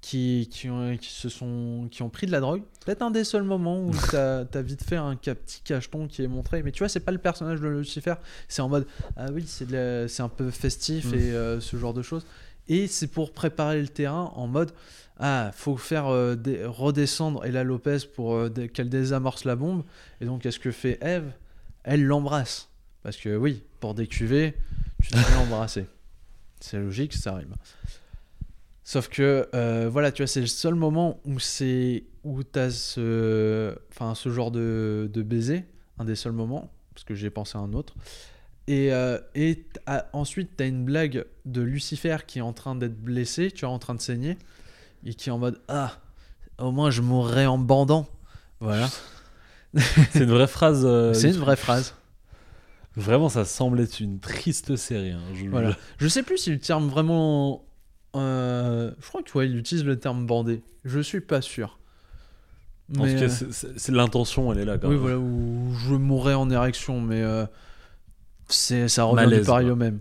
[0.01, 2.61] qui, qui, ont, qui, se sont, qui ont pris de la drogue.
[2.85, 6.27] Peut-être un des seuls moments où tu as, vite fait un petit cacheton qui est
[6.27, 6.61] montré.
[6.61, 8.13] Mais tu vois, c'est pas le personnage de Lucifer.
[8.47, 8.85] C'est en mode,
[9.17, 11.13] ah oui, c'est un peu festif Mm.
[11.15, 12.25] et euh, ce genre de choses.
[12.67, 14.71] Et c'est pour préparer le terrain en mode
[15.17, 18.37] ah, faut faire des- redescendre Ella Lopez pour
[18.73, 19.83] qu'elle désamorce la bombe.
[20.19, 21.31] Et donc, qu'est-ce que fait Eve?
[21.85, 22.69] Elle l'embrasse.
[23.03, 24.55] Parce que oui, pour décuver,
[25.01, 25.85] tu dois l'embrasser.
[26.59, 27.55] C'est logique, ça rime.
[28.83, 33.75] Sauf que, euh, voilà, tu vois, c'est le seul moment où c'est où t'as ce,
[33.91, 35.65] enfin, ce genre de, de baiser,
[35.99, 37.93] un des seuls moments, parce que j'ai pensé à un autre.
[38.67, 42.75] Et, euh, et t'as- ensuite, tu as une blague de Lucifer qui est en train
[42.75, 44.37] d'être blessé, tu vois, en train de saigner,
[45.03, 45.99] et qui est en mode Ah,
[46.57, 48.07] au moins je mourrai en bandant.
[48.59, 48.89] Voilà.
[50.11, 50.83] C'est une vraie phrase.
[50.85, 51.95] euh, C'est une vraie phrase.
[52.95, 55.11] Vraiment, ça semble être une triste série.
[55.11, 55.21] hein.
[55.33, 55.75] Je- Voilà.
[55.97, 57.65] Je sais plus si le terme vraiment.
[58.15, 60.63] euh, je crois que tu vois, il utilise le terme bandé.
[60.85, 61.77] Je suis pas sûr.
[62.97, 65.01] En Mais, tout cas, euh, c'est- l'intention, elle est là quand oui, même.
[65.01, 67.45] voilà, où je mourrais en érection, mais euh,
[68.47, 69.73] c'est ça revient du Malaise, pareil quoi.
[69.73, 69.99] au même.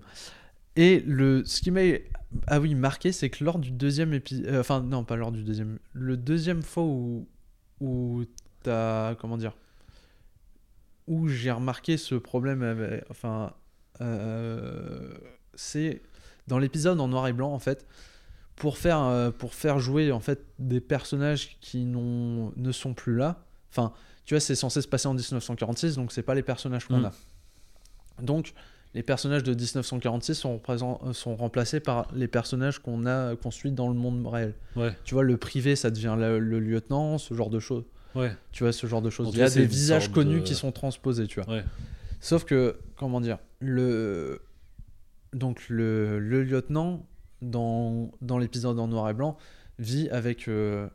[0.77, 1.81] Et le, ce qui m'a
[2.47, 5.79] ah oui marqué, c'est que lors du deuxième épisode, enfin non, pas lors du deuxième,
[5.95, 7.27] le deuxième fois où
[7.81, 8.23] où
[8.63, 9.53] t'as comment dire,
[11.07, 13.53] où j'ai remarqué ce problème, avec- enfin,
[14.01, 15.13] euh,
[15.55, 16.03] c'est
[16.47, 17.87] dans l'épisode en noir et blanc en fait.
[18.57, 23.45] Pour faire, euh, pour faire jouer en fait des personnages qui ne sont plus là.
[23.71, 23.93] Enfin,
[24.25, 27.05] tu vois, c'est censé se passer en 1946, donc c'est pas les personnages qu'on Mm.
[27.07, 27.13] a.
[28.23, 28.55] Donc,
[28.95, 33.73] les personnages de 1946 sont, euh, sont remplacés par les personnages qu'on a qu'on suit
[33.73, 34.55] dans le monde réel.
[34.77, 37.85] Ouais, Tu vois, le privé, ça devient le, le lieutenant, ce genre de choses.
[38.15, 39.31] Ouais, Tu vois, ce genre de choses.
[39.33, 41.55] Il y a des visages connus de- qui sont transposés, tu vois.
[41.55, 41.65] ouais.
[42.21, 44.41] Sauf que, comment dire, le,
[45.35, 47.07] donc le, le lieutenant,
[47.43, 49.37] dans, dans l'épisode en noir et blanc,
[49.79, 50.89] vit avec euh,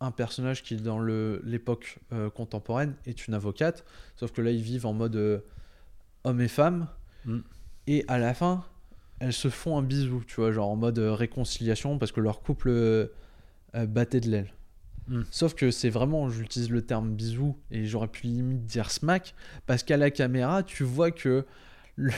[0.00, 3.84] un personnage qui, dans l'époque euh, contemporaine, est une avocate.
[4.14, 5.40] Sauf que là, ils vivent en mode euh,
[6.22, 6.86] homme et femme.
[7.24, 7.38] Mm.
[7.88, 8.64] Et à la fin,
[9.18, 13.10] elles se font un bisou, tu vois, genre en mode réconciliation, parce que leur couple
[13.74, 14.52] battait de l'aile.
[15.08, 15.22] Mm.
[15.30, 19.34] Sauf que c'est vraiment, j'utilise le terme bisou, et j'aurais pu limite dire smack,
[19.66, 21.44] parce qu'à la caméra, tu vois que
[21.96, 22.10] le-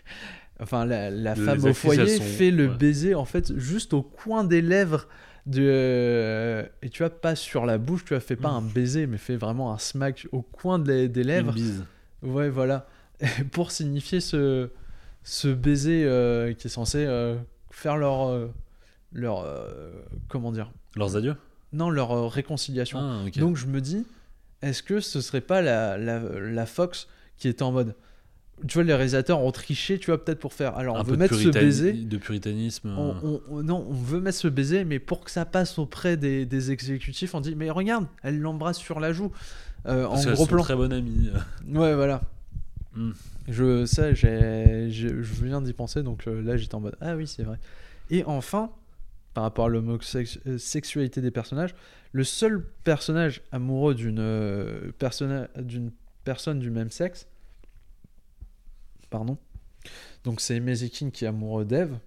[0.60, 5.06] enfin, la, femme au foyer fait le baiser, en fait, juste au coin des lèvres.
[5.46, 6.64] De...
[6.82, 8.56] Et tu vois, pas sur la bouche, tu vois, fait pas Mm.
[8.56, 11.50] un baiser, mais fait vraiment un smack au coin des, des lèvres.
[11.50, 11.84] Une bise.
[12.22, 12.86] Ouais, voilà.
[13.52, 14.70] pour signifier ce,
[15.22, 17.36] ce baiser euh, qui est censé euh,
[17.70, 18.28] faire leur.
[18.28, 18.48] euh,
[19.12, 19.46] leur
[20.28, 20.72] comment dire?
[20.96, 21.36] Leurs adieux?
[21.74, 22.98] Non, leur euh, réconciliation.
[23.00, 23.24] Ah.
[23.38, 24.06] Donc je me dis,
[24.62, 27.94] est-ce que ce serait pas la, la, la Fox qui est en mode.
[28.68, 30.76] Tu vois, les réalisateurs ont triché, tu vois, peut-être pour faire.
[30.76, 31.92] Alors, on un veut peu de, mettre ce baiser.
[31.92, 32.88] de puritanisme.
[32.88, 35.76] euh, On, on- on- non, on veut mettre ce baiser, mais pour que ça passe
[35.78, 39.32] auprès des, des exécutifs, on dit Mais regarde, elle l'embrasse sur la joue.
[39.86, 40.62] euh, en parce gros plan.
[40.62, 41.30] très bonne amie.
[41.68, 42.22] Ouais, voilà.
[42.94, 43.10] Mm.
[43.48, 47.16] Je, ça, j'ai, je, je viens d'y penser, donc euh, là j'étais en mode Ah
[47.16, 47.58] oui, c'est vrai.
[48.10, 48.70] Et enfin,
[49.34, 51.74] par rapport à l'homosexualité des personnages,
[52.12, 54.92] le seul personnage amoureux d'une, euh,
[55.58, 55.90] d'une
[56.24, 57.26] personne du même sexe,
[59.10, 59.36] pardon,
[60.22, 61.98] donc c'est Mezikin qui est amoureux d'Eve,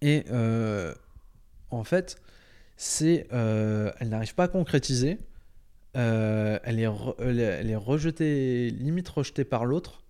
[0.00, 0.94] et euh,
[1.70, 2.16] en fait,
[3.02, 5.18] euh, elle n'arrive pas à concrétiser.
[5.96, 10.02] Euh, elle, est re- elle est elle est rejetée, limite rejetée par l'autre,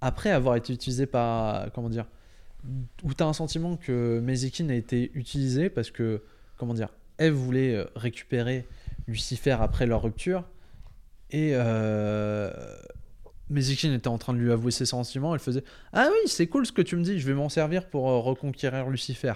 [0.00, 1.70] après avoir été utilisée par.
[1.72, 2.06] Comment dire
[3.04, 6.22] Où tu as un sentiment que Mezikin a été utilisé parce que,
[6.56, 8.66] comment dire, Eve voulait euh, récupérer
[9.06, 10.44] Lucifer après leur rupture
[11.30, 12.50] et euh,
[13.50, 15.34] Mezikin était en train de lui avouer ses sentiments.
[15.34, 17.86] Elle faisait Ah oui, c'est cool ce que tu me dis, je vais m'en servir
[17.88, 19.34] pour euh, reconquérir Lucifer.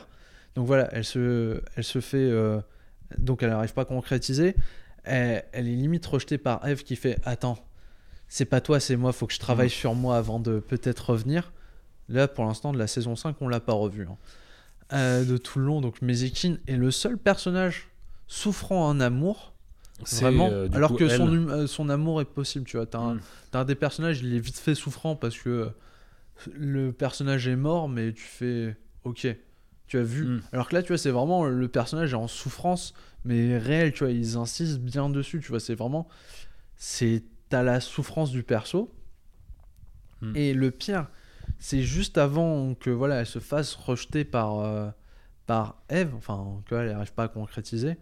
[0.55, 2.17] Donc voilà, elle se, elle se fait.
[2.19, 2.61] euh,
[3.19, 4.57] donc elle n'arrive pas à concrétiser
[5.05, 7.59] elle, elle est limite rejetée par Eve qui fait Attends,
[8.29, 9.71] c'est pas toi, c'est moi, faut que je travaille Mhm.
[9.73, 11.53] sur moi avant de peut-être revenir.
[12.09, 14.07] Là, pour l'instant, de la saison 5, on l'a pas revu.
[14.11, 14.17] hein.
[14.93, 17.89] Euh, de tout le long, donc Mezikin est le seul personnage
[18.27, 19.55] souffrant en amour,
[20.11, 21.39] vraiment, euh, alors coup, que son, elle.
[21.39, 22.85] hum- euh, son amour est possible, tu vois.
[22.87, 23.21] T'as un, Mm.
[23.55, 25.71] un des personnages, il est vite fait souffrant parce que
[26.53, 29.27] le personnage est mort, mais tu fais Ok,
[29.87, 30.25] tu as vu.
[30.27, 30.43] Mm.
[30.53, 32.93] Alors que là, tu vois, c'est vraiment le personnage est en souffrance,
[33.25, 34.13] mais réel, tu vois.
[34.13, 35.61] Ils insistent bien dessus, tu vois.
[35.61, 36.07] C'est vraiment.
[36.77, 37.23] C'est.
[37.49, 38.93] T'as la souffrance du perso.
[40.21, 40.37] Mm.
[40.37, 41.07] Et le pire,
[41.63, 44.89] c'est juste avant que voilà, elle se fasse rejeter par, euh,
[45.47, 47.99] par Eve, enfin, qu'elle n'arrive pas à concrétiser.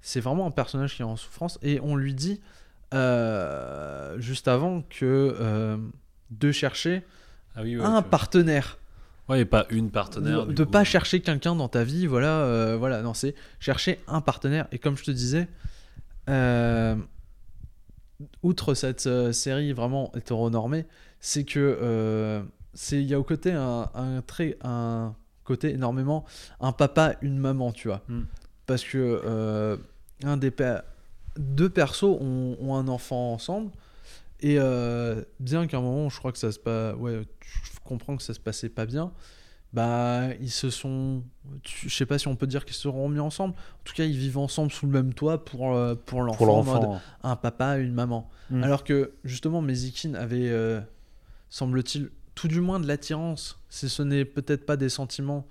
[0.00, 1.58] C'est vraiment un personnage qui est en souffrance.
[1.60, 2.40] Et on lui dit,
[2.94, 5.76] euh, juste avant, que euh,
[6.30, 7.02] de chercher
[7.54, 8.78] Ah oui, ouais, un partenaire.
[9.28, 10.46] Ouais, et pas une partenaire.
[10.46, 10.70] de du de coup.
[10.70, 14.66] pas chercher quelqu'un dans ta vie, voilà, euh, voilà, non, c'est chercher un partenaire.
[14.72, 15.46] Et comme je te disais,
[16.30, 16.96] euh,
[18.42, 20.86] outre cette euh, série vraiment hétéronormée,
[21.20, 22.42] c'est que
[22.74, 25.14] c'est il y a au côté un, un trait, un
[25.44, 26.24] côté énormément
[26.60, 28.02] un papa, une maman, tu vois.
[28.08, 28.22] Mm.
[28.66, 29.76] Parce que euh,
[30.24, 30.52] un des
[31.36, 33.70] deux persos ont, ont un enfant ensemble.
[34.40, 36.94] Et euh, bien qu'à un moment, je crois que ça se passe.
[36.96, 39.12] Ouais, tu comprends que ça se passait pas bien.
[39.72, 41.22] Bah, ils se sont.
[41.64, 43.54] Je sais pas si on peut dire qu'ils se sont remis ensemble.
[43.54, 47.00] En tout cas, ils vivent ensemble sous le même toit pour, euh, pour l'enfant.
[47.22, 48.30] un papa, une maman.
[48.50, 48.62] Mm.
[48.62, 50.80] Alors que justement, Mezikin avait, euh,
[51.50, 55.46] semble-t-il, tout du moins de l'attirance, si ce n'est peut-être pas des sentiments,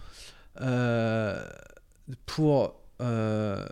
[0.62, 1.46] euh,
[2.26, 3.66] pour, euh,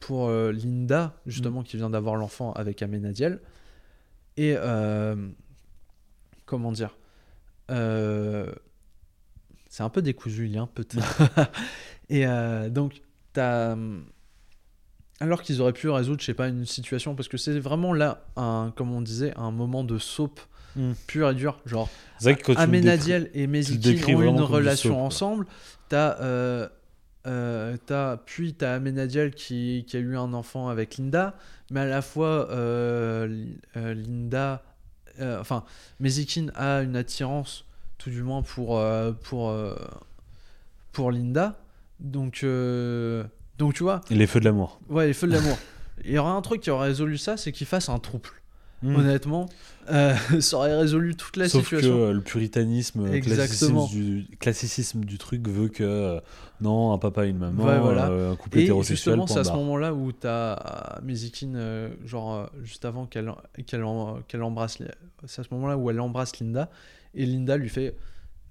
[0.00, 3.40] pour euh, Linda, justement, qui vient d'avoir l'enfant avec Amenadiel.
[4.36, 4.56] Et
[6.46, 6.96] comment dire
[7.68, 7.82] C'est
[9.82, 10.84] un peu décousu, il y a un peu.
[12.08, 12.26] Et
[12.70, 13.02] donc,
[13.32, 13.76] t'as.
[15.20, 18.26] Alors qu'ils auraient pu résoudre, je sais pas, une situation, parce que c'est vraiment là,
[18.34, 20.40] un, comme on disait, un moment de soap
[20.76, 20.92] Mm.
[21.06, 21.58] pur et dur.
[21.66, 21.88] Genre,
[22.56, 25.46] Amenadiel et Mezikin ont une relation ensemble.
[25.88, 26.68] T'as, euh,
[27.26, 31.34] euh, t'as- puis t'as Amenadiel qui, qui a eu un enfant avec Linda,
[31.70, 33.46] mais à la fois euh,
[33.76, 34.62] euh, Linda,
[35.20, 35.64] euh, enfin
[36.00, 37.64] Mezikin a une attirance,
[37.98, 39.74] tout du moins pour euh, pour euh,
[40.92, 41.58] pour Linda.
[42.00, 43.24] Donc euh,
[43.58, 44.80] donc tu vois, Et les feux de l'amour.
[44.88, 45.56] ouais, les feux de l'amour.
[46.04, 48.28] Il y aurait un truc qui aurait résolu ça, c'est qu'il fasse un trouble.
[48.84, 48.96] Mm.
[48.96, 49.48] Honnêtement,
[49.90, 51.90] euh, ça aurait résolu toute la Sauf situation.
[51.90, 53.86] que euh, le puritanisme, le Exactement.
[53.86, 56.20] classicisme du, classicisme du truc veut que euh,
[56.60, 58.08] non, un papa et une maman, Ouais, voilà.
[58.10, 62.34] euh, un couple Et hétérosexuel, justement, c'est à ce moment-là où t'as Mizikin, euh, genre
[62.34, 63.32] euh, juste avant qu'elle
[63.66, 63.84] qu'elle
[64.28, 64.78] qu'elle embrasse,
[65.26, 66.70] c'est à ce moment-là où elle embrasse Linda
[67.14, 67.96] et Linda lui fait,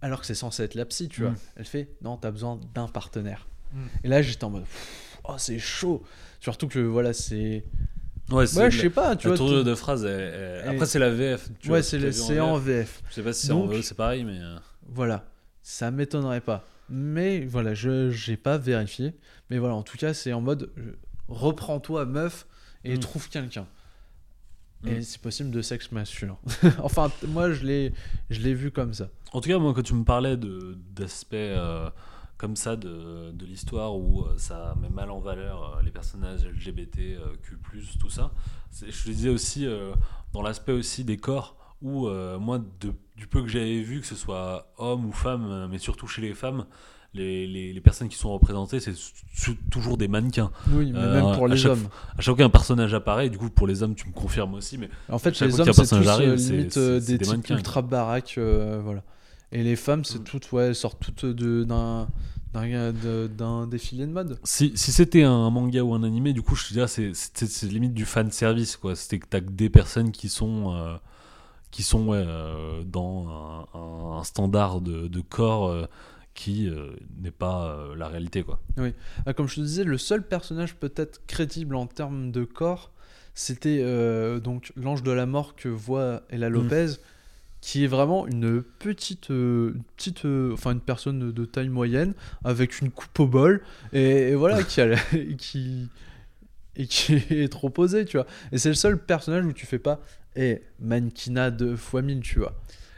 [0.02, 1.38] alors que c'est censé être la psy, tu vois, Mm.
[1.58, 3.48] elle fait, non, t'as besoin d'un partenaire.
[3.74, 3.78] Mm.
[4.04, 4.66] Et là, j'étais en mode,
[5.26, 6.02] oh, c'est chaud.
[6.40, 7.64] Surtout que voilà, c'est,
[8.34, 9.38] Ouais, je sais pas, tu la vois.
[9.38, 10.06] tournure de phrase.
[10.06, 11.50] Et- Après, c'est la VF.
[11.60, 13.02] tu Ouais, c'est en VF.
[13.10, 14.40] Je sais pas si c'est en VO, c'est pareil, mais.
[14.40, 14.58] euh,
[14.88, 15.26] Voilà,
[15.62, 16.64] ça m'étonnerait pas.
[16.90, 19.14] Mais voilà, je j'ai pas vérifié.
[19.50, 20.70] Mais voilà, en tout cas, c'est en mode
[21.30, 22.46] reprends-toi, meuf,
[22.84, 23.00] et Mm.
[23.00, 23.66] trouve quelqu'un.
[24.84, 24.88] Mm.
[24.90, 26.38] Et c'est possible de sexe masculin.
[26.84, 29.08] enfin, moi, je l'ai vu comme ça.
[29.32, 31.90] En tout cas, moi, quand tu me parlais de- d'aspects euh,
[32.38, 36.46] comme ça de, de l'histoire où euh, ça met mal en valeur euh, les personnages
[36.46, 37.58] LGBT, euh, Q+,
[38.00, 38.32] tout ça,
[38.74, 39.68] je te disais aussi
[40.34, 42.08] dans l'aspect aussi des corps où
[42.40, 46.08] moi, de- du peu que j'avais vu, que ce soit homme ou femme, mais surtout
[46.08, 46.66] chez les femmes,
[47.14, 48.94] les, les- les personnes qui sont représentées, c'est
[49.70, 50.50] toujours des mannequins.
[50.70, 51.88] Oui, mais Euh, même pour à les chaque hommes.
[52.18, 54.78] À chaque fois qu'un personnage apparaît, du coup, pour les hommes, tu me confirmes aussi,
[54.80, 58.36] mais En fait, chaque les hommes, c'est limite des, des types mannequins, ultra baraques.
[58.40, 59.04] euh, voilà.
[59.54, 60.24] Et les femmes, c'est Mm.
[60.24, 62.08] toutes, ouais, elles sortent toutes d'un
[62.54, 64.38] d'un défilé de mode.
[64.44, 67.94] Si, si c'était un manga ou un animé, du coup, je te dirais, c'est, limite
[67.96, 68.96] du fan service, quoi.
[68.96, 70.96] C'était que t'as que des personnes qui sont, euh,
[71.72, 75.86] qui sont ouais, euh, dans un, standard de, de corps euh,
[76.36, 76.70] qui
[77.22, 78.60] n'est pas la réalité, quoi.
[79.26, 82.92] Ah, comme je te disais, le seul personnage peut-être crédible en termes de corps,
[83.34, 83.84] c'était
[84.40, 86.54] donc l'ange de la mort que voit Ella Mm.
[86.54, 86.88] Lopez,
[87.66, 92.14] qui est vraiment une petite, euh, petite, euh, enfin une personne de, de taille moyenne
[92.44, 93.62] avec une coupe au bol
[93.94, 94.98] et, et voilà qui a la-
[95.38, 95.88] qui
[96.76, 98.26] et qui est trop posé, tu vois.
[98.52, 100.02] Et c'est le seul personnage où tu fais pas
[100.36, 102.54] et mannequinat deux fois mille, tu vois.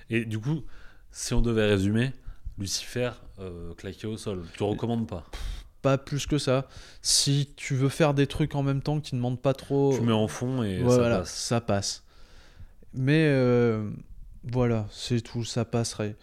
[0.09, 0.63] Et du coup,
[1.11, 2.11] si on devait résumer,
[2.57, 5.25] Lucifer euh, claqué au sol, tu recommandes pas?
[5.83, 6.67] Pas plus que ça.
[7.03, 9.95] Si tu veux faire des trucs en même temps qui ne demandent pas trop.
[9.95, 11.35] Tu mets en fond et Ouais, ça voilà, passe.
[11.35, 12.03] ça passe.
[12.93, 13.91] Mais euh,
[14.51, 16.15] voilà, c'est tout, ça passerait.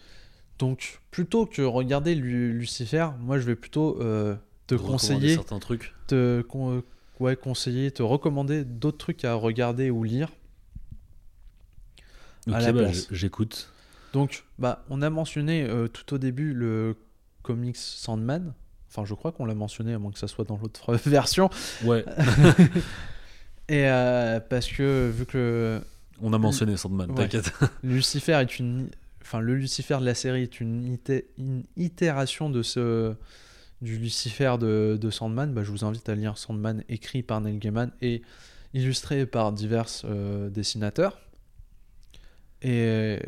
[0.59, 4.35] Donc, plutôt que regarder Lu- Lucifer, moi je vais plutôt euh,
[4.67, 5.93] te conseiller, certains trucs.
[6.07, 6.83] te con-
[7.19, 10.29] ouais, conseiller, te recommander d'autres trucs à regarder ou lire.
[12.47, 13.69] Ok, à la bah, j'écoute.
[14.13, 16.95] Donc, bah, on a mentionné euh, tout au début le
[17.41, 18.53] comics Sandman.
[18.89, 21.49] Enfin, je crois qu'on l'a mentionné, à moins que ça soit dans l'autre version.
[21.83, 22.05] Ouais,
[23.69, 25.81] Et euh, parce que vu que
[26.21, 27.15] on a mentionné Sandman, Ouais.
[27.15, 27.51] t'inquiète.
[27.83, 28.89] Lucifer est une,
[29.21, 33.13] enfin le Lucifer de la série est une, ité- une itération de ce
[33.81, 35.53] du Lucifer de, de Sandman.
[35.53, 38.21] Bah, je vous invite à lire Sandman écrit par Neil Gaiman et
[38.73, 41.19] illustré par divers euh, dessinateurs.
[42.61, 43.19] Et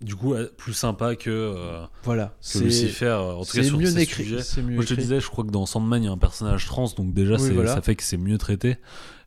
[0.00, 3.68] Du coup, plus sympa que, euh, voilà, que c'est Lucifer, euh, en tout cas c'est
[3.68, 4.24] sur mieux ces écrit.
[4.24, 4.42] sujets.
[4.42, 5.04] C'est mieux Moi, je te écrit.
[5.04, 7.40] disais, je crois que dans Sandman, il y a un personnage trans, donc déjà, Oui,
[7.40, 7.72] c'est- voilà.
[7.74, 8.76] ça fait que c'est mieux traité.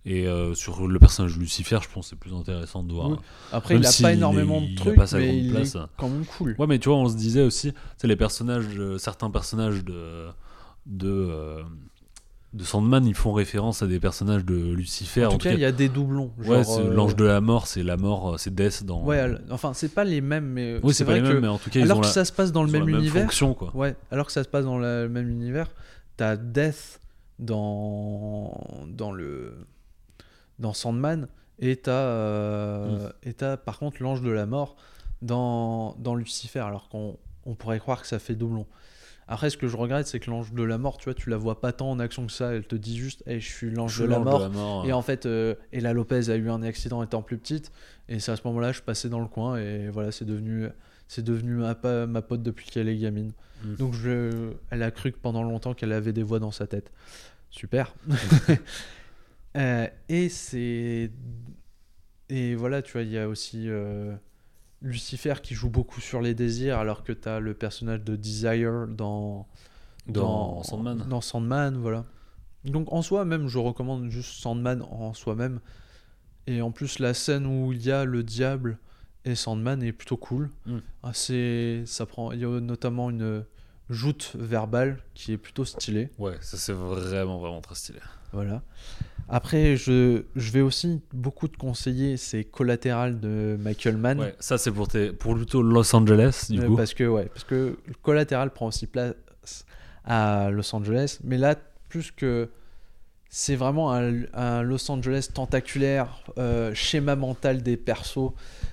[0.09, 3.09] Et euh, sur le personnage de Lucifer, je pense que c'est plus intéressant de voir.
[3.09, 3.17] Oui.
[3.51, 5.51] Après, Même il a s'il pas est- énormément il de trucs, pas mais grande il
[5.51, 5.75] place.
[5.75, 6.55] est quand même cool.
[6.57, 7.73] Ouais, mais tu vois, on se disait aussi,
[8.03, 10.27] les personnages, de- certains personnages de,
[10.85, 11.61] de, euh,
[12.53, 15.25] de Sandman, ils font référence à des personnages de Lucifer.
[15.25, 16.31] En tout cas, il y a des doublons.
[16.38, 19.03] ouais, genre, euh, l'ange de la mort, c'est la mort, euh, c'est Death dans.
[19.03, 21.57] Ouais, enfin, c'est pas les mêmes, mais oui, c'est pas les que mêmes, mais en
[21.57, 23.23] tout cas, ils alors ont que la, ça se passe dans le ils même univers,
[23.23, 23.75] fonction, quoi.
[23.75, 25.67] ouais, alors que ça se passe dans le même univers,
[26.15, 27.01] t'as Death
[27.39, 28.57] dans
[28.88, 29.53] dans le
[30.59, 31.27] dans Sandman
[31.59, 34.75] et t'as euh, et t'as par contre l'ange de la mort
[35.21, 38.67] dans dans Lucifer, alors qu'on on pourrait croire que ça fait doublon.
[39.29, 41.35] Après, ce que je regrette, c'est que l'ange de la mort, tu vois, tu la
[41.35, 42.53] vois pas tant en action que ça.
[42.53, 44.85] Elle te dit juste, hey, je suis l'ange de la mort.
[44.85, 47.71] Et en fait, euh, Ella Lopez a eu un accident étant plus petite.
[48.07, 49.57] Et c'est à ce moment-là, je passais dans le coin.
[49.57, 50.67] Et voilà, c'est devenu,
[51.09, 51.75] c'est devenu ma,
[52.07, 53.34] ma pote depuis qu'elle est gamine.
[53.65, 53.75] Mm.
[53.75, 56.93] Donc, je, elle a cru que pendant longtemps qu'elle avait des voix dans sa tête.
[57.49, 57.93] Super.
[59.57, 61.11] Euh, et c'est.
[62.29, 64.15] Et voilà, tu vois, il y a aussi euh,
[64.81, 68.88] Lucifer qui joue beaucoup sur les désirs, alors que tu as le personnage de Desire
[68.88, 69.47] dans
[70.07, 71.05] dans Sandman.
[71.09, 72.05] dans Sandman, voilà.
[72.65, 75.59] Donc en soi même, je recommande juste Sandman en soi-même.
[76.47, 78.77] Et en plus, la scène où il y a le diable
[79.25, 80.49] et Sandman est plutôt cool.
[80.65, 80.77] Mm.
[81.03, 83.45] Assez, ça prend, il y a notamment une
[83.89, 86.09] joute verbale qui est plutôt stylée.
[86.17, 87.99] Ouais, ça c'est vraiment, vraiment très stylé.
[88.31, 88.61] Voilà.
[89.29, 94.19] Après, je, je vais aussi beaucoup te conseiller, c'est Collatéral de Michael Mann.
[94.19, 96.75] Ouais, ça c'est pour, tes, pour plutôt Los Angeles, du Euh, coup.
[96.77, 99.13] parce que ouais, parce que Collatéral prend aussi place
[100.05, 101.55] à Los Angeles, mais là
[101.89, 102.49] plus que
[103.29, 108.31] c'est vraiment un, un Los Angeles tentaculaire, euh, schéma mental des persos.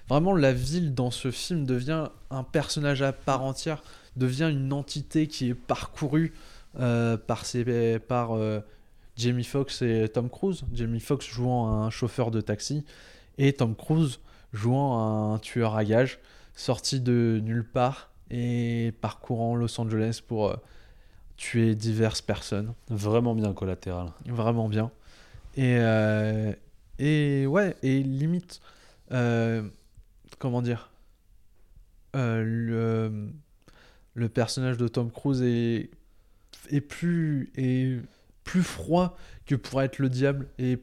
[0.09, 3.83] Vraiment, la ville dans ce film devient un personnage à part entière,
[4.17, 6.33] devient une entité qui est parcourue
[6.79, 8.31] euh, par, ses, par
[9.17, 10.65] Jamie Foxx et Tom Cruise.
[10.73, 12.85] Jamie Foxx jouant un chauffeur de taxi
[13.39, 14.21] et Tom Cruise
[14.53, 16.19] jouant un tueur à gages
[16.55, 20.57] sorti de nulle part et parcourant Los Angeles pour euh,
[21.37, 22.75] tuer diverses personnes.
[22.89, 24.13] Vraiment bien collatéral.
[24.27, 24.91] Vraiment bien.
[25.57, 26.53] Et, euh,
[26.99, 28.61] et ouais, et limite,
[29.13, 29.69] euh,
[30.39, 30.91] comment dire,
[32.15, 33.29] le,
[34.15, 35.91] le personnage de Tom Cruise est,
[36.71, 38.01] est, plus, est
[38.45, 39.17] plus froid
[39.47, 40.79] que pour être le diable et,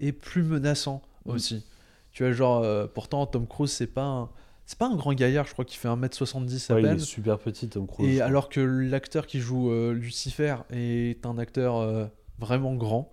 [0.00, 1.30] et plus menaçant Mm.
[1.32, 1.64] aussi.
[2.12, 4.30] Tu vois, genre, euh, pourtant, Tom Cruise, c'est pas un.
[4.66, 6.96] C'est pas un grand gaillard, je crois qu'il fait 1m70 à Ouais, il peine.
[6.96, 8.16] est super petit, Tom Cruise.
[8.16, 12.04] Et alors que l'acteur qui joue euh, Lucifer est un acteur euh,
[12.38, 13.10] vraiment grand.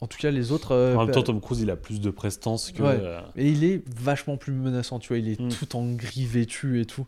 [0.00, 0.74] En tout cas, les autres.
[0.96, 2.82] en même temps, Tom Cruise, il a plus de prestance que.
[2.82, 3.00] Ouais.
[3.36, 5.18] Et il est vachement plus menaçant, tu vois.
[5.18, 5.48] Il est Mm.
[5.48, 7.06] tout en gris vêtu et tout.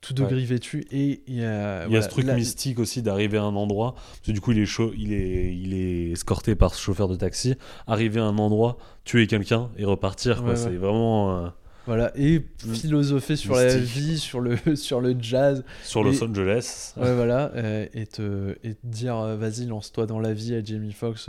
[0.00, 0.30] Tout de Ouais.
[0.30, 0.86] gris vêtu.
[0.90, 3.42] Et il y a, Il y a voilà, ce truc la- mystique aussi d'arriver à
[3.42, 3.94] un endroit.
[3.94, 7.06] Parce que du coup, il est, chaud, il, est, il est escorté par ce chauffeur
[7.08, 7.54] de taxi.
[7.86, 10.42] Arriver à un endroit, tuer quelqu'un et repartir.
[10.42, 10.56] Ouais, ouais.
[10.56, 11.44] C'est vraiment.
[11.44, 11.48] euh,
[11.86, 12.12] Voilà.
[12.16, 15.64] Et philosopher sur la vie, sur le, sur le jazz.
[15.84, 16.94] sur Los Angeles.
[16.96, 17.52] Ouais, voilà.
[17.56, 21.28] euh, et, te, et te dire, euh, vas-y, lance-toi dans la vie à Jamie Foxx.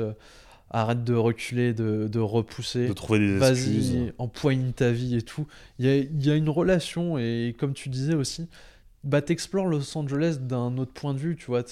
[0.72, 2.88] Arrête de reculer, de, de repousser.
[2.88, 3.94] De trouver des excuses.
[3.94, 5.46] vas-y, empoigne ta vie et tout.
[5.80, 8.48] Il y a, y a une relation, et comme tu disais aussi,
[9.04, 11.64] bah, t'explores Los Angeles d'un autre point de vue, tu vois.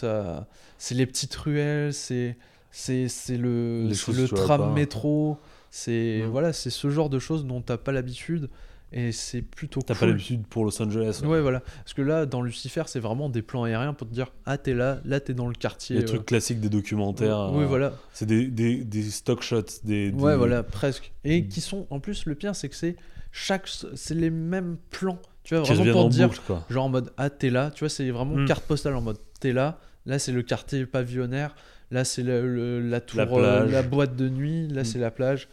[0.77, 2.38] C'est les petites ruelles, c'est
[2.72, 5.38] c'est c'est le, le tram métro,
[5.72, 8.49] c'est voilà, c'est ce genre de choses dont t'as pas l'habitude,
[8.92, 10.00] et c'est plutôt T'as cool.
[10.00, 11.22] pas l'habitude pour Los Angeles.
[11.24, 11.59] Ouais, voilà.
[11.59, 14.74] Parce que là, dans Lucifer, c'est vraiment des plans aériens pour te dire Ah, t'es
[14.74, 15.98] là, là, t'es dans le quartier.
[15.98, 17.51] Les euh, trucs classiques des documentaires.
[17.53, 17.93] Oui, euh, voilà.
[18.14, 19.61] C'est des, des, des stock shots.
[19.84, 21.11] Des, Ouais, voilà, presque.
[21.24, 21.48] Et Mm.
[21.50, 22.95] qui sont, en plus, le pire, c'est que c'est
[23.32, 25.19] chaque, c'est les mêmes plans.
[25.43, 26.66] Tu vois, Qui vraiment pour dire, boucle, quoi.
[26.69, 27.72] genre en mode, ah, t'es là.
[27.72, 28.45] Tu vois, c'est vraiment Mm.
[28.45, 29.80] carte postale en mode, t'es là.
[30.06, 31.56] Là, c'est le quartier pavillonnaire.
[31.92, 33.27] Là, c'est le- le- la tour, La euh,
[33.59, 33.72] plage.
[33.72, 34.68] la boîte de nuit.
[34.68, 34.85] Là, Mm.
[34.85, 35.48] c'est la plage.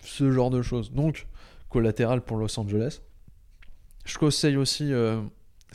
[0.00, 0.92] Ce genre de choses.
[0.92, 1.26] Donc,
[1.68, 3.00] collatéral pour Los Angeles.
[4.04, 5.20] Je conseille aussi euh,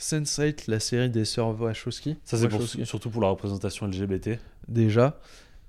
[0.00, 2.16] Sense8, la série des sœurs Wachowski.
[2.24, 2.84] Ça, c'est Wachowski.
[2.86, 4.38] surtout pour la représentation LGBT.
[4.68, 5.18] déjà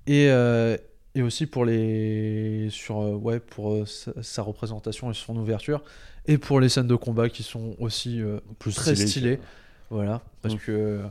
[0.07, 0.77] et, euh,
[1.15, 5.83] et aussi pour les sur euh, ouais pour euh, sa, sa représentation et son ouverture
[6.27, 8.21] et pour les scènes de combat qui sont aussi
[8.59, 9.37] Plus Très stylé stylé.
[9.37, 9.41] que-
[9.89, 11.01] voilà parce que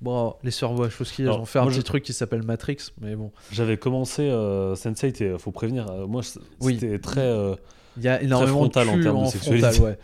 [0.00, 3.32] bon les sœurs Wachowski elles ont fait un petit truc qui s'appelle Matrix mais bon
[3.52, 5.88] J'avais commencé euh, Sense8 et faut prévenir.
[5.90, 6.22] euh, moi,
[6.60, 6.74] Oui.
[6.80, 7.20] c'était très.
[7.22, 7.54] euh,
[7.96, 9.66] il y a énormément frontal de en termes de en sexualité.
[9.72, 9.98] frontal ouais.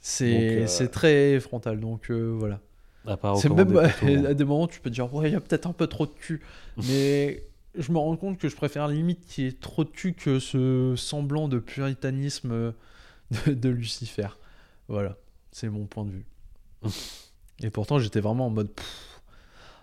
[0.00, 2.60] C'est euh, très frontal donc euh, voilà.
[3.40, 3.76] C'est même
[4.26, 6.06] à des moments tu peux te dire ouais il y a peut-être un peu trop
[6.06, 6.42] de cul
[6.88, 7.42] mais
[7.76, 10.38] je me rends compte que je préfère limite qu'il y ait trop de cul que
[10.38, 12.72] ce semblant de puritanisme euh,
[13.46, 14.28] de, de Lucifer.
[14.88, 15.16] Voilà.
[15.52, 16.26] C'est mon point de vue.
[17.62, 19.20] Et pourtant j'étais vraiment en mode pff,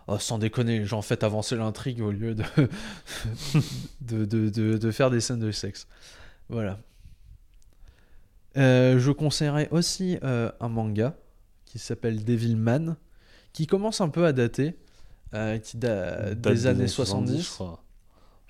[0.07, 2.43] oh, sans déconner j'en faites avancer l'intrigue au lieu de
[4.01, 5.87] de, de, de- de faire des scènes de sexe.
[6.49, 6.79] Voilà
[8.57, 11.15] Euh, je conseillerais aussi euh, un manga
[11.65, 12.95] qui s'appelle Devilman,
[13.53, 14.75] qui commence un peu à dater.
[15.33, 17.49] euh, qui da- Date des années je 70.
[17.49, 17.83] crois.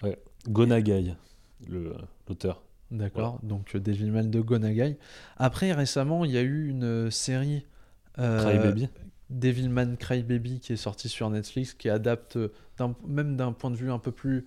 [0.04, 0.20] Ouais.
[0.48, 1.16] Gonagai,
[1.68, 2.62] l'auteur.
[2.92, 4.98] D'accord, donc euh, Devilman de Gonagai.
[5.38, 7.66] Après, récemment, il y a eu une série
[8.16, 8.90] Crybaby.
[9.32, 12.38] Devilman Crybaby qui est sortie sur Netflix, qui adapte,
[13.08, 14.46] même d'un point de vue un peu plus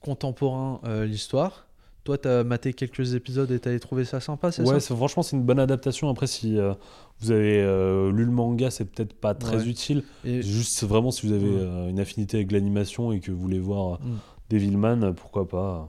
[0.00, 1.66] contemporain, l'histoire.
[2.04, 5.36] Toi, t'as maté quelques épisodes et t'avais trouvé ça sympa, c'est Ouais, ça franchement, c'est
[5.36, 6.10] une bonne adaptation.
[6.10, 6.74] Après, si euh,
[7.20, 9.66] vous avez euh, lu le manga, c'est peut-être pas très Ouais.
[9.68, 10.02] utile.
[10.24, 11.60] Et Juste vraiment, si vous avez Ouais.
[11.62, 14.18] euh, une affinité avec l'animation et que vous voulez voir Mm.
[14.50, 15.88] Devilman, pourquoi pas.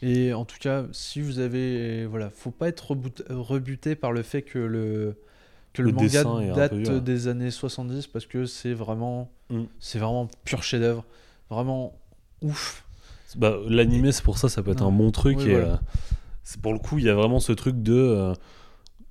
[0.00, 2.06] Et en tout cas, si vous avez.
[2.06, 2.96] Voilà, faut pas être
[3.30, 5.16] rebuté par le fait que le,
[5.72, 9.28] que le, Le manga date vieux, des années 70 parce que c'est vraiment.
[9.50, 9.62] Mm.
[9.80, 11.04] C'est vraiment pur chef-d'œuvre.
[11.50, 11.92] Vraiment
[12.42, 12.84] ouf.
[13.36, 14.88] Bah, L'animé, c'est pour ça, ça peut être Ouais.
[14.88, 15.38] un bon truc.
[15.38, 15.66] Oui, et, voilà.
[15.74, 15.76] euh,
[16.62, 17.94] pour le coup, il y a vraiment ce truc de.
[17.94, 18.34] euh,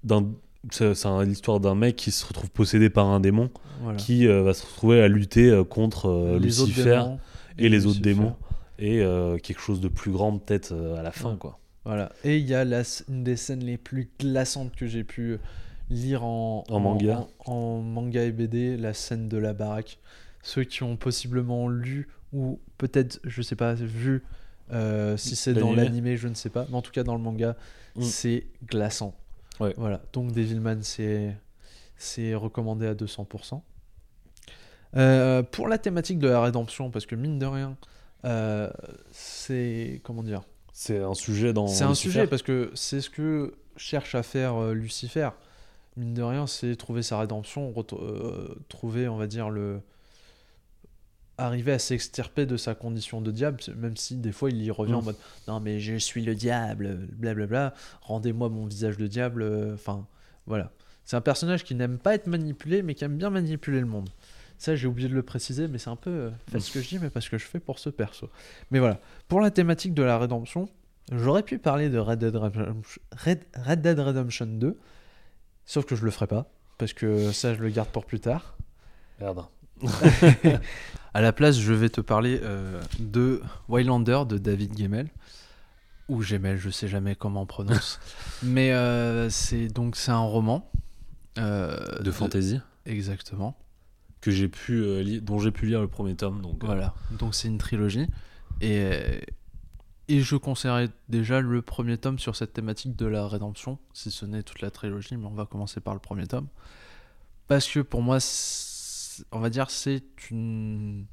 [0.03, 0.27] d'un-
[0.71, 0.93] c'est
[1.25, 3.49] l'histoire d'un mec qui se retrouve possédé par un démon
[3.81, 3.97] Voilà.
[3.97, 7.19] qui euh, va se retrouver à lutter contre Les Lucifer démons
[7.57, 8.35] et les autres démons
[8.77, 8.99] et
[9.41, 11.37] quelque chose de plus grand peut-être à la fin Ouais.
[11.37, 11.57] quoi.
[11.83, 12.11] Voilà.
[12.23, 15.39] Et il y a la, une des scènes les plus glaçantes que j'ai pu
[15.89, 17.27] lire en, En manga.
[17.45, 19.97] En, en manga et BD, la scène de la baraque.
[20.43, 24.23] Ceux qui ont possiblement lu ou peut-être, je sais pas, vu
[24.71, 26.15] euh, si c'est dans L'animé.
[26.17, 26.65] je ne sais pas.
[26.69, 27.55] Mais en tout cas, dans le manga,
[27.95, 28.03] Mm.
[28.03, 29.13] c'est glaçant.
[29.59, 29.73] Ouais.
[29.77, 30.01] Voilà.
[30.13, 31.35] Donc Devilman, c'est
[31.97, 33.61] c'est recommandé à 200%.
[34.95, 37.77] Euh, pour la thématique de la rédemption, parce que mine de rien,
[38.25, 38.69] euh,
[39.11, 40.41] c'est comment dire?
[40.73, 42.09] C'est un sujet dans c'est un Lucifer.
[42.11, 45.29] sujet parce que c'est ce que cherche à faire Lucifer.
[45.97, 47.73] Mine de rien, c'est trouver sa rédemption,
[48.69, 49.81] trouver, on va dire, le.
[51.45, 54.93] Arriver à s'extirper de sa condition de diable, même si des fois il y revient
[54.93, 59.71] en mode Non, mais je suis le diable, blablabla, rendez-moi mon visage de diable.
[59.73, 60.05] Enfin,
[60.45, 60.71] voilà.
[61.05, 64.09] C'est un personnage qui n'aime pas être manipulé, mais qui aime bien manipuler le monde.
[64.57, 66.09] Ça, j'ai oublié de le préciser, mais c'est un peu.
[66.11, 68.29] euh, faites ce que je dis, mais pas ce que je fais pour ce perso.
[68.69, 68.99] Mais voilà.
[69.27, 70.69] Pour la thématique de la rédemption,
[71.11, 74.77] j'aurais pu parler de Red Dead, Redemption- Red, Red Dead Redemption 2,
[75.65, 76.45] sauf que je le ferai pas,
[76.77, 78.55] parce que ça, je le garde pour plus tard.
[79.19, 79.41] Merde.
[81.13, 85.09] À la place, je vais te parler euh, de Wildlander de David Gemmel.
[86.07, 87.99] Ou Gemmel, je sais jamais comment on prononce.
[88.43, 90.69] Mais euh, c'est donc c'est un roman.
[91.37, 93.57] euh, De fantasy Exactement.
[94.21, 97.35] que j'ai pu euh, li- dont j'ai pu lire le premier tome donc Voilà, donc
[97.35, 98.07] c'est une trilogie.
[98.61, 99.21] Et,
[100.07, 104.25] et je conseillerais déjà le premier tome sur cette thématique de la rédemption, si ce
[104.25, 106.47] n'est toute la trilogie, mais on va commencer par le premier tome.
[107.47, 108.70] Parce que pour moi, c'est-
[109.31, 111.05] on va dire, c'est une.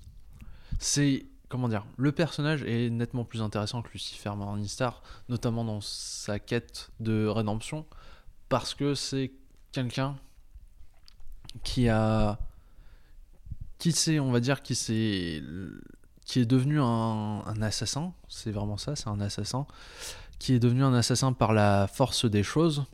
[0.78, 1.26] C'est.
[1.48, 6.90] Comment dire Le personnage est nettement plus intéressant que Lucifer Morningstar, notamment dans sa quête
[7.00, 7.86] de rédemption,
[8.50, 9.32] parce que c'est
[9.72, 10.16] quelqu'un
[11.64, 12.38] qui a
[13.78, 15.42] qui c'est, on va dire, qui c'est,
[16.26, 18.12] qui est devenu un, un assassin.
[18.28, 19.66] C'est vraiment ça, c'est un assassin
[20.38, 22.84] qui est devenu un assassin par la force des choses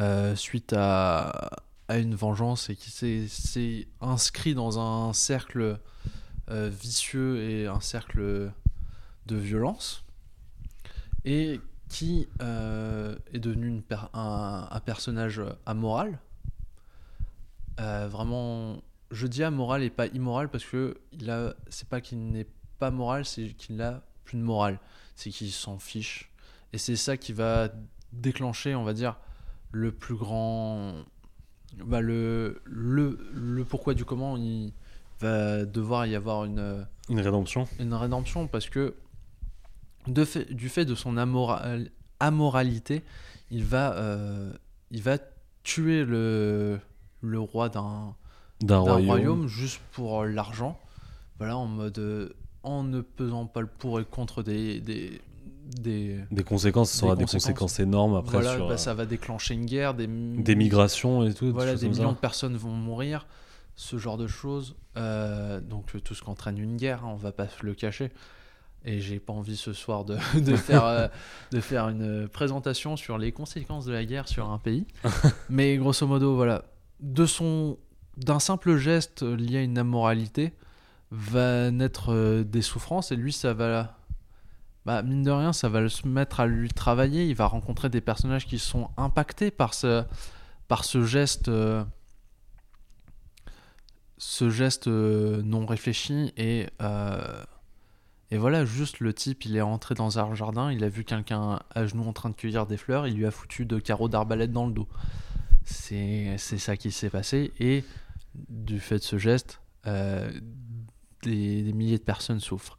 [0.00, 1.50] euh, suite à,
[1.88, 5.78] à une vengeance et qui s'est inscrit dans un cercle
[6.50, 8.52] euh, vicieux et un cercle
[9.26, 10.04] de violence
[11.24, 16.18] et qui euh, est devenu un, personnage amoral.
[17.80, 22.46] Euh, vraiment je dis amoral et pas immoral parce que a c'est pas qu'il n'est
[22.78, 24.78] pas moral c'est qu'il n'a plus de morale.
[25.16, 26.30] C'est qu'il s'en fiche.
[26.72, 27.68] Et c'est ça qui va
[28.12, 29.16] déclencher on va dire
[29.70, 31.04] le plus grand
[31.84, 34.72] bah, le, le le pourquoi du comment il
[35.20, 38.94] va devoir y avoir une une rédemption une rédemption parce que
[40.06, 41.90] de fait, du fait de son amoral-
[42.20, 43.02] amoralité,
[43.50, 44.52] il va, euh,
[44.90, 45.18] il va
[45.64, 46.78] tuer le,
[47.20, 48.14] le roi d'un
[48.60, 49.46] d'un royaume, royaume.
[49.48, 50.78] juste pour l'argent.
[51.38, 51.98] Voilà, en mode.
[51.98, 52.30] euh,
[52.64, 54.80] en ne pesant pas le pour et contre des.
[54.80, 55.20] des,
[55.68, 59.06] des des conséquences ça aura Des conséquences, énormes après voilà, sur bah, euh, ça va
[59.06, 63.26] déclencher une guerre, des, des migrations et tout voilà, des millions de personnes vont mourir,
[63.78, 64.76] ce genre de choses.
[64.96, 68.10] Euh, donc euh, tout ce qu'entraîne une guerre, hein, on va pas le cacher.
[68.84, 71.08] Et j'ai pas envie ce soir de, de faire, euh,
[71.52, 74.86] de faire une présentation sur les conséquences de la guerre sur un pays.
[75.48, 76.64] Mais grosso modo, voilà,
[77.00, 77.78] de son,
[78.16, 80.52] d'un simple geste lié à une immoralité
[81.10, 83.97] va naître des souffrances et lui ça va
[84.86, 87.26] bah, mine de rien ça va le se mettre à lui travailler.
[87.26, 90.04] Il va rencontrer des personnages qui sont impactés par ce
[90.66, 91.84] par ce geste euh,
[94.18, 96.32] ce geste euh, non réfléchi.
[96.36, 97.44] Et euh,
[98.30, 101.60] et voilà juste le type il est rentré dans un jardin il a vu quelqu'un
[101.74, 104.52] à genoux en train de cueillir des fleurs il lui a foutu de carreaux d'arbalète
[104.52, 104.88] dans le dos.
[105.64, 107.52] C'est ça qui s'est passé.
[107.60, 107.84] Et
[108.48, 112.78] du fait de ce geste des, des milliers de personnes souffrent.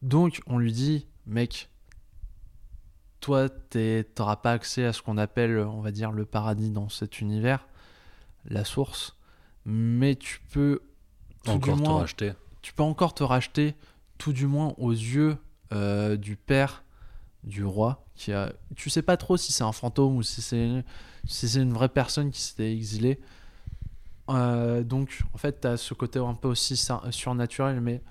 [0.00, 1.68] Donc on lui dit, mec,
[3.20, 6.88] toi, tu n'auras pas accès à ce qu'on appelle, on va dire, le paradis dans
[6.88, 7.66] cet univers,
[8.44, 9.16] la source,
[9.64, 10.82] mais tu peux
[11.42, 12.32] tout Encore du te racheter.
[12.62, 13.74] tu peux encore te racheter,
[14.18, 15.36] tout du moins aux yeux
[15.72, 16.84] euh, du père
[17.44, 20.84] du roi, qui a, tu sais pas trop si c'est un fantôme ou si c'est
[21.26, 23.18] si c'est une vraie personne qui s'était exilée.
[24.30, 28.02] Euh, donc, en fait, tu as ce côté un peu aussi sur- surnaturel, mais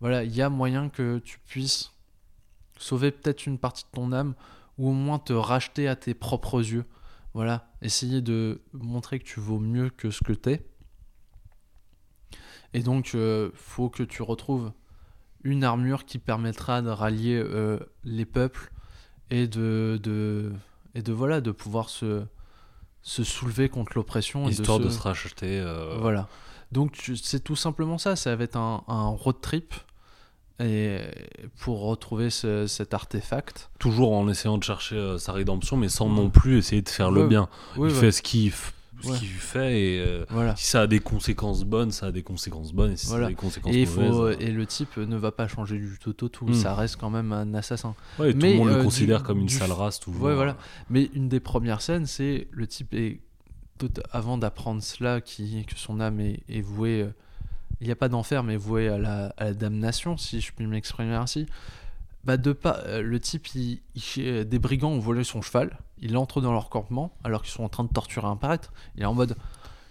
[0.00, 1.92] voilà, il y a moyen que tu puisses
[2.78, 4.34] sauver peut-être une partie de ton âme
[4.78, 6.84] ou au moins te racheter à tes propres yeux.
[7.34, 10.66] Voilà, essayer de montrer que tu vaux mieux que ce que t'es.
[12.72, 14.72] Et donc, euh, faut que tu retrouves
[15.42, 18.70] une armure qui permettra de rallier euh, les peuples
[19.30, 20.52] et de, de,
[20.94, 22.24] et de, voilà, de pouvoir se,
[23.02, 24.48] se soulever contre l'oppression.
[24.48, 25.60] et Histoire de se- se racheter.
[25.60, 26.28] euh, voilà.
[26.72, 29.72] Donc c'est tout simplement ça, ça va être un, un road trip
[30.60, 31.00] et
[31.58, 33.70] pour retrouver ce- cet artefact.
[33.78, 36.14] Toujours en essayant de chercher euh, sa rédemption, mais sans Ouais.
[36.16, 37.48] non plus essayer de faire le bien.
[37.76, 38.52] Il ouais, fait ce qu'il
[39.02, 40.56] ce qu'il fait et euh, voilà.
[40.56, 43.24] si ça a des conséquences bonnes, ça a des conséquences bonnes et si Voilà.
[43.24, 44.38] ça a des conséquences Et, il faut, mauvaises.
[44.40, 46.54] euh, et le type ne va pas changer du tout au tout, Mm.
[46.54, 47.94] ça reste quand même un assassin.
[48.18, 50.22] ouais, tout mais, le monde euh, le considère du- comme une du- sale race toujours.
[50.22, 50.56] Ouais, voilà.
[50.88, 53.20] Mais une des premières scènes, c'est le type est
[53.78, 57.10] tout- avant d'apprendre cela, qui, que son âme est, est vouée, euh,
[57.80, 60.66] il n'y a pas d'enfer, mais vouée à la, à la damnation, si je puis
[60.66, 61.46] m'exprimer ainsi.
[62.24, 65.78] Bah de pas, euh, le type, il, il- euh, des brigands ont volé son cheval,
[65.98, 68.72] il entre dans leur campement alors qu'ils sont en train de torturer un prêtre.
[68.96, 69.36] Il est en mode,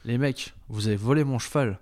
[0.04, 1.80] les mecs, vous avez volé mon cheval.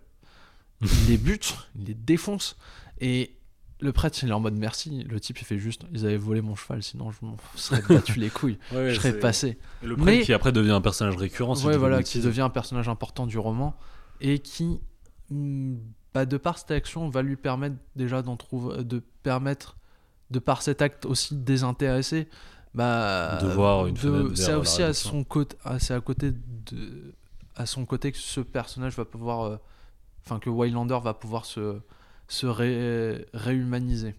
[0.82, 2.56] Il les bute, il les défonce.
[3.02, 3.36] Et
[3.80, 5.04] le prêtre, il est en mode merci.
[5.10, 8.20] Le type, il fait juste, ils avaient volé mon cheval, sinon je m'en serais battu
[8.20, 8.60] les couilles.
[8.72, 9.58] Ouais, je serais passé.
[9.82, 11.56] Et le Mais- prêtre qui après devient un personnage récurrent.
[11.64, 13.76] Ouais, voilà, qui devient un personnage important du roman
[14.22, 14.80] et qui,
[15.32, 19.78] bah, de par cette action, va lui permettre déjà d'en trouver, de permettre,
[20.32, 22.28] de par cet acte aussi désintéressé,
[22.74, 23.96] bah, De voir une
[24.36, 27.14] C'est aussi à son côté, à, c'est à côté de,
[27.56, 29.58] à son côté que ce personnage va pouvoir, euh,
[30.26, 31.80] enfin que Waylander va pouvoir se,
[32.28, 34.16] se ré- réhumaniser.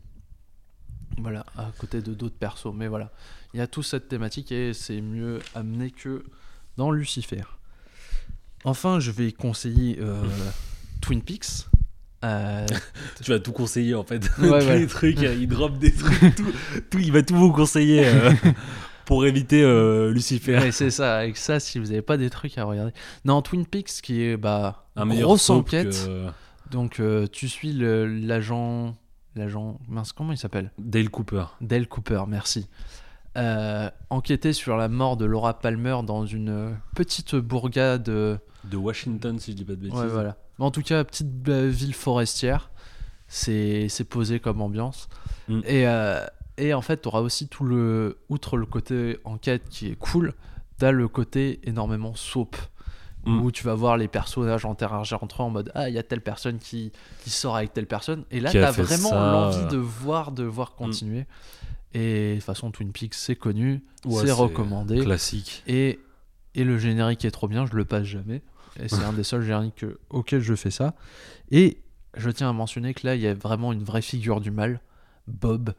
[1.18, 2.72] Voilà, à côté de d'autres persos.
[2.74, 3.12] Mais voilà,
[3.52, 6.24] il y a toute cette thématique et c'est mieux amené que
[6.76, 7.42] dans Lucifer.
[8.64, 10.24] Enfin, je vais conseiller euh,
[11.04, 11.66] Twin Peaks.
[12.24, 12.66] Euh,
[13.22, 14.22] Tu vas tout conseiller en fait.
[14.38, 14.78] Ouais, Tous ouais.
[14.78, 16.52] les trucs, euh, il drop des trucs, tout,
[16.90, 18.32] tout- il va tout vous conseiller euh,
[19.04, 20.56] pour éviter euh, Lucifer.
[20.58, 22.92] ouais, c'est ça, avec ça, si vous n'avez pas des trucs à regarder.
[23.26, 25.90] Non, Twin Peaks qui est bah, Un grosse enquête.
[26.06, 26.26] que
[26.70, 27.00] Donc
[27.30, 28.96] tu suis l'agent,
[29.36, 30.72] l'agent, mince, comment il s'appelle?
[30.78, 31.44] Dale Cooper.
[31.60, 32.66] Dale Cooper, merci.
[34.08, 38.04] Enquêter sur la mort de Laura Palmer dans une petite bourgade.
[38.04, 39.98] De Washington, si je dis pas de bêtises.
[39.98, 40.38] Ouais, voilà.
[40.58, 42.70] Mais en tout cas, petite ville forestière.
[43.26, 45.08] C'est posé comme ambiance.
[45.48, 45.60] Mm.
[45.64, 46.24] Et, euh,
[46.56, 48.18] et en fait, tu auras aussi tout le.
[48.28, 50.34] Outre le côté enquête qui est cool,
[50.78, 52.56] tu as le côté énormément soap.
[53.26, 53.40] Mm.
[53.40, 56.02] Où tu vas voir les personnages interagir entre eux en mode Ah, il y a
[56.02, 56.92] telle personne qui,
[57.22, 58.24] qui sort avec telle personne.
[58.30, 61.24] Et là, tu as vraiment l'envie de voir, de voir continuer.
[61.94, 65.00] Et de toute façon, Twin Peaks, c'est connu, Ouais, c'est recommandé.
[65.00, 65.62] Classique.
[65.66, 66.00] Et,
[66.54, 68.42] et le générique est trop bien, je le passe jamais.
[68.80, 70.94] Et c'est un des seuls génériques que- auxquels je fais ça.
[71.50, 71.78] Et
[72.16, 74.80] je tiens à mentionner que là, il y a vraiment une vraie figure du mal,
[75.28, 75.74] Bob.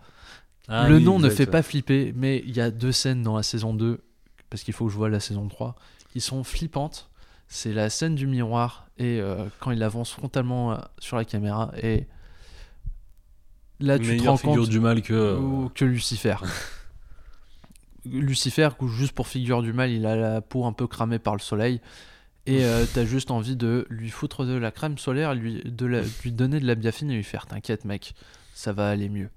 [0.67, 3.35] Ah le oui, nom ne fait pas flipper, mais il y a deux scènes dans
[3.35, 4.01] la saison 2,
[4.49, 5.75] parce qu'il faut que je vois la saison 3,
[6.11, 7.09] qui sont flippantes.
[7.47, 11.71] C'est la scène du miroir et euh, quand il avance frontalement euh, sur la caméra.
[11.83, 12.07] Et
[13.79, 15.13] là, tu te rends figure compte du mal que.
[15.13, 16.37] euh, ou que Lucifer.
[18.05, 21.39] Lucifer, juste pour figure du mal, il a la peau un peu cramée par le
[21.39, 21.81] soleil.
[22.47, 26.01] Et euh, t'as juste envie de lui foutre de la crème solaire, lui, de la-
[26.23, 28.13] lui donner de la biafine et lui faire T'inquiète, mec,
[28.53, 29.29] ça va aller mieux.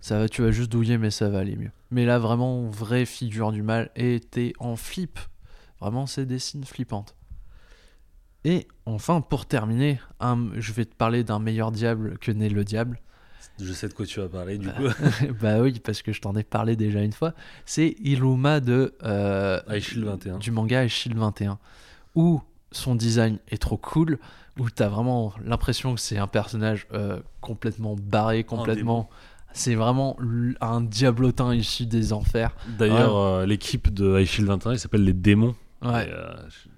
[0.00, 1.70] Ça va, tu vas juste douiller, mais ça va aller mieux.
[1.92, 3.90] Mais là, vraiment, vraie figure du mal.
[3.94, 5.20] Et t'es en flip.
[5.80, 7.14] Vraiment, c'est des signes flippantes.
[8.44, 12.64] Et enfin, pour terminer, un- je vais te parler d'un meilleur diable que n'est le
[12.64, 13.00] diable.
[13.60, 14.82] Je sais de quoi tu vas parler du coup.
[15.40, 17.34] bah oui, parce que je t'en ai parlé déjà une fois.
[17.66, 20.38] C'est Iluma de, euh, Aishil 21.
[20.38, 21.58] du manga Shield 21,
[22.14, 24.18] où son design est trop cool,
[24.58, 29.08] où t'as vraiment l'impression que c'est un personnage euh, complètement barré, complètement.
[29.54, 30.16] C'est vraiment
[30.62, 32.54] un diablotin issu des enfers.
[32.78, 35.54] D'ailleurs, euh, l'équipe de Aishil 21, il s'appelle les démons.
[35.82, 36.08] Ouais.
[36.10, 36.68] Euh, je-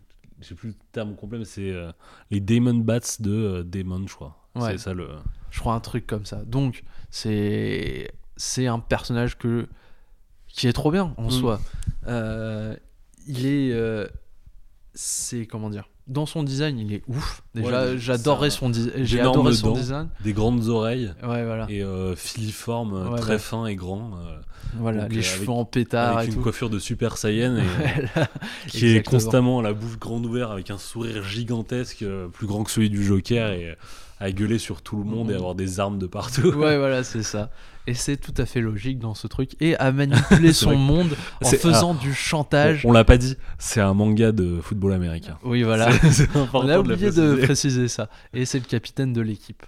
[0.41, 1.91] J'ai plus le terme complet, mais c'est euh,
[2.31, 4.37] les Demon Bats de euh, Demon, je crois.
[4.57, 4.73] Ouais.
[4.73, 5.09] C'est ça le.
[5.51, 6.45] Je crois un truc comme ça.
[6.45, 9.69] Donc, c'est c'est un personnage que
[10.49, 11.31] qui est trop bien en Mm.
[11.31, 11.61] soi.
[12.09, 12.77] Euh,
[13.29, 14.07] il est euh,
[14.95, 17.43] c'est comment dire Dans son design, il est ouf.
[17.55, 19.73] Déjà, Ouais, j'adorais son, di- j'ai adoré son dents.
[19.75, 20.09] design.
[20.23, 21.67] Des grandes oreilles Ouais, voilà.
[21.69, 23.39] et euh, filiforme, Ouais, très ouais.
[23.39, 24.13] fin et grand.
[24.19, 24.37] euh,
[24.77, 26.43] voilà, donc, les euh, cheveux avec- en pétard avec et une tout.
[26.43, 27.63] coiffure de Super Saiyan et,
[28.15, 28.29] Voilà,
[28.69, 32.71] qui est constamment la bouche grande ouverte avec un sourire gigantesque, euh, plus grand que
[32.71, 33.77] celui du Joker et
[34.21, 35.39] à gueuler sur tout le monde et Mhm.
[35.39, 36.49] avoir des armes de partout.
[36.53, 37.51] Ouais, voilà, c'est ça.
[37.87, 39.57] Et c'est tout à fait logique dans ce truc.
[39.61, 42.87] Et à manipuler son monde en faisant du chantage.
[42.87, 45.39] On, on l'a pas dit, c'est un manga de football américain.
[45.45, 45.91] Oui, voilà.
[46.55, 47.43] On a oublié de préciser.
[47.43, 48.09] préciser ça.
[48.33, 49.65] Et c'est le capitaine de l'équipe.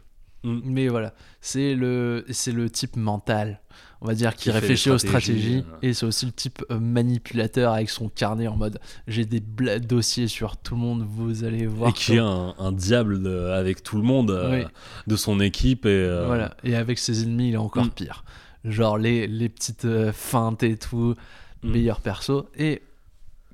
[0.46, 0.60] Mm.
[0.64, 3.60] Mais voilà, c'est le, c'est le type mental,
[4.00, 5.78] on va dire, qui, réfléchit aux stratégies, euh.
[5.82, 10.28] Et c'est aussi le type euh, manipulateur avec son carnet en mode j'ai des dossiers
[10.28, 11.90] sur tout le monde, vous allez voir.
[11.90, 14.64] Et qui est un, un diable de- avec tout le monde euh,
[15.06, 15.86] de son équipe.
[15.86, 16.54] Et, euh, Voilà.
[16.64, 17.90] Et avec ses ennemis, il est encore Mm.
[17.90, 18.24] pire.
[18.64, 21.14] Genre les, les petites euh, feintes et tout,
[21.62, 21.70] Mm.
[21.70, 22.48] meilleur perso.
[22.58, 22.82] Et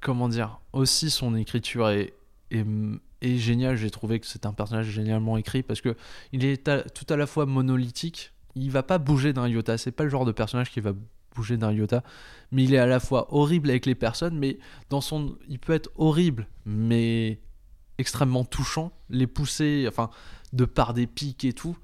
[0.00, 2.14] comment dire, aussi son écriture est,
[2.50, 3.76] est, géniale.
[3.76, 5.94] J'ai trouvé que c'est un personnage génialement écrit parce que
[6.32, 8.31] il est à- tout à la fois monolithique.
[8.54, 9.78] Il va pas bouger d'un iota.
[9.78, 10.92] C'est pas le genre de personnage qui va
[11.34, 12.02] bouger d'un iota.
[12.50, 14.58] Mais il est à la fois horrible avec les personnes, mais
[14.90, 17.40] dans son, il peut être horrible, mais
[17.98, 18.92] extrêmement touchant.
[19.08, 20.10] Les pousser, enfin,
[20.52, 21.76] de par des pics et tout.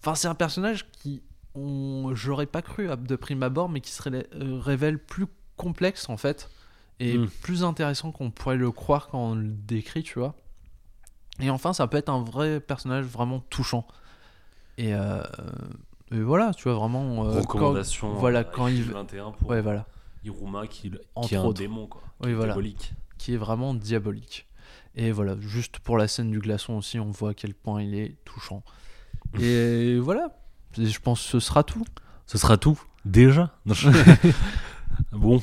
[0.00, 1.22] Enfin, c'est un personnage qui,
[1.54, 4.22] on, j'aurais pas cru de prime abord, mais qui se euh,
[4.60, 5.26] révèle plus
[5.56, 6.50] complexe en fait
[7.00, 7.28] et Mm.
[7.42, 10.34] plus intéressant qu'on pourrait le croire quand on le décrit, tu vois.
[11.40, 13.86] Et enfin, ça peut être un vrai personnage vraiment touchant.
[14.78, 15.22] Et, euh,
[16.12, 17.24] et voilà, tu vois vraiment.
[17.26, 18.08] euh, Recommandation.
[18.12, 19.86] quand- voilà, euh, quand il- 21 pour Ouais, voilà.
[20.24, 21.58] Iruma qui, est un autres.
[21.58, 22.00] démon, quoi.
[22.20, 22.52] Oui, Qui est voilà.
[22.52, 22.94] diabolique.
[23.18, 24.46] Qui est vraiment diabolique.
[24.94, 27.94] Et voilà, juste pour la scène du glaçon aussi, on voit à quel point il
[27.94, 28.62] est touchant.
[29.40, 30.30] Et voilà,
[30.76, 31.84] je pense que ce sera tout.
[32.26, 33.88] Ce sera tout Déjà Non, je-
[35.12, 35.40] Bon,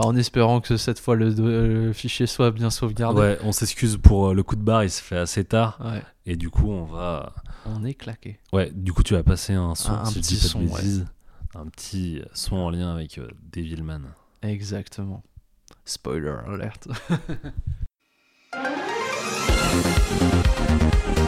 [0.00, 3.20] Bah, en espérant que cette fois le, le fichier soit bien sauvegardé.
[3.20, 5.78] ouais, on s'excuse pour euh, le coup de barre, il se fait assez tard.
[5.84, 7.34] Ouais, Et du coup, on va.
[7.66, 8.38] on est claqué.
[8.52, 11.04] Ouais, du coup, tu vas passer un son, si petit ouais.
[11.54, 14.00] Un petit son en lien avec euh, Devilman.
[14.42, 15.22] Exactement.
[15.84, 16.88] Spoiler alert.「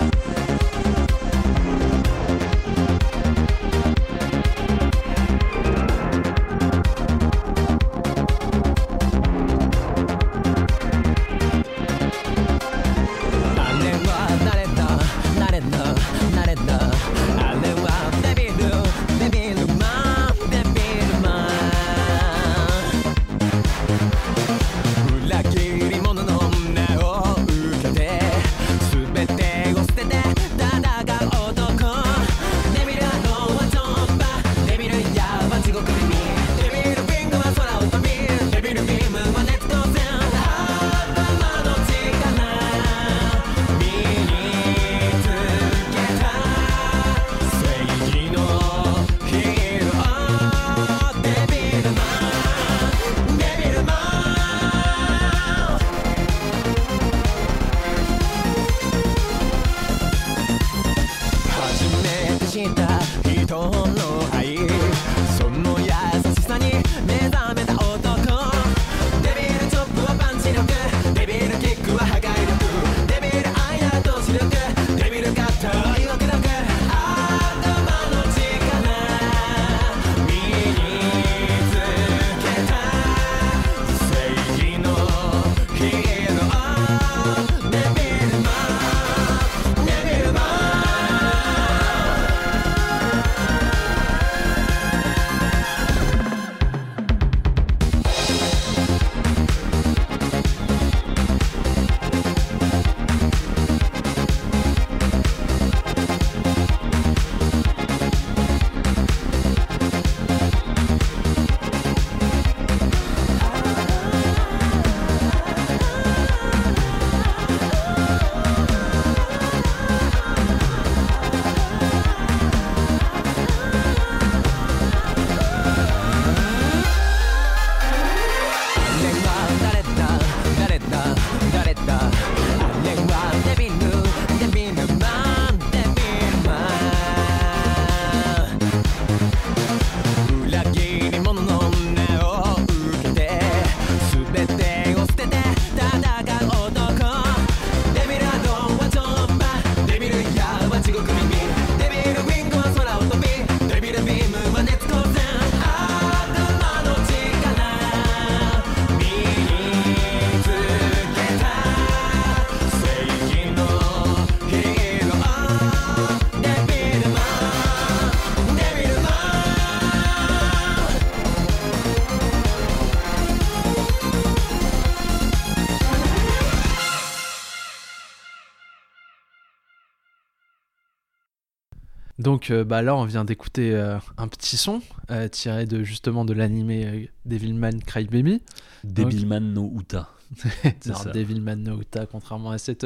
[182.42, 186.24] Donc euh, bah, là, on vient d'écouter euh, un petit son euh, tiré de justement
[186.24, 188.42] de l'animé Devilman Crybaby.
[188.82, 190.08] Devilman no Uta.
[190.86, 191.12] Non.
[191.14, 192.84] Devilman no Uta, contrairement à cette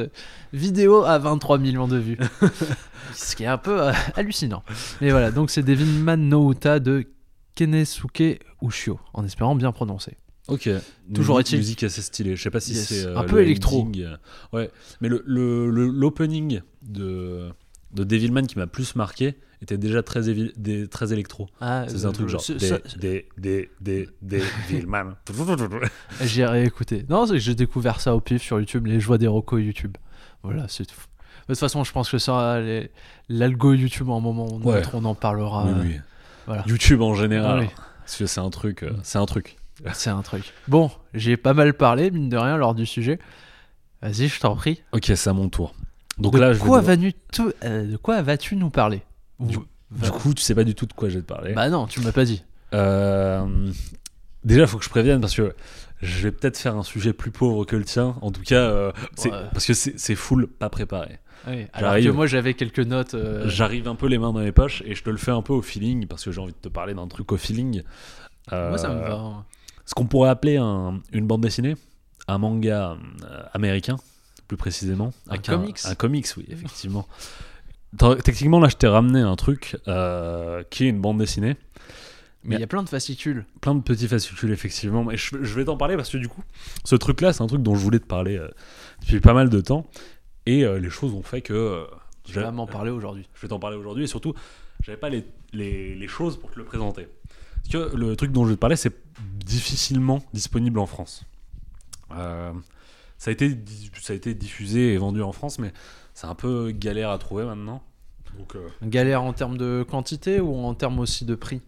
[0.53, 2.19] vidéo à 23 millions de vues.
[3.15, 4.63] Ce qui est un peu euh, hallucinant.
[5.01, 7.07] Mais voilà, donc c'est Devilman no Uta de
[7.55, 10.19] Kenesuke Ushio, en espérant bien prononcer.
[10.49, 10.69] Ok.
[11.15, 12.37] Toujours est-il- Musique assez stylée.
[12.37, 12.89] Je sais pas si Yes.
[12.89, 13.07] c'est.
[13.07, 13.81] euh, Un peu le électro.
[13.83, 14.07] ending,
[14.53, 14.71] Ouais.
[15.01, 17.49] Mais le- le- le- l'opening de,
[17.97, 20.21] de Devilman qui m'a plus marqué était déjà très,
[20.57, 21.49] des- très électro.
[21.61, 22.41] Ah, C'est un truc genre.
[22.41, 25.15] ce- Des, ça- des, des, des, des, Devilman.
[26.23, 27.05] J'ai réécouté.
[27.09, 29.97] Non, j'ai découvert ça au pif sur YouTube, les joies des recos YouTube.
[30.43, 30.95] Voilà, c'est tout.
[31.49, 32.61] De toute façon, je pense que ça,
[33.29, 34.83] l'algo YouTube, à un moment ou Ouais.
[34.93, 35.65] on en parlera.
[35.65, 36.01] Oui, euh, oui.
[36.47, 36.65] voilà.
[36.67, 37.61] YouTube en général.
[37.61, 37.67] Oui.
[38.01, 38.83] Parce que c'est un truc.
[38.83, 39.57] euh, c'est un truc.
[39.93, 40.53] C'est un truc.
[40.69, 43.19] Bon, j'ai pas mal parlé, mine de rien, lors du sujet.
[44.01, 44.83] Vas-y, je t'en prie.
[44.93, 45.75] Ok, c'est à mon tour.
[46.19, 49.03] Donc de, là, je vais quoi devoir- vas-tu te- euh, de quoi vas-tu nous parler
[49.39, 49.59] Du-
[50.11, 51.53] coup, tu sais pas du tout de quoi je vais te parler.
[51.53, 52.43] Bah non, tu m'as pas dit.
[52.75, 53.71] Euh,
[54.45, 55.55] déjà, il faut que je prévienne parce que
[56.03, 58.17] je vais peut-être faire un sujet plus pauvre que le tien.
[58.23, 58.93] En tout cas, euh,
[59.25, 59.31] Ouais.
[59.53, 61.19] parce que c'est full pas préparé.
[61.47, 63.15] Oui, alors que moi, j'avais quelques notes.
[63.15, 65.43] euh, J'arrive un peu les mains dans les poches et je te le fais un
[65.43, 67.83] peu au feeling parce que j'ai envie de te parler d'un truc au feeling.
[68.51, 69.45] Moi, ça me va.
[69.85, 71.77] Ce qu'on pourrait appeler un- une bande dessinée,
[72.27, 72.97] un manga
[73.53, 73.97] américain,
[74.49, 75.13] plus précisément.
[75.29, 77.07] Un comics Un comics, oui, effectivement.
[78.23, 81.57] Techniquement, là, je t'ai ramené un truc euh, qui est une bande dessinée.
[82.45, 83.45] Mais il y a plein de fascicules.
[83.61, 86.45] plein de petits fascicules effectivement et je, je vais t'en parler parce que du coup
[86.85, 88.47] ce truc là c'est un truc dont je voulais te parler euh,
[89.01, 89.85] depuis pas mal de temps
[90.45, 91.85] et euh, les choses ont fait que
[92.25, 93.27] j'ai- vas m'en parler aujourd'hui.
[93.35, 94.33] je vais t'en parler aujourd'hui et surtout
[94.85, 97.09] j'avais pas les, les, les choses pour te le présenter
[97.65, 98.95] parce que le truc dont je vais te parler c'est
[99.45, 101.25] difficilement disponible en France
[102.13, 102.53] Euh,
[103.19, 103.57] ça a été
[104.01, 105.73] ça a été diffusé et vendu en France mais
[106.15, 107.83] c'est un peu galère à trouver maintenant
[108.39, 111.63] donc euh, Galère en termes de quantité ou en termes aussi de prix?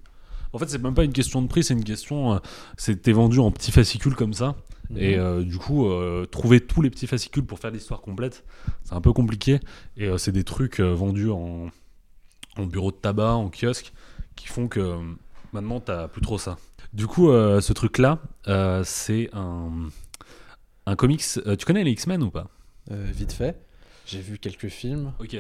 [0.52, 2.38] En fait c'est même pas une question de prix c'est une question euh,
[2.76, 4.54] c'était vendu en petits fascicules comme ça
[4.96, 5.22] Et Mhm.
[5.22, 8.42] euh, du coup, euh, trouver tous les petits fascicules pour faire l'histoire complète,
[8.84, 9.60] c'est un peu compliqué.
[9.98, 11.66] Et euh, c'est des trucs euh, vendus en,
[12.56, 13.92] en bureau de tabac, en kiosque,
[14.34, 14.96] qui font que
[15.52, 16.56] maintenant, t'as plus trop ça.
[16.94, 19.70] Du coup, euh, ce truc-là, euh, c'est un,
[20.91, 21.23] un comics.
[21.47, 22.49] euh, tu connais les X-Men ou pas
[22.91, 23.60] Euh, vite fait.
[24.07, 25.12] J'ai vu quelques films.
[25.18, 25.36] Ok.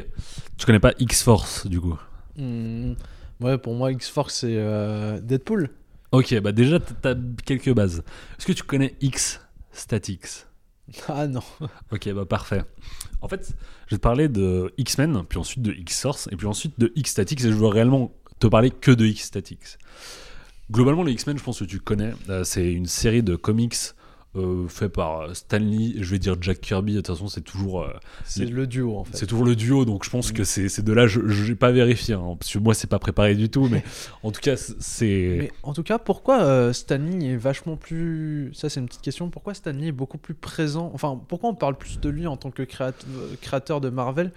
[0.56, 1.98] Tu connais pas X-Force, du coup
[2.36, 2.94] Hmm,
[3.40, 5.70] Ouais, pour moi, X-Force, c'est euh, Deadpool.
[6.12, 8.02] Ok, bah déjà, t'as quelques bases.
[8.38, 10.46] Est-ce que tu connais X-Statix
[11.08, 11.42] Ah non.
[11.92, 12.62] Ok, bah parfait.
[13.20, 13.52] En fait,
[13.86, 17.44] je vais te parler de X-Men, puis ensuite de X-Source, et puis ensuite de X-Statix,
[17.44, 19.78] et je veux réellement te parler que de X-Statix.
[20.70, 22.12] Globalement, les X-Men, je pense que tu connais.
[22.44, 23.74] C'est une série de comics
[24.36, 27.82] euh, fait par Stan Lee, je vais dire Jack Kirby, de toute façon, c'est toujours,
[27.82, 27.88] euh,
[28.24, 29.16] C'est le duo, en fait.
[29.16, 32.14] c'est toujours le duo, donc je pense que c'est de là, je n'ai pas vérifié,
[32.14, 33.82] hein, parce que moi, c'est pas préparé du tout, mais
[34.22, 35.36] en tout cas, c'est.
[35.40, 38.50] Mais en tout cas, pourquoi euh, Stanley est vachement plus.
[38.54, 39.30] Ça, c'est une petite question.
[39.30, 42.50] Pourquoi Stanley est beaucoup plus présent Enfin, pourquoi on parle plus de lui en tant
[42.50, 42.92] que créat-
[43.40, 44.32] créateur de Marvel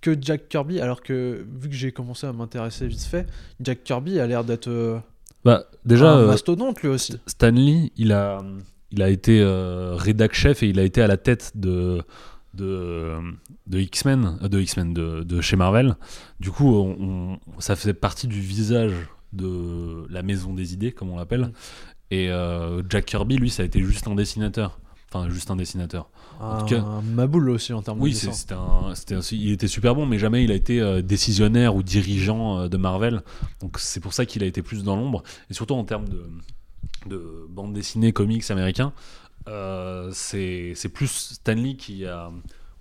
[0.00, 3.26] que Jack Kirby Alors que, vu que j'ai commencé à m'intéresser vite fait,
[3.60, 5.00] Jack Kirby a l'air d'être
[5.44, 7.16] Bah, déjà, un mastodonte lui aussi.
[7.26, 8.40] Stanley, il a,
[8.92, 12.02] il a été euh, rédac chef et il a été à la tête de,
[12.54, 13.16] de,
[13.66, 15.96] de X-Men, euh, de X-Men, de, de chez Marvel.
[16.40, 18.92] Du coup, on- on- ça faisait partie du visage
[19.32, 21.42] de la maison des idées, comme on l'appelle.
[21.46, 21.52] Mm.
[22.12, 24.80] Et euh, Jack Kirby, lui, ça a été juste un dessinateur.
[25.12, 26.08] Enfin, juste un dessinateur.
[26.40, 28.32] Un, tout cas- un Maboule aussi en termes Oui, de dessin.
[28.32, 31.74] c'était un, c'était un- il était super bon, mais jamais il a été euh, décisionnaire
[31.74, 33.22] ou dirigeant euh, de Marvel.
[33.60, 35.22] Donc c'est pour ça qu'il a été plus dans l'ombre.
[35.50, 36.24] Et surtout en termes de,
[37.06, 38.92] de bande dessinée, comics américains,
[39.48, 42.30] euh, c'est plus Stanley qui a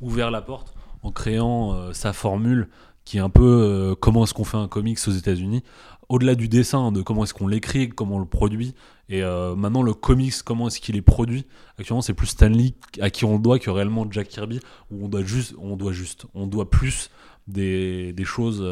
[0.02, 2.70] ouvert la porte en créant euh, sa formule
[3.06, 5.64] qui est un peu euh, comment est-ce qu'on fait un comics aux États-Unis?
[6.10, 8.74] Au-delà du dessin, de comment est-ce qu'on l'écrit, comment on le produit,
[9.10, 11.46] et maintenant le comics, comment est-ce qu'il est produit?
[11.78, 15.08] Actuellement, c'est plus Stanley à qui on le doit que réellement Jack Kirby où on
[15.08, 17.12] doit juste, on doit juste, on doit plus
[17.48, 18.66] des, des choses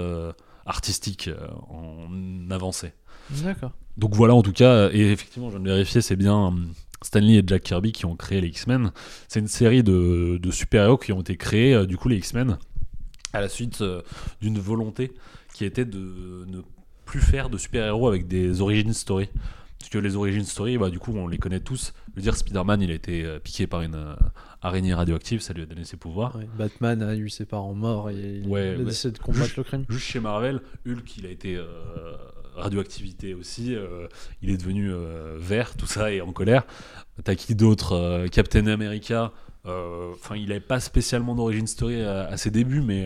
[0.65, 1.29] artistiques
[1.69, 2.93] en avancée.
[3.29, 3.73] D'accord.
[3.97, 6.67] Donc voilà, en tout cas, et effectivement, je viens de vérifier, c'est bien hum,
[7.01, 8.91] Stanley et Jack Kirby qui ont créé les X-Men.
[9.27, 12.57] C'est une série de, de super-héros qui ont été créés, euh, du coup, les X-Men,
[13.33, 14.01] à la suite euh,
[14.41, 15.11] d'une volonté
[15.53, 16.61] qui était de ne
[17.05, 19.29] plus faire de super-héros avec des origin story.
[19.79, 21.93] Parce que les origin story, bah, du coup, on les connaît tous.
[22.09, 24.15] Je veux dire, Spider-Man, il a été euh, piqué par une euh,
[24.61, 26.35] araignée radioactive, ça lui a donné ses pouvoirs.
[26.35, 28.83] Ouais, Batman a eu ses parents morts et il Ouais, a ouais.
[28.85, 29.85] décidé de combattre le crime.
[29.89, 31.65] Juste chez Marvel, Hulk, il a été euh,
[32.57, 33.75] radioactivité aussi.
[33.75, 34.07] euh,
[34.41, 36.65] il est devenu euh, vert, tout ça, et en colère.
[37.23, 39.31] T'as qui d'autre Euh, Captain America.
[39.65, 43.05] enfin, il n'avait pas spécialement d'origine story à, ses débuts, mais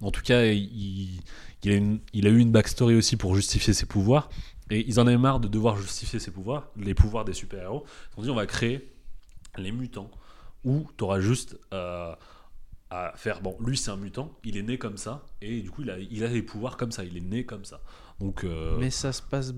[0.00, 1.22] en tout cas, il,
[1.64, 4.28] a eu une backstory aussi pour justifier ses pouvoirs.
[4.70, 7.84] Et ils en avaient marre de devoir justifier ses pouvoirs, les pouvoirs des super-héros.
[8.16, 8.92] Ils ont dit on va créer
[9.56, 10.10] les mutants
[10.64, 12.18] où tu auras juste à
[13.14, 15.90] faire bon, lui c'est un mutant, il est né comme ça, et du coup il
[15.90, 17.80] a, il a les pouvoirs comme ça, il est né comme ça.
[18.20, 19.54] Donc euh, Mais ça se passe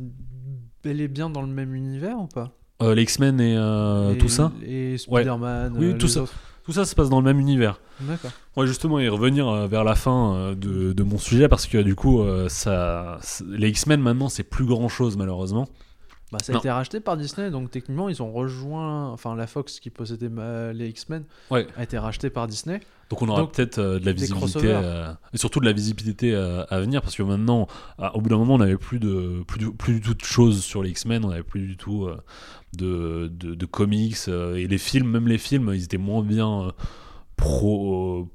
[0.83, 2.53] bel et bien dans le même univers ou pas?
[2.83, 5.75] Euh, les X-Men et euh, Et- tout ça, Et Spider-Man.
[5.79, 6.23] Oui, tout ça.
[6.23, 6.35] autres.
[6.65, 7.81] tout ça se passe dans le même univers.
[8.01, 8.33] D'accord.
[8.57, 11.79] Ouais, justement, et revenir euh, vers la fin euh, de, de mon sujet, parce que
[11.79, 13.19] du coup, euh, ça,
[13.49, 15.69] les X-Men maintenant, c'est plus grand chose, malheureusement.
[16.33, 16.59] Bah, ça a Non.
[16.61, 19.11] été racheté par Disney, donc techniquement ils ont rejoint.
[19.11, 20.31] Enfin, la Fox qui possédait
[20.73, 21.67] les X-Men Ouais.
[21.77, 22.81] a été racheté par Disney.
[23.13, 26.65] Donc, on aura peut-être euh, de la visibilité, euh, et surtout de la visibilité euh,
[26.71, 27.67] à venir, parce que maintenant,
[27.99, 30.25] à- au bout d'un moment, on n'avait plus, de, plus, du- plus du tout de
[30.25, 32.09] choses sur les X-Men, on n'avait plus du tout
[32.77, 36.73] de, de, de comics, et les films, même les films, ils étaient moins bien
[37.37, 38.29] pro,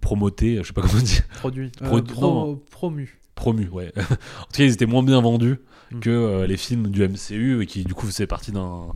[0.00, 1.22] promotés, je sais pas comment dire.
[1.38, 1.70] Produit.
[1.82, 2.62] Euh, Produ- pro- non.
[2.70, 3.18] promu.
[3.34, 3.92] promu, ouais.
[3.96, 5.58] en tout cas, ils étaient moins bien vendus
[5.90, 6.00] Mm.
[6.00, 8.86] que euh, les films du MCU et qui, du coup, faisaient partie d'un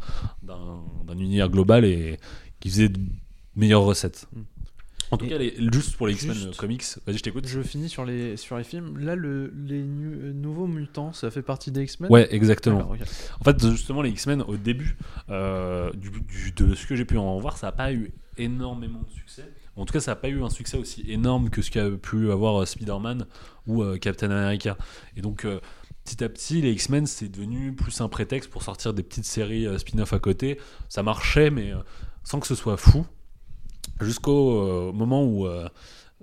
[0.43, 2.17] d'un d'un univers global et
[2.61, 2.99] qui faisaient de
[3.57, 4.27] meilleures recettes.
[5.11, 7.47] En tout Et cas, les- juste pour les X-Men euh, comics, vas-y, je t'écoute.
[7.47, 8.99] Je finis sur les, sur les films.
[8.99, 12.91] Là, le, les nu- euh, nouveaux mutants, ça fait partie des X-Men Ouais, exactement.
[13.41, 14.97] En fait, justement, les X-Men, au début,
[15.31, 19.01] euh, du, du- de ce que j'ai pu en voir, ça n'a pas eu énormément
[19.01, 19.45] de succès.
[19.77, 22.31] En tout cas, ça n'a pas eu un succès aussi énorme que ce qu'a pu
[22.31, 23.27] avoir Spider-Man
[23.67, 24.77] ou euh, Captain America.
[25.17, 25.61] Et donc, euh,
[26.05, 29.67] petit à petit, les X-Men, c'est devenu plus un prétexte pour sortir des petites séries
[29.79, 30.59] spin-off à côté.
[30.89, 31.73] Ça marchait, mais
[32.25, 33.07] sans que ce soit fou.
[34.01, 35.69] Jusqu'au euh, moment où, euh,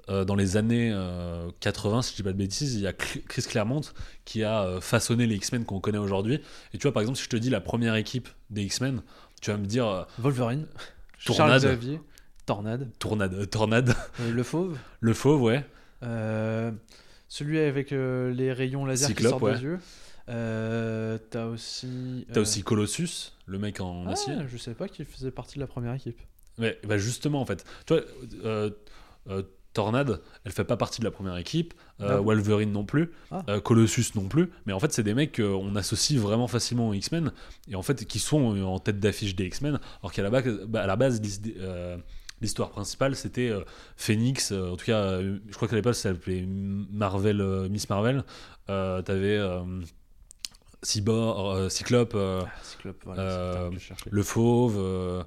[0.10, 2.94] euh, dans les années euh, 80, si je dis pas de bêtises, il y a
[2.94, 3.82] Chris Claremont
[4.24, 6.42] qui a façonné les X-Men qu'on connaît aujourd'hui.
[6.74, 9.02] Et tu vois, par exemple, si je te dis la première équipe des X-Men,
[9.42, 10.68] tu vas me dire Wolverine.
[11.26, 11.61] Tornade.
[11.61, 12.02] Charles Xavier.
[12.45, 12.92] Tornade.
[13.00, 14.77] Tornade, Tornade, Euh, le Fauve.
[15.00, 15.66] le fauve, ouais.
[16.03, 16.72] Euh,
[17.27, 19.56] celui avec euh, les rayons laser Cyclope, qui sortent ouais.
[19.56, 19.80] des yeux.
[20.30, 22.27] Euh, T'as aussi.
[22.32, 24.35] T'as aussi Colossus, le mec en ah, acier.
[24.48, 26.19] je sais pas qu'il faisait partie de la première équipe.
[26.59, 27.66] Ouais, bah justement, en fait.
[27.85, 28.03] Tu vois,
[28.45, 28.69] euh,
[29.30, 29.43] euh,
[29.74, 31.74] Tornade, elle fait pas partie de la première équipe.
[32.00, 33.11] Euh, Ah Wolverine non plus.
[33.32, 33.59] Ah.
[33.59, 34.50] Colossus non plus.
[34.66, 37.34] Mais en fait, c'est des mecs qu'on associe vraiment facilement aux X-Men.
[37.69, 39.80] Et en fait, qui sont en tête d'affiche des X-Men.
[40.01, 41.22] Alors qu'à la base, bah, à la base
[42.42, 43.51] l'histoire principale, c'était
[43.98, 44.53] Phoenix.
[44.53, 48.24] en tout cas, je crois qu'à l'époque, ça s'appelait Marvel, Miss Marvel.
[48.67, 49.40] T'avais.
[50.84, 53.69] Cyborg, Cyclope, Ah, Cyclope, voilà,
[54.09, 55.25] le fauve,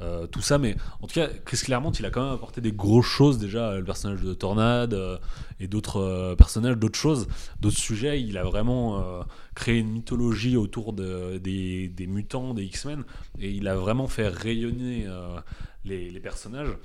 [0.00, 0.58] euh, euh, tout ça.
[0.58, 3.76] Mais en tout cas, Chris Claremont, il a quand même apporté des grosses choses déjà,
[3.76, 5.18] le personnage de Tornade euh,
[5.60, 7.28] et d'autres euh, personnages, d'autres choses,
[7.60, 8.20] d'autres sujets.
[8.20, 9.22] Il a vraiment euh,
[9.54, 13.04] créé une mythologie autour de- des, mutants, des X-Men,
[13.40, 15.38] et il a vraiment fait rayonner euh,
[15.84, 16.76] les, personnages.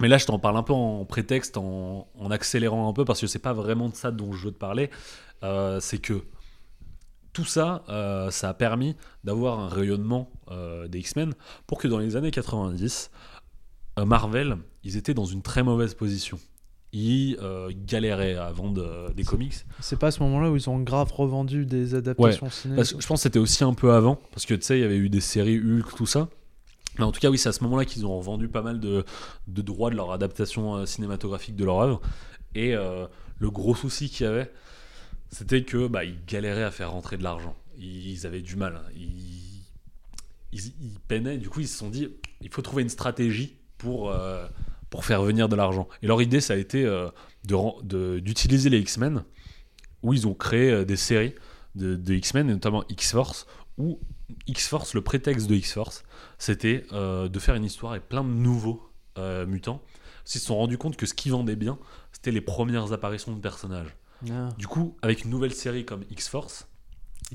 [0.00, 3.26] Mais là, je t'en parle un peu en prétexte, en, accélérant un peu, parce que
[3.26, 4.90] c'est pas vraiment de ça dont je veux te parler.
[5.42, 6.22] Euh, c'est que
[7.32, 8.94] tout ça, euh, ça a permis
[9.24, 11.34] d'avoir un rayonnement euh, des X-Men
[11.66, 13.10] pour que dans les années 90,
[13.98, 16.38] euh, Marvel, ils étaient dans une très mauvaise position.
[16.94, 17.38] Ils
[17.86, 19.54] galéraient à vendre des comics.
[19.80, 22.76] C'est pas à ce moment-là où ils ont grave revendu des adaptations ciné.
[22.76, 24.82] Parce que je pense que c'était aussi un peu avant, parce que tu sais, il
[24.82, 26.28] y avait eu des séries Hulk, tout ça.
[26.98, 29.06] Mais en tout cas, oui, c'est à ce moment-là qu'ils ont vendu pas mal de,
[29.46, 32.02] de droits de leur adaptation cinématographique de leur œuvre.
[32.54, 34.52] Et le gros souci qu'il y avait,
[35.32, 37.56] c'était que bah, ils galéraient à faire rentrer de l'argent.
[37.78, 38.80] Ils avaient du mal.
[38.94, 39.64] Ils,
[40.52, 41.38] ils, ils peinaient.
[41.38, 42.08] Du coup, ils se sont dit,
[42.42, 44.46] il faut trouver une stratégie pour, euh,
[45.00, 45.88] faire venir de l'argent.
[46.02, 47.08] Et leur idée, ça a été euh,
[48.20, 49.24] d'utiliser les X-Men,
[50.02, 51.34] où ils ont créé euh, des séries
[51.74, 53.46] de, X-Men, et notamment X-Force,
[53.78, 53.98] où
[54.46, 56.04] X-Force, le prétexte de X-Force,
[56.38, 58.90] c'était de faire une histoire avec plein de nouveaux
[59.46, 59.82] mutants.
[60.26, 61.78] Ils se sont rendus compte que ce qui vendait bien,
[62.12, 63.96] c'était les premières apparitions de personnages.
[64.30, 66.66] Ah, Du coup, avec une nouvelle série comme X-Force,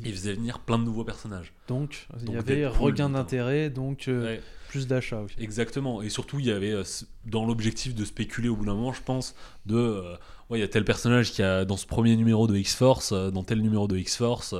[0.03, 1.53] ils faisaient venir plein de nouveaux personnages.
[1.67, 5.21] donc, il y avait regain d'intérêt, donc euh, Ouais, plus d'achats.
[5.23, 5.33] ok.
[5.39, 6.01] exactement.
[6.01, 6.83] Et surtout, il y avait, euh,
[7.25, 9.33] dans l'objectif de spéculer au bout d'un moment, je pense,
[9.65, 9.75] de.
[9.75, 10.15] euh,
[10.49, 13.31] ouais, il y a tel personnage qui a dans ce premier numéro de X-Force, euh,
[13.31, 14.53] dans tel numéro de X-Force.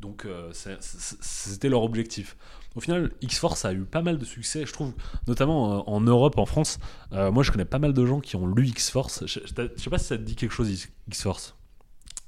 [0.00, 2.36] donc, c'était leur objectif.
[2.76, 4.92] Au final, X-Force a eu pas mal de succès, je trouve,
[5.26, 6.78] notamment euh, en Europe, en France.
[7.12, 9.24] Euh, moi, je connais pas mal de gens qui ont lu X-Force.
[9.26, 10.70] Je, je je sais pas si ça te dit quelque chose,
[11.08, 11.54] X-Force.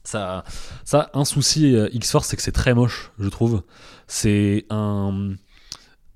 [0.05, 0.43] Ça,
[0.85, 3.63] ça, un souci euh, X-Force, c'est que c'est très moche, je trouve.
[4.07, 5.35] C'est un,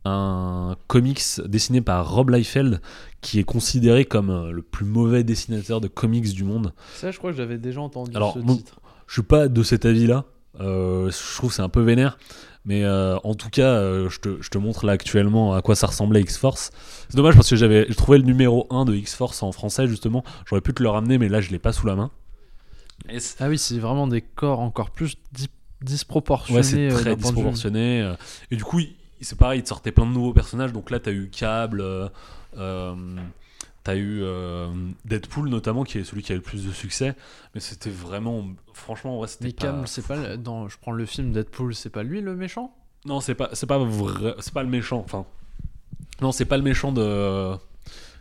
[0.07, 2.81] un comics dessiné par Rob Liefeld
[3.20, 6.73] qui est considéré comme le plus mauvais dessinateur de comics du monde.
[6.94, 8.81] Ça, je crois que j'avais déjà entendu Alors, ce bon, titre.
[9.07, 10.25] Je suis pas de cet avis-là,
[10.61, 12.19] Euh, je trouve que c'est un peu vénère.
[12.65, 15.74] Mais euh, en tout cas, euh, je, te, je te montre là actuellement à quoi
[15.74, 16.70] ça ressemblait X-Force.
[17.08, 20.23] C'est dommage parce que j'avais j'ai trouvé le numéro 1 de X-Force en français justement.
[20.47, 22.10] J'aurais pu te le ramener, mais là je l'ai pas sous la main.
[23.08, 25.50] Et Ah oui, c'est vraiment des corps encore plus di-
[25.81, 26.57] disproportionnés.
[26.58, 28.15] Ouais, c'est euh, très disproportionné.
[28.52, 28.81] Et du coup,
[29.20, 30.73] c'est pareil, il te sortait plein de nouveaux personnages.
[30.73, 32.08] Donc là, t'as eu Cable, euh,
[32.58, 32.94] euh,
[33.85, 34.69] t'as eu euh,
[35.05, 37.15] Deadpool notamment, qui est celui qui a le plus de succès.
[37.55, 39.67] Mais c'était vraiment, franchement, ouais, c'était Mais pas.
[39.67, 40.69] Cam, c'est pas dans.
[40.69, 42.75] Je prends le film Deadpool, c'est pas lui le méchant?
[43.05, 45.02] Non, c'est pas, c'est pas vrai, c'est pas le méchant.
[45.05, 45.27] Enfin,
[46.20, 47.57] non, c'est pas le méchant de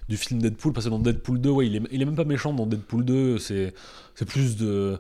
[0.10, 2.26] du film Deadpool parce que dans Deadpool 2, ouais, il est, il est même pas
[2.26, 3.38] méchant dans Deadpool 2.
[3.38, 3.74] C'est,
[4.16, 5.00] c'est plus de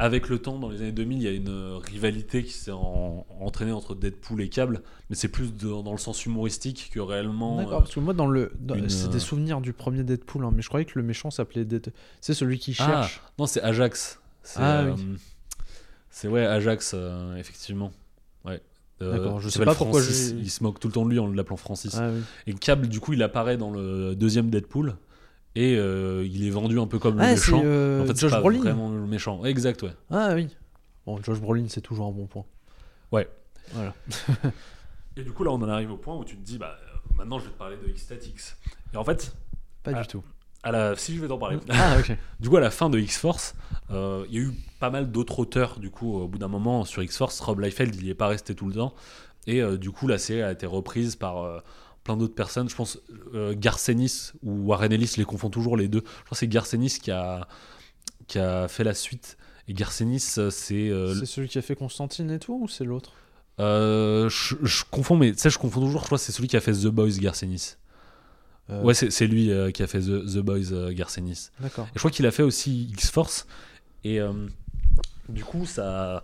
[0.00, 2.70] avec le temps, dans les années 2000, il y a une euh, rivalité qui s'est
[2.72, 7.00] en- entraînée entre Deadpool et Cable, mais c'est plus de- dans le sens humoristique que
[7.00, 7.58] réellement.
[7.58, 8.52] D'accord, euh, parce que moi, dans le.
[8.74, 11.30] une, C'est euh, des souvenirs du premier Deadpool, hein, mais je croyais que le méchant
[11.30, 11.92] s'appelait Dead.
[12.20, 13.20] C'est celui qui Ah, cherche.
[13.38, 14.20] non, c'est Ajax.
[14.42, 15.16] C'est, Ah, euh, oui.
[16.10, 17.92] C'est ouais, Ajax, euh, effectivement.
[18.44, 18.60] Ouais.
[19.02, 20.30] Euh, D'accord, je sais pas pourquoi Francis.
[20.30, 21.94] j'ai- Il se moque tout le temps de lui en l'appelant Francis.
[21.98, 22.20] Ah oui.
[22.46, 24.96] Et Cable, du coup, il apparaît dans le deuxième Deadpool.
[25.56, 27.60] Et euh, il est vendu un peu comme le Ah, méchant.
[27.64, 28.60] euh, en fait, Josh pas Brolin.
[28.60, 29.44] vraiment le méchant.
[29.44, 29.92] Exact, ouais.
[30.10, 30.48] Ah oui.
[31.06, 32.44] Bon, Josh Brolin, c'est toujours un bon point.
[33.10, 33.28] Ouais.
[33.72, 33.94] Voilà.
[35.16, 36.98] Et du coup, là, on en arrive au point où tu te dis, bah, euh,
[37.18, 38.56] maintenant, je vais te parler de X-Statix.
[38.94, 39.34] Et en fait,
[39.82, 40.22] Pas du tout.
[40.62, 40.94] à la...
[40.96, 41.58] si je vais t'en parler.
[41.70, 42.16] Ah, ok.
[42.40, 43.54] Du coup, à la fin de X-Force,
[43.90, 46.84] euh, il y a eu pas mal d'autres auteurs, du coup, au bout d'un moment,
[46.84, 47.40] sur X-Force.
[47.40, 48.94] Rob Liefeld, il n'y est pas resté tout le temps.
[49.48, 51.58] Et euh, du coup, la série a été reprise par euh,
[52.10, 52.68] plein d'autres personnes.
[52.68, 52.98] Je pense
[53.34, 56.02] euh, Garcenis ou Warren Ellis, je les confonds toujours les deux.
[56.04, 57.46] Je crois que c'est Garcenis qui a,
[58.26, 59.36] qui a fait la suite.
[59.68, 60.88] Et Garcenis, euh, c'est.
[60.88, 63.12] euh, C'est celui qui a fait Constantine et tout, ou c'est l'autre?
[63.60, 66.00] Euh, je, je confonds, mais tu sais, je confonds toujours.
[66.00, 67.76] Je crois que c'est celui qui a fait The Boys, Garcenis.
[68.68, 71.50] Ouais, c'est c'est lui qui a fait The, The Boys, Garcenis.
[71.60, 71.86] D'accord.
[71.86, 73.46] Et je crois qu'il a fait aussi X-Force.
[74.04, 74.20] Et
[75.28, 76.22] du coup, ça,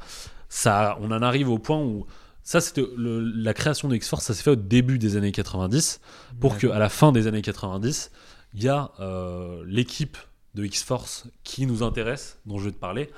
[0.48, 2.06] ça, on en arrive au point où.
[2.46, 6.00] Ça, c'était la création de X-Force, ça s'est fait au début des années 90.
[6.38, 8.12] Pour qu'à la fin des années 90,
[8.54, 10.16] il y a euh, l'équipe
[10.54, 13.10] de X-Force qui nous intéresse, dont je vais te parler.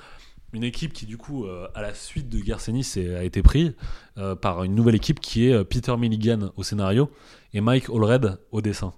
[0.51, 3.75] Une équipe qui, du coup, euh, à la suite de Garcenis, a été prise
[4.17, 7.11] euh, par une nouvelle équipe qui est Peter Milligan au scénario
[7.53, 8.95] et Mike Allred au dessin.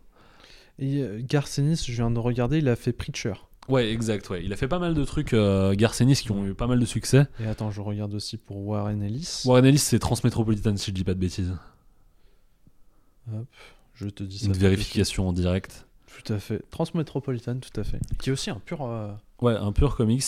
[0.80, 3.34] Et Garcenis, je viens de regarder, il a fait Preacher.
[3.72, 4.30] Ouais, exact.
[4.30, 4.44] Ouais.
[4.44, 6.86] Il a fait pas mal de trucs, euh, Garcenis, qui ont eu pas mal de
[6.86, 7.26] succès.
[7.40, 9.42] Et attends, je regarde aussi pour Warren Ellis.
[9.46, 11.54] Warren Ellis, c'est Transmétropolitan, si je dis pas de bêtises.
[13.94, 14.48] Je te dis ça.
[14.48, 15.86] Une vérification en direct.
[16.24, 16.62] Tout à fait.
[16.70, 18.00] Transmétropolitane, tout à fait.
[18.20, 18.84] Qui est aussi un pur.
[18.84, 20.24] euh, Ouais, un pur comics.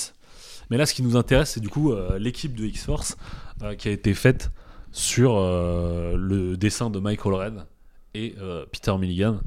[0.69, 3.17] Mais là, ce qui nous intéresse, c'est du coup euh, l'équipe de X-Force
[3.61, 4.51] euh, qui a été faite
[4.91, 7.65] sur le dessin de Mike Allred
[8.13, 8.35] et
[8.72, 9.39] Peter Milligan.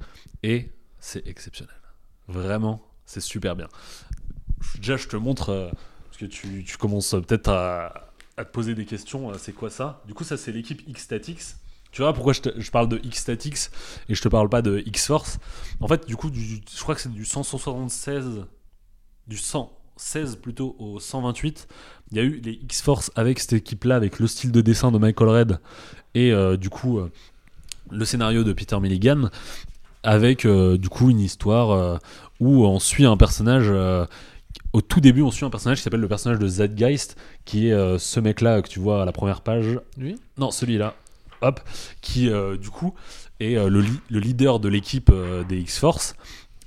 [0.42, 1.72] Et c'est exceptionnel.
[2.26, 3.68] Vraiment, c'est super bien.
[4.78, 5.68] Déjà, je te montre, euh,
[6.06, 9.30] parce que tu, tu commences euh, peut-être à, à te poser des questions.
[9.30, 10.02] euh, c'est quoi ça?
[10.06, 11.56] Du coup, ça, c'est l'équipe X-Statix.
[11.92, 13.70] Tu vois pourquoi je, je parle de X-Statix
[14.08, 15.38] et je te parle pas de X-Force?
[15.80, 18.44] En fait, du coup, du- je crois que c'est du 176
[19.26, 21.68] du 116 plutôt au 128,
[22.10, 24.98] il y a eu les X-Force avec cette équipe-là, avec le style de dessin de
[24.98, 25.60] Michael Red
[26.14, 27.00] et du coup
[27.90, 29.30] le scénario de Peter Milligan,
[30.04, 32.00] avec du coup une histoire
[32.40, 33.66] où on suit un personnage.
[33.68, 34.06] euh,
[34.72, 37.72] au tout début, on suit un personnage qui s'appelle le personnage de Zeitgeist, qui est
[37.72, 39.80] euh, ce mec-là que tu vois à la première page.
[39.96, 40.16] Lui?
[40.38, 40.94] Non, celui-là.
[41.42, 41.60] Hop.
[42.00, 42.94] Qui, euh, du coup,
[43.40, 45.12] est le, li- le leader de l'équipe
[45.48, 46.14] des X-Force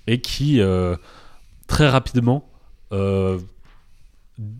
[0.07, 0.61] et qui,
[1.67, 2.47] très rapidement,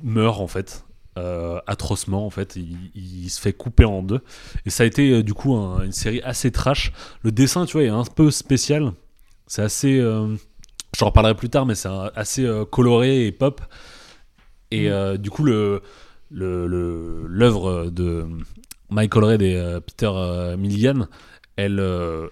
[0.04, 0.86] meurt, en fait.
[1.18, 2.56] euh, atrocement, en fait.
[2.56, 4.22] Il, il se fait couper en deux.
[4.66, 6.94] Et ça a été, euh, du coup, un- une série assez trash.
[7.24, 8.94] Le dessin, tu vois, est un peu spécial.
[9.48, 10.00] C'est assez.
[10.00, 10.36] euh,
[10.98, 13.62] J'en reparlerai plus tard, mais c'est assez euh, coloré et pop.
[14.72, 14.92] Et Mm.
[14.94, 15.82] euh, du coup, le-
[17.28, 18.28] l'œuvre de
[18.90, 20.12] Michael Red et euh, Peter
[20.58, 21.08] Milligan,
[21.56, 21.80] elle,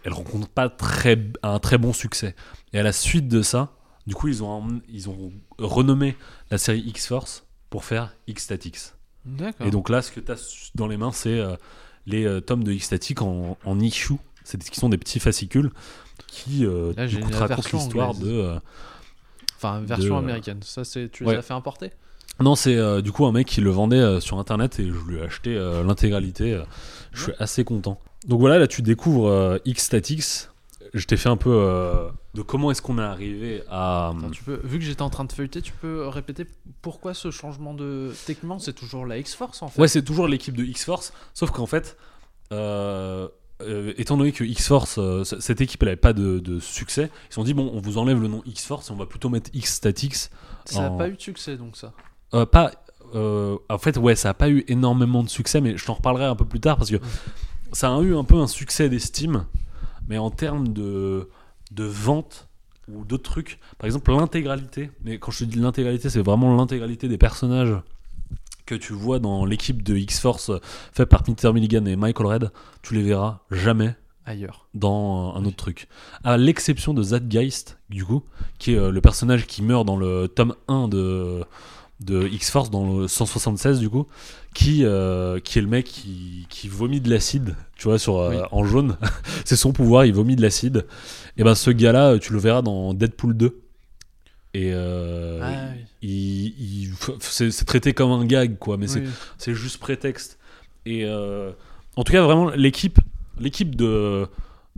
[0.04, 2.36] elle rencontre pas très, un très bon succès.
[2.74, 3.74] Et à la suite de ça,
[4.06, 6.16] du coup, ils ont, emmené- ils ont renommé
[6.50, 8.94] la série X-Force pour faire X-Statix.
[9.26, 9.68] D'accord.
[9.68, 11.56] Et donc là, ce que tu as dans les mains, c'est euh,
[12.06, 14.14] les euh, tomes de X-Static en, en issue.
[14.46, 15.72] C'est qui sont des petits fascicules
[16.28, 18.32] qui euh, Là, du j'ai coup, te la racontent version l'histoire de.
[18.32, 18.60] euh,
[19.58, 20.60] Enfin, version de- américaine.
[20.64, 21.10] Ça, c'est.
[21.12, 21.36] Tu les Ouais.
[21.38, 21.92] as fait importer?
[22.40, 25.00] Non, c'est euh, du coup un mec qui le vendait euh, sur internet et je
[25.10, 26.54] lui ai acheté euh, l'intégralité.
[26.54, 26.64] euh,
[27.12, 28.00] je suis assez content.
[28.28, 30.50] Donc voilà, là tu découvres euh, X-Statix.
[30.94, 34.10] Je t'ai fait un peu euh, de comment est-ce qu'on est arrivé à.
[34.10, 36.46] Attends, tu peux, vu que j'étais en train de feuilleter, tu peux répéter
[36.84, 38.14] pourquoi ce changement de.
[38.28, 39.82] Techniquement, c'est toujours la X-Force en fait?
[39.82, 41.98] Ouais, c'est toujours l'équipe de X-Force, sauf qu'en fait,
[42.52, 43.28] euh,
[43.62, 47.30] euh, étant donné que X-Force, euh, cette équipe, elle avait pas de, de succès, ils
[47.30, 49.50] se sont dit, bon, on vous enlève le nom X-Force et on va plutôt mettre
[49.54, 50.30] X-Statix.
[50.66, 51.94] ça n'a en- pas eu de succès donc ça.
[52.34, 52.72] Euh, pas,
[53.14, 56.36] en fait, ouais, ça a pas eu énormément de succès, mais je t'en reparlerai un
[56.36, 56.98] peu plus tard parce que
[57.72, 59.46] ça a eu un peu un succès d'estime,
[60.08, 61.30] mais en termes de,
[61.72, 62.48] de vente
[62.90, 67.08] ou d'autres trucs, par exemple l'intégralité, mais quand je te dis l'intégralité, c'est vraiment l'intégralité
[67.10, 67.74] des personnages
[68.68, 70.60] que tu vois dans l'équipe de X-Force euh,
[70.94, 72.52] fait par Peter Milligan et Michael Red,
[72.84, 74.68] tu les verras jamais Ailleurs.
[74.76, 75.88] dans un autre truc.
[76.24, 78.24] À l'exception de Zadgeist, du coup,
[78.60, 81.44] qui est euh, le personnage qui meurt dans le tome 1 de,
[82.02, 84.06] de X-Force, dans le 176, du coup,
[84.54, 88.30] qui, euh, qui est le mec qui, qui vomit de l'acide, tu vois, sur, euh,
[88.32, 88.38] Oui.
[88.52, 88.98] en jaune.
[89.46, 90.86] C'est son pouvoir, il vomit de l'acide.
[91.38, 93.62] Et ben ce gars-là, tu le verras dans Deadpool 2.
[94.54, 95.86] Et euh, Ah, oui.
[96.02, 99.10] il, il- f- c'est traité comme un gag, quoi, mais c'est Oui.
[99.38, 100.40] c'est juste prétexte.
[100.86, 101.52] Et euh,
[101.96, 103.00] en tout cas, vraiment, l'équipe,
[103.40, 104.28] l'équipe de,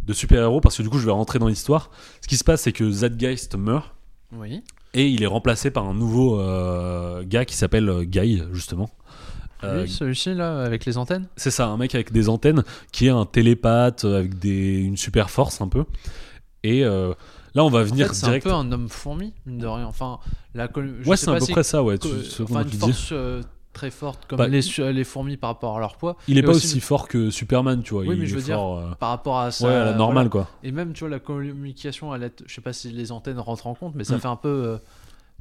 [0.05, 1.91] de super-héros, parce que du coup, je vais rentrer dans l'histoire.
[2.21, 3.93] Ce qui se passe, c'est que Zadgeist meurt
[4.33, 4.63] Oui.
[4.93, 8.89] et il est remplacé par un nouveau euh, gars qui s'appelle euh, Guy, justement.
[9.63, 11.27] Euh, Oui, celui-ci là, avec les antennes?
[11.35, 14.97] C'est ça, un mec avec des antennes qui est un télépathe euh, avec des, une
[14.97, 15.83] super force un peu.
[16.63, 17.13] Et euh,
[17.59, 19.85] là, on va En venir fait, c'est un peu un homme fourmi, mine de rien.
[19.85, 20.19] Enfin,
[20.55, 21.97] la je ouais, c'est à peu si- près ça, ouais.
[21.97, 22.07] tu-
[22.43, 23.41] enfin, une force euh,
[23.73, 26.15] très forte comme Bah, les, fourmis par rapport à leur poids.
[26.27, 28.03] Il est et pas aussi- aussi fort que Superman, tu vois.
[28.03, 29.67] Oui, il mais je veux dire, euh, Par rapport à ça.
[29.67, 30.45] ouais, à la normale, voilà.
[30.47, 30.55] quoi.
[30.63, 33.67] Et même, tu vois, la communication, elle est- je sais pas si les antennes rentrent
[33.67, 34.19] en compte, mais ça Mm.
[34.21, 34.79] fait un peu.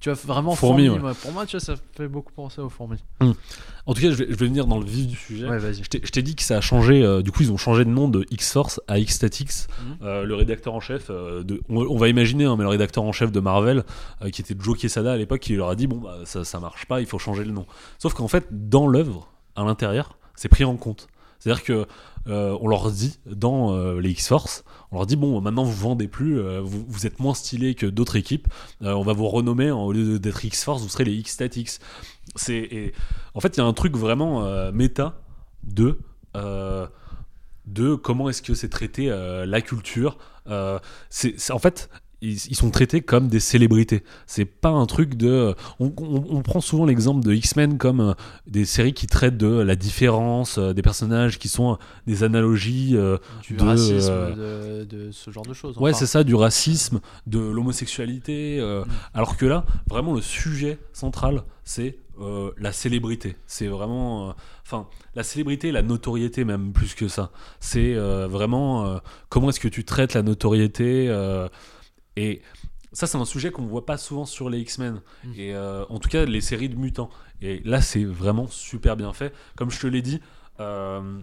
[0.00, 0.96] Tu vois, vraiment Fourmi, fourmi.
[0.96, 1.02] ouais.
[1.02, 1.14] moi.
[1.14, 3.02] Pour moi, tu vois, ça fait beaucoup penser aux fourmis.
[3.20, 5.48] En tout cas, je vais, je vais venir dans le vif du sujet.
[5.48, 5.58] Ouais.
[5.60, 7.02] Je t'ai- dit que ça a changé.
[7.02, 9.66] euh, du coup, ils ont changé de nom de X-Force à X-Statix.
[9.80, 9.96] Mhm.
[10.02, 13.02] Euh, le rédacteur en chef, euh, de, on, on va imaginer, hein, mais le rédacteur
[13.04, 13.84] en chef de Marvel,
[14.32, 16.86] qui était Joe Quesada à l'époque, il leur a dit bon, bah, ça, ça marche
[16.86, 17.66] pas, il faut changer le nom.
[17.98, 21.08] Sauf qu'en fait, dans l'œuvre, à l'intérieur, c'est pris en compte.
[21.38, 21.86] C'est-à-dire que
[22.28, 26.08] euh, on leur dit dans euh, les X-Force, on leur dit bon, maintenant vous vendez
[26.08, 28.48] plus, euh, vous, êtes moins stylé que d'autres équipes,
[28.80, 31.78] on va vous renommer au lieu d'être X-Force, vous serez les X-Statix.
[32.36, 32.92] C'est
[33.34, 35.20] en fait il y a un truc vraiment méta
[35.64, 35.98] de
[38.02, 40.18] comment est-ce que c'est traité la culture.
[40.46, 41.88] En fait
[42.20, 44.02] ils, ils sont traités comme des célébrités.
[44.26, 45.54] C'est pas un truc de.
[45.78, 48.12] On, on- on prend souvent l'exemple de X-Men comme euh,
[48.46, 52.92] des séries qui traitent de la différence euh, des personnages, qui sont euh, des analogies.
[52.96, 55.76] euh, Du de, racisme, euh, de, de ce genre de choses.
[55.78, 55.98] Ouais, enfin.
[56.00, 58.58] c'est ça, du racisme, de l'homosexualité.
[58.60, 58.88] euh, Mm.
[59.14, 63.36] Alors que là, vraiment, le sujet central, c'est euh, la célébrité.
[63.46, 64.30] C'est vraiment.
[64.30, 64.32] euh,
[64.64, 67.30] Enfin, la célébrité, la notoriété, même plus que ça.
[67.58, 68.98] C'est euh, vraiment euh,
[69.30, 71.08] comment est-ce que tu traites la notoriété.
[72.20, 72.42] Et
[72.92, 75.02] ça, c'est un sujet qu'on voit pas souvent sur les X-Men.
[75.24, 75.32] Mm.
[75.36, 77.10] Et euh, en tout cas, les séries de mutants.
[77.42, 79.34] Et là, c'est vraiment super bien fait.
[79.56, 80.20] Comme je te l'ai dit.
[80.60, 81.20] euh,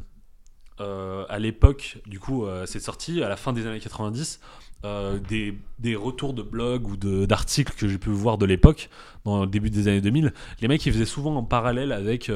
[0.82, 4.40] euh, à l'époque, du coup, c'est sorti à la fin des années 90.
[4.84, 8.90] euh, des, des retours de blogs ou d'articles que j'ai pu voir de l'époque,
[9.24, 12.30] dans le début des années 2000, les mecs ils faisaient souvent en parallèle avec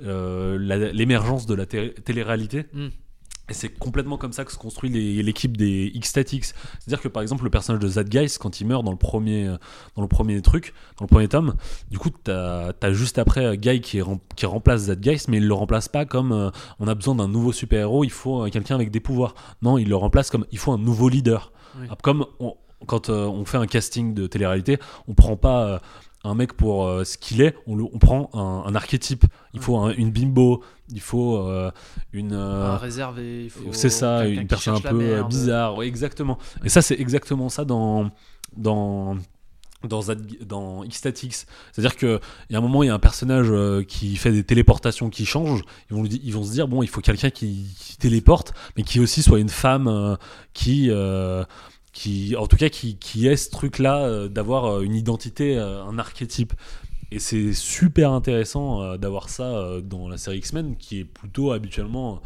[0.00, 2.64] l'émergence de la té- télé-réalité.
[2.72, 2.88] Mm.
[3.50, 4.90] Et c'est complètement comme ça que se construit
[5.22, 6.54] l'équipe des X-Statix.
[6.78, 9.46] C'est-à-dire que par exemple, le personnage de Zadgeist, quand il meurt dans le premier,
[9.96, 11.54] dans le premier truc, dans le premier tome,
[11.90, 15.54] du coup, t'as as juste après Guy qui, rem- qui remplace Zadgeist, mais il le
[15.54, 18.90] remplace pas comme euh, on a besoin d'un nouveau super-héros, il faut euh, quelqu'un avec
[18.90, 19.34] des pouvoirs.
[19.62, 21.52] Non, il le remplace comme il faut un nouveau leader.
[21.80, 21.86] Oui.
[22.02, 22.54] Comme on-
[22.86, 24.78] quand euh, on fait un casting de télé-réalité,
[25.08, 25.80] on prend pas
[26.24, 29.24] un mec pour euh, ce qu'il est, on, le- on prend un, un archétype.
[29.54, 31.70] Il faut un- une bimbo, il faut euh,
[32.12, 32.32] une.
[32.32, 35.76] euh, Un réservé, il faut c'est ça, une personne un peu euh, bizarre.
[35.76, 36.38] Ouais, exactement.
[36.64, 38.10] Et ça, c'est exactement ça dans
[38.56, 39.16] dans
[39.84, 40.00] dans,
[40.44, 41.46] dans X-Statix.
[41.72, 42.18] C'est-à-dire qu'il
[42.50, 45.24] y a un moment, il y a un personnage euh, qui fait des téléportations qui
[45.24, 45.62] changent.
[45.88, 48.82] Ils vont, lui ils vont se dire, bon, il faut quelqu'un qui, qui téléporte, mais
[48.82, 50.16] qui aussi soit une femme euh,
[50.52, 51.44] qui, euh,
[51.92, 55.82] qui, en tout cas, qui, qui ait ce truc-là euh, d'avoir euh, une identité, euh,
[55.84, 56.54] un archétype.
[57.10, 62.20] Et c'est super intéressant d'avoir ça dans la série X-Men, qui est plutôt habituellement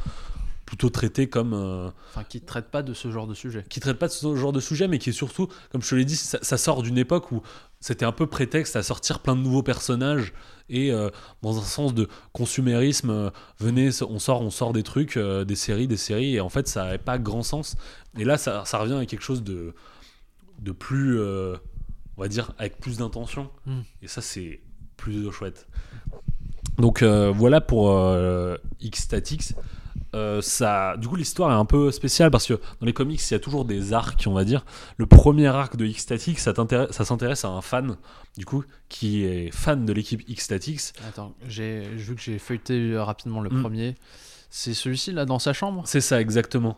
[0.73, 3.63] plutôt traité comme euh, Enfin, qui ne traite pas de ce genre de sujet.
[3.69, 5.95] qui traite pas de ce genre de sujet, mais qui est surtout, comme je te
[5.95, 7.43] l'ai dit, ça, ça sort d'une époque où
[7.79, 10.33] c'était un peu prétexte à sortir plein de nouveaux personnages
[10.69, 11.11] et euh,
[11.43, 15.57] dans un sens de consumérisme, euh, venez, on sort, on sort des trucs, euh, des
[15.57, 17.77] séries, des séries, et en fait ça n'avait pas grand sens.
[18.19, 19.75] Et là, ça, ça revient à quelque chose de,
[20.61, 23.51] de plus, on va dire, avec plus d'intention.
[23.67, 23.81] Mm.
[24.03, 24.61] Et ça, c'est
[24.97, 25.67] plus chouette.
[26.79, 29.55] Donc voilà pour euh, X-Statix.
[30.15, 33.33] Euh, ça, du coup, l'histoire est un peu spéciale parce que dans les comics, il
[33.33, 34.65] y a toujours des arcs, on va dire.
[34.99, 36.53] Le premier arc de X-Statix, ça,
[37.05, 37.97] s'intéresse à un fan,
[38.37, 40.93] du coup, qui est fan de l'équipe X-Statix.
[41.09, 43.61] Attends, j'ai vu que j'ai feuilleté rapidement le Mm.
[43.63, 43.95] premier.
[44.51, 45.83] C'est celui-ci là dans sa chambre?
[45.87, 46.77] C'est ça, exactement.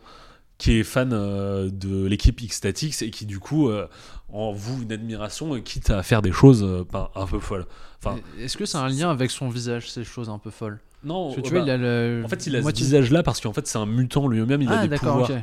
[0.56, 3.88] qui est fan euh, de l'équipe X-Statix et qui du coup euh,
[4.32, 7.66] en voue une admiration et quitte à faire des choses pas- un peu folles.
[7.98, 10.78] Enfin, Est-ce que c'est un lien avec son visage, ces choses un peu folles?
[11.04, 12.22] Non, Parce que tu bah, vois, il a le.
[12.24, 14.68] en fait, il a moitié- ce visage-là parce qu'en fait, c'est un mutant lui-même, il
[14.68, 15.30] a ah, des d'accord, pouvoirs.
[15.30, 15.36] ok.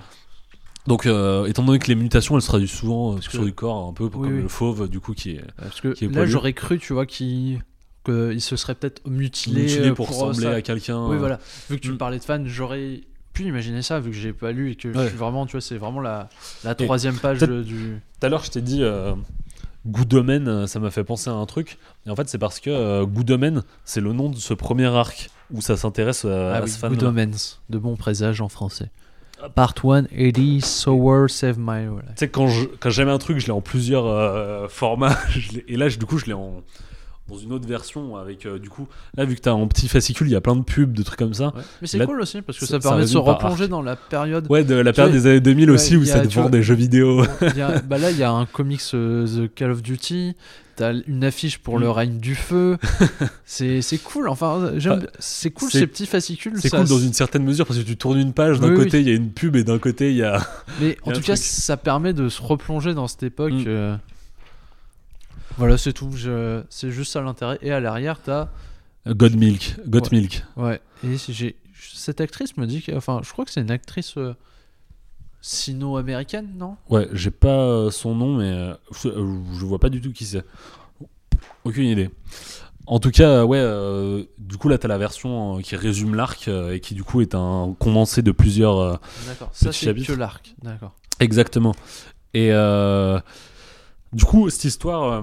[0.88, 3.54] Donc, euh, étant donné que les mutations, elles se traduisent souvent euh, sur que- du
[3.54, 4.42] corps, un peu comme oui.
[4.42, 6.32] le fauve, du coup, qui est Parce que Qui est là, poilu.
[6.32, 7.62] j'aurais cru, tu vois, qu'il
[8.40, 10.52] se serait peut-être mutilé, mutilé euh, pour euh, ressembler ça.
[10.54, 11.06] à quelqu'un.
[11.06, 11.40] Oui, euh, voilà.
[11.70, 11.94] Vu que tu Mm.
[11.94, 13.02] me parlais de fans, j'aurais
[13.34, 15.08] pu imaginer ça, vu que j'ai pas lu et que je Ouais.
[15.10, 16.30] suis vraiment, tu vois, c'est vraiment la,
[16.78, 18.02] troisième page peut-être- du.
[18.20, 19.14] Tout à l'heure, je t'ai dit euh,
[19.88, 21.78] Good Domain, euh, ça m'a fait penser à un truc.
[22.06, 24.86] Et en fait, c'est parce que euh, Good Domain, c'est le nom de ce premier
[24.86, 26.92] arc où ça s'intéresse euh, ah à oui, ce fan.
[26.92, 28.90] Good Omens, de bons présages en français.
[29.56, 32.04] Part 1, Eddie Sour Save My Life.
[32.10, 32.48] Tu sais, quand
[32.90, 35.18] j'aime un truc, je l'ai en plusieurs euh, formats.
[35.68, 36.62] et là, je- du coup, je l'ai en
[37.32, 40.28] dans une autre version avec euh, du coup là vu que t'as en petit fascicule
[40.28, 41.62] il y a plein de pubs de trucs comme ça Ouais.
[41.82, 44.46] Mais c'est Là, cool aussi parce que ça- permet de se replonger dans la période.
[44.50, 46.76] ouais de la période vois, des années 2000 ouais, aussi où ça vois- des jeux
[46.76, 47.24] vidéo
[47.56, 50.36] y a- bah là, il y a un comics euh, The Call of Duty.
[50.78, 51.82] T'as une affiche pour Mm.
[51.82, 52.78] le règne du feu.
[53.46, 54.30] c'est c'est cool.
[54.30, 55.02] Enfin, j'aime.
[55.06, 56.54] Ah, c'est cool c'est- ces petits fascicules.
[56.58, 58.76] c'est ça- cool dans une certaine mesure parce que tu tournes une page d'un Oui,
[58.86, 60.40] côté il y a une pub et d'un côté il y a
[60.80, 61.38] Mais y a en tout cas, truc.
[61.46, 63.52] ça permet de se replonger dans cette époque.
[63.54, 63.64] Mm.
[63.68, 63.96] euh.
[65.62, 66.10] Voilà, c'est tout.
[66.16, 66.64] Je...
[66.72, 67.60] C'est juste ça l'intérêt.
[67.62, 68.50] Et à l'arrière, t'as.
[69.08, 70.10] God Milk God Ouais.
[70.20, 70.82] Milk Ouais.
[71.04, 71.56] Et j'ai.
[71.94, 72.92] Cette actrice me dit que.
[72.96, 74.34] Enfin, je crois que c'est une actrice euh,
[75.42, 76.78] sino-américaine, non?
[76.90, 78.74] Ouais, j'ai pas euh, son nom, mais euh,
[79.04, 80.44] je, euh, vois pas du tout qui c'est.
[81.64, 82.10] Aucune idée.
[82.88, 86.48] En tout cas, ouais, euh, du coup, là, t'as la version euh, qui résume l'arc
[86.48, 88.78] euh, et qui, du coup, est un condensé de plusieurs.
[88.80, 88.96] euh,
[89.28, 89.50] D'accord.
[89.54, 90.56] Ça, c'est que l'arc.
[90.64, 90.96] D'accord.
[91.20, 91.76] Exactement.
[92.34, 93.20] Et euh,
[94.14, 95.22] du coup, cette histoire, euh,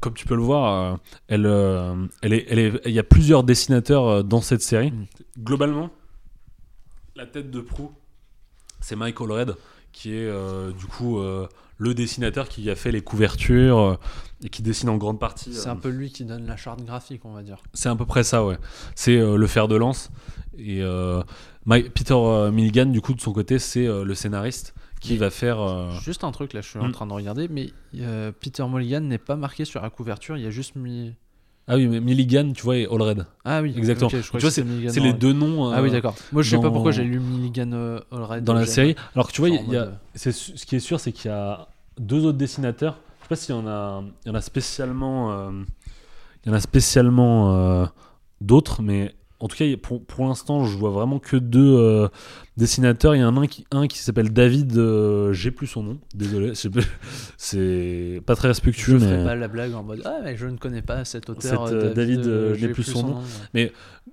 [0.00, 0.96] comme tu peux le voir, euh,
[1.28, 4.90] elle, euh, elle est, elle est, il y a plusieurs dessinateurs euh, dans cette série.
[4.90, 5.06] Mm.
[5.40, 5.90] Globalement,
[7.16, 7.92] la tête de proue,
[8.80, 9.54] c'est Michael Red,
[9.92, 11.46] qui est euh, du coup euh,
[11.78, 13.96] le dessinateur qui a fait les couvertures euh,
[14.44, 15.52] et qui dessine en grande partie.
[15.52, 17.58] C'est euh, un peu lui qui donne la charte graphique, on va dire.
[17.74, 18.56] c'est à peu près ça, ouais.
[18.94, 20.10] C'est euh, le fer de lance.
[20.58, 20.82] Et
[21.66, 25.30] My- Peter euh, Milligan, du coup, de son côté, c'est euh, le scénariste qui va
[25.30, 25.60] faire.
[25.60, 26.92] euh, Juste un truc, là, je suis en Mm.
[26.92, 30.46] train de regarder, mais euh, Peter Mulligan n'est pas marqué sur la couverture, il y
[30.46, 31.12] a juste mis.
[31.68, 33.24] Ah oui, mais Milligan, tu vois, et Allred.
[33.44, 34.08] Ah oui, Exactement.
[34.08, 35.92] ok, je crois Tu vois, que c'était Milligan C'est les deux noms euh, Ah oui,
[35.92, 36.16] d'accord.
[36.32, 38.96] Moi, je sais pas dans- pourquoi j'ai lu Milligan euh, Allred dans la j'ai- série.
[39.14, 40.80] Alors que tu vois, genre il en y a, mode, c'est su- ce qui est
[40.80, 41.68] sûr, c'est qu'il y a
[42.00, 42.98] deux autres dessinateurs.
[43.18, 45.50] Je sais pas s'il y en a, il y en a spécialement, euh,
[46.44, 47.86] il y en a spécialement euh,
[48.40, 52.08] d'autres, mais en tout cas, pour, pour l'instant, je vois vraiment que deux euh,
[52.56, 53.14] dessinateurs.
[53.16, 54.76] Il y en a un qui, un qui s'appelle David.
[54.78, 56.52] euh, J'ai plus son nom, désolé.
[56.54, 56.68] je
[57.36, 60.46] C'est pas très Je respectueux, ferai mais pas la blague en mode Ah, mais je
[60.46, 61.64] ne connais pas cet auteur.
[61.64, 63.22] Euh, David, euh, j'ai plus son nom.
[63.54, 63.72] ouais.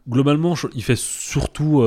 [0.10, 1.84] globalement, je- il fait surtout,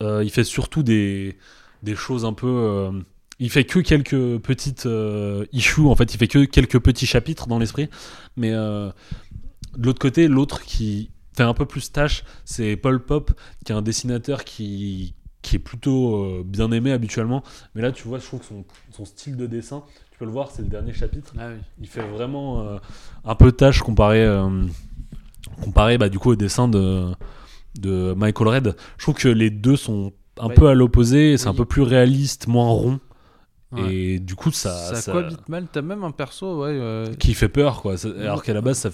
[0.00, 1.36] il fait surtout des,
[1.82, 2.90] des choses un peu.
[3.38, 7.46] il fait que quelques petites euh, issues, en fait, il fait que quelques petits chapitres
[7.46, 7.88] dans l'esprit.
[8.36, 8.90] Mais euh,
[9.76, 13.32] de l'autre côté, l'autre qui fait un peu plus tâche, c'est Paul Pop,
[13.64, 17.42] qui est un dessinateur qui, qui est plutôt euh, bien aimé habituellement.
[17.74, 20.30] Mais là, tu vois, je trouve que son, son style de dessin, tu peux le
[20.30, 21.60] voir, c'est le dernier chapitre Ah oui.
[21.80, 22.78] il fait vraiment euh,
[23.24, 24.64] un peu tâche comparé, euh,
[25.62, 27.06] comparé bah, du coup au dessin de,
[27.78, 28.76] de Michael Red.
[28.98, 30.54] Je trouve que les deux sont un Ouais.
[30.54, 33.00] peu à l'opposé, c'est un peu plus réaliste, moins rond.
[33.72, 33.94] Ouais.
[33.94, 35.66] Et du coup, ça, ça, ça- cohabite mal.
[35.72, 37.10] T'as même un perso, ouais.
[37.18, 37.94] qui fait peur, quoi.
[38.20, 38.90] Alors qu'à la base, ça.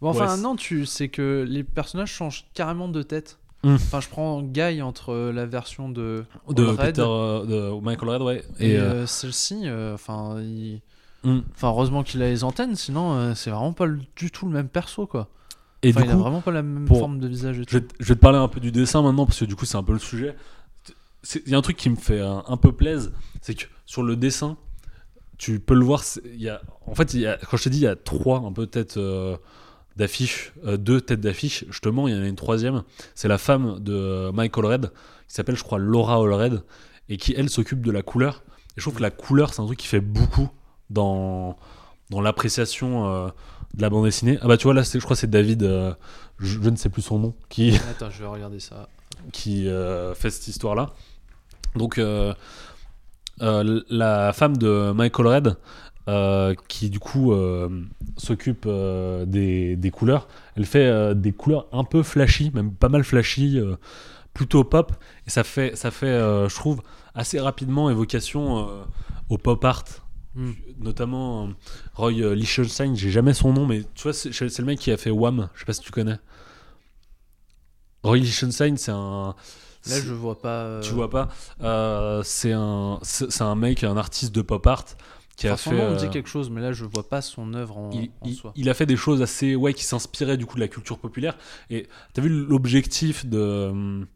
[0.00, 3.38] Bon, enfin, Ouais, non, tu c'est que les personnages changent carrément de tête.
[3.64, 3.74] Hmm.
[3.74, 7.44] Enfin, je prends Guy entre euh, la version de, de Allred Peter, euh,
[7.74, 8.44] de Michael Red, ouais.
[8.60, 9.62] et, Et, euh, celle-ci.
[9.64, 10.80] euh, Enfin, il-
[11.24, 11.40] hmm.
[11.56, 14.68] enfin, heureusement qu'il a les antennes, sinon euh, c'est vraiment pas du tout le même
[14.68, 15.28] perso, quoi.
[15.82, 17.64] et Enfin, du il a coup, vraiment pas la même pour- forme de visage et
[17.64, 17.70] tout.
[17.72, 19.56] Je vais, te- je vais te parler un peu du dessin maintenant parce que du
[19.56, 20.36] coup c'est un peu le sujet.
[21.44, 24.04] Il y a un truc qui me fait un, un peu plaise, c'est que sur
[24.04, 24.56] le dessin,
[25.38, 26.02] tu peux le voir.
[26.34, 28.40] y a, en fait, il y a, quand je te dis il y a trois
[28.40, 29.36] un peu têtes euh,
[29.96, 32.82] d'affiche, euh, deux têtes d'affiche, je te mens, il y en a une troisième.
[33.14, 34.92] C'est la femme de euh, Michael Red
[35.28, 36.62] qui s'appelle, je crois, Laura Allred
[37.08, 38.42] et qui elle s'occupe de la couleur.
[38.76, 40.50] Et je trouve que la couleur c'est un truc qui fait beaucoup
[40.90, 41.56] dans
[42.10, 43.28] dans l'appréciation euh,
[43.74, 44.38] de la bande dessinée.
[44.40, 45.94] Ah bah tu vois là, je crois que c'est David, je,
[46.62, 48.88] je ne sais plus son nom, qui Attends, je vais regarder ça.
[49.32, 49.68] qui
[50.14, 50.94] fait cette histoire-là.
[51.76, 52.00] Donc,
[53.42, 55.56] euh, la femme de Michael Red,
[56.08, 57.68] euh, qui du coup euh,
[58.16, 60.26] s'occupe euh, des, des couleurs,
[60.56, 63.60] elle fait des couleurs un peu flashy, même pas mal flashy,
[64.32, 64.92] plutôt pop,
[65.26, 66.80] et ça fait, ça fait je trouve,
[67.14, 68.68] assez rapidement évocation
[69.28, 69.84] au pop art.
[70.34, 70.52] Hmm.
[70.78, 71.50] Notamment
[71.94, 74.96] Roy Lichtenstein, j'ai jamais son nom, mais tu vois, c'est c'est le mec qui a
[74.96, 76.18] fait Wham, je sais pas si tu connais.
[78.02, 79.34] Roy Lichtenstein, c'est un,
[79.86, 80.62] Là, je vois pas.
[80.64, 81.28] euh, Tu vois pas
[81.62, 84.84] Euh, C'est un, c'est un mec, un artiste de pop art
[85.36, 85.70] qui a enfin, fait.
[85.70, 87.92] son nom me euh, dit quelque chose, mais là, je vois pas son œuvre en,
[87.92, 88.52] il, en il- soi.
[88.56, 91.36] il a fait des choses assez ouais qui s'inspiraient du coup de la culture populaire
[91.70, 94.06] et t'as vu l'objectif de,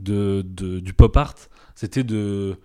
[0.00, 1.34] de, de- du pop art?
[1.74, 2.58] C'était de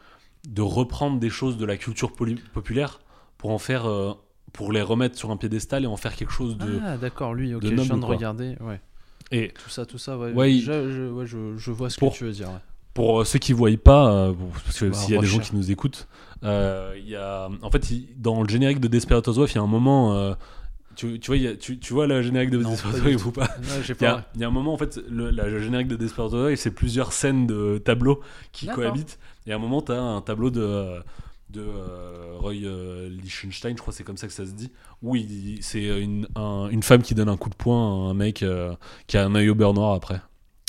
[0.49, 2.13] de reprendre des choses de la culture
[2.53, 2.99] populaire
[3.37, 4.13] pour en faire euh,
[4.53, 7.53] pour les remettre sur un piédestal et en faire quelque chose de Ah, d'accord, lui,
[7.53, 8.57] ok, je viens de regarder.
[8.59, 8.81] Ouais.
[9.31, 10.31] Et Tout ça, tout ça, ouais.
[10.33, 12.47] Ouais, il- je, je- ouais, je, je vois ce Pour- que tu veux dire.
[12.49, 12.59] ouais.
[12.93, 14.33] Pour euh, ceux qui ne voient pas, euh,
[14.65, 16.07] parce que Bah, s'il y a des gens qui nous écoutent,
[16.43, 17.87] euh, il y a, en fait,
[18.19, 20.33] dans le générique de Desperate Housewives, il y a un moment, euh,
[20.97, 23.47] tu, tu vois, y a- tu, tu vois le générique de du Housewives ou pas?
[23.61, 24.25] Il y, a, pas.
[24.35, 27.13] il y a un moment, en fait, le, la- générique de Desperate Housewives, c'est plusieurs
[27.13, 28.19] scènes de tableaux
[28.51, 29.17] qui cohabitent.
[29.47, 30.99] Et à un moment, tu as un tableau de,
[31.51, 34.71] de euh, Roy euh, Lichtenstein, je crois que c'est comme ça que ça se dit,
[35.01, 35.15] où
[35.61, 38.73] c'est une, un- une femme qui donne un coup de poing à un mec euh,
[39.07, 40.21] qui a un œil au beurre noir après.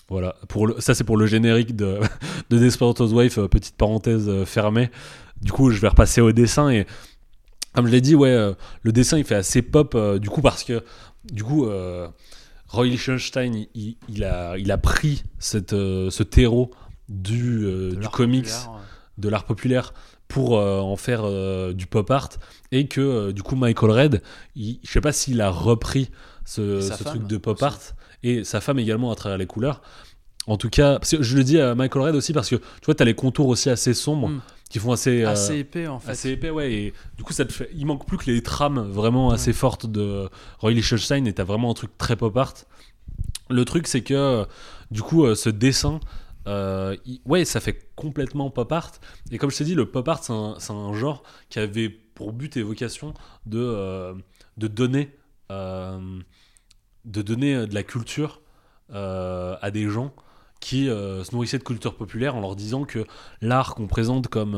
[0.08, 2.00] Voilà, pour le, ça c'est pour le générique de,
[2.50, 4.90] de Desperate Housewives, euh, petite parenthèse fermée.
[5.40, 6.86] Du coup, je vais repasser au dessin et
[7.74, 8.52] comme je l'ai dit, ouais,
[8.82, 10.84] le dessin il fait assez pop du coup parce que
[11.24, 11.66] du coup
[12.68, 16.70] Roy Lichtenstein il, a, il a pris cette, ce terreau
[17.08, 18.78] du, du comics, ouais.
[19.18, 19.94] de l'art populaire
[20.32, 22.30] pour euh, en faire euh, du pop art
[22.72, 24.22] et que euh, du coup Michael Red,
[24.56, 26.10] il, je sais pas s'il a repris
[26.46, 27.64] ce, truc de pop aussi.
[27.64, 27.78] art
[28.22, 29.82] et sa femme également à travers les couleurs.
[30.46, 32.86] En tout cas, parce que je le dis à Michael Red aussi parce que tu
[32.86, 34.40] vois, tu as les contours aussi assez sombres Mm.
[34.70, 36.10] qui font assez, Assez épais, en fait.
[36.10, 36.72] assez épais, ouais.
[36.72, 37.68] Et du coup, ça te fait...
[37.76, 40.30] il manque plus que les trames vraiment assez fortes de
[40.60, 42.54] Roy Lichtenstein et t'as vraiment un truc très pop art.
[43.50, 44.46] Le truc, c'est que
[44.90, 46.00] du coup, ce dessin,
[46.46, 48.92] euh, ouais, ça fait complètement pop art.
[49.30, 52.56] Et comme je t'ai dit, le pop art, c'est un, genre qui avait pour but
[52.56, 53.14] et vocation
[53.46, 54.14] de, euh,
[54.56, 55.16] de donner,
[55.50, 56.20] euh,
[57.04, 58.40] de donner euh, de la culture
[58.94, 60.14] à des gens
[60.60, 63.06] qui se nourrissaient de culture populaire en leur disant que
[63.40, 64.54] l'art qu'on présente comme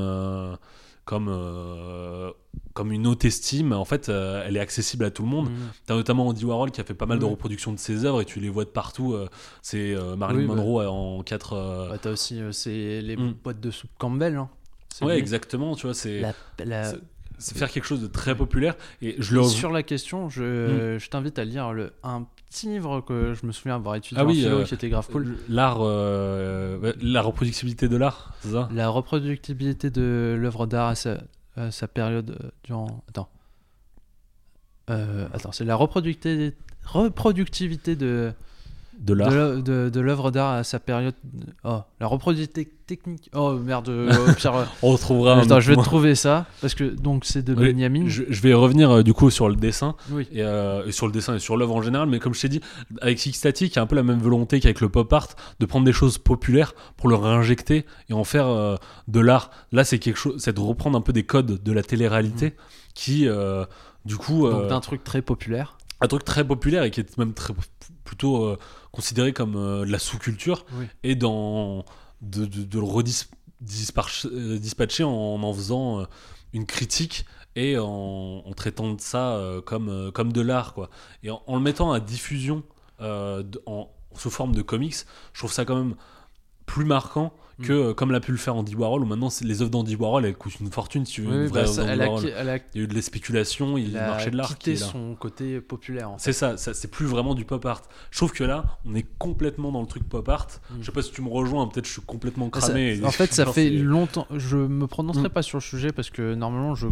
[1.05, 2.31] comme euh,
[2.73, 5.55] comme une haute estime en fait euh, elle est accessible à tout le monde Mm.
[5.87, 8.25] T'as notamment Andy Warhol qui a fait pas mal de reproductions de ses œuvres et
[8.25, 9.13] tu les vois de partout.
[9.15, 9.29] euh,
[9.63, 10.55] c'est Marilyn Oui, bah.
[10.55, 11.53] Monroe en quatre.
[11.55, 13.35] euh, Ouais, T'as aussi c'est les Mm.
[13.45, 14.37] boîtes de soupe Campbell.
[14.37, 14.49] Hein.
[15.03, 15.19] Ouais, lui.
[15.21, 15.75] exactement.
[15.77, 16.33] Tu vois, c'est La-
[16.65, 17.01] la- c'est-
[17.39, 18.77] c'est faire quelque chose de très populaire.
[19.03, 19.43] Et je le.
[19.43, 20.31] Et Sur la question, Mm.
[20.31, 24.19] je, je t'invite à lire le, un petit livre que je me souviens avoir étudié
[24.21, 25.37] Ah en oui, philo euh, qui était grave cool.
[25.49, 28.69] L'art, euh, la reproductibilité de l'art, c'est ça?
[28.73, 31.19] La reproductibilité de l'œuvre d'art à sa,
[31.57, 33.03] à sa période euh, durant.
[33.09, 33.29] Attends.
[34.91, 38.33] Euh, attends, c'est la reproductivité, reproductivité de,
[39.01, 39.31] De l'art.
[39.31, 41.15] l'œuvre- de, de l'œuvre d'art à sa période.
[41.65, 43.31] Oh, la reproductivité technique.
[43.35, 44.13] Oh merde, euh,
[44.83, 45.39] On retrouvera.
[45.41, 48.05] Attends, je vais te trouver ça parce que donc c'est de Oui, Benjamin.
[48.07, 50.27] Je, je vais revenir euh, du coup sur le dessin Oui.
[50.33, 52.49] et, euh, et sur le dessin et sur l'œuvre en général, mais comme je t'ai
[52.49, 52.61] dit,
[53.01, 55.29] avec Six Static, il y a un peu la même volonté qu'avec le pop art
[55.61, 58.77] de prendre des choses populaires pour le réinjecter et en faire euh,
[59.09, 59.51] de l'art.
[59.73, 62.55] Là, c'est quelque chose, c'est de reprendre un peu des codes de la télé-réalité
[62.95, 63.65] qui, euh,
[64.05, 64.51] du coup, Mm.
[64.53, 65.77] Donc d'un truc très populaire.
[66.01, 67.55] un truc très populaire et qui est même très
[68.05, 68.57] plutôt
[68.95, 70.87] considéré comme euh, de la sous-culture Oui.
[71.03, 71.85] et dans
[72.23, 72.85] de, de, de le
[73.61, 75.11] redispatcher en
[75.43, 76.05] en faisant euh,
[76.53, 77.25] une critique
[77.57, 80.91] et en, en traitant de ça euh, comme, euh, comme de l'art quoi
[81.23, 82.63] et en, en le mettant à diffusion
[83.01, 84.97] euh, de- en, sous forme de comics
[85.33, 85.95] je trouve ça quand même
[86.67, 87.77] plus marquant que Mm.
[87.77, 90.35] euh, comme l'a pu le faire Andy Warhol où maintenant les œuvres d'Andy Warhol elles
[90.37, 92.05] coûtent une fortune si tu veux Oui, une vraie bah, œuvre ça- d'Andy elle, a,
[92.07, 92.23] Warhol.
[92.23, 94.37] qui- elle a- il y a eu de la spéculation il y a marché de
[94.37, 96.11] l'art qui quitté son côté populaire.
[96.11, 96.25] en fait.
[96.25, 97.83] c'est ça, ça c'est plus vraiment du pop art.
[98.11, 100.49] Je trouve que là, on est complètement dans le truc pop art.
[100.71, 100.75] Mm.
[100.81, 103.01] Je sais pas si tu me rejoins, peut-être je suis complètement Ça- cramé.
[103.05, 104.27] en fait, ça fait c'est- longtemps.
[104.35, 105.33] Je me prononcerai Mm.
[105.33, 106.89] pas sur le sujet parce que normalement, je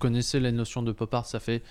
[0.00, 1.26] connaissais les notions de pop art.
[1.26, 1.62] Ça fait.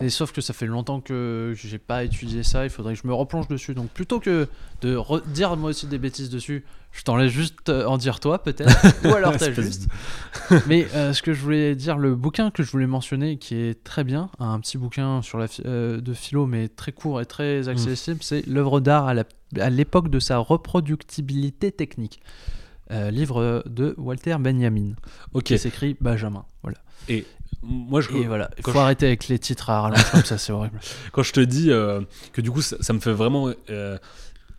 [0.00, 2.64] Et sauf que ça fait longtemps que j'ai pas étudié ça.
[2.64, 3.74] Il faudrait que je me replonge dessus.
[3.74, 4.46] Donc plutôt que
[4.82, 8.20] de re- dire moi aussi des bêtises dessus, je t'en laisse juste euh, en dire
[8.20, 8.70] toi peut-être.
[9.04, 9.88] Ou alors t'as juste.
[10.68, 13.82] Mais euh, ce que je voulais dire, le bouquin que je voulais mentionner, qui est
[13.82, 17.62] très bien, un petit bouquin sur la euh, de philo, mais très court et très
[17.62, 17.68] Mm.
[17.68, 22.20] accessible, c'est l'œuvre d'art à l'époque de sa reproductibilité technique.
[22.90, 24.92] Euh, livre de Walter Benjamin,
[25.34, 25.44] Ok.
[25.44, 26.44] qui s'écrit Benjamin.
[26.62, 26.78] Voilà.
[27.62, 30.38] Moi, je, Et voilà, il faut je- arrêter avec les titres à rallonge comme ça,
[30.38, 30.78] c'est horrible.
[31.12, 32.00] quand je te dis euh,
[32.32, 33.98] que du coup, ça, ça me fait vraiment euh,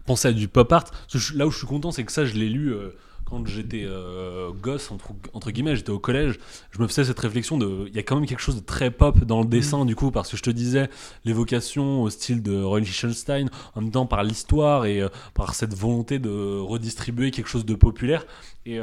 [0.06, 0.86] penser à du pop art.
[1.14, 2.74] je- là où je suis content, c'est que ça, je l'ai lu.
[2.74, 2.90] euh,
[3.26, 3.86] quand j'étais
[4.60, 6.40] gosse, entre, entre guillemets, j'étais au collège,
[6.72, 7.86] je me faisais cette réflexion de.
[7.88, 10.10] Il y a quand même quelque chose de très pop dans le dessin, du coup,
[10.10, 10.90] parce que je te disais,
[11.26, 15.04] l'évocation au style de Roy Lichtenstein, en même temps par l'histoire et
[15.36, 18.26] par cette volonté de redistribuer quelque chose de populaire.
[18.66, 18.80] Et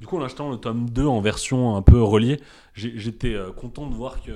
[0.00, 2.40] du coup, en achetant le tome 2 en version un peu reliée,
[2.78, 4.32] j'étais euh, content de voir que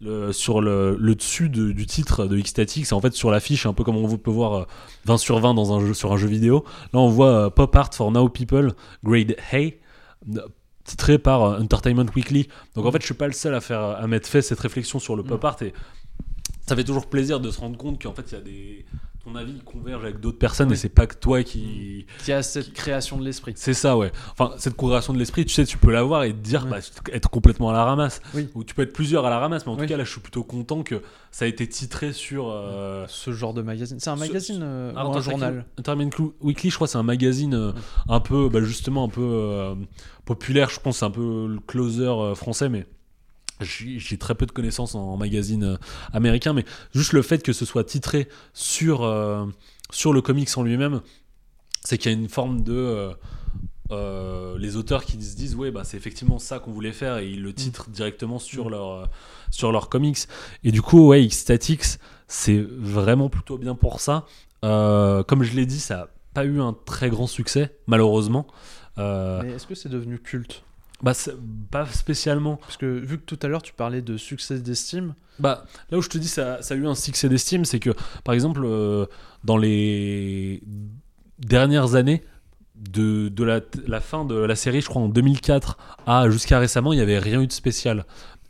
[0.00, 3.64] le, sur le, le dessus de- du titre de X-Static, c'est en fait sur l'affiche,
[3.66, 4.64] un peu comme on peut voir euh,
[5.06, 6.64] 20 sur 20 dans un jeu, sur un jeu vidéo.
[6.92, 8.72] Là, on voit euh, Pop Art for Now People,
[9.04, 9.70] Grade A, euh,
[10.84, 12.48] titré par euh, Entertainment Weekly.
[12.74, 14.98] Donc en fait, je suis pas le seul à, faire, à m'être fait cette réflexion
[14.98, 15.72] sur le pop art et
[16.66, 18.84] ça fait toujours plaisir de se rendre compte qu'en fait, il y a des.
[19.26, 22.06] Ton avis converge avec d'autres personnes et c'est pas que toi qui.
[22.24, 23.54] Qui a cette création de l'esprit.
[23.56, 24.12] C'est ça, ouais.
[24.30, 26.76] Enfin, cette progression de l'esprit, tu sais, tu peux l'avoir et te dire, bah,
[27.12, 28.22] être complètement à la ramasse.
[28.34, 28.48] Oui.
[28.54, 30.20] Ou tu peux être plusieurs à la ramasse, mais en tout cas, là, je suis
[30.20, 32.48] plutôt content que ça a été titré sur.
[32.52, 33.98] euh, Ce genre de magazine.
[33.98, 37.02] C'est un Ce- magazine euh, Ah, ou un journal Entertainment Weekly, je crois, c'est un
[37.02, 37.72] magazine euh,
[38.08, 39.74] un peu, bah, justement, un peu
[40.24, 40.70] populaire.
[40.70, 42.86] Je pense c'est un peu le closer français, mais
[43.60, 45.76] j'ai très peu de connaissances en, en magazine euh,
[46.12, 46.52] américain.
[46.52, 49.46] Mais juste le fait que ce soit titré sur, euh,
[49.90, 51.00] sur le comics en lui-même,
[51.82, 52.72] c'est qu'il y a une forme de.
[52.74, 53.12] euh,
[53.92, 57.30] euh, les auteurs qui se disent ouais bah c'est effectivement ça qu'on voulait faire et
[57.30, 58.70] ils le titrent directement sur Mm.
[58.70, 59.08] leur
[59.52, 60.18] sur leur comics
[60.64, 64.26] et du coup ouais X-Statix c'est vraiment plutôt bien pour ça
[64.62, 68.48] comme je l'ai dit, ça n'a pas eu un très grand succès, malheureusement.
[68.96, 70.64] Mais est-ce que c'est devenu culte?
[71.02, 71.12] Bah,
[71.70, 72.56] pas spécialement.
[72.56, 76.02] Parce que vu que tout à l'heure tu parlais de succès d'estime, Bah, là où
[76.02, 77.90] je te dis ça, ça a eu un succès d'estime, c'est que,
[78.24, 79.06] par exemple, euh,
[79.44, 80.62] dans les
[81.38, 82.24] dernières années,
[82.74, 86.92] de, de la, la fin de la série, je crois en 2004 à jusqu'à récemment,
[86.92, 88.04] il n'y avait rien eu de spécial.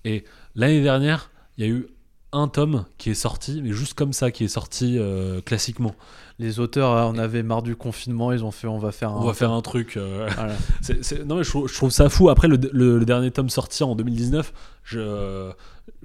[0.04, 0.24] Et
[0.56, 1.86] l'année dernière, il y a eu
[2.32, 5.94] un tome qui est sorti, mais juste comme ça, qui est sorti euh, classiquement.
[6.38, 9.16] Les auteurs euh, en avaient marre du confinement, ils ont fait on va faire un.
[9.16, 9.96] On va faire un truc.
[9.96, 10.52] euh, Voilà.
[11.26, 12.28] Non mais je, trouve- je trouve ça fou.
[12.28, 14.52] Après le, le- le dernier tome sorti en 2019,
[14.84, 15.50] je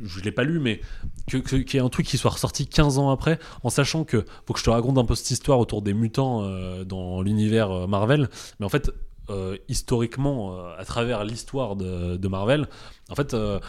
[0.02, 0.80] je l'ai pas lu, mais
[1.28, 4.26] que- qu'il y ait un truc qui soit ressorti 15 ans après, en sachant que
[4.46, 7.72] faut que je te raconte un peu cette histoire autour des mutants euh, dans l'univers
[7.72, 8.30] euh, Marvel.
[8.60, 8.92] Mais en fait,
[9.30, 12.68] euh, historiquement, euh, à travers l'histoire de, de Marvel,
[13.10, 13.60] en fait, euh,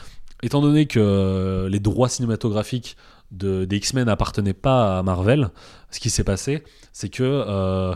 [0.42, 2.96] étant donné que euh, les droits cinématographiques
[3.30, 5.50] de, des X-Men n'appartenaient pas à Marvel,
[5.92, 7.94] ce qui s'est passé, c'est que euh,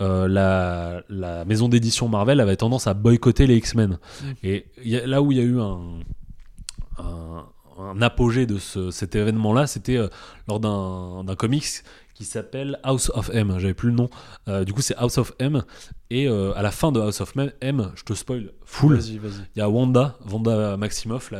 [0.00, 3.92] euh, la, la maison d'édition Marvel avait tendance à boycotter les X-Men.
[4.22, 4.26] Mm.
[4.44, 6.00] Et il y a- là où il y a eu un,
[6.98, 7.46] un,
[7.78, 10.08] un apogée de ce- cet événement-là, c'était euh,
[10.48, 11.64] lors d'un comics
[12.14, 13.54] qui s'appelle House of M.
[13.58, 14.10] J'avais plus le nom.
[14.48, 15.62] Euh, du coup, c'est House of M.
[16.10, 18.96] Et euh, à la fin de House of M, M, je te spoil full.
[18.96, 19.42] Vas-y, vas-y.
[19.54, 21.38] Il y a Wanda, Wanda Maximoff, là,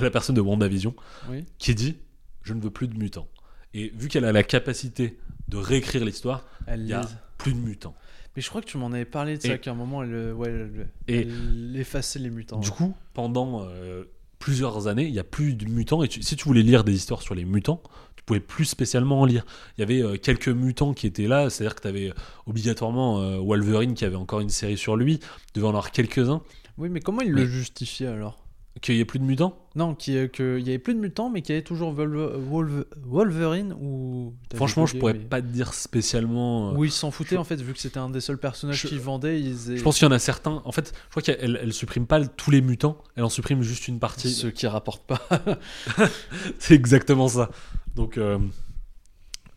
[0.00, 0.94] la personne de WandaVision,
[1.30, 1.46] Oui.
[1.58, 1.96] qui dit
[2.42, 3.28] Je ne veux plus de mutants.
[3.74, 7.58] Et vu qu'elle a la capacité de réécrire l'histoire, Elle il y a plus de
[7.58, 7.94] mutants.
[8.36, 10.14] Mais je crois que tu m'en avais parlé de Et- ça, qu'à un moment, elle,
[10.14, 12.58] euh, ouais, elle, Et- elle effaçait les mutants.
[12.60, 14.04] Du coup, pendant euh,
[14.38, 16.02] plusieurs années, il n'y a plus de mutants.
[16.02, 17.82] Et tu- si tu voulais lire des histoires sur les mutants,
[18.16, 19.44] tu pouvais plus spécialement en lire.
[19.76, 22.12] Il y avait euh, quelques mutants qui étaient là, c'est-à-dire que tu avais
[22.46, 26.42] obligatoirement euh, Wolverine qui avait encore une série sur lui, tu devais en avoir quelques-uns.
[26.76, 28.44] Oui, mais comment il Mais- le justifiait alors?
[28.80, 31.00] Qu'il n'y ait plus de mutants Non, qu'il y, ait- qu'il y avait plus de
[31.00, 34.34] mutants, mais qu'il y avait toujours Wolve- Wolve- Wolverine ou.
[34.54, 36.70] Franchement, bugué, je pourrais mais- pas te dire spécialement.
[36.70, 38.88] euh, Où ils s'en foutaient en fait, vu que c'était un des seuls personnages Je-
[38.88, 39.40] qui vendait.
[39.40, 40.62] Ils Je pense qu'il y en a certains.
[40.64, 43.88] En fait, je crois qu'elle elle, supprime pas tous les mutants, elle en supprime juste
[43.88, 44.30] une partie.
[44.30, 45.20] ceux qui rapportent pas.
[46.58, 47.50] C'est exactement ça.
[47.96, 48.38] Donc, euh,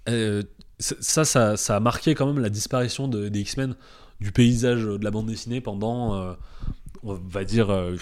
[0.10, 0.42] euh,
[0.80, 3.76] ça, ça, ça a marqué quand même la disparition de- des X-Men
[4.20, 6.34] du paysage de la bande dessinée pendant, euh,
[7.04, 7.96] on va dire, euh,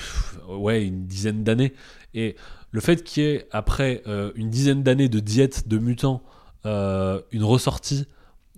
[0.48, 1.74] ouais, une dizaine d'années.
[2.14, 2.36] Et
[2.72, 6.24] le fait qu'il y ait, après euh, une dizaine d'années de diète de mutants,
[6.66, 8.08] euh, une ressortie.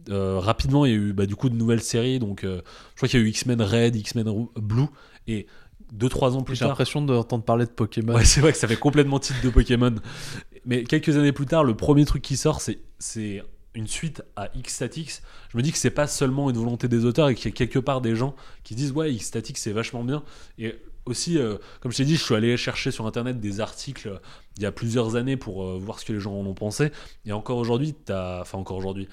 [0.10, 2.20] rapidement, il y a eu bah, du coup de nouvelles séries.
[2.20, 2.62] Donc, je
[2.96, 4.88] crois qu'il y a eu X-Men Red, X-Men Blue,
[5.28, 5.48] et
[5.96, 8.14] 2-3 ans plus J'ai tard, l'impression d'entendre parler de Pokémon.
[8.16, 9.94] Ouais, c'est vrai que ça fait complètement titre de Pokémon.
[10.66, 15.22] Mais quelques années plus tard, le premier truc qui sort, c'est une suite à X-Statix.
[15.50, 17.56] Je me dis que c'est pas seulement une volonté des auteurs et qu'il y a
[17.56, 20.24] quelque part des gens qui disent Ouais, X-Statix c'est vachement bien.
[20.58, 20.76] Et
[21.06, 24.18] aussi, euh, comme je t'ai dit, je suis allé chercher sur internet des articles euh,
[24.58, 26.92] il y a plusieurs années pour euh, voir ce que les gens en ont pensé.
[27.26, 28.42] Et encore aujourd'hui, t'as.
[28.42, 29.08] Enfin, encore aujourd'hui,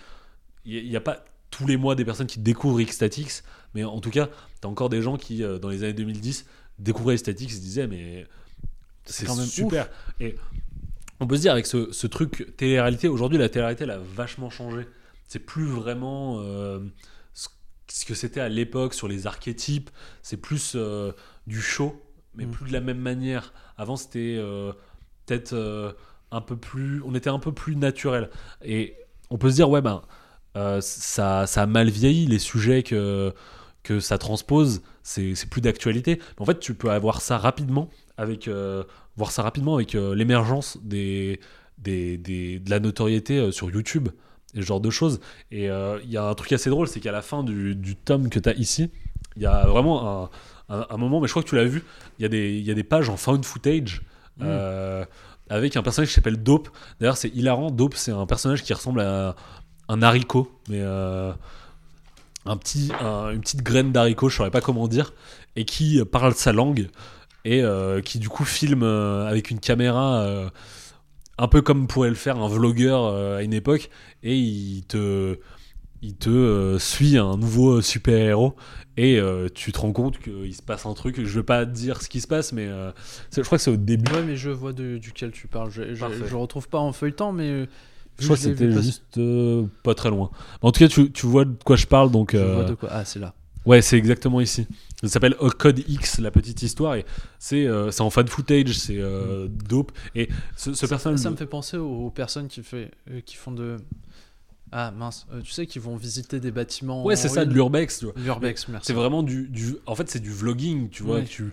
[0.64, 3.42] il n'y a, pas tous les mois des personnes qui découvrent X-Statix,
[3.74, 4.28] mais en tout cas,
[4.60, 6.44] t'as encore des gens qui, dans les années 2010,
[6.78, 8.26] découvraient X-Statix et se disaient Mais
[9.04, 9.88] c'est quand même super.
[10.20, 10.34] Et
[11.20, 14.50] on peut se dire avec ce, ce truc télé-réalité, aujourd'hui la télé-réalité elle a vachement
[14.50, 14.86] changé.
[15.26, 16.80] C'est plus vraiment euh,
[17.34, 17.48] ce,
[18.06, 19.90] que c'était à l'époque sur les archétypes,
[20.22, 21.12] c'est plus euh,
[21.46, 22.02] du show,
[22.34, 22.50] mais Mm.
[22.50, 23.52] plus de la même manière.
[23.76, 24.72] Avant c'était euh,
[25.26, 25.96] peut-être
[26.30, 28.30] un peu plus, on était un peu plus naturel.
[28.64, 28.94] Et
[29.30, 30.02] on peut se dire ouais ben
[30.80, 33.32] ça, ça a mal vieilli les sujets que
[33.84, 36.20] que ça transpose, c'est plus d'actualité.
[36.38, 37.88] En fait, tu peux avoir ça rapidement
[38.18, 38.84] avec euh,
[39.16, 41.40] voir ça rapidement avec euh, l'émergence des,
[41.78, 44.08] des, des- de la notoriété euh, sur YouTube
[44.54, 45.20] et ce genre de choses.
[45.50, 47.96] Et euh, il y a un truc assez drôle, c'est qu'à la fin du, du
[47.96, 48.90] tome que tu as ici,
[49.36, 50.30] il y a vraiment un,
[50.68, 51.82] un- un moment, mais je crois que tu l'as vu,
[52.18, 54.02] il y, a des- il y a des pages en found footage.
[54.36, 54.42] Mm.
[54.44, 55.04] euh,
[55.50, 56.68] avec un personnage qui s'appelle Dope.
[57.00, 57.70] D'ailleurs, c'est hilarant.
[57.70, 59.34] Dope, c'est un personnage qui ressemble à
[59.88, 61.32] un haricot, mais euh,
[62.44, 65.12] un petit, un- une petite graine d'haricot, je saurais pas comment dire,
[65.56, 66.88] et qui parle sa langue
[67.44, 70.48] et euh, qui du coup filme euh, avec une caméra euh,
[71.38, 73.90] un peu comme pourrait le faire un vlogueur à une époque,
[74.22, 75.38] et il te,
[76.02, 78.54] il te euh, suit un nouveau super héros.
[78.96, 81.24] Et euh, tu te rends compte qu'il se passe un truc.
[81.24, 82.90] Je vais pas te dire ce qui se passe, mais euh,
[83.32, 84.10] je crois que c'est au début.
[84.12, 85.70] Ouais, mais je vois de- duquel tu parles.
[85.70, 87.68] Je, je, je retrouve pas en feuilletant, mais.
[88.18, 89.20] Je crois que c'était juste
[89.84, 90.30] pas très loin.
[90.62, 92.88] En tout cas, tu, tu vois de quoi je parle, donc Je vois de quoi.
[92.90, 93.32] Ah, c'est là.
[93.64, 94.66] ouais, c'est exactement ici.
[95.02, 97.06] Ça s'appelle Code X, la petite histoire, et
[97.38, 99.92] c'est euh, en fan footage, c'est euh, dope.
[100.16, 103.36] Et ce, ce Ça, personnage, ça me fait penser aux, personnes qui, fait, euh, qui
[103.36, 103.76] font de.
[104.72, 107.04] Ah mince, euh, tu sais, qui vont visiter des bâtiments.
[107.04, 108.14] ouais, c'est ça, de l'urbex, tu vois.
[108.16, 108.88] L'urbex, merci.
[108.88, 111.22] C'est vraiment du, du, en fait, c'est du vlogging, tu vois.
[111.22, 111.52] Tu,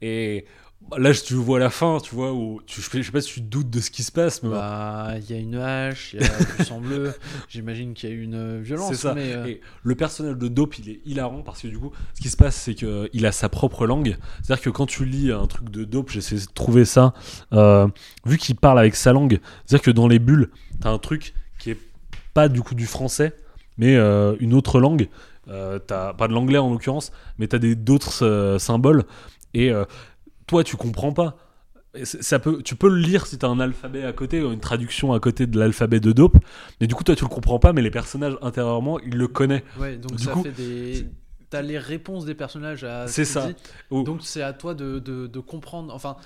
[0.00, 0.46] et
[0.98, 3.46] là, tu vois la fin, tu vois, où tu, je sais pas si tu te
[3.46, 6.24] doutes de ce qui se passe, mais Bah, il y a une hache, il y
[6.24, 7.12] a du sang bleu.
[7.48, 8.90] J'imagine qu'il y a eu une euh, violence.
[8.90, 9.14] C'est ça.
[9.14, 12.20] Mais, euh, Et le personnage de Dope, il est hilarant parce que du coup, ce
[12.20, 14.16] qui se passe, c'est qu'il a sa propre langue.
[14.42, 17.14] C'est-à-dire que quand tu lis un truc de Dope, j'ai essayé de trouver ça,
[17.52, 17.88] euh,
[18.24, 21.70] vu qu'il parle avec sa langue, c'est-à-dire que dans les bulles, t'as un truc qui
[21.70, 21.78] est
[22.34, 23.34] pas du coup du français,
[23.78, 25.08] mais euh, une autre langue.
[25.86, 29.04] T'as pas de l'anglais en l'occurrence, mais t'as d'autres symboles.
[29.56, 29.84] Et euh,
[30.46, 31.36] toi, tu comprends pas.
[32.04, 35.14] Ça peut, tu peux le lire si t'as un alphabet à côté, ou une traduction
[35.14, 36.36] à côté de l'alphabet de Dope,
[36.80, 39.62] mais du coup, toi, tu le comprends pas, mais les personnages intérieurement, ils le connaissent.
[39.78, 41.06] ouais, donc du ça coup, fait des.
[41.48, 43.06] T'as les réponses des personnages à.
[43.06, 43.46] ce C'est ça.
[43.46, 43.54] dit.
[43.90, 44.02] Oh.
[44.02, 46.16] Donc c'est à toi de, de, de comprendre, enfin,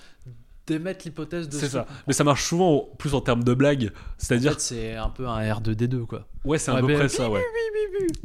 [0.70, 1.54] d'émettre l'hypothèse de.
[1.54, 1.86] C'est ce- ça.
[2.06, 3.90] Mais ça marche souvent au- plus en termes de blagues.
[3.94, 6.26] En C'est-à-dire, fait, c'est un peu un R2D2 quoi.
[6.44, 7.42] ouais, c'est à Ouais, peu mais- près ça, ouais.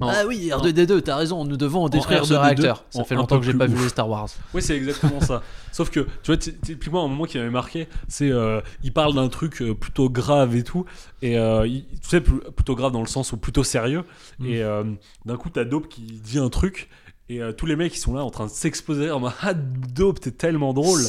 [0.02, 2.84] En- Ah oui, R2D2, t'as raison, nous devons détruire ce R2D2, réacteur.
[2.90, 3.84] Ça en fait un longtemps peu que j'ai plus pas vu ouf.
[3.84, 4.30] les Star Wars.
[4.54, 5.42] Oui, c'est exactement ça.
[5.72, 9.14] Sauf que, tu vois, ty- typiquement, un moment qui m'avait marqué, c'est euh, il parle
[9.16, 10.86] d'un truc euh, plutôt grave et tout,
[11.22, 14.04] et euh, il- tu sais, pl- plutôt grave dans le sens où plutôt sérieux,
[14.40, 14.46] Mm.
[14.48, 14.84] et euh,
[15.26, 16.90] d'un coup, t'as Dope qui dit un truc,
[17.28, 19.56] et euh, tous les mecs, ils sont là en train de s'exposer en mode Ah,
[19.56, 21.02] Dope, t'es tellement drôle.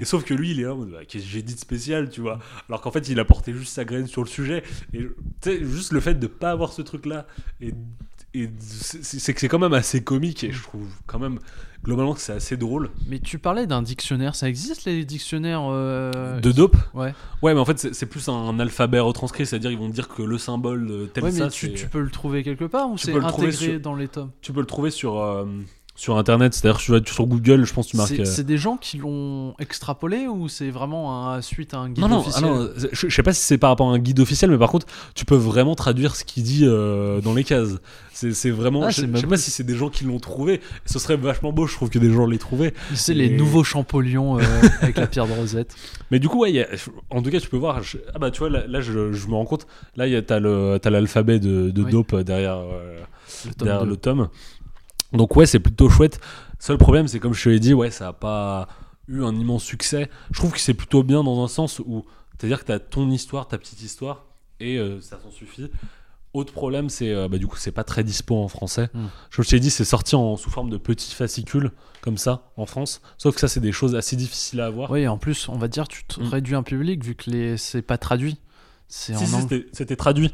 [0.00, 1.60] Et sauf que lui, il est là, en mode, Bah, qu'est-ce que j'ai dit de
[1.60, 2.40] spécial, tu vois.
[2.68, 4.64] Alors qu'en fait, il a porté juste sa graine sur le sujet.
[4.92, 5.10] Et tu
[5.42, 7.26] sais, juste le fait de pas avoir ce truc-là,
[7.60, 7.72] et,
[8.34, 11.38] et c'est que c'est quand même assez comique, et je trouve quand même,
[11.84, 12.90] globalement, que c'est assez drôle.
[13.08, 16.76] Mais tu parlais d'un dictionnaire, ça existe les dictionnaires euh, De dope?
[16.94, 17.12] Ouais.
[17.42, 20.38] Ouais, mais en fait, c'est plus un alphabet retranscrit, c'est-à-dire ils vont dire que le
[20.38, 23.52] symbole tel Ouais, mais ça, tu, tu peux le trouver quelque part ou c'est intégré
[23.52, 24.30] sur- dans les tomes?
[24.42, 25.46] tu peux le trouver sur, euh,
[26.00, 28.08] sur internet, c'est-à-dire tu vas sur Google, je pense que tu marques.
[28.16, 31.90] C'est euh, c'est des gens qui l'ont extrapolé ou c'est vraiment un, suite à un
[31.90, 33.92] guide Non, non, ah officiel non, je, je sais pas si c'est par rapport à
[33.92, 37.34] un guide officiel, mais par contre, tu peux vraiment traduire ce qu'il dit euh, dans
[37.34, 37.76] les cases.
[38.14, 38.84] C'est vraiment.
[38.84, 40.62] Ah, je, je sais pas si c'est des gens qui l'ont trouvé.
[40.86, 42.72] Ce serait vachement beau, je trouve, que des gens l'aient trouvé.
[42.94, 44.42] C'est les nouveaux Champollion euh,
[44.80, 45.74] avec la pierre de Rosette.
[46.10, 46.68] Mais du coup, ouais, a-
[47.10, 47.82] en tout cas, tu peux voir.
[47.82, 49.66] je- ah bah, tu vois, là, là, je, je me rends compte.
[49.96, 50.40] Là, t'as
[50.90, 51.92] l'alphabet de, de Oui.
[51.92, 52.58] dope derrière,
[53.44, 53.90] Le tome derrière 2.
[53.90, 54.28] le tome.
[55.12, 56.20] Donc, ouais, c'est plutôt chouette.
[56.58, 58.68] Seul problème, c'est comme je te l'ai dit, ouais, ça a pas
[59.08, 60.08] eu un immense succès.
[60.30, 62.04] Je trouve que c'est plutôt bien dans un sens où,
[62.38, 64.24] c'est-à-dire que t'as ton histoire, ta petite histoire,
[64.60, 65.70] et euh, ça s'en suffit.
[66.32, 68.88] Autre problème, c'est euh, bah, du coup, c'est pas très dispo en français.
[68.94, 69.06] Mm.
[69.34, 71.72] Comme je t'ai dit, c'est sorti en, sous forme de petits fascicules,
[72.02, 73.00] comme ça, en France.
[73.18, 74.92] Sauf que ça, c'est des choses assez difficiles à avoir.
[74.92, 76.28] Oui, en plus, on va dire, tu te Mm.
[76.28, 77.56] réduis un public vu que les...
[77.56, 78.38] c'est pas traduit.
[78.86, 80.32] C'est Si, en si, c'était traduit.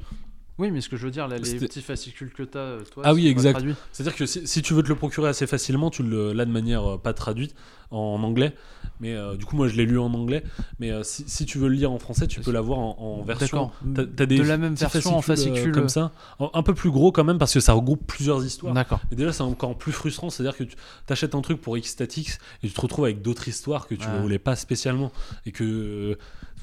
[0.58, 3.02] Oui, mais ce que je veux dire, là, les petits fascicules que t'as, euh, toi,
[3.06, 3.62] Ah oui, exact.
[3.92, 6.94] C'est-à-dire que si, si tu veux te le procurer assez facilement, tu l'as de manière
[6.94, 7.54] euh, pas traduite
[7.90, 8.54] en, anglais.
[9.00, 10.42] Mais euh, du coup, moi, je l'ai lu en anglais.
[10.80, 13.22] Mais euh, si, si tu veux le lire en français, tu peux l'avoir en, en
[13.22, 13.70] version.
[13.84, 13.94] D'accord.
[13.94, 15.72] T'as- t'as des de la même version en fascicule.
[15.72, 18.72] comme ça, un peu plus gros quand même parce que ça regroupe plusieurs histoires.
[18.72, 19.00] D'accord.
[19.12, 20.76] Et déjà, c'est encore plus frustrant, c'est-à-dire que tu
[21.10, 24.20] achètes un truc pour X et tu te retrouves avec d'autres histoires que tu ne
[24.20, 25.12] voulais pas spécialement.
[25.44, 26.16] Et que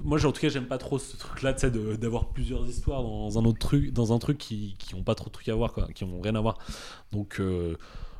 [0.04, 3.04] moi, en tout cas, j'aime pas trop ce truc-là, tu sais, de- d'avoir plusieurs histoires
[3.04, 5.56] dans un autre truc, dans un truc qui, qui ont pas trop de trucs à
[5.56, 6.58] voir, quoi, qui ont rien à voir.
[7.12, 7.76] Donc euh,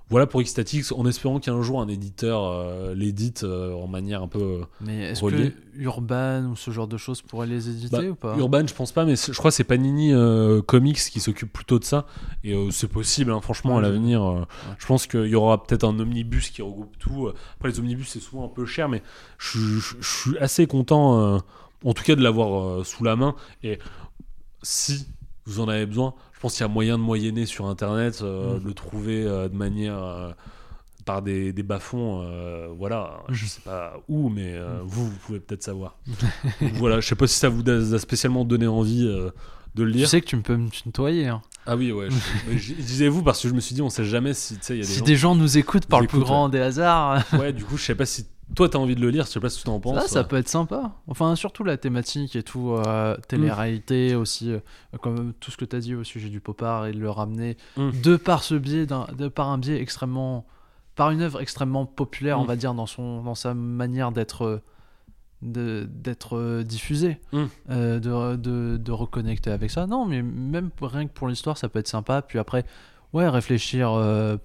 [0.10, 4.22] voilà pour X statix, en espérant qu'un jour un éditeur euh, l'édite euh, en manière
[4.22, 4.62] un peu.
[4.82, 8.38] Mais est-ce que Urban ou ce genre de choses pourrait les éditer Bah, ou pas?
[8.38, 10.14] Urban, je pense pas, mais je crois que c'est Panini
[10.68, 12.06] Comics qui s'occupe plutôt de ça.
[12.44, 14.46] Et c'est possible, hein, franchement, à Ouais, l'avenir.
[14.78, 17.30] Je pense qu'il y aura peut-être un omnibus qui regroupe tout.
[17.56, 19.02] Après, les omnibus, c'est souvent un peu cher, mais
[19.40, 21.42] je, je- je suis assez content,
[21.84, 23.36] en tout cas, de l'avoir euh, sous la main.
[23.64, 23.80] Et
[24.62, 25.08] si
[25.46, 28.60] vous en avez besoin, je pense qu'il y a moyen de moyenner sur internet, euh,
[28.60, 28.64] Mm.
[28.68, 29.98] le trouver euh, de manière.
[29.98, 30.32] euh,
[31.06, 32.26] par des, des bas-fonds,
[32.78, 34.64] voilà, je sais pas où, mais Mm.
[34.86, 35.98] vous, vous pouvez peut-être savoir.
[36.76, 40.08] Voilà, je sais pas si ça vous a spécialement donné envie de le Tu lire.
[40.08, 41.28] sais que tu peux me tutoyer.
[41.28, 41.42] hein.
[41.66, 42.08] Ah oui, ouais.
[42.10, 42.16] je-
[42.50, 44.78] mais je- Disais-vous parce que je me suis dit, on sait jamais si, tu y
[44.78, 45.04] a des Si gens.
[45.06, 47.96] des gens nous écoutent par le plus grand des hasards, Ouais, du coup, je sais
[47.96, 48.26] pas si
[48.56, 50.02] toi t'as envie de le lire, je sais pas ce que t'en penses.
[50.02, 50.92] ça, ça peut être sympa.
[51.08, 54.60] Enfin, surtout la thématique et tout, euh, télé-réalité aussi, euh,
[55.02, 57.10] comme tout ce que tu as dit au sujet du pop art et de le
[57.10, 57.90] ramener Mm.
[58.04, 60.46] de par ce biais, d'un- de par un biais extrêmement,
[60.96, 62.48] par une œuvre extrêmement populaire, on Mm.
[62.48, 64.62] va dire, dans, son, dans sa manière d'être euh,
[65.42, 67.44] de- d'être euh, diffusée, Mm.
[67.70, 69.88] euh, de, de, de reconnecter avec ça.
[69.88, 72.22] Non, mais même rien que pour l'histoire, ça peut être sympa.
[72.22, 72.64] Puis après,
[73.12, 74.38] ouais, réfléchir euh,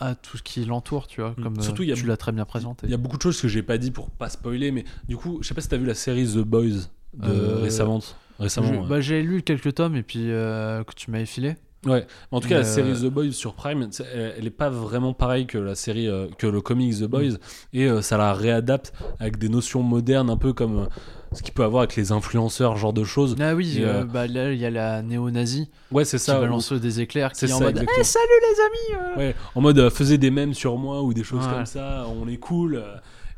[0.00, 1.42] à tout ce qui l'entoure, tu vois, Mm.
[1.42, 2.86] comme Surtout, euh, tu l'as très bien présenté.
[2.86, 5.16] Il y a beaucoup de choses que j'ai pas dit pour pas spoiler, mais du
[5.16, 8.00] coup, je sais pas si t'as vu la série The Boys de Euh, récemment.
[8.38, 8.82] Récemment.
[8.82, 8.88] Ouais.
[8.88, 11.56] bah, j'ai lu quelques tomes et puis euh, que tu m'avais filé.
[11.86, 12.06] Ouais.
[12.30, 14.50] Mais en tout cas, la série euh, The Boys sur Prime, c'est- elle, elle est
[14.50, 17.04] pas vraiment pareille que la série, euh, que le comics Mm.
[17.06, 17.32] The Boys,
[17.72, 20.86] et euh, ça la réadapte avec des notions modernes, un peu comme euh,
[21.32, 23.34] ce qu'il peut avoir avec les influenceurs, genre de choses.
[23.40, 26.24] Ah oui, Et, euh, euh, bah, là il y a la néo-nazie Ouais, c'est qui
[26.24, 26.38] ça.
[26.40, 27.98] balance des éclairs qui est en ça, mode exactement.
[27.98, 28.60] Eh, salut les
[28.98, 29.18] amis euh.
[29.18, 31.52] Ouais, en mode euh, faisait des mèmes sur moi ou des choses Ouais.
[31.54, 32.82] comme ça, on est cool.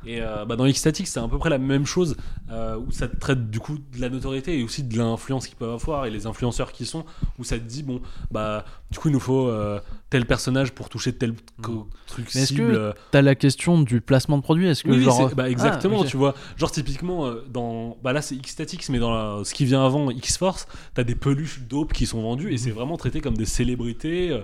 [0.05, 2.17] Et euh, bah, dans X-Static, c'est à peu près la même chose
[2.51, 5.57] euh, où ça te traite du coup de la notoriété et aussi de l'influence qu'ils
[5.57, 7.05] peuvent avoir et les influenceurs qui sont,
[7.39, 8.01] où ça te dit, bon,
[8.31, 12.31] bah du coup, il nous faut euh, tel personnage pour toucher tel co- truc Mm.
[12.35, 12.73] Mais est-ce cible.
[12.73, 12.93] que.
[13.11, 14.67] T'as la question du placement de produit?
[14.69, 15.29] Est-ce que Oui, genre.
[15.31, 16.07] c'est- bah, Ah, exactement, ok.
[16.09, 16.35] tu vois.
[16.57, 17.97] Genre, typiquement, dans.
[18.03, 21.61] Bah là, c'est X-Statix, mais dans la- ce qui vient avant, X-Force, t'as des peluches
[21.69, 22.59] dope qui sont vendues et Mhm.
[22.59, 24.43] c'est vraiment traité comme des célébrités.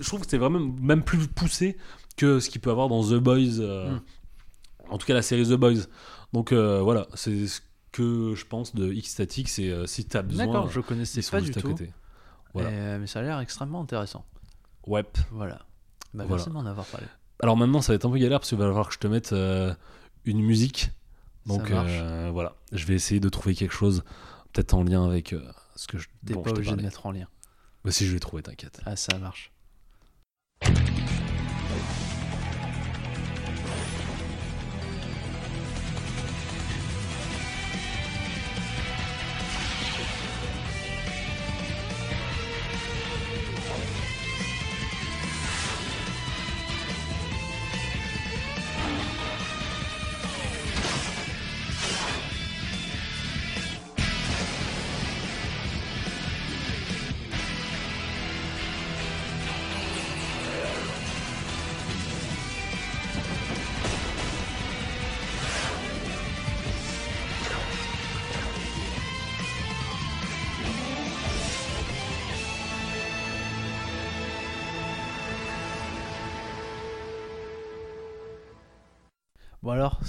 [0.00, 1.76] Je trouve que c'est vraiment même plus poussé
[2.16, 3.58] que ce qu'il peut avoir dans The Boys.
[3.60, 4.00] Mhm.
[4.94, 5.86] En tout cas, la série The Boys.
[6.32, 10.46] Donc euh, voilà, c'est ce que je pense de X-Statix et euh, si t'as besoin.
[10.46, 11.60] D'accord, je connaissais pas du tout.
[11.60, 11.92] côté.
[12.52, 12.68] Voilà.
[12.68, 14.24] Euh, mais ça a l'air extrêmement intéressant.
[14.86, 15.04] Ouais.
[15.32, 15.56] Voilà.
[16.14, 16.30] Bah, Voilà.
[16.30, 17.06] Merci de m'en avoir parlé.
[17.40, 19.08] Alors maintenant, ça va être un peu galère parce qu'il va falloir que je te
[19.08, 19.74] mette euh,
[20.24, 20.90] une musique.
[21.46, 24.04] Donc euh, voilà, je vais essayer de trouver quelque chose
[24.52, 25.42] peut-être en lien avec euh,
[25.76, 27.26] ce que je, T'es dont pas je obligé de mettre en lien.
[27.84, 28.80] Bah, si je vais trouver, t'inquiète.
[28.86, 29.52] Ah, ça marche.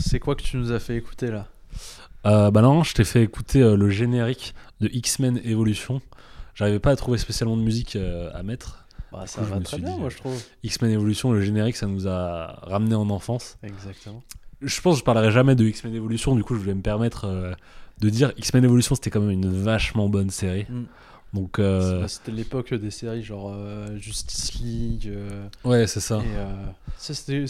[0.06, 1.48] C'est quoi que tu nous as fait écouter là
[2.26, 6.02] Euh, bah non, je t'ai fait écouter euh, le générique de X-Men Evolution.
[6.54, 8.86] J'arrivais pas à trouver spécialement de musique euh, à mettre.
[9.12, 10.42] bah, Ça coup, va très bien, dit, moi je trouve.
[10.64, 13.58] X-Men Evolution, le générique, ça nous a ramené en enfance.
[13.64, 14.24] Exactement.
[14.62, 17.26] Je pense que je parlerai jamais de X-Men Evolution, du coup, je voulais me permettre
[17.26, 17.54] euh,
[18.00, 20.66] de dire X-Men Evolution, c'était quand même une vachement bonne série.
[20.70, 20.84] Mm.
[21.36, 25.08] Donc, euh, C'était l'époque des séries genre euh, Justice League.
[25.14, 26.18] euh, ouais, c'est ça.
[26.20, 26.48] et, euh,
[26.98, 27.46] ça, c'était,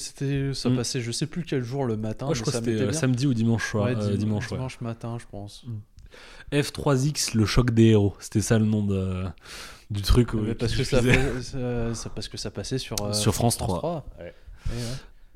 [0.53, 0.75] ça Mm.
[0.75, 2.27] passait, je sais plus quel jour le matin.
[2.27, 3.85] Ouais, je crois que c'était samedi ou dimanche soir.
[3.85, 4.57] Ouais, euh, dim- dimanche, ouais.
[4.57, 5.65] dimanche matin, je pense.
[6.51, 8.15] F3X, le choc des héros.
[8.19, 9.25] C'était ça le nom de-
[9.91, 10.33] du truc.
[10.33, 10.99] Mais parce, que ça,
[12.15, 14.05] parce que ça passait sur, Sur France 3.
[14.19, 14.33] Et ouais.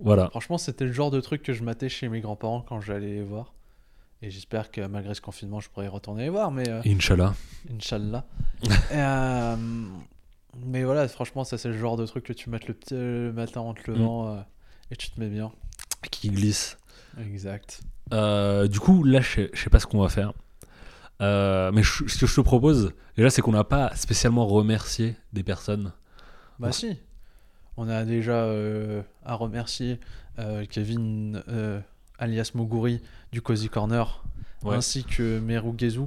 [0.01, 0.29] Voilà.
[0.29, 3.21] Franchement, c'était le genre de truc que je matais chez mes grands-parents quand j'allais les
[3.23, 3.53] voir.
[4.21, 6.51] Et j'espère que malgré ce confinement, je pourrais y retourner les voir.
[6.51, 7.33] Mais euh, Inch'Allah.
[7.73, 8.25] Inch'Allah.
[8.91, 9.55] Euh,
[10.65, 13.31] mais voilà, franchement, ça c'est le genre de truc que tu mates le, petit, le
[13.31, 14.41] matin en te levant euh,
[14.91, 15.51] et tu te mets bien.
[16.11, 16.77] Qui glisse.
[17.21, 17.81] Exact.
[18.13, 20.33] Euh, du coup, là, je sais, je sais pas ce qu'on va faire.
[21.21, 25.43] Mais je- ce que je te propose, déjà, c'est qu'on n'a pas spécialement remercié des
[25.43, 25.93] personnes.
[26.59, 26.97] Bah si.
[27.77, 28.45] On a déjà
[29.23, 29.99] à remercier
[30.69, 31.41] Kevin
[32.19, 34.23] alias Moguri du Cozy Corner
[34.63, 34.75] Ouais.
[34.75, 36.01] ainsi que Meru Gezu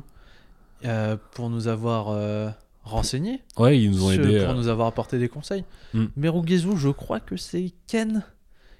[0.84, 2.50] euh, pour nous avoir euh,
[2.82, 4.40] renseigné, Ouais, ils nous ont aidés.
[4.40, 5.64] pour euh, nous avoir apporté des conseils.
[5.94, 6.04] Mm.
[6.16, 8.22] Meru Gezu, je crois que c'est Ken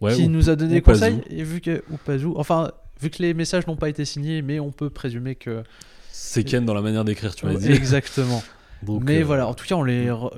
[0.03, 1.29] ouais, qui ou- nous a donné des conseils Pazou.
[1.31, 2.71] et vu que ou Pazou, enfin
[3.01, 5.63] vu que les messages n'ont pas été signés, mais on peut présumer que
[6.11, 7.73] C'est Ken dans la manière d'écrire, tu m'as dit.
[7.73, 8.43] exactement.
[8.83, 10.33] Donc, mais euh, voilà, en tout cas, on les re-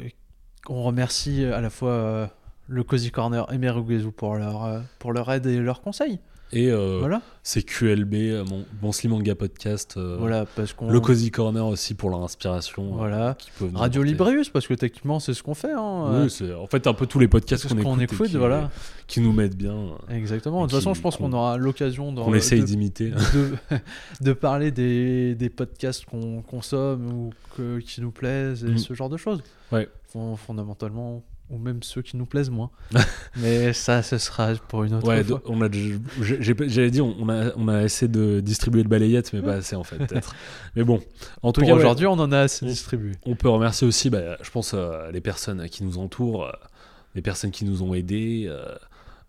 [0.68, 2.30] on remercie à la fois
[2.68, 6.20] le Cozy Corner et Meru Gezu pour leur pour leur aide et leurs conseils.
[6.56, 9.94] Et euh, Voilà, c'est QLB, euh, mon, mon Slim Manga Podcast.
[9.96, 10.88] euh, voilà, parce qu'on.
[10.88, 12.92] Le Cozy Corner aussi pour leur inspiration.
[12.92, 13.36] euh, Voilà.
[13.60, 14.02] nous Radio.
[14.04, 15.72] Librius, parce que techniquement, c'est ce qu'on fait.
[15.72, 16.22] Hein.
[16.22, 18.70] Oui, c'est en fait un peu tous les podcasts qu'on qu'on écoute, qui, voilà.
[19.08, 20.62] qui nous mettent bien, euh, Exactement.
[20.64, 23.10] De toute façon, je pense qu'on qu'on- aura l'occasion de, qu'on essaye de, d'imiter.
[23.10, 23.50] de,
[24.20, 28.78] de parler des, des podcasts qu'on consomme ou que- qui nous plaisent et Mm.
[28.78, 29.42] ce genre de choses.
[29.72, 29.88] Ouais.
[30.12, 32.70] Fon- fondamentalement, ou même ceux qui nous plaisent moins.
[33.36, 35.38] Mais ça, ce sera pour une autre Ouais, fois.
[35.38, 35.68] de- on a,
[36.68, 39.84] j'allais dire, on a, on a essayé de distribuer le balayette, mais pas assez en
[39.84, 40.34] fait, peut-être.
[40.76, 41.00] mais bon,
[41.42, 43.12] en tout Pour cas, ouais, aujourd'hui, on en a assez distribué.
[43.26, 46.52] on peut remercier aussi, bah, je pense, euh, les personnes qui nous entourent, euh,
[47.14, 48.64] les personnes qui nous ont aidés, euh,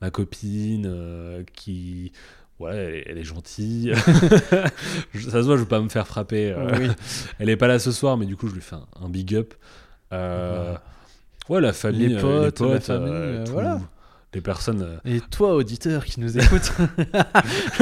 [0.01, 2.11] ma copine qui.
[2.57, 3.93] Ouais, elle, est- elle est gentille.
[5.13, 6.55] Ça se voit, je veux pas me faire frapper.
[6.79, 6.87] Oui.
[7.39, 9.35] Elle est pas là ce soir, mais du coup, je lui fais un, un big
[9.35, 9.53] up.
[10.13, 10.81] Euh, Voilà.
[11.49, 13.79] Ouais, la famille, Les euh, potes, la famille, euh, tout- voilà.
[14.33, 14.81] Les personnes.
[14.81, 16.73] euh, Et toi, auditeur qui nous écoute,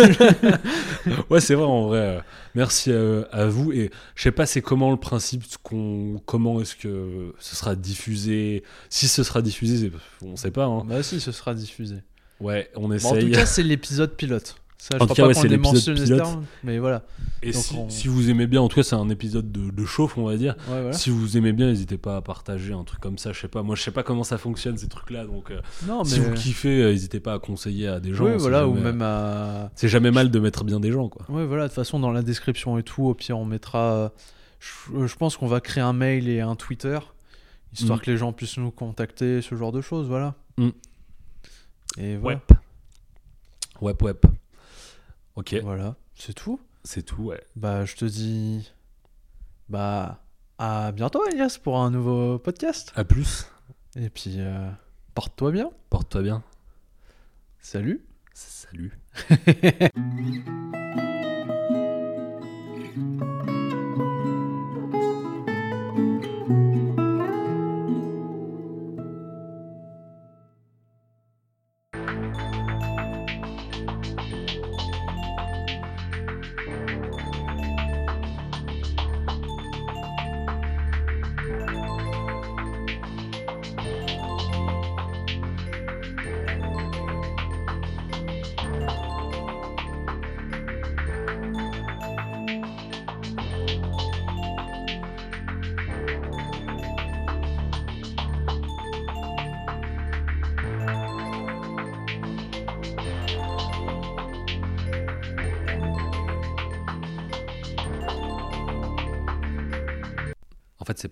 [1.30, 2.00] Ouais, c'est vrai, en vrai.
[2.00, 2.20] euh,
[2.56, 3.72] merci à, à vous.
[3.72, 8.64] Et je sais pas, c'est comment le principe, qu'on, comment est-ce que ce sera diffusé?
[8.90, 10.66] Si ce sera diffusé, on sait pas.
[10.66, 10.84] hein.
[10.86, 11.98] bah si, ce sera diffusé.
[12.40, 13.26] Ouais, on Bon, en essaye.
[13.26, 14.56] tout cas, c'est l'épisode pilote.
[14.78, 16.20] Ça, je En crois tout cas, pas ouais, qu'on c'est l'épisode pilote.
[16.20, 17.04] tard, mais voilà.
[17.42, 19.70] Et donc si, on- si vous aimez bien, en tout cas, c'est un épisode de,
[19.70, 20.56] de chauffe, on va dire.
[20.68, 20.92] Ouais, voilà.
[20.94, 23.32] Si vous aimez bien, n'hésitez pas à partager un truc comme ça.
[23.32, 25.26] Je sais pas, moi, je sais pas comment ça fonctionne ces trucs-là.
[25.26, 28.26] Donc, euh, Non, mais si vous kiffez, euh, n'hésitez pas à conseiller à des gens.
[28.26, 29.72] oui, c'est voilà, ou jamais- même à.
[29.76, 31.26] C'est jamais mal de mettre bien des gens, quoi.
[31.30, 31.64] Ouais, voilà.
[31.64, 34.12] De toute façon, dans la description et tout, au pire, on mettra.
[34.60, 37.00] Je, je pense qu'on va créer un mail et un Twitter,
[37.74, 38.02] histoire Mm.
[38.02, 40.36] que les gens puissent nous contacter, ce genre de choses, voilà.
[40.58, 40.70] Mm.
[42.00, 42.42] Et voilà.
[43.82, 44.14] Ouais, ouais.
[45.36, 46.60] Ok, Voilà, c'est tout.
[46.84, 47.44] c'est tout, ouais.
[47.56, 48.72] Bah, je te dis.
[49.70, 50.24] Bah,
[50.58, 52.92] à bientôt, Elias, pour un nouveau podcast.
[52.96, 53.48] À plus.
[53.96, 54.70] Et puis, euh,
[55.16, 55.72] porte-toi bien.
[55.90, 56.44] Porte-toi bien.
[57.60, 58.06] Salut.
[58.34, 58.98] Salut.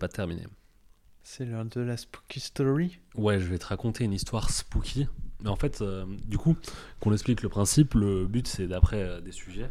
[0.02, 0.48] pas terminé.
[1.24, 2.98] C'est l'heure de la spooky story.
[3.14, 5.08] Ouais, je vais te raconter une histoire spooky.
[5.42, 6.58] Mais en fait, euh, du coup,
[7.00, 9.70] qu'on explique le principe, le but c'est d'après euh, des sujets,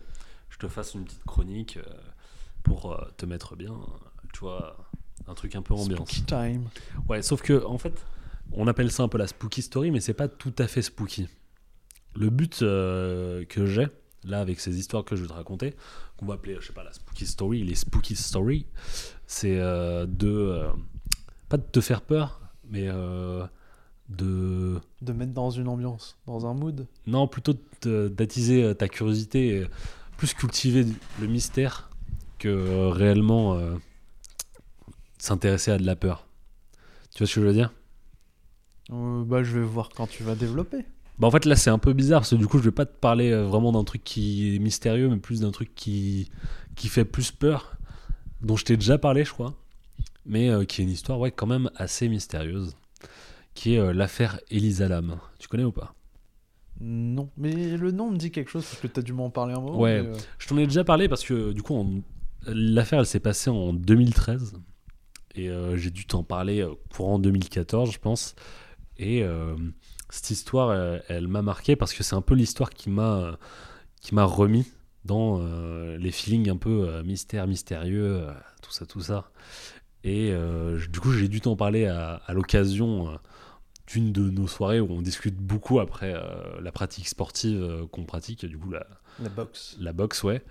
[0.48, 1.82] je te fasse une petite chronique euh,
[2.62, 3.74] pour te mettre bien,
[4.32, 4.76] tu vois,
[5.26, 6.08] un truc un peu ambiance.
[6.08, 6.68] Spooky time.
[7.08, 8.00] Ouais, sauf que en fait,
[8.52, 11.28] on appelle ça un peu la spooky story, mais c'est pas tout à fait spooky.
[12.14, 13.88] Le but que j'ai
[14.24, 15.74] là avec ces histoires que je vais te raconter,
[16.20, 18.66] qu'on va appeler, je sais pas, la spooky story, les spooky story,
[19.26, 20.70] c'est euh, de euh,
[21.48, 23.46] pas de te faire peur, mais euh,
[24.10, 26.86] de De mettre dans une ambiance, dans un mood.
[27.06, 29.66] non plutôt de d'attiser euh, ta curiosité, et
[30.18, 30.84] plus cultiver
[31.20, 31.90] le mystère
[32.38, 33.76] que euh, réellement euh,
[35.18, 36.26] s'intéresser à de la peur.
[37.14, 37.72] Tu vois ce que je veux dire?
[38.92, 40.84] Euh, bah, je vais voir quand tu vas développer.
[41.20, 42.86] Bah en fait là c'est un peu bizarre parce que du coup je vais pas
[42.86, 46.30] te parler euh, vraiment d'un truc qui est mystérieux mais plus d'un truc qui,
[46.76, 47.76] qui fait plus peur
[48.40, 49.54] dont je t'ai déjà parlé je crois
[50.24, 52.74] mais euh, qui est une histoire ouais quand même assez mystérieuse
[53.54, 55.18] qui est euh, l'affaire Elisa Lam.
[55.38, 55.94] Tu connais ou pas?
[56.80, 59.60] Non, mais le nom me dit quelque chose parce que t'as dû m'en parler un
[59.60, 59.78] moment.
[59.78, 59.98] Ouais.
[59.98, 62.02] euh, Je t'en ai déjà parlé parce que du coup
[62.46, 64.54] l'affaire elle s'est passée en 2013
[65.34, 68.34] et j'ai dû t'en parler courant 2014 je pense
[68.96, 69.22] et
[70.10, 73.38] cette histoire elle, elle m'a marqué parce que c'est un peu l'histoire qui m'a
[74.00, 74.66] qui m'a remis
[75.04, 78.32] dans euh, les feelings un peu euh, mystère mystérieux euh,
[78.62, 79.30] tout ça tout ça.
[80.04, 83.18] Et euh, du coup j'ai dû t'en parler à, à l'occasion
[83.86, 86.14] d'une de nos soirées où on discute beaucoup après
[86.62, 88.86] la pratique sportive qu'on pratique du coup la,
[89.22, 89.76] La boxe.
[89.80, 90.42] la boxe ouais.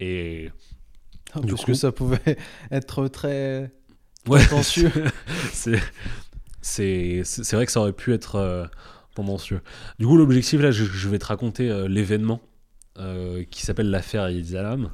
[0.00, 0.50] Et
[1.42, 2.36] Du parce coup- que ça pouvait
[2.70, 3.70] être très
[4.28, 4.40] ouais.
[6.62, 8.68] c'est c'est vrai que ça aurait pu être
[9.16, 9.60] tendancieux
[9.98, 12.40] du coup l'objectif là je, je vais te raconter euh, l'événement
[12.98, 14.92] euh, qui s'appelle l'affaire Elisa Lam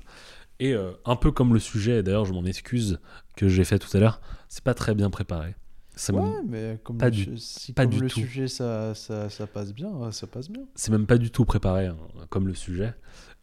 [0.61, 2.99] et euh, un peu comme le sujet et d'ailleurs je m'en excuse
[3.37, 5.55] que j'ai fait tout à l'heure c'est pas très bien préparé
[5.97, 8.21] Ça Ouais, mais comme, pas le, du- si pas comme du le tout.
[8.21, 10.63] sujet ça, ça, ça passe bien, ça passe bien.
[10.75, 11.97] c'est même pas du tout préparé hein,
[12.31, 12.95] comme le sujet.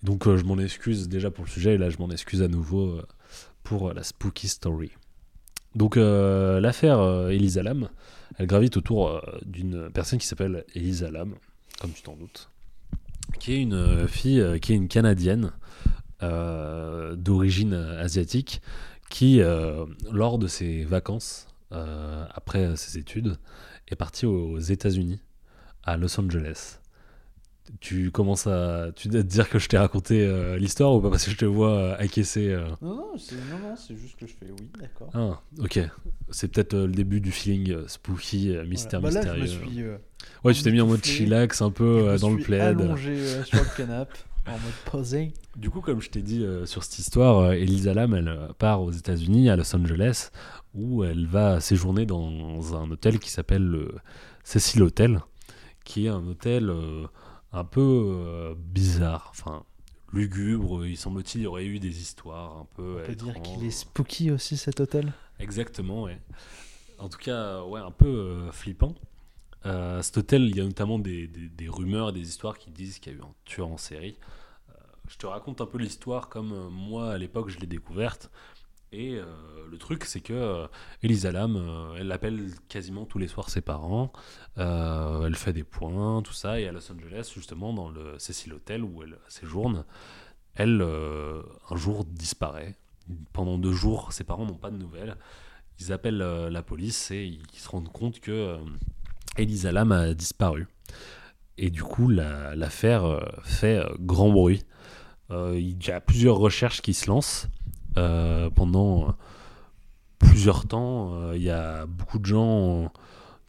[0.02, 3.00] Donc je m'en excuse déjà pour le sujet et là je m'en excuse à nouveau
[3.64, 4.92] pour la spooky story.
[5.76, 7.90] Donc l'affaire euh, Elisa Lam,
[8.40, 11.36] elle gravite autour euh, d'une personne qui s'appelle Elisa Lam,
[11.80, 12.50] comme tu t'en doutes,
[13.38, 15.52] qui est une euh, fille euh, qui est une Canadienne
[16.22, 18.62] d'origine asiatique
[19.10, 19.40] qui,
[20.12, 23.38] lors de ses vacances, après ses études,
[23.88, 25.22] est partie aux États-Unis,
[25.84, 26.79] à Los Angeles.
[27.82, 31.10] Tu commences à, tu dois te dire que je t'ai raconté euh, l'histoire ou pas?
[31.10, 32.50] Parce que je te vois euh, acquiescer.
[32.50, 32.68] euh.
[32.82, 35.10] Non, non, c'est, non, non, c'est juste que je fais oui, d'accord.
[35.14, 35.80] Ah, ok.
[36.30, 39.22] C'est peut-être euh, le début du feeling spooky, mystère Voilà.
[39.22, 39.66] Bah là, je mystérieux.
[39.66, 39.98] me suis, euh,
[40.44, 42.82] Ouais, tu t'es mis en mode chillax un peu je me dans le plaid.
[42.82, 44.18] allongé sur le canapé
[44.48, 44.60] en mode
[44.92, 45.32] posé.
[45.56, 49.50] Du coup, comme je t'ai dit sur cette histoire, Elisa Lam, elle part aux États-Unis,
[49.50, 50.32] à Los Angeles,
[50.74, 53.92] où elle va séjourner dans un hôtel qui s'appelle le
[54.44, 55.20] Cecil Hotel,
[55.86, 56.72] qui est un hôtel
[57.52, 59.64] un peu euh, bizarre, enfin
[60.14, 60.86] lugubre.
[60.86, 63.02] Il semble-t-il y aurait eu des histoires un peu.
[63.04, 65.14] On peut dire qu'il est spooky aussi cet hôtel.
[65.40, 66.20] Exactement, ouais.
[66.98, 68.94] En tout cas, ouais, un peu euh, flippant.
[69.66, 72.72] Euh, cet hôtel, il y a notamment des, des- des rumeurs et des histoires qui
[72.72, 74.18] disent qu'il y a eu un tueur en série.
[74.70, 74.74] Euh,
[75.08, 78.30] je te raconte un peu l'histoire comme moi, à l'époque, je l'ai découverte.
[78.92, 79.24] Et euh,
[79.70, 80.68] le truc, c'est que euh,
[81.04, 84.12] Elisa Lam, euh, elle appelle quasiment tous les soirs ses parents.
[84.58, 86.60] Elle fait des points, tout ça.
[86.60, 89.86] Et à Los Angeles, justement, dans le Cecil Hotel où elle séjourne,
[90.56, 92.76] elle, un jour, disparaît.
[93.32, 95.16] Pendant deux jours, ses parents n'ont pas de nouvelles.
[95.80, 98.58] Ils appellent la police et ils se rendent compte que
[99.38, 100.68] Elisa Lam a disparu.
[101.58, 104.66] Et du coup, la- l'affaire fait grand bruit.
[105.32, 107.48] Il y a plusieurs recherches qui se lancent
[108.56, 109.12] pendant euh,
[110.20, 111.14] plusieurs temps.
[111.14, 112.92] euh, Il y a beaucoup de gens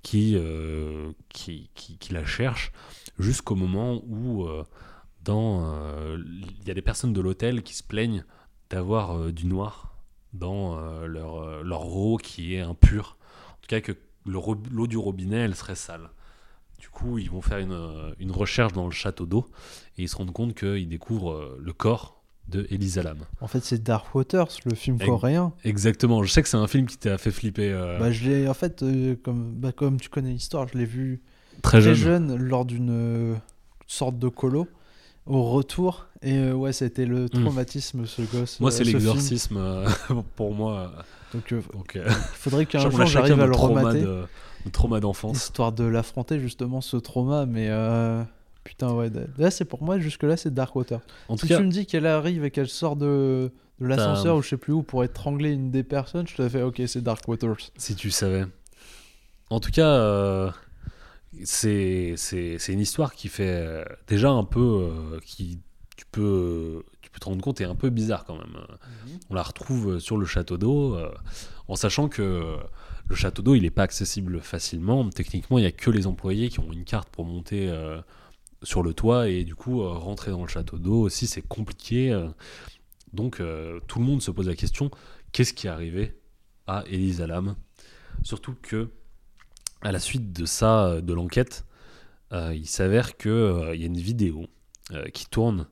[0.03, 2.73] qui, euh, qui, qui, la cherchent
[3.19, 4.65] jusqu'au moment où euh,
[5.23, 6.19] dans, euh,
[6.61, 8.25] il y a des personnes de l'hôtel qui se plaignent
[8.71, 9.95] d'avoir euh, du noir
[10.33, 13.17] dans euh, leur, euh, leur eau qui est impure.
[13.51, 13.93] En tout cas, que
[14.27, 16.11] l'eau du robinet, elle serait sale.
[16.79, 19.47] Du coup, ils vont faire une, euh, une recherche dans le château d'eau
[19.99, 22.20] et ils se rendent compte qu'ils découvrent euh, le corps
[22.51, 23.19] de Elisa Lam.
[23.41, 25.53] En fait, c'est Dark Waters, le film coréen.
[25.65, 26.23] Exactement.
[26.23, 28.55] Je sais que c'est un film qui t'a fait flipper euh, Bah, je l'ai, en
[28.55, 31.21] fait, euh, comme, bah, comme tu connais l'histoire, je l'ai vu
[31.63, 32.29] très très jeune.
[32.29, 33.35] jeune lors d'une euh,
[33.87, 34.67] sorte de colo
[35.27, 36.07] au retour.
[36.23, 38.61] Et euh, ouais, c'était le traumatisme, ce gosse.
[38.61, 39.85] Moi, c'est ce l'exorcisme
[40.37, 40.93] pour moi.
[41.33, 41.55] Donc,
[41.95, 42.03] il
[42.35, 44.03] faudrait qu'un jour j'arrive à le remater.
[44.03, 44.25] de-
[44.67, 45.45] notre trauma d'enfance.
[45.45, 47.47] Histoire de l'affronter, justement, ce trauma.
[47.47, 47.69] Mais
[48.65, 49.11] putain, ouais.
[49.39, 51.01] Là, c'est pour moi, jusque-là, c'est Dark Water.
[51.29, 54.37] En tout Si cas, tu me dis qu'elle arrive et qu'elle sort de, de l'ascenseur
[54.37, 57.03] ou je sais plus où pour étrangler une des personnes, je te fais ok, c'est
[57.03, 57.57] Dark Waters.
[57.77, 58.45] Si tu savais.
[59.51, 60.51] En tout cas, euh,
[61.45, 62.15] c'est
[62.69, 64.61] une histoire qui fait euh, déjà un peu.
[64.61, 65.61] euh, qui
[65.97, 68.57] tu peux, tu peux te rendre compte est un peu bizarre quand même.
[69.29, 71.11] On la retrouve sur le château d'eau, euh,
[71.69, 72.57] en sachant que euh,
[73.09, 75.07] le château d'eau, il n'est pas accessible facilement.
[75.11, 78.01] Techniquement, il n'y a que les employés qui ont une carte pour monter euh,
[78.63, 82.13] sur le toit et du coup, euh, rentrer dans le château d'eau aussi, c'est compliqué.
[82.13, 82.29] euh.
[83.13, 84.91] donc, euh, tout le monde se pose la question
[85.33, 86.19] qu'est-ce qui est arrivé
[86.67, 87.57] à Elisa Lam?
[88.23, 88.91] Surtout que,
[89.83, 91.65] à la suite de ça, de l'enquête,
[92.33, 94.47] euh, il s'avère qu'il y a une vidéo
[94.93, 95.69] euh, qui tourne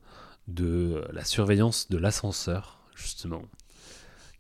[0.49, 3.43] de la surveillance de l'ascenseur, justement,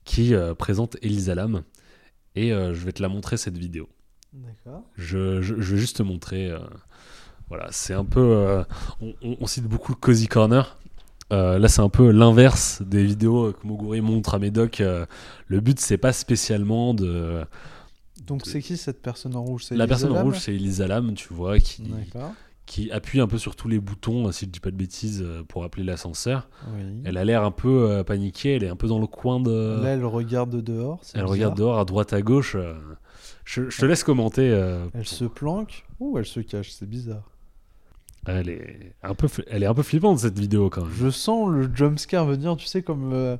[0.04, 1.64] qui présente Elisa Lam.
[2.34, 3.88] Et je vais te la montrer, cette vidéo.
[4.32, 4.84] D'accord.
[4.96, 6.50] Je, je- je vais juste te montrer.
[7.48, 8.20] Voilà, c'est un peu.
[8.20, 8.64] euh,
[9.22, 10.76] on, cite beaucoup le Cozy Corner.
[11.32, 14.80] Euh, là, c'est un peu l'inverse des vidéos que Moguri montre à Médoc.
[14.80, 15.06] Euh,
[15.46, 17.44] le but, c'est pas spécialement de.
[18.26, 19.64] Donc c'est qui cette personne en rouge?
[19.64, 21.90] C'est La Elisa personne en rouge, c'est Elisa Lam, tu vois, qui,
[22.66, 25.64] qui appuie un peu sur tous les boutons, si je dis pas de bêtises, pour
[25.64, 26.48] appeler l'ascenseur.
[26.74, 26.82] Oui.
[27.04, 29.80] Elle a l'air un peu paniquée, elle est un peu dans le coin de.
[29.82, 31.00] Là, elle regarde dehors.
[31.14, 31.30] elle bizarre.
[31.30, 32.56] regarde dehors, à droite, à gauche.
[33.44, 34.50] je, je te laisse commenter.
[34.50, 37.30] euh, Elle se planque ou elle se cache C'est bizarre.
[38.28, 40.92] Elle, est un peu, elle est un peu flippante cette vidéo quand même.
[40.98, 43.12] Je sens le jumpscare venir, tu sais, comme.
[43.12, 43.36] euh,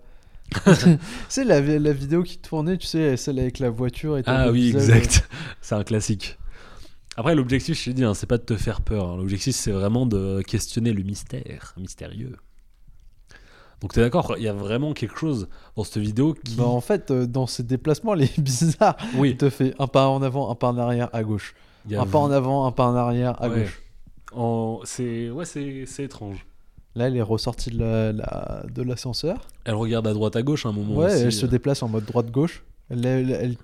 [0.65, 4.51] tu sais, la, la vidéo qui tournait, tu sais, celle avec la voiture et Ah
[4.51, 5.29] oui, exact.
[5.61, 6.39] c'est un classique.
[7.17, 9.11] Après, l'objectif, je t'ai dit, hein, c'est pas de te faire peur.
[9.11, 9.17] hein.
[9.17, 12.37] L'objectif, c'est vraiment de questionner le mystère, mystérieux.
[13.81, 14.35] Donc, t'es d'accord?
[14.39, 16.57] Il y a vraiment quelque chose dans cette vidéo euh, qui.
[16.57, 18.97] Bah, en fait, euh, dans ses déplacements, elle est bizarre.
[19.15, 21.55] Il oui, te fait un pas en avant, un pas en arrière à gauche.
[21.93, 23.61] Un pas en avant, un pas en arrière à Ouais.
[23.63, 23.83] gauche.
[24.33, 26.47] En- c'est ouais, c'est étrange.
[26.95, 29.47] Là, elle est ressortie de la- la- de l'ascenseur.
[29.65, 30.97] Elle regarde à droite, à gauche à un moment.
[30.97, 31.49] Ouais, aussi, elle se euh.
[31.49, 32.65] déplace en mode droite-gauche.
[32.91, 33.57] Elle, elle, elle-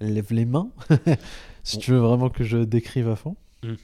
[0.00, 0.68] elle lève les mains.
[1.64, 1.80] si Bon.
[1.82, 3.36] tu veux vraiment que je décrive à fond.
[3.62, 3.74] Hmm.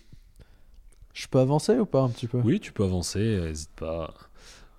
[1.14, 2.38] Je peux avancer ou pas un petit peu?
[2.42, 4.12] Oui, tu peux avancer, euh, n'hésite pas.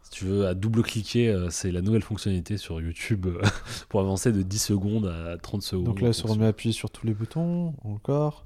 [0.04, 3.42] Si tu veux, à double-cliquer, euh, c'est la nouvelle fonctionnalité sur YouTube euh,
[3.90, 5.86] pour avancer de 10 secondes à 30 secondes.
[5.86, 6.36] Donc là, se fonction.
[6.36, 7.74] remet à appuyer sur tous les boutons.
[7.84, 8.46] Encore.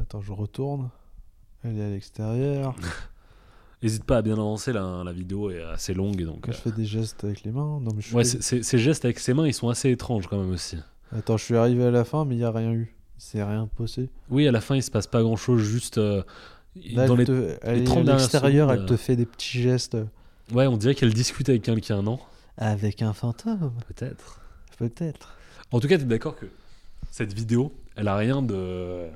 [0.00, 0.88] Attends, je retourne.
[1.64, 2.74] Elle est à l'extérieur.
[3.82, 6.22] N'hésite pas à bien avancer, la, la vidéo est assez longue.
[6.24, 7.80] Donc, je fais des gestes avec les mains.
[7.80, 10.26] Non, mais je euh, ouais, fais- ces gestes avec ses mains, ils sont assez étranges
[10.26, 10.78] quand même aussi.
[11.14, 12.94] Attends, je suis arrivé à la fin, mais il n'y a rien eu.
[13.18, 14.08] C'est rien passé.
[14.30, 16.22] Oui, à la fin, il se passe pas grand-chose, juste euh,
[16.76, 17.24] Là, dans elle, les...
[17.26, 19.96] te- elle est 30 à l'extérieur, elle te fait des petits gestes
[20.52, 22.18] Ouais, on dirait qu'elle discute avec quelqu'un, non?
[22.56, 24.40] Avec un fantôme, Peut-être.
[24.78, 25.36] peut-être.
[25.72, 26.46] En tout cas, tu es d'accord que
[27.10, 29.08] cette vidéo, elle a rien de...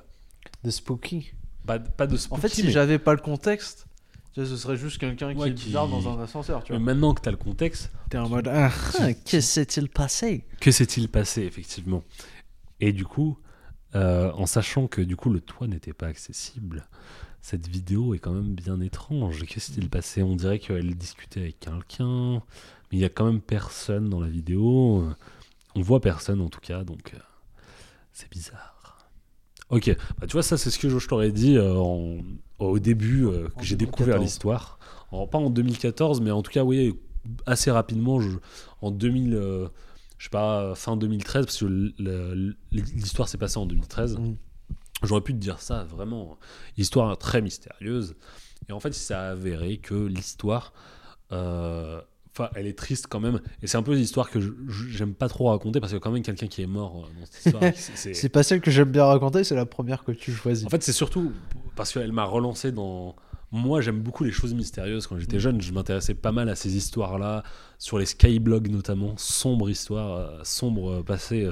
[0.65, 1.33] De spooky.
[1.69, 3.87] Pas, pas de En spooky, fait, si mais- j'avais pas le contexte,
[4.33, 6.79] tu sais, ce serait juste quelqu'un qui Ouais, qui- bizarre dans un ascenseur, tu mais
[6.79, 6.85] vois.
[6.87, 10.45] maintenant que tu as le contexte, T'es en mode ah, ah, que s'est-il passé?
[10.61, 12.03] Que s'est-il passé effectivement?
[12.81, 13.39] Et du coup,
[13.95, 16.87] euh, en sachant que du coup le toit n'était pas accessible,
[17.43, 19.45] cette vidéo est quand même bien étrange.
[19.45, 20.23] Que s'est-il passé?
[20.23, 22.35] On dirait qu'elle discutait avec quelqu'un,
[22.91, 25.07] mais il y a quand même personne dans la vidéo.
[25.75, 27.19] On voit personne en tout cas, donc euh,
[28.13, 28.78] c'est bizarre.
[29.71, 32.19] Ok, bah, tu vois, ça c'est ce que je, je t'aurais dit euh, en-
[32.59, 34.25] au début euh, que j'ai découvert 2014.
[34.25, 34.79] l'histoire.
[35.31, 36.95] Pas en 2014, mais en tout cas, oui,
[37.47, 38.39] assez rapidement, je-
[38.83, 39.69] en 2000, euh,
[40.19, 41.67] je sais pas, fin 2013, parce que
[42.73, 44.19] l'histoire s'est passée en 2013.
[44.19, 44.37] Mm.
[45.05, 46.39] J'aurais pu te dire ça, vraiment,
[46.77, 48.17] histoire très mystérieuse.
[48.69, 50.73] Et en fait, il s'est avéré que l'histoire,
[51.33, 52.01] euh,
[52.39, 53.41] enfin, elle est triste quand même.
[53.63, 54.39] Et c'est un peu l'histoire que
[54.91, 57.47] j'aime pas trop raconter parce a quand même quelqu'un qui est mort euh, dans cette
[57.47, 57.63] histoire.
[58.15, 60.67] C'est- pas celle que j'aime bien raconter, c'est la première que tu choisis.
[60.67, 61.33] en fait, c'est surtout
[61.77, 63.15] parce qu'elle m'a relancé dans.
[63.51, 65.07] Moi, j'aime beaucoup les choses mystérieuses.
[65.07, 67.43] Quand j'étais jeune, je m'intéressais pas mal à ces histoires-là,
[67.79, 71.49] sur les skyblogs notamment, sombre histoire, euh, sombre euh, passé,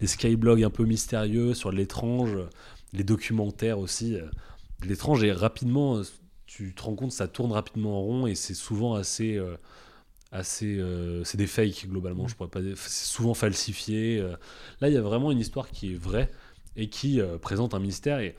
[0.00, 2.36] les skyblogs un peu mystérieux, sur l'étrange,
[2.92, 4.16] les documentaires aussi.
[4.84, 6.00] l'étrange, et rapidement,
[6.46, 9.36] tu te rends compte, ça tourne rapidement en rond, et c'est souvent assez.
[9.36, 9.56] euh,
[10.30, 14.36] assez euh, c'est des fakes globalement je pourrais pas c'est souvent falsifié euh.
[14.80, 16.30] là il y a vraiment une histoire qui est vraie
[16.76, 18.36] et qui euh, présente un mystère et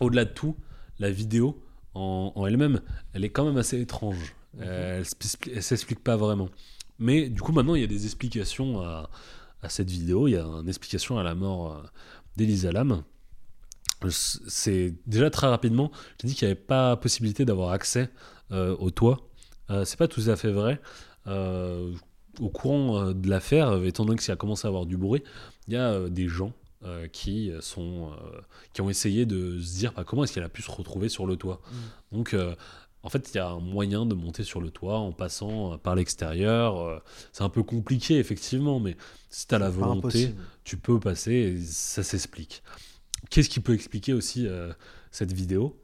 [0.00, 0.56] au-delà de tout
[0.98, 1.62] la vidéo
[1.94, 2.80] en, en elle-même
[3.12, 4.34] elle est quand même assez étrange.
[4.60, 6.48] Euh, elle elle s'explique pas vraiment.
[6.98, 9.10] Mais du coup maintenant il y a des explications à,
[9.62, 10.28] à cette vidéo.
[10.28, 11.82] Il y a une explication à la mort
[12.36, 13.02] d'Elisa Lam.
[14.08, 18.10] C'est déjà très rapidement j'ai dit qu'il n'y avait pas possibilité d'avoir accès
[18.50, 19.30] au toit
[19.84, 20.80] c'est pas tout à fait vrai.
[21.26, 21.92] Euh,
[22.40, 24.96] au courant euh, de l'affaire, euh, étant donné que ça a commencé à avoir du
[24.96, 25.22] bruit,
[25.68, 26.52] il y a euh, des gens
[26.84, 28.40] euh, qui sont euh,
[28.72, 31.26] qui ont essayé de se dire bah, comment est-ce qu'elle a pu se retrouver sur
[31.26, 31.60] le toit.
[32.12, 32.54] Donc euh,
[33.02, 35.76] en fait, il y a un moyen de monter sur le toit en passant euh,
[35.76, 36.78] par l'extérieur.
[36.80, 36.98] Euh,
[37.32, 38.96] c'est un peu compliqué effectivement, mais
[39.30, 40.42] si tu as la volonté, impossible.
[40.64, 42.62] tu peux passer et ça s'explique.
[43.30, 44.72] Qu'est-ce qui peut expliquer aussi euh,
[45.10, 45.80] cette vidéo?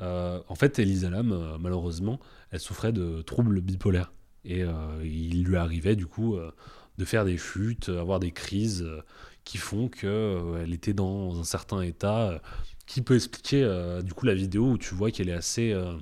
[0.00, 2.18] Euh, En fait, Elisa Lam, euh, malheureusement,
[2.50, 4.12] elle souffrait de troubles bipolaires.
[4.44, 4.72] Et euh,
[5.04, 6.50] il lui arrivait du coup euh,
[6.98, 9.02] de faire des chutes, avoir des crises euh,
[9.44, 12.40] qui font qu'elle était dans un certain état
[12.86, 15.72] qui peut expliquer euh, du coup la vidéo où tu vois qu'elle est assez...
[15.72, 15.94] euh,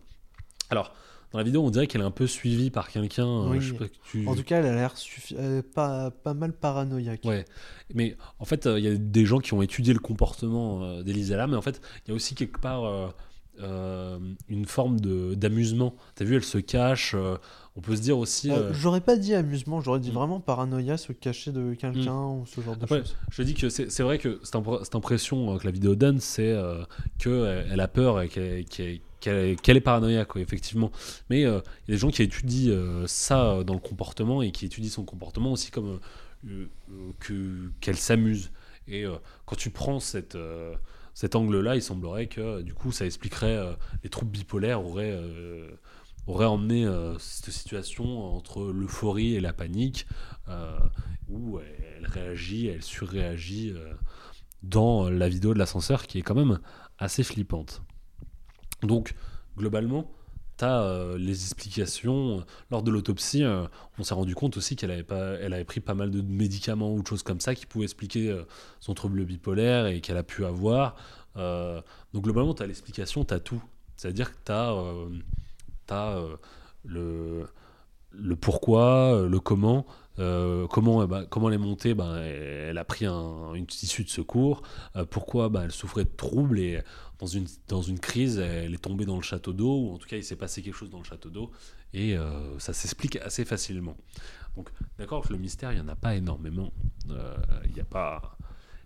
[0.71, 0.95] Alors,
[1.33, 3.49] dans la vidéo, on dirait qu'elle est un peu suivie par quelqu'un.
[3.51, 3.61] Oui.
[4.11, 4.27] tu...
[4.27, 7.25] En tout cas, elle a l'air suffi- pas, pas mal paranoïaque.
[7.25, 7.45] Ouais,
[7.93, 11.51] mais en fait, il y a des gens qui ont étudié le comportement d'Elisa Lam,
[11.51, 13.13] mais en fait, il y a aussi quelque part
[13.61, 14.99] euh, une forme
[15.35, 15.95] d'amusement.
[16.15, 17.15] T'as vu, elle se cache.
[17.15, 17.37] euh,
[17.77, 18.51] on peut se dire aussi.
[18.51, 20.15] Euh, J'aurais pas dit amusement, j'aurais dit Mm.
[20.15, 23.17] vraiment paranoïa, se cacher de quelqu'un ou ce genre de choses.
[23.31, 26.57] je dis que c'est vrai que cette, impr- cette impression que la vidéo donne, c'est
[27.19, 30.91] qu'elle elle a peur et qu'elle est paranoïaque, quoi, effectivement.
[31.31, 34.91] Mais il y a des gens qui étudient ça dans le comportement et qui étudient
[34.91, 36.01] son comportement aussi comme
[37.21, 38.51] que- qu'elle s'amuse.
[38.89, 39.05] Et
[39.47, 40.37] quand tu prends cette,
[41.19, 43.73] cet angle-là, il semblerait que euh, du coup ça expliquerait euh,
[44.05, 45.69] les troubles bipolaires auraient, euh,
[46.29, 46.87] emmené
[47.19, 50.07] cette situation entre l'euphorie et la panique,
[51.29, 53.75] où elle réagit, elle surréagit
[54.63, 56.61] dans la vidéo de l'ascenseur qui est quand même
[56.99, 57.83] assez flippante.
[58.83, 59.15] Donc
[59.57, 60.13] globalement,
[60.59, 62.45] tu as les explications.
[62.71, 63.67] Lors de l'autopsie, euh,
[63.99, 66.93] on s'est rendu compte aussi qu'elle avait, pas, elle avait pris pas mal de médicaments
[66.93, 68.43] ou de choses comme ça qui pouvaient expliquer euh,
[68.81, 70.97] son trouble bipolaire et qu'elle a pu avoir.
[71.37, 71.81] Euh,
[72.13, 73.63] donc globalement, tu as l'explication, tu as tout.
[73.97, 74.53] C'est-à-dire que tu
[75.93, 76.23] as,
[76.85, 77.47] le,
[78.13, 79.87] le pourquoi, euh, le comment.
[80.19, 84.03] euh, comment, eh ben, comment elle est montée ben, Elle a pris un- une issue
[84.05, 84.63] de secours.
[84.97, 86.83] Euh, pourquoi ben, Elle souffrait de troubles et
[87.19, 90.07] dans une, dans une crise, elle est tombée dans le château d'eau, ou en tout
[90.09, 91.51] cas, il s'est passé quelque chose dans le château d'eau,
[91.93, 93.97] et euh, ça s'explique assez facilement.
[94.57, 96.73] Donc, d'accord que le mystère, il n'y en a pas énormément.
[97.11, 98.37] Euh, Il n'y a pas.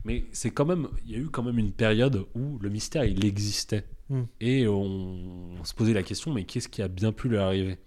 [0.05, 3.05] Mais c'est quand même, il y a eu quand même une période où le mystère
[3.05, 4.23] il existait Mm.
[4.41, 7.79] et on, on se posait la question mais qu'est-ce qui a bien pu lui arriver?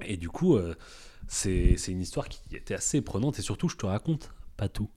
[0.00, 0.74] Et du coup, euh,
[1.28, 4.88] c'est c'est une histoire qui était assez prenante et surtout je te raconte pas tout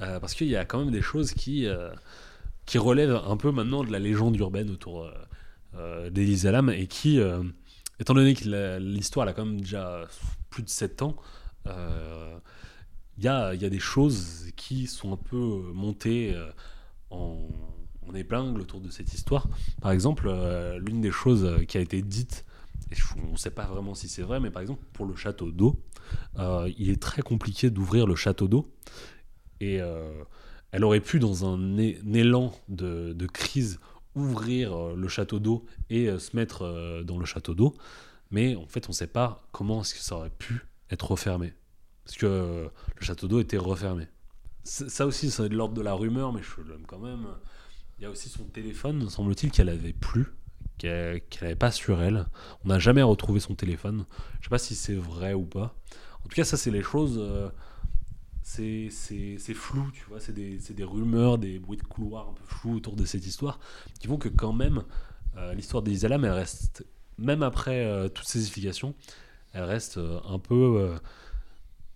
[0.00, 1.66] Euh, parce qu'il y a quand même des choses qui
[2.68, 5.10] qui relèvent un peu maintenant de la légende urbaine autour euh,
[5.74, 7.42] euh, et qui, euh,
[7.98, 10.06] étant donné que l'histoire a quand même déjà
[10.50, 11.16] plus de 7 ans,
[11.66, 12.38] euh,
[13.16, 15.36] il y, a, des choses qui sont un peu
[15.74, 16.36] montées
[17.10, 17.48] en,
[18.14, 19.48] épingle autour de cette histoire.
[19.80, 20.30] Par exemple,
[20.78, 22.44] l'une des choses qui a été dite,
[22.92, 25.50] et on ne sait pas vraiment si c'est vrai, mais par exemple pour le château
[25.50, 25.82] d'eau,
[26.38, 28.66] il est très compliqué d'ouvrir le château d'eau.
[30.72, 33.80] Elle aurait pu, dans un, élan de, crise,
[34.14, 37.74] ouvrir euh, le château d'eau et euh, se mettre euh, dans le château d'eau.
[38.30, 41.54] Mais en fait, on ne sait pas comment ça aurait pu être refermé.
[42.04, 44.06] Parce que le château d'eau était refermé.
[44.64, 47.26] Ça aussi, c'est de l'ordre de la rumeur, mais je l'aime quand même.
[47.98, 50.26] Il y a aussi son téléphone, semble-t-il, qu'elle avait plus,
[50.76, 52.26] qu'elle n'avait pas sur elle.
[52.64, 54.04] On n'a jamais retrouvé son téléphone.
[54.40, 55.74] Je sais pas si c'est vrai ou pas.
[56.24, 57.18] En tout cas, ça, c'est les choses.
[58.48, 60.20] C'est flou, tu vois.
[60.20, 63.58] C'est des, des rumeurs, des bruits de couloir un peu flous autour de cette histoire
[64.00, 64.82] qui font que, quand même,
[65.36, 66.84] euh, l'histoire d'Elisa Lam, elle reste,
[67.18, 68.94] même après euh, toutes ces explications,
[69.52, 70.98] elle reste euh, un peu,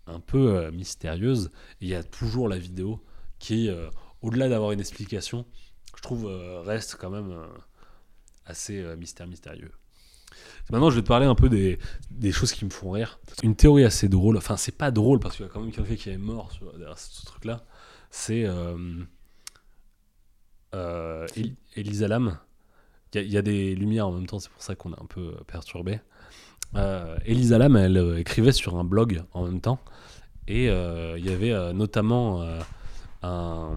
[0.06, 1.50] un peu mystérieuse.
[1.80, 3.02] Il y a toujours la vidéo
[3.38, 3.70] qui,
[4.20, 5.46] au-delà d'avoir une explication,
[5.96, 6.26] je trouve,
[6.64, 7.34] reste quand même
[8.46, 9.72] assez mystère mystérieux.
[10.70, 11.78] Maintenant, je vais te parler un peu des,
[12.10, 13.18] des choses qui me font rire.
[13.42, 15.94] Une théorie assez drôle, enfin, c'est pas drôle parce qu'il y a quand même quelqu'un
[15.96, 17.64] qui est mort sur, derrière ce truc-là.
[18.10, 18.76] C'est euh,
[20.74, 22.38] euh, El- Elisa Lam.
[23.14, 24.92] Il y, a- il y a des lumières en même temps, c'est pour ça qu'on
[24.92, 26.00] est un peu perturbé.
[26.76, 29.78] Euh, Elisa Lam, elle écrivait sur un blog en même temps.
[30.48, 32.42] Et il y avait notamment
[33.22, 33.76] un,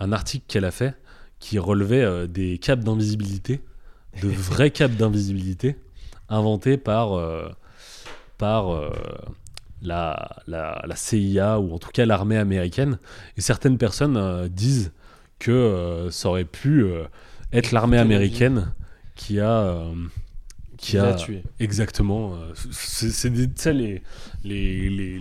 [0.00, 0.96] un article qu'elle a fait
[1.38, 3.60] qui relevait des capes d'invisibilité,
[4.22, 5.76] de vrais capes d'invisibilité,
[6.28, 7.48] inventés par, euh,
[8.38, 8.90] par euh,
[9.82, 12.98] la, la, la CIA ou en tout cas l'armée américaine.
[13.36, 14.92] Et certaines personnes euh, disent
[15.38, 16.86] que ça aurait pu
[17.52, 18.72] être l'armée américaine
[19.14, 19.84] qui a,
[20.78, 21.42] qui Qui a tué.
[21.60, 22.38] exactement.
[22.70, 24.02] c'est des- tu sais, les,
[24.44, 25.18] les, les,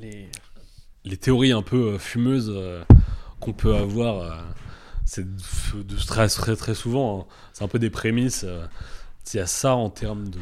[0.00, 0.28] les,
[1.04, 1.16] Les...
[1.16, 2.52] théories un peu fumeuses
[3.40, 4.44] qu'on peut avoir,
[5.06, 5.24] c'est
[6.06, 7.34] très, très, très souvent, hein.
[7.54, 8.44] c'est un peu des prémices.
[8.46, 8.66] euh,
[9.34, 10.38] Il y a ça en termes de,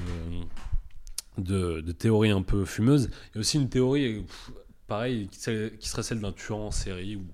[1.38, 3.10] de, de théories un peu fumeuses.
[3.30, 4.50] Il y a aussi une théorie, pff,
[4.86, 7.24] pareil, qui, serait- qui serait celle d'un tueur en série ou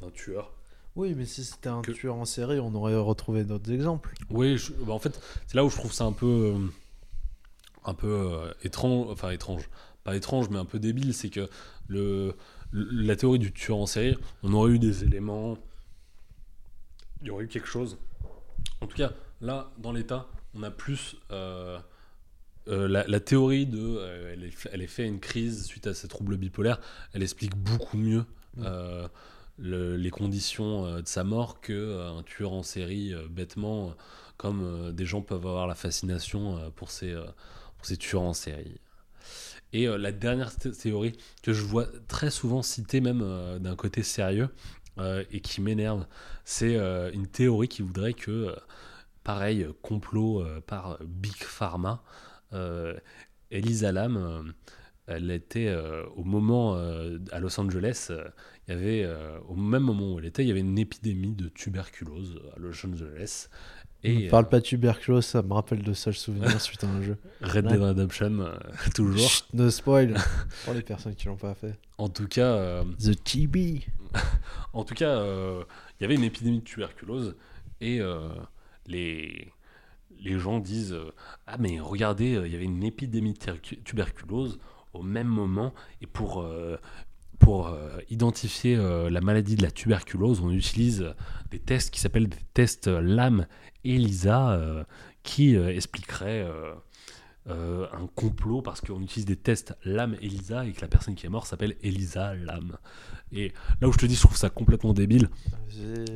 [0.00, 0.52] d'un tueur.
[0.96, 4.14] Oui, mais si c'était un Que- tueur en série, on aurait retrouvé d'autres exemples.
[4.30, 6.66] Oui, je- bah, en fait, c'est là où je trouve ça un peu, euh,
[7.84, 9.68] un peu euh, étrange, enfin étrange,
[10.04, 11.48] pas étrange, mais un peu débile, c'est que
[11.88, 12.34] le,
[12.72, 15.56] le- la théorie du tueur en série, on aurait eu des éléments,
[17.20, 17.98] il y aurait eu quelque chose.
[18.80, 21.78] En tout cas, là, dans l'état, on a plus euh,
[22.68, 25.94] euh, la, la théorie de, euh, elle, est, elle est fait une crise suite à
[25.94, 26.80] ces troubles bipolaires,
[27.14, 28.24] elle explique beaucoup mieux.
[29.58, 33.94] Le- les conditions de sa mort que euh, un tueur en série bêtement
[34.38, 37.14] comme des gens peuvent avoir la fascination pour ces
[37.76, 38.80] pour ces tueurs en série
[39.72, 43.24] et la dernière thé- théorie que je vois très souvent citée même
[43.60, 44.48] d'un côté sérieux
[45.00, 46.06] et qui m'énerve
[46.44, 46.76] c'est
[47.14, 48.54] une théorie qui voudrait que
[49.24, 52.02] pareil euh, complot euh, par Big Pharma
[52.52, 52.94] euh,
[53.50, 54.52] Elisa Lam
[55.06, 58.28] elle était euh, au moment euh, à Los Angeles euh,
[58.68, 59.08] il y avait,
[59.48, 62.86] au même moment où elle était, il y avait une épidémie de tuberculose à Los
[62.86, 63.48] Angeles.
[64.04, 67.02] Et Et parle pas de tuberculose, ça me rappelle de seuls souvenirs suite à un
[67.02, 67.18] jeu.
[67.40, 68.52] Red Dead Redemption,
[68.94, 69.28] toujours.
[69.28, 70.14] Chut, ne spoil
[70.64, 71.76] pour les personnes qui l'ont pas fait.
[71.98, 73.80] En tout cas, The TB.
[74.72, 77.34] en tout cas, il y avait une épidémie de tuberculose
[77.80, 78.00] et
[78.86, 79.52] les
[80.22, 81.12] les gens disent euh,
[81.46, 83.52] ah mais regardez, euh, il y avait une épidémie de
[83.84, 84.58] tuberculose
[84.92, 85.72] au même moment.
[86.00, 86.76] Et pour euh,
[87.38, 87.76] pour
[88.08, 91.12] identifier la maladie de la tuberculose, on utilise
[91.50, 93.48] des tests qui s'appellent des tests LAM
[93.84, 94.84] ELISA euh,
[95.24, 96.46] qui expliqueraient
[97.48, 101.26] euh, un complot parce qu'on utilise des tests LAM ELISA et que la personne qui
[101.26, 102.78] est morte s'appelle Elisa LAM.
[103.32, 105.28] Et là où je te dis, je trouve ça complètement débile,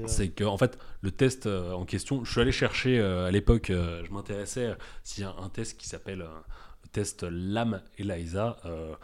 [0.07, 3.33] c'est que en fait le test euh, en question, je suis allé chercher euh, à
[3.33, 8.59] l'époque, je m'intéressais s'il y a un test qui s'appelle le test LAM ELISA.
[8.65, 8.95] Euh,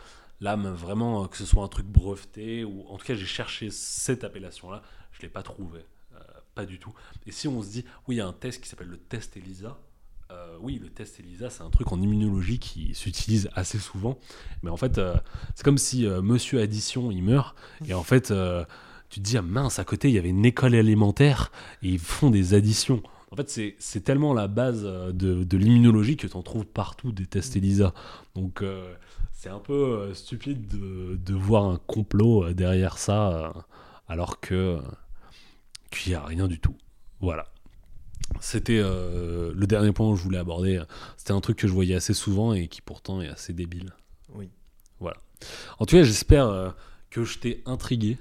[0.40, 4.22] LAM vraiment que ce soit un truc breveté ou en tout cas j'ai cherché cette
[4.22, 5.80] appellation là, je l'ai pas trouvé,
[6.54, 6.94] pas du tout.
[7.26, 9.36] Et si on se dit oui il y a un test qui s'appelle le test
[9.36, 9.76] ELISA.
[10.32, 14.18] Euh, oui, le test ELISA, c'est un truc en immunologie qui s'utilise assez souvent.
[14.62, 15.14] Mais en fait, euh,
[15.54, 17.56] c'est comme si euh, Monsieur Addition, il meurt.
[17.86, 18.32] Et en fait,
[19.08, 21.52] tu te dis, ah mince, à côté, il y avait une école élémentaire
[21.82, 23.02] et ils font des additions.
[23.30, 27.56] En fait, c'est- tellement la base de, l'immunologie que tu en trouves partout des tests
[27.56, 27.94] ELISA.
[28.34, 28.62] Donc,
[29.32, 33.52] c'est un peu stupide de, voir un complot derrière ça,
[34.06, 34.80] alors qu'il
[36.06, 36.76] n'y a rien du tout.
[37.20, 37.46] Voilà.
[38.40, 40.82] C'était euh, le dernier point que je voulais aborder.
[41.16, 43.92] C'était un truc que je voyais assez souvent et qui pourtant est assez débile.
[44.34, 44.48] Oui.
[45.80, 46.70] En tout cas, j'espère euh,
[47.10, 48.18] que je t'ai intrigué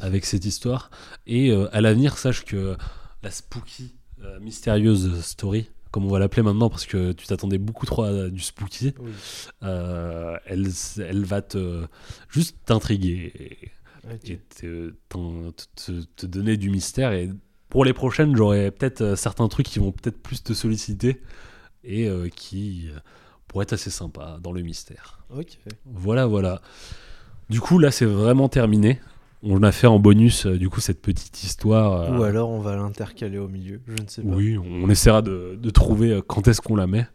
[0.00, 0.90] avec cette histoire.
[1.26, 2.76] Et euh, à l'avenir, sache que
[3.22, 3.94] la spooky,
[4.40, 8.40] mystérieuse story, comme on va l'appeler maintenant, parce que tu t'attendais beaucoup trop à du
[8.40, 9.10] spooky, Oui.
[9.60, 11.84] elle, elle va te
[12.30, 13.32] juste t'intriguer
[14.14, 14.94] et, te-
[16.16, 17.12] te donner du mystère.
[17.12, 17.30] Et
[17.72, 21.22] pour les prochaines, j'aurai peut-être euh, certains trucs qui vont peut-être plus te solliciter
[21.84, 22.98] et euh, qui euh,
[23.48, 25.20] pourraient être assez sympas dans le mystère.
[25.34, 25.58] Ok.
[25.86, 26.60] Voilà, voilà.
[27.48, 29.00] Du coup, là, c'est vraiment terminé.
[29.42, 31.92] On a fait en bonus, euh, du coup, cette petite histoire.
[32.12, 34.28] euh, Ou alors on va l'intercaler au milieu, je ne sais pas.
[34.28, 37.06] oui, on essaiera de, de trouver quand est-ce qu'on la met.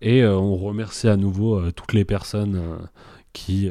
[0.00, 2.60] Et euh, on remercie à nouveau toutes les personnes
[3.32, 3.70] qui,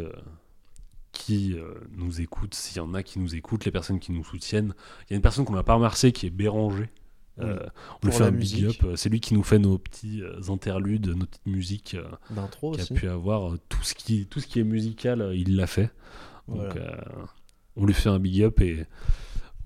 [1.11, 4.23] qui euh, nous écoutent, s'il y en a qui nous écoutent, les personnes qui nous
[4.23, 4.73] soutiennent.
[5.01, 6.89] Il y a une personne qu'on n'a pas remerciée qui est Béranger.
[7.39, 7.57] Euh,
[8.03, 8.95] on lui fait un big up.
[8.95, 11.97] C'est lui qui nous fait nos petits euh, interludes, nos petites musiques.
[12.29, 15.67] D'intro qui a pu avoir tout ce qui, tout ce qui est musical, il l'a
[15.67, 15.91] fait.
[16.47, 16.95] Donc euh,
[17.75, 18.85] on lui fait un big up et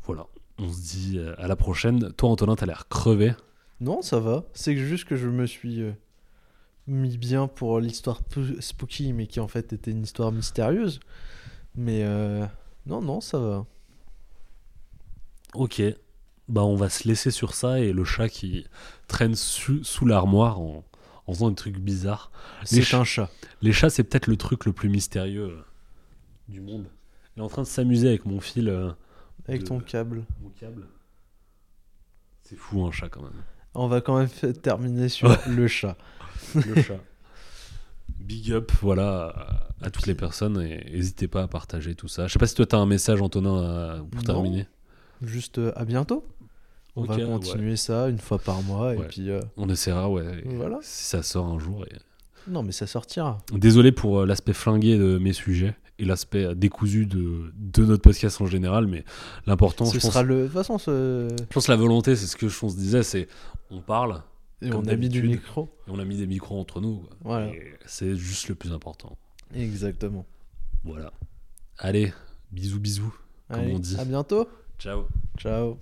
[0.03, 0.27] voilà.
[0.57, 2.13] On se dit à la prochaine.
[2.13, 3.33] Toi, Antonin, t'as l'air crevé.
[3.81, 4.45] Non, ça va.
[4.53, 5.83] C'est juste que je me suis
[6.87, 8.21] mis bien pour l'histoire
[8.59, 10.99] spooky, mais qui en fait était une histoire mystérieuse.
[11.75, 12.45] Mais euh,
[12.85, 13.65] non, non, ça va.
[15.53, 15.81] Ok.
[16.47, 18.67] Bah, on va se laisser sur ça et le chat qui
[19.07, 20.83] traîne sous, sous l'armoire en,
[21.25, 22.31] en faisant des trucs bizarres.
[22.63, 23.31] C'est chats- un chat.
[23.61, 25.61] Les chats, c'est peut-être le truc le plus mystérieux euh,
[26.47, 26.85] du monde.
[27.35, 28.91] Il est en train de s'amuser avec mon fil, euh,
[29.47, 30.23] Avec de- ton câble.
[30.43, 30.87] mon câble.
[32.43, 33.41] C'est fou un chat quand même.
[33.73, 34.29] On va quand même
[34.61, 35.37] terminer sur Ouais.
[35.47, 35.97] le chat.
[36.55, 36.97] Le chat.
[38.19, 39.27] Big up, voilà,
[39.81, 42.27] à, à toutes les personnes et n'hésitez pas à partager tout ça.
[42.27, 44.25] Je sais pas si toi t'as un message, Antonin, à- pour Non.
[44.25, 44.67] terminer.
[45.21, 46.25] Juste euh, à bientôt.
[46.95, 47.23] On Ok, va ouais.
[47.25, 50.43] continuer ça une fois par mois et puis euh, On essaiera, ouais.
[50.45, 50.79] Voilà.
[50.81, 51.85] Si ça sort un jour.
[51.85, 51.95] et-
[52.47, 53.39] non mais ça sortira.
[53.51, 58.39] Désolé pour euh, l'aspect flingué de mes sujets et l'aspect décousu de, de notre podcast
[58.41, 59.03] en général, mais
[59.47, 60.41] l'important, Ce je pense, sera le.
[60.41, 61.27] De toute façon, ce...
[61.39, 63.27] je pense que la volonté, c'est ce que on se disait, c'est
[63.71, 64.21] on parle
[64.61, 65.69] et Comme on a mis du micro.
[65.87, 66.97] et on a mis des micros entre nous.
[66.99, 67.17] quoi.
[67.23, 67.47] Voilà.
[67.53, 69.17] Et C'est juste le plus important.
[69.53, 70.25] Exactement.
[70.83, 71.11] Voilà.
[71.77, 72.13] Allez,
[72.51, 73.13] bisous, bisous.
[73.49, 73.97] Comme on dit.
[73.99, 74.47] À bientôt.
[74.79, 75.07] Ciao.
[75.37, 75.77] Ciao.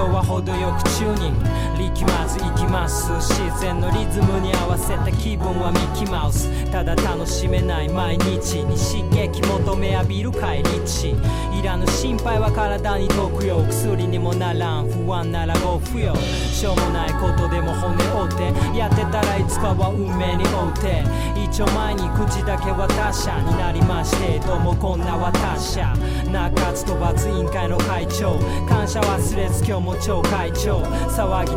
[0.00, 1.69] しい音色は程よくチューニング。
[1.80, 3.10] 力まずいきます。
[3.20, 6.50] 自然のリズムに合わせた気分はミッキーマウス。
[6.70, 11.10] ただ楽しめない毎日に刺激求め浴びる帰り地
[11.58, 13.64] いらぬ心配は体に毒よ。
[13.68, 14.90] 薬にもならん。
[14.90, 18.78] 不安ならご不要しょうもないことでも骨折って。
[18.78, 21.04] やってたらいつかは運命に追うて。
[21.42, 24.38] 一応前に口だけは他者になりまして。
[24.46, 25.70] どうもこんな私。
[25.70, 25.94] 者
[26.30, 28.38] 中津と罰委員会の会長。
[28.68, 30.80] 感謝忘れず今日も超会長。
[31.08, 31.56] 騒ぎ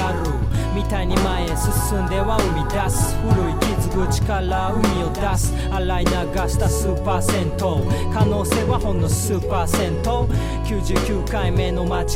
[0.99, 5.53] に前へ進んでは生み出す古い傷口から海を出す。
[5.71, 7.81] 洗い流した数パーセント
[8.13, 10.27] 可能性はほんの数パーセント。
[10.65, 12.07] 99回目の間違い。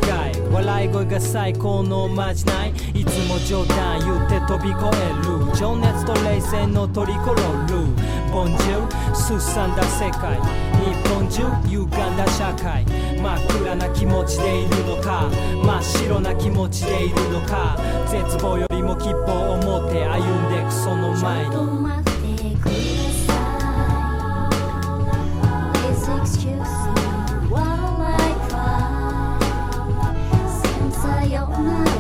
[0.52, 2.74] 笑い声が最高のまじない。
[2.94, 5.56] いつも冗談言って飛び越える。
[5.56, 7.76] 情熱と冷静のトリコロール
[8.32, 9.16] ボンジュール。
[9.16, 10.36] すさんだ世界。
[10.36, 11.15] 日本。
[11.30, 12.86] 中歪んだ社会。
[12.86, 15.30] 真っ暗な気持ちでいるのか。
[15.64, 17.78] 真っ白な気持ちでいるのか。
[18.08, 21.52] 絶望よりも希望を持って歩んでくその前に。
[21.52, 22.10] ちょっと待って
[22.56, 23.46] ください
[25.74, 27.02] Please excuse me
[27.50, 28.14] while I
[28.50, 29.40] cry.
[30.62, 31.95] Since sayonara means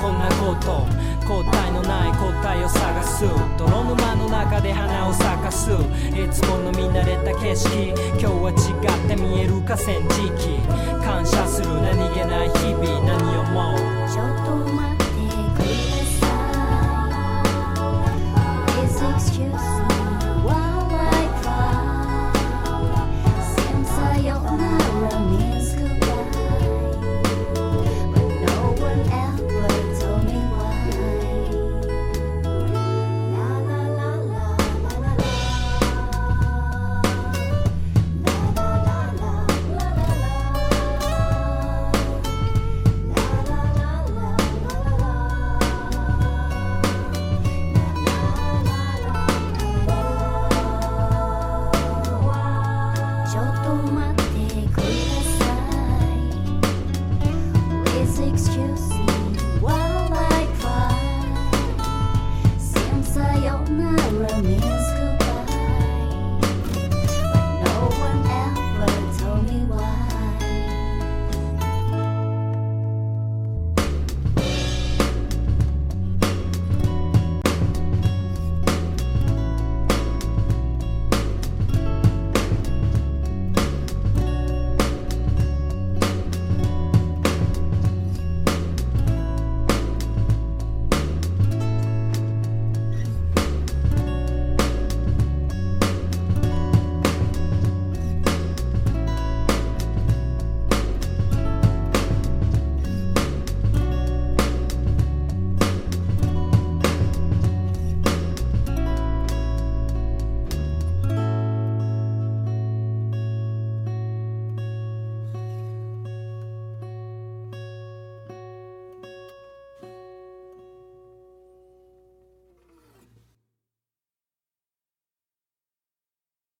[0.00, 0.86] こんなこと
[1.28, 3.24] 答えのない答えを探す
[3.58, 5.70] 泥沼の中で花を咲かす。
[5.70, 5.74] い
[6.32, 7.68] つもの見慣れた景色
[8.18, 10.58] 今日は違って見える河川敷。
[11.04, 13.76] 感謝する何気ない日々何をも
[14.08, 15.04] ちょっと待って
[15.54, 16.26] くださ
[17.76, 18.80] い。
[18.82, 19.69] It's excuse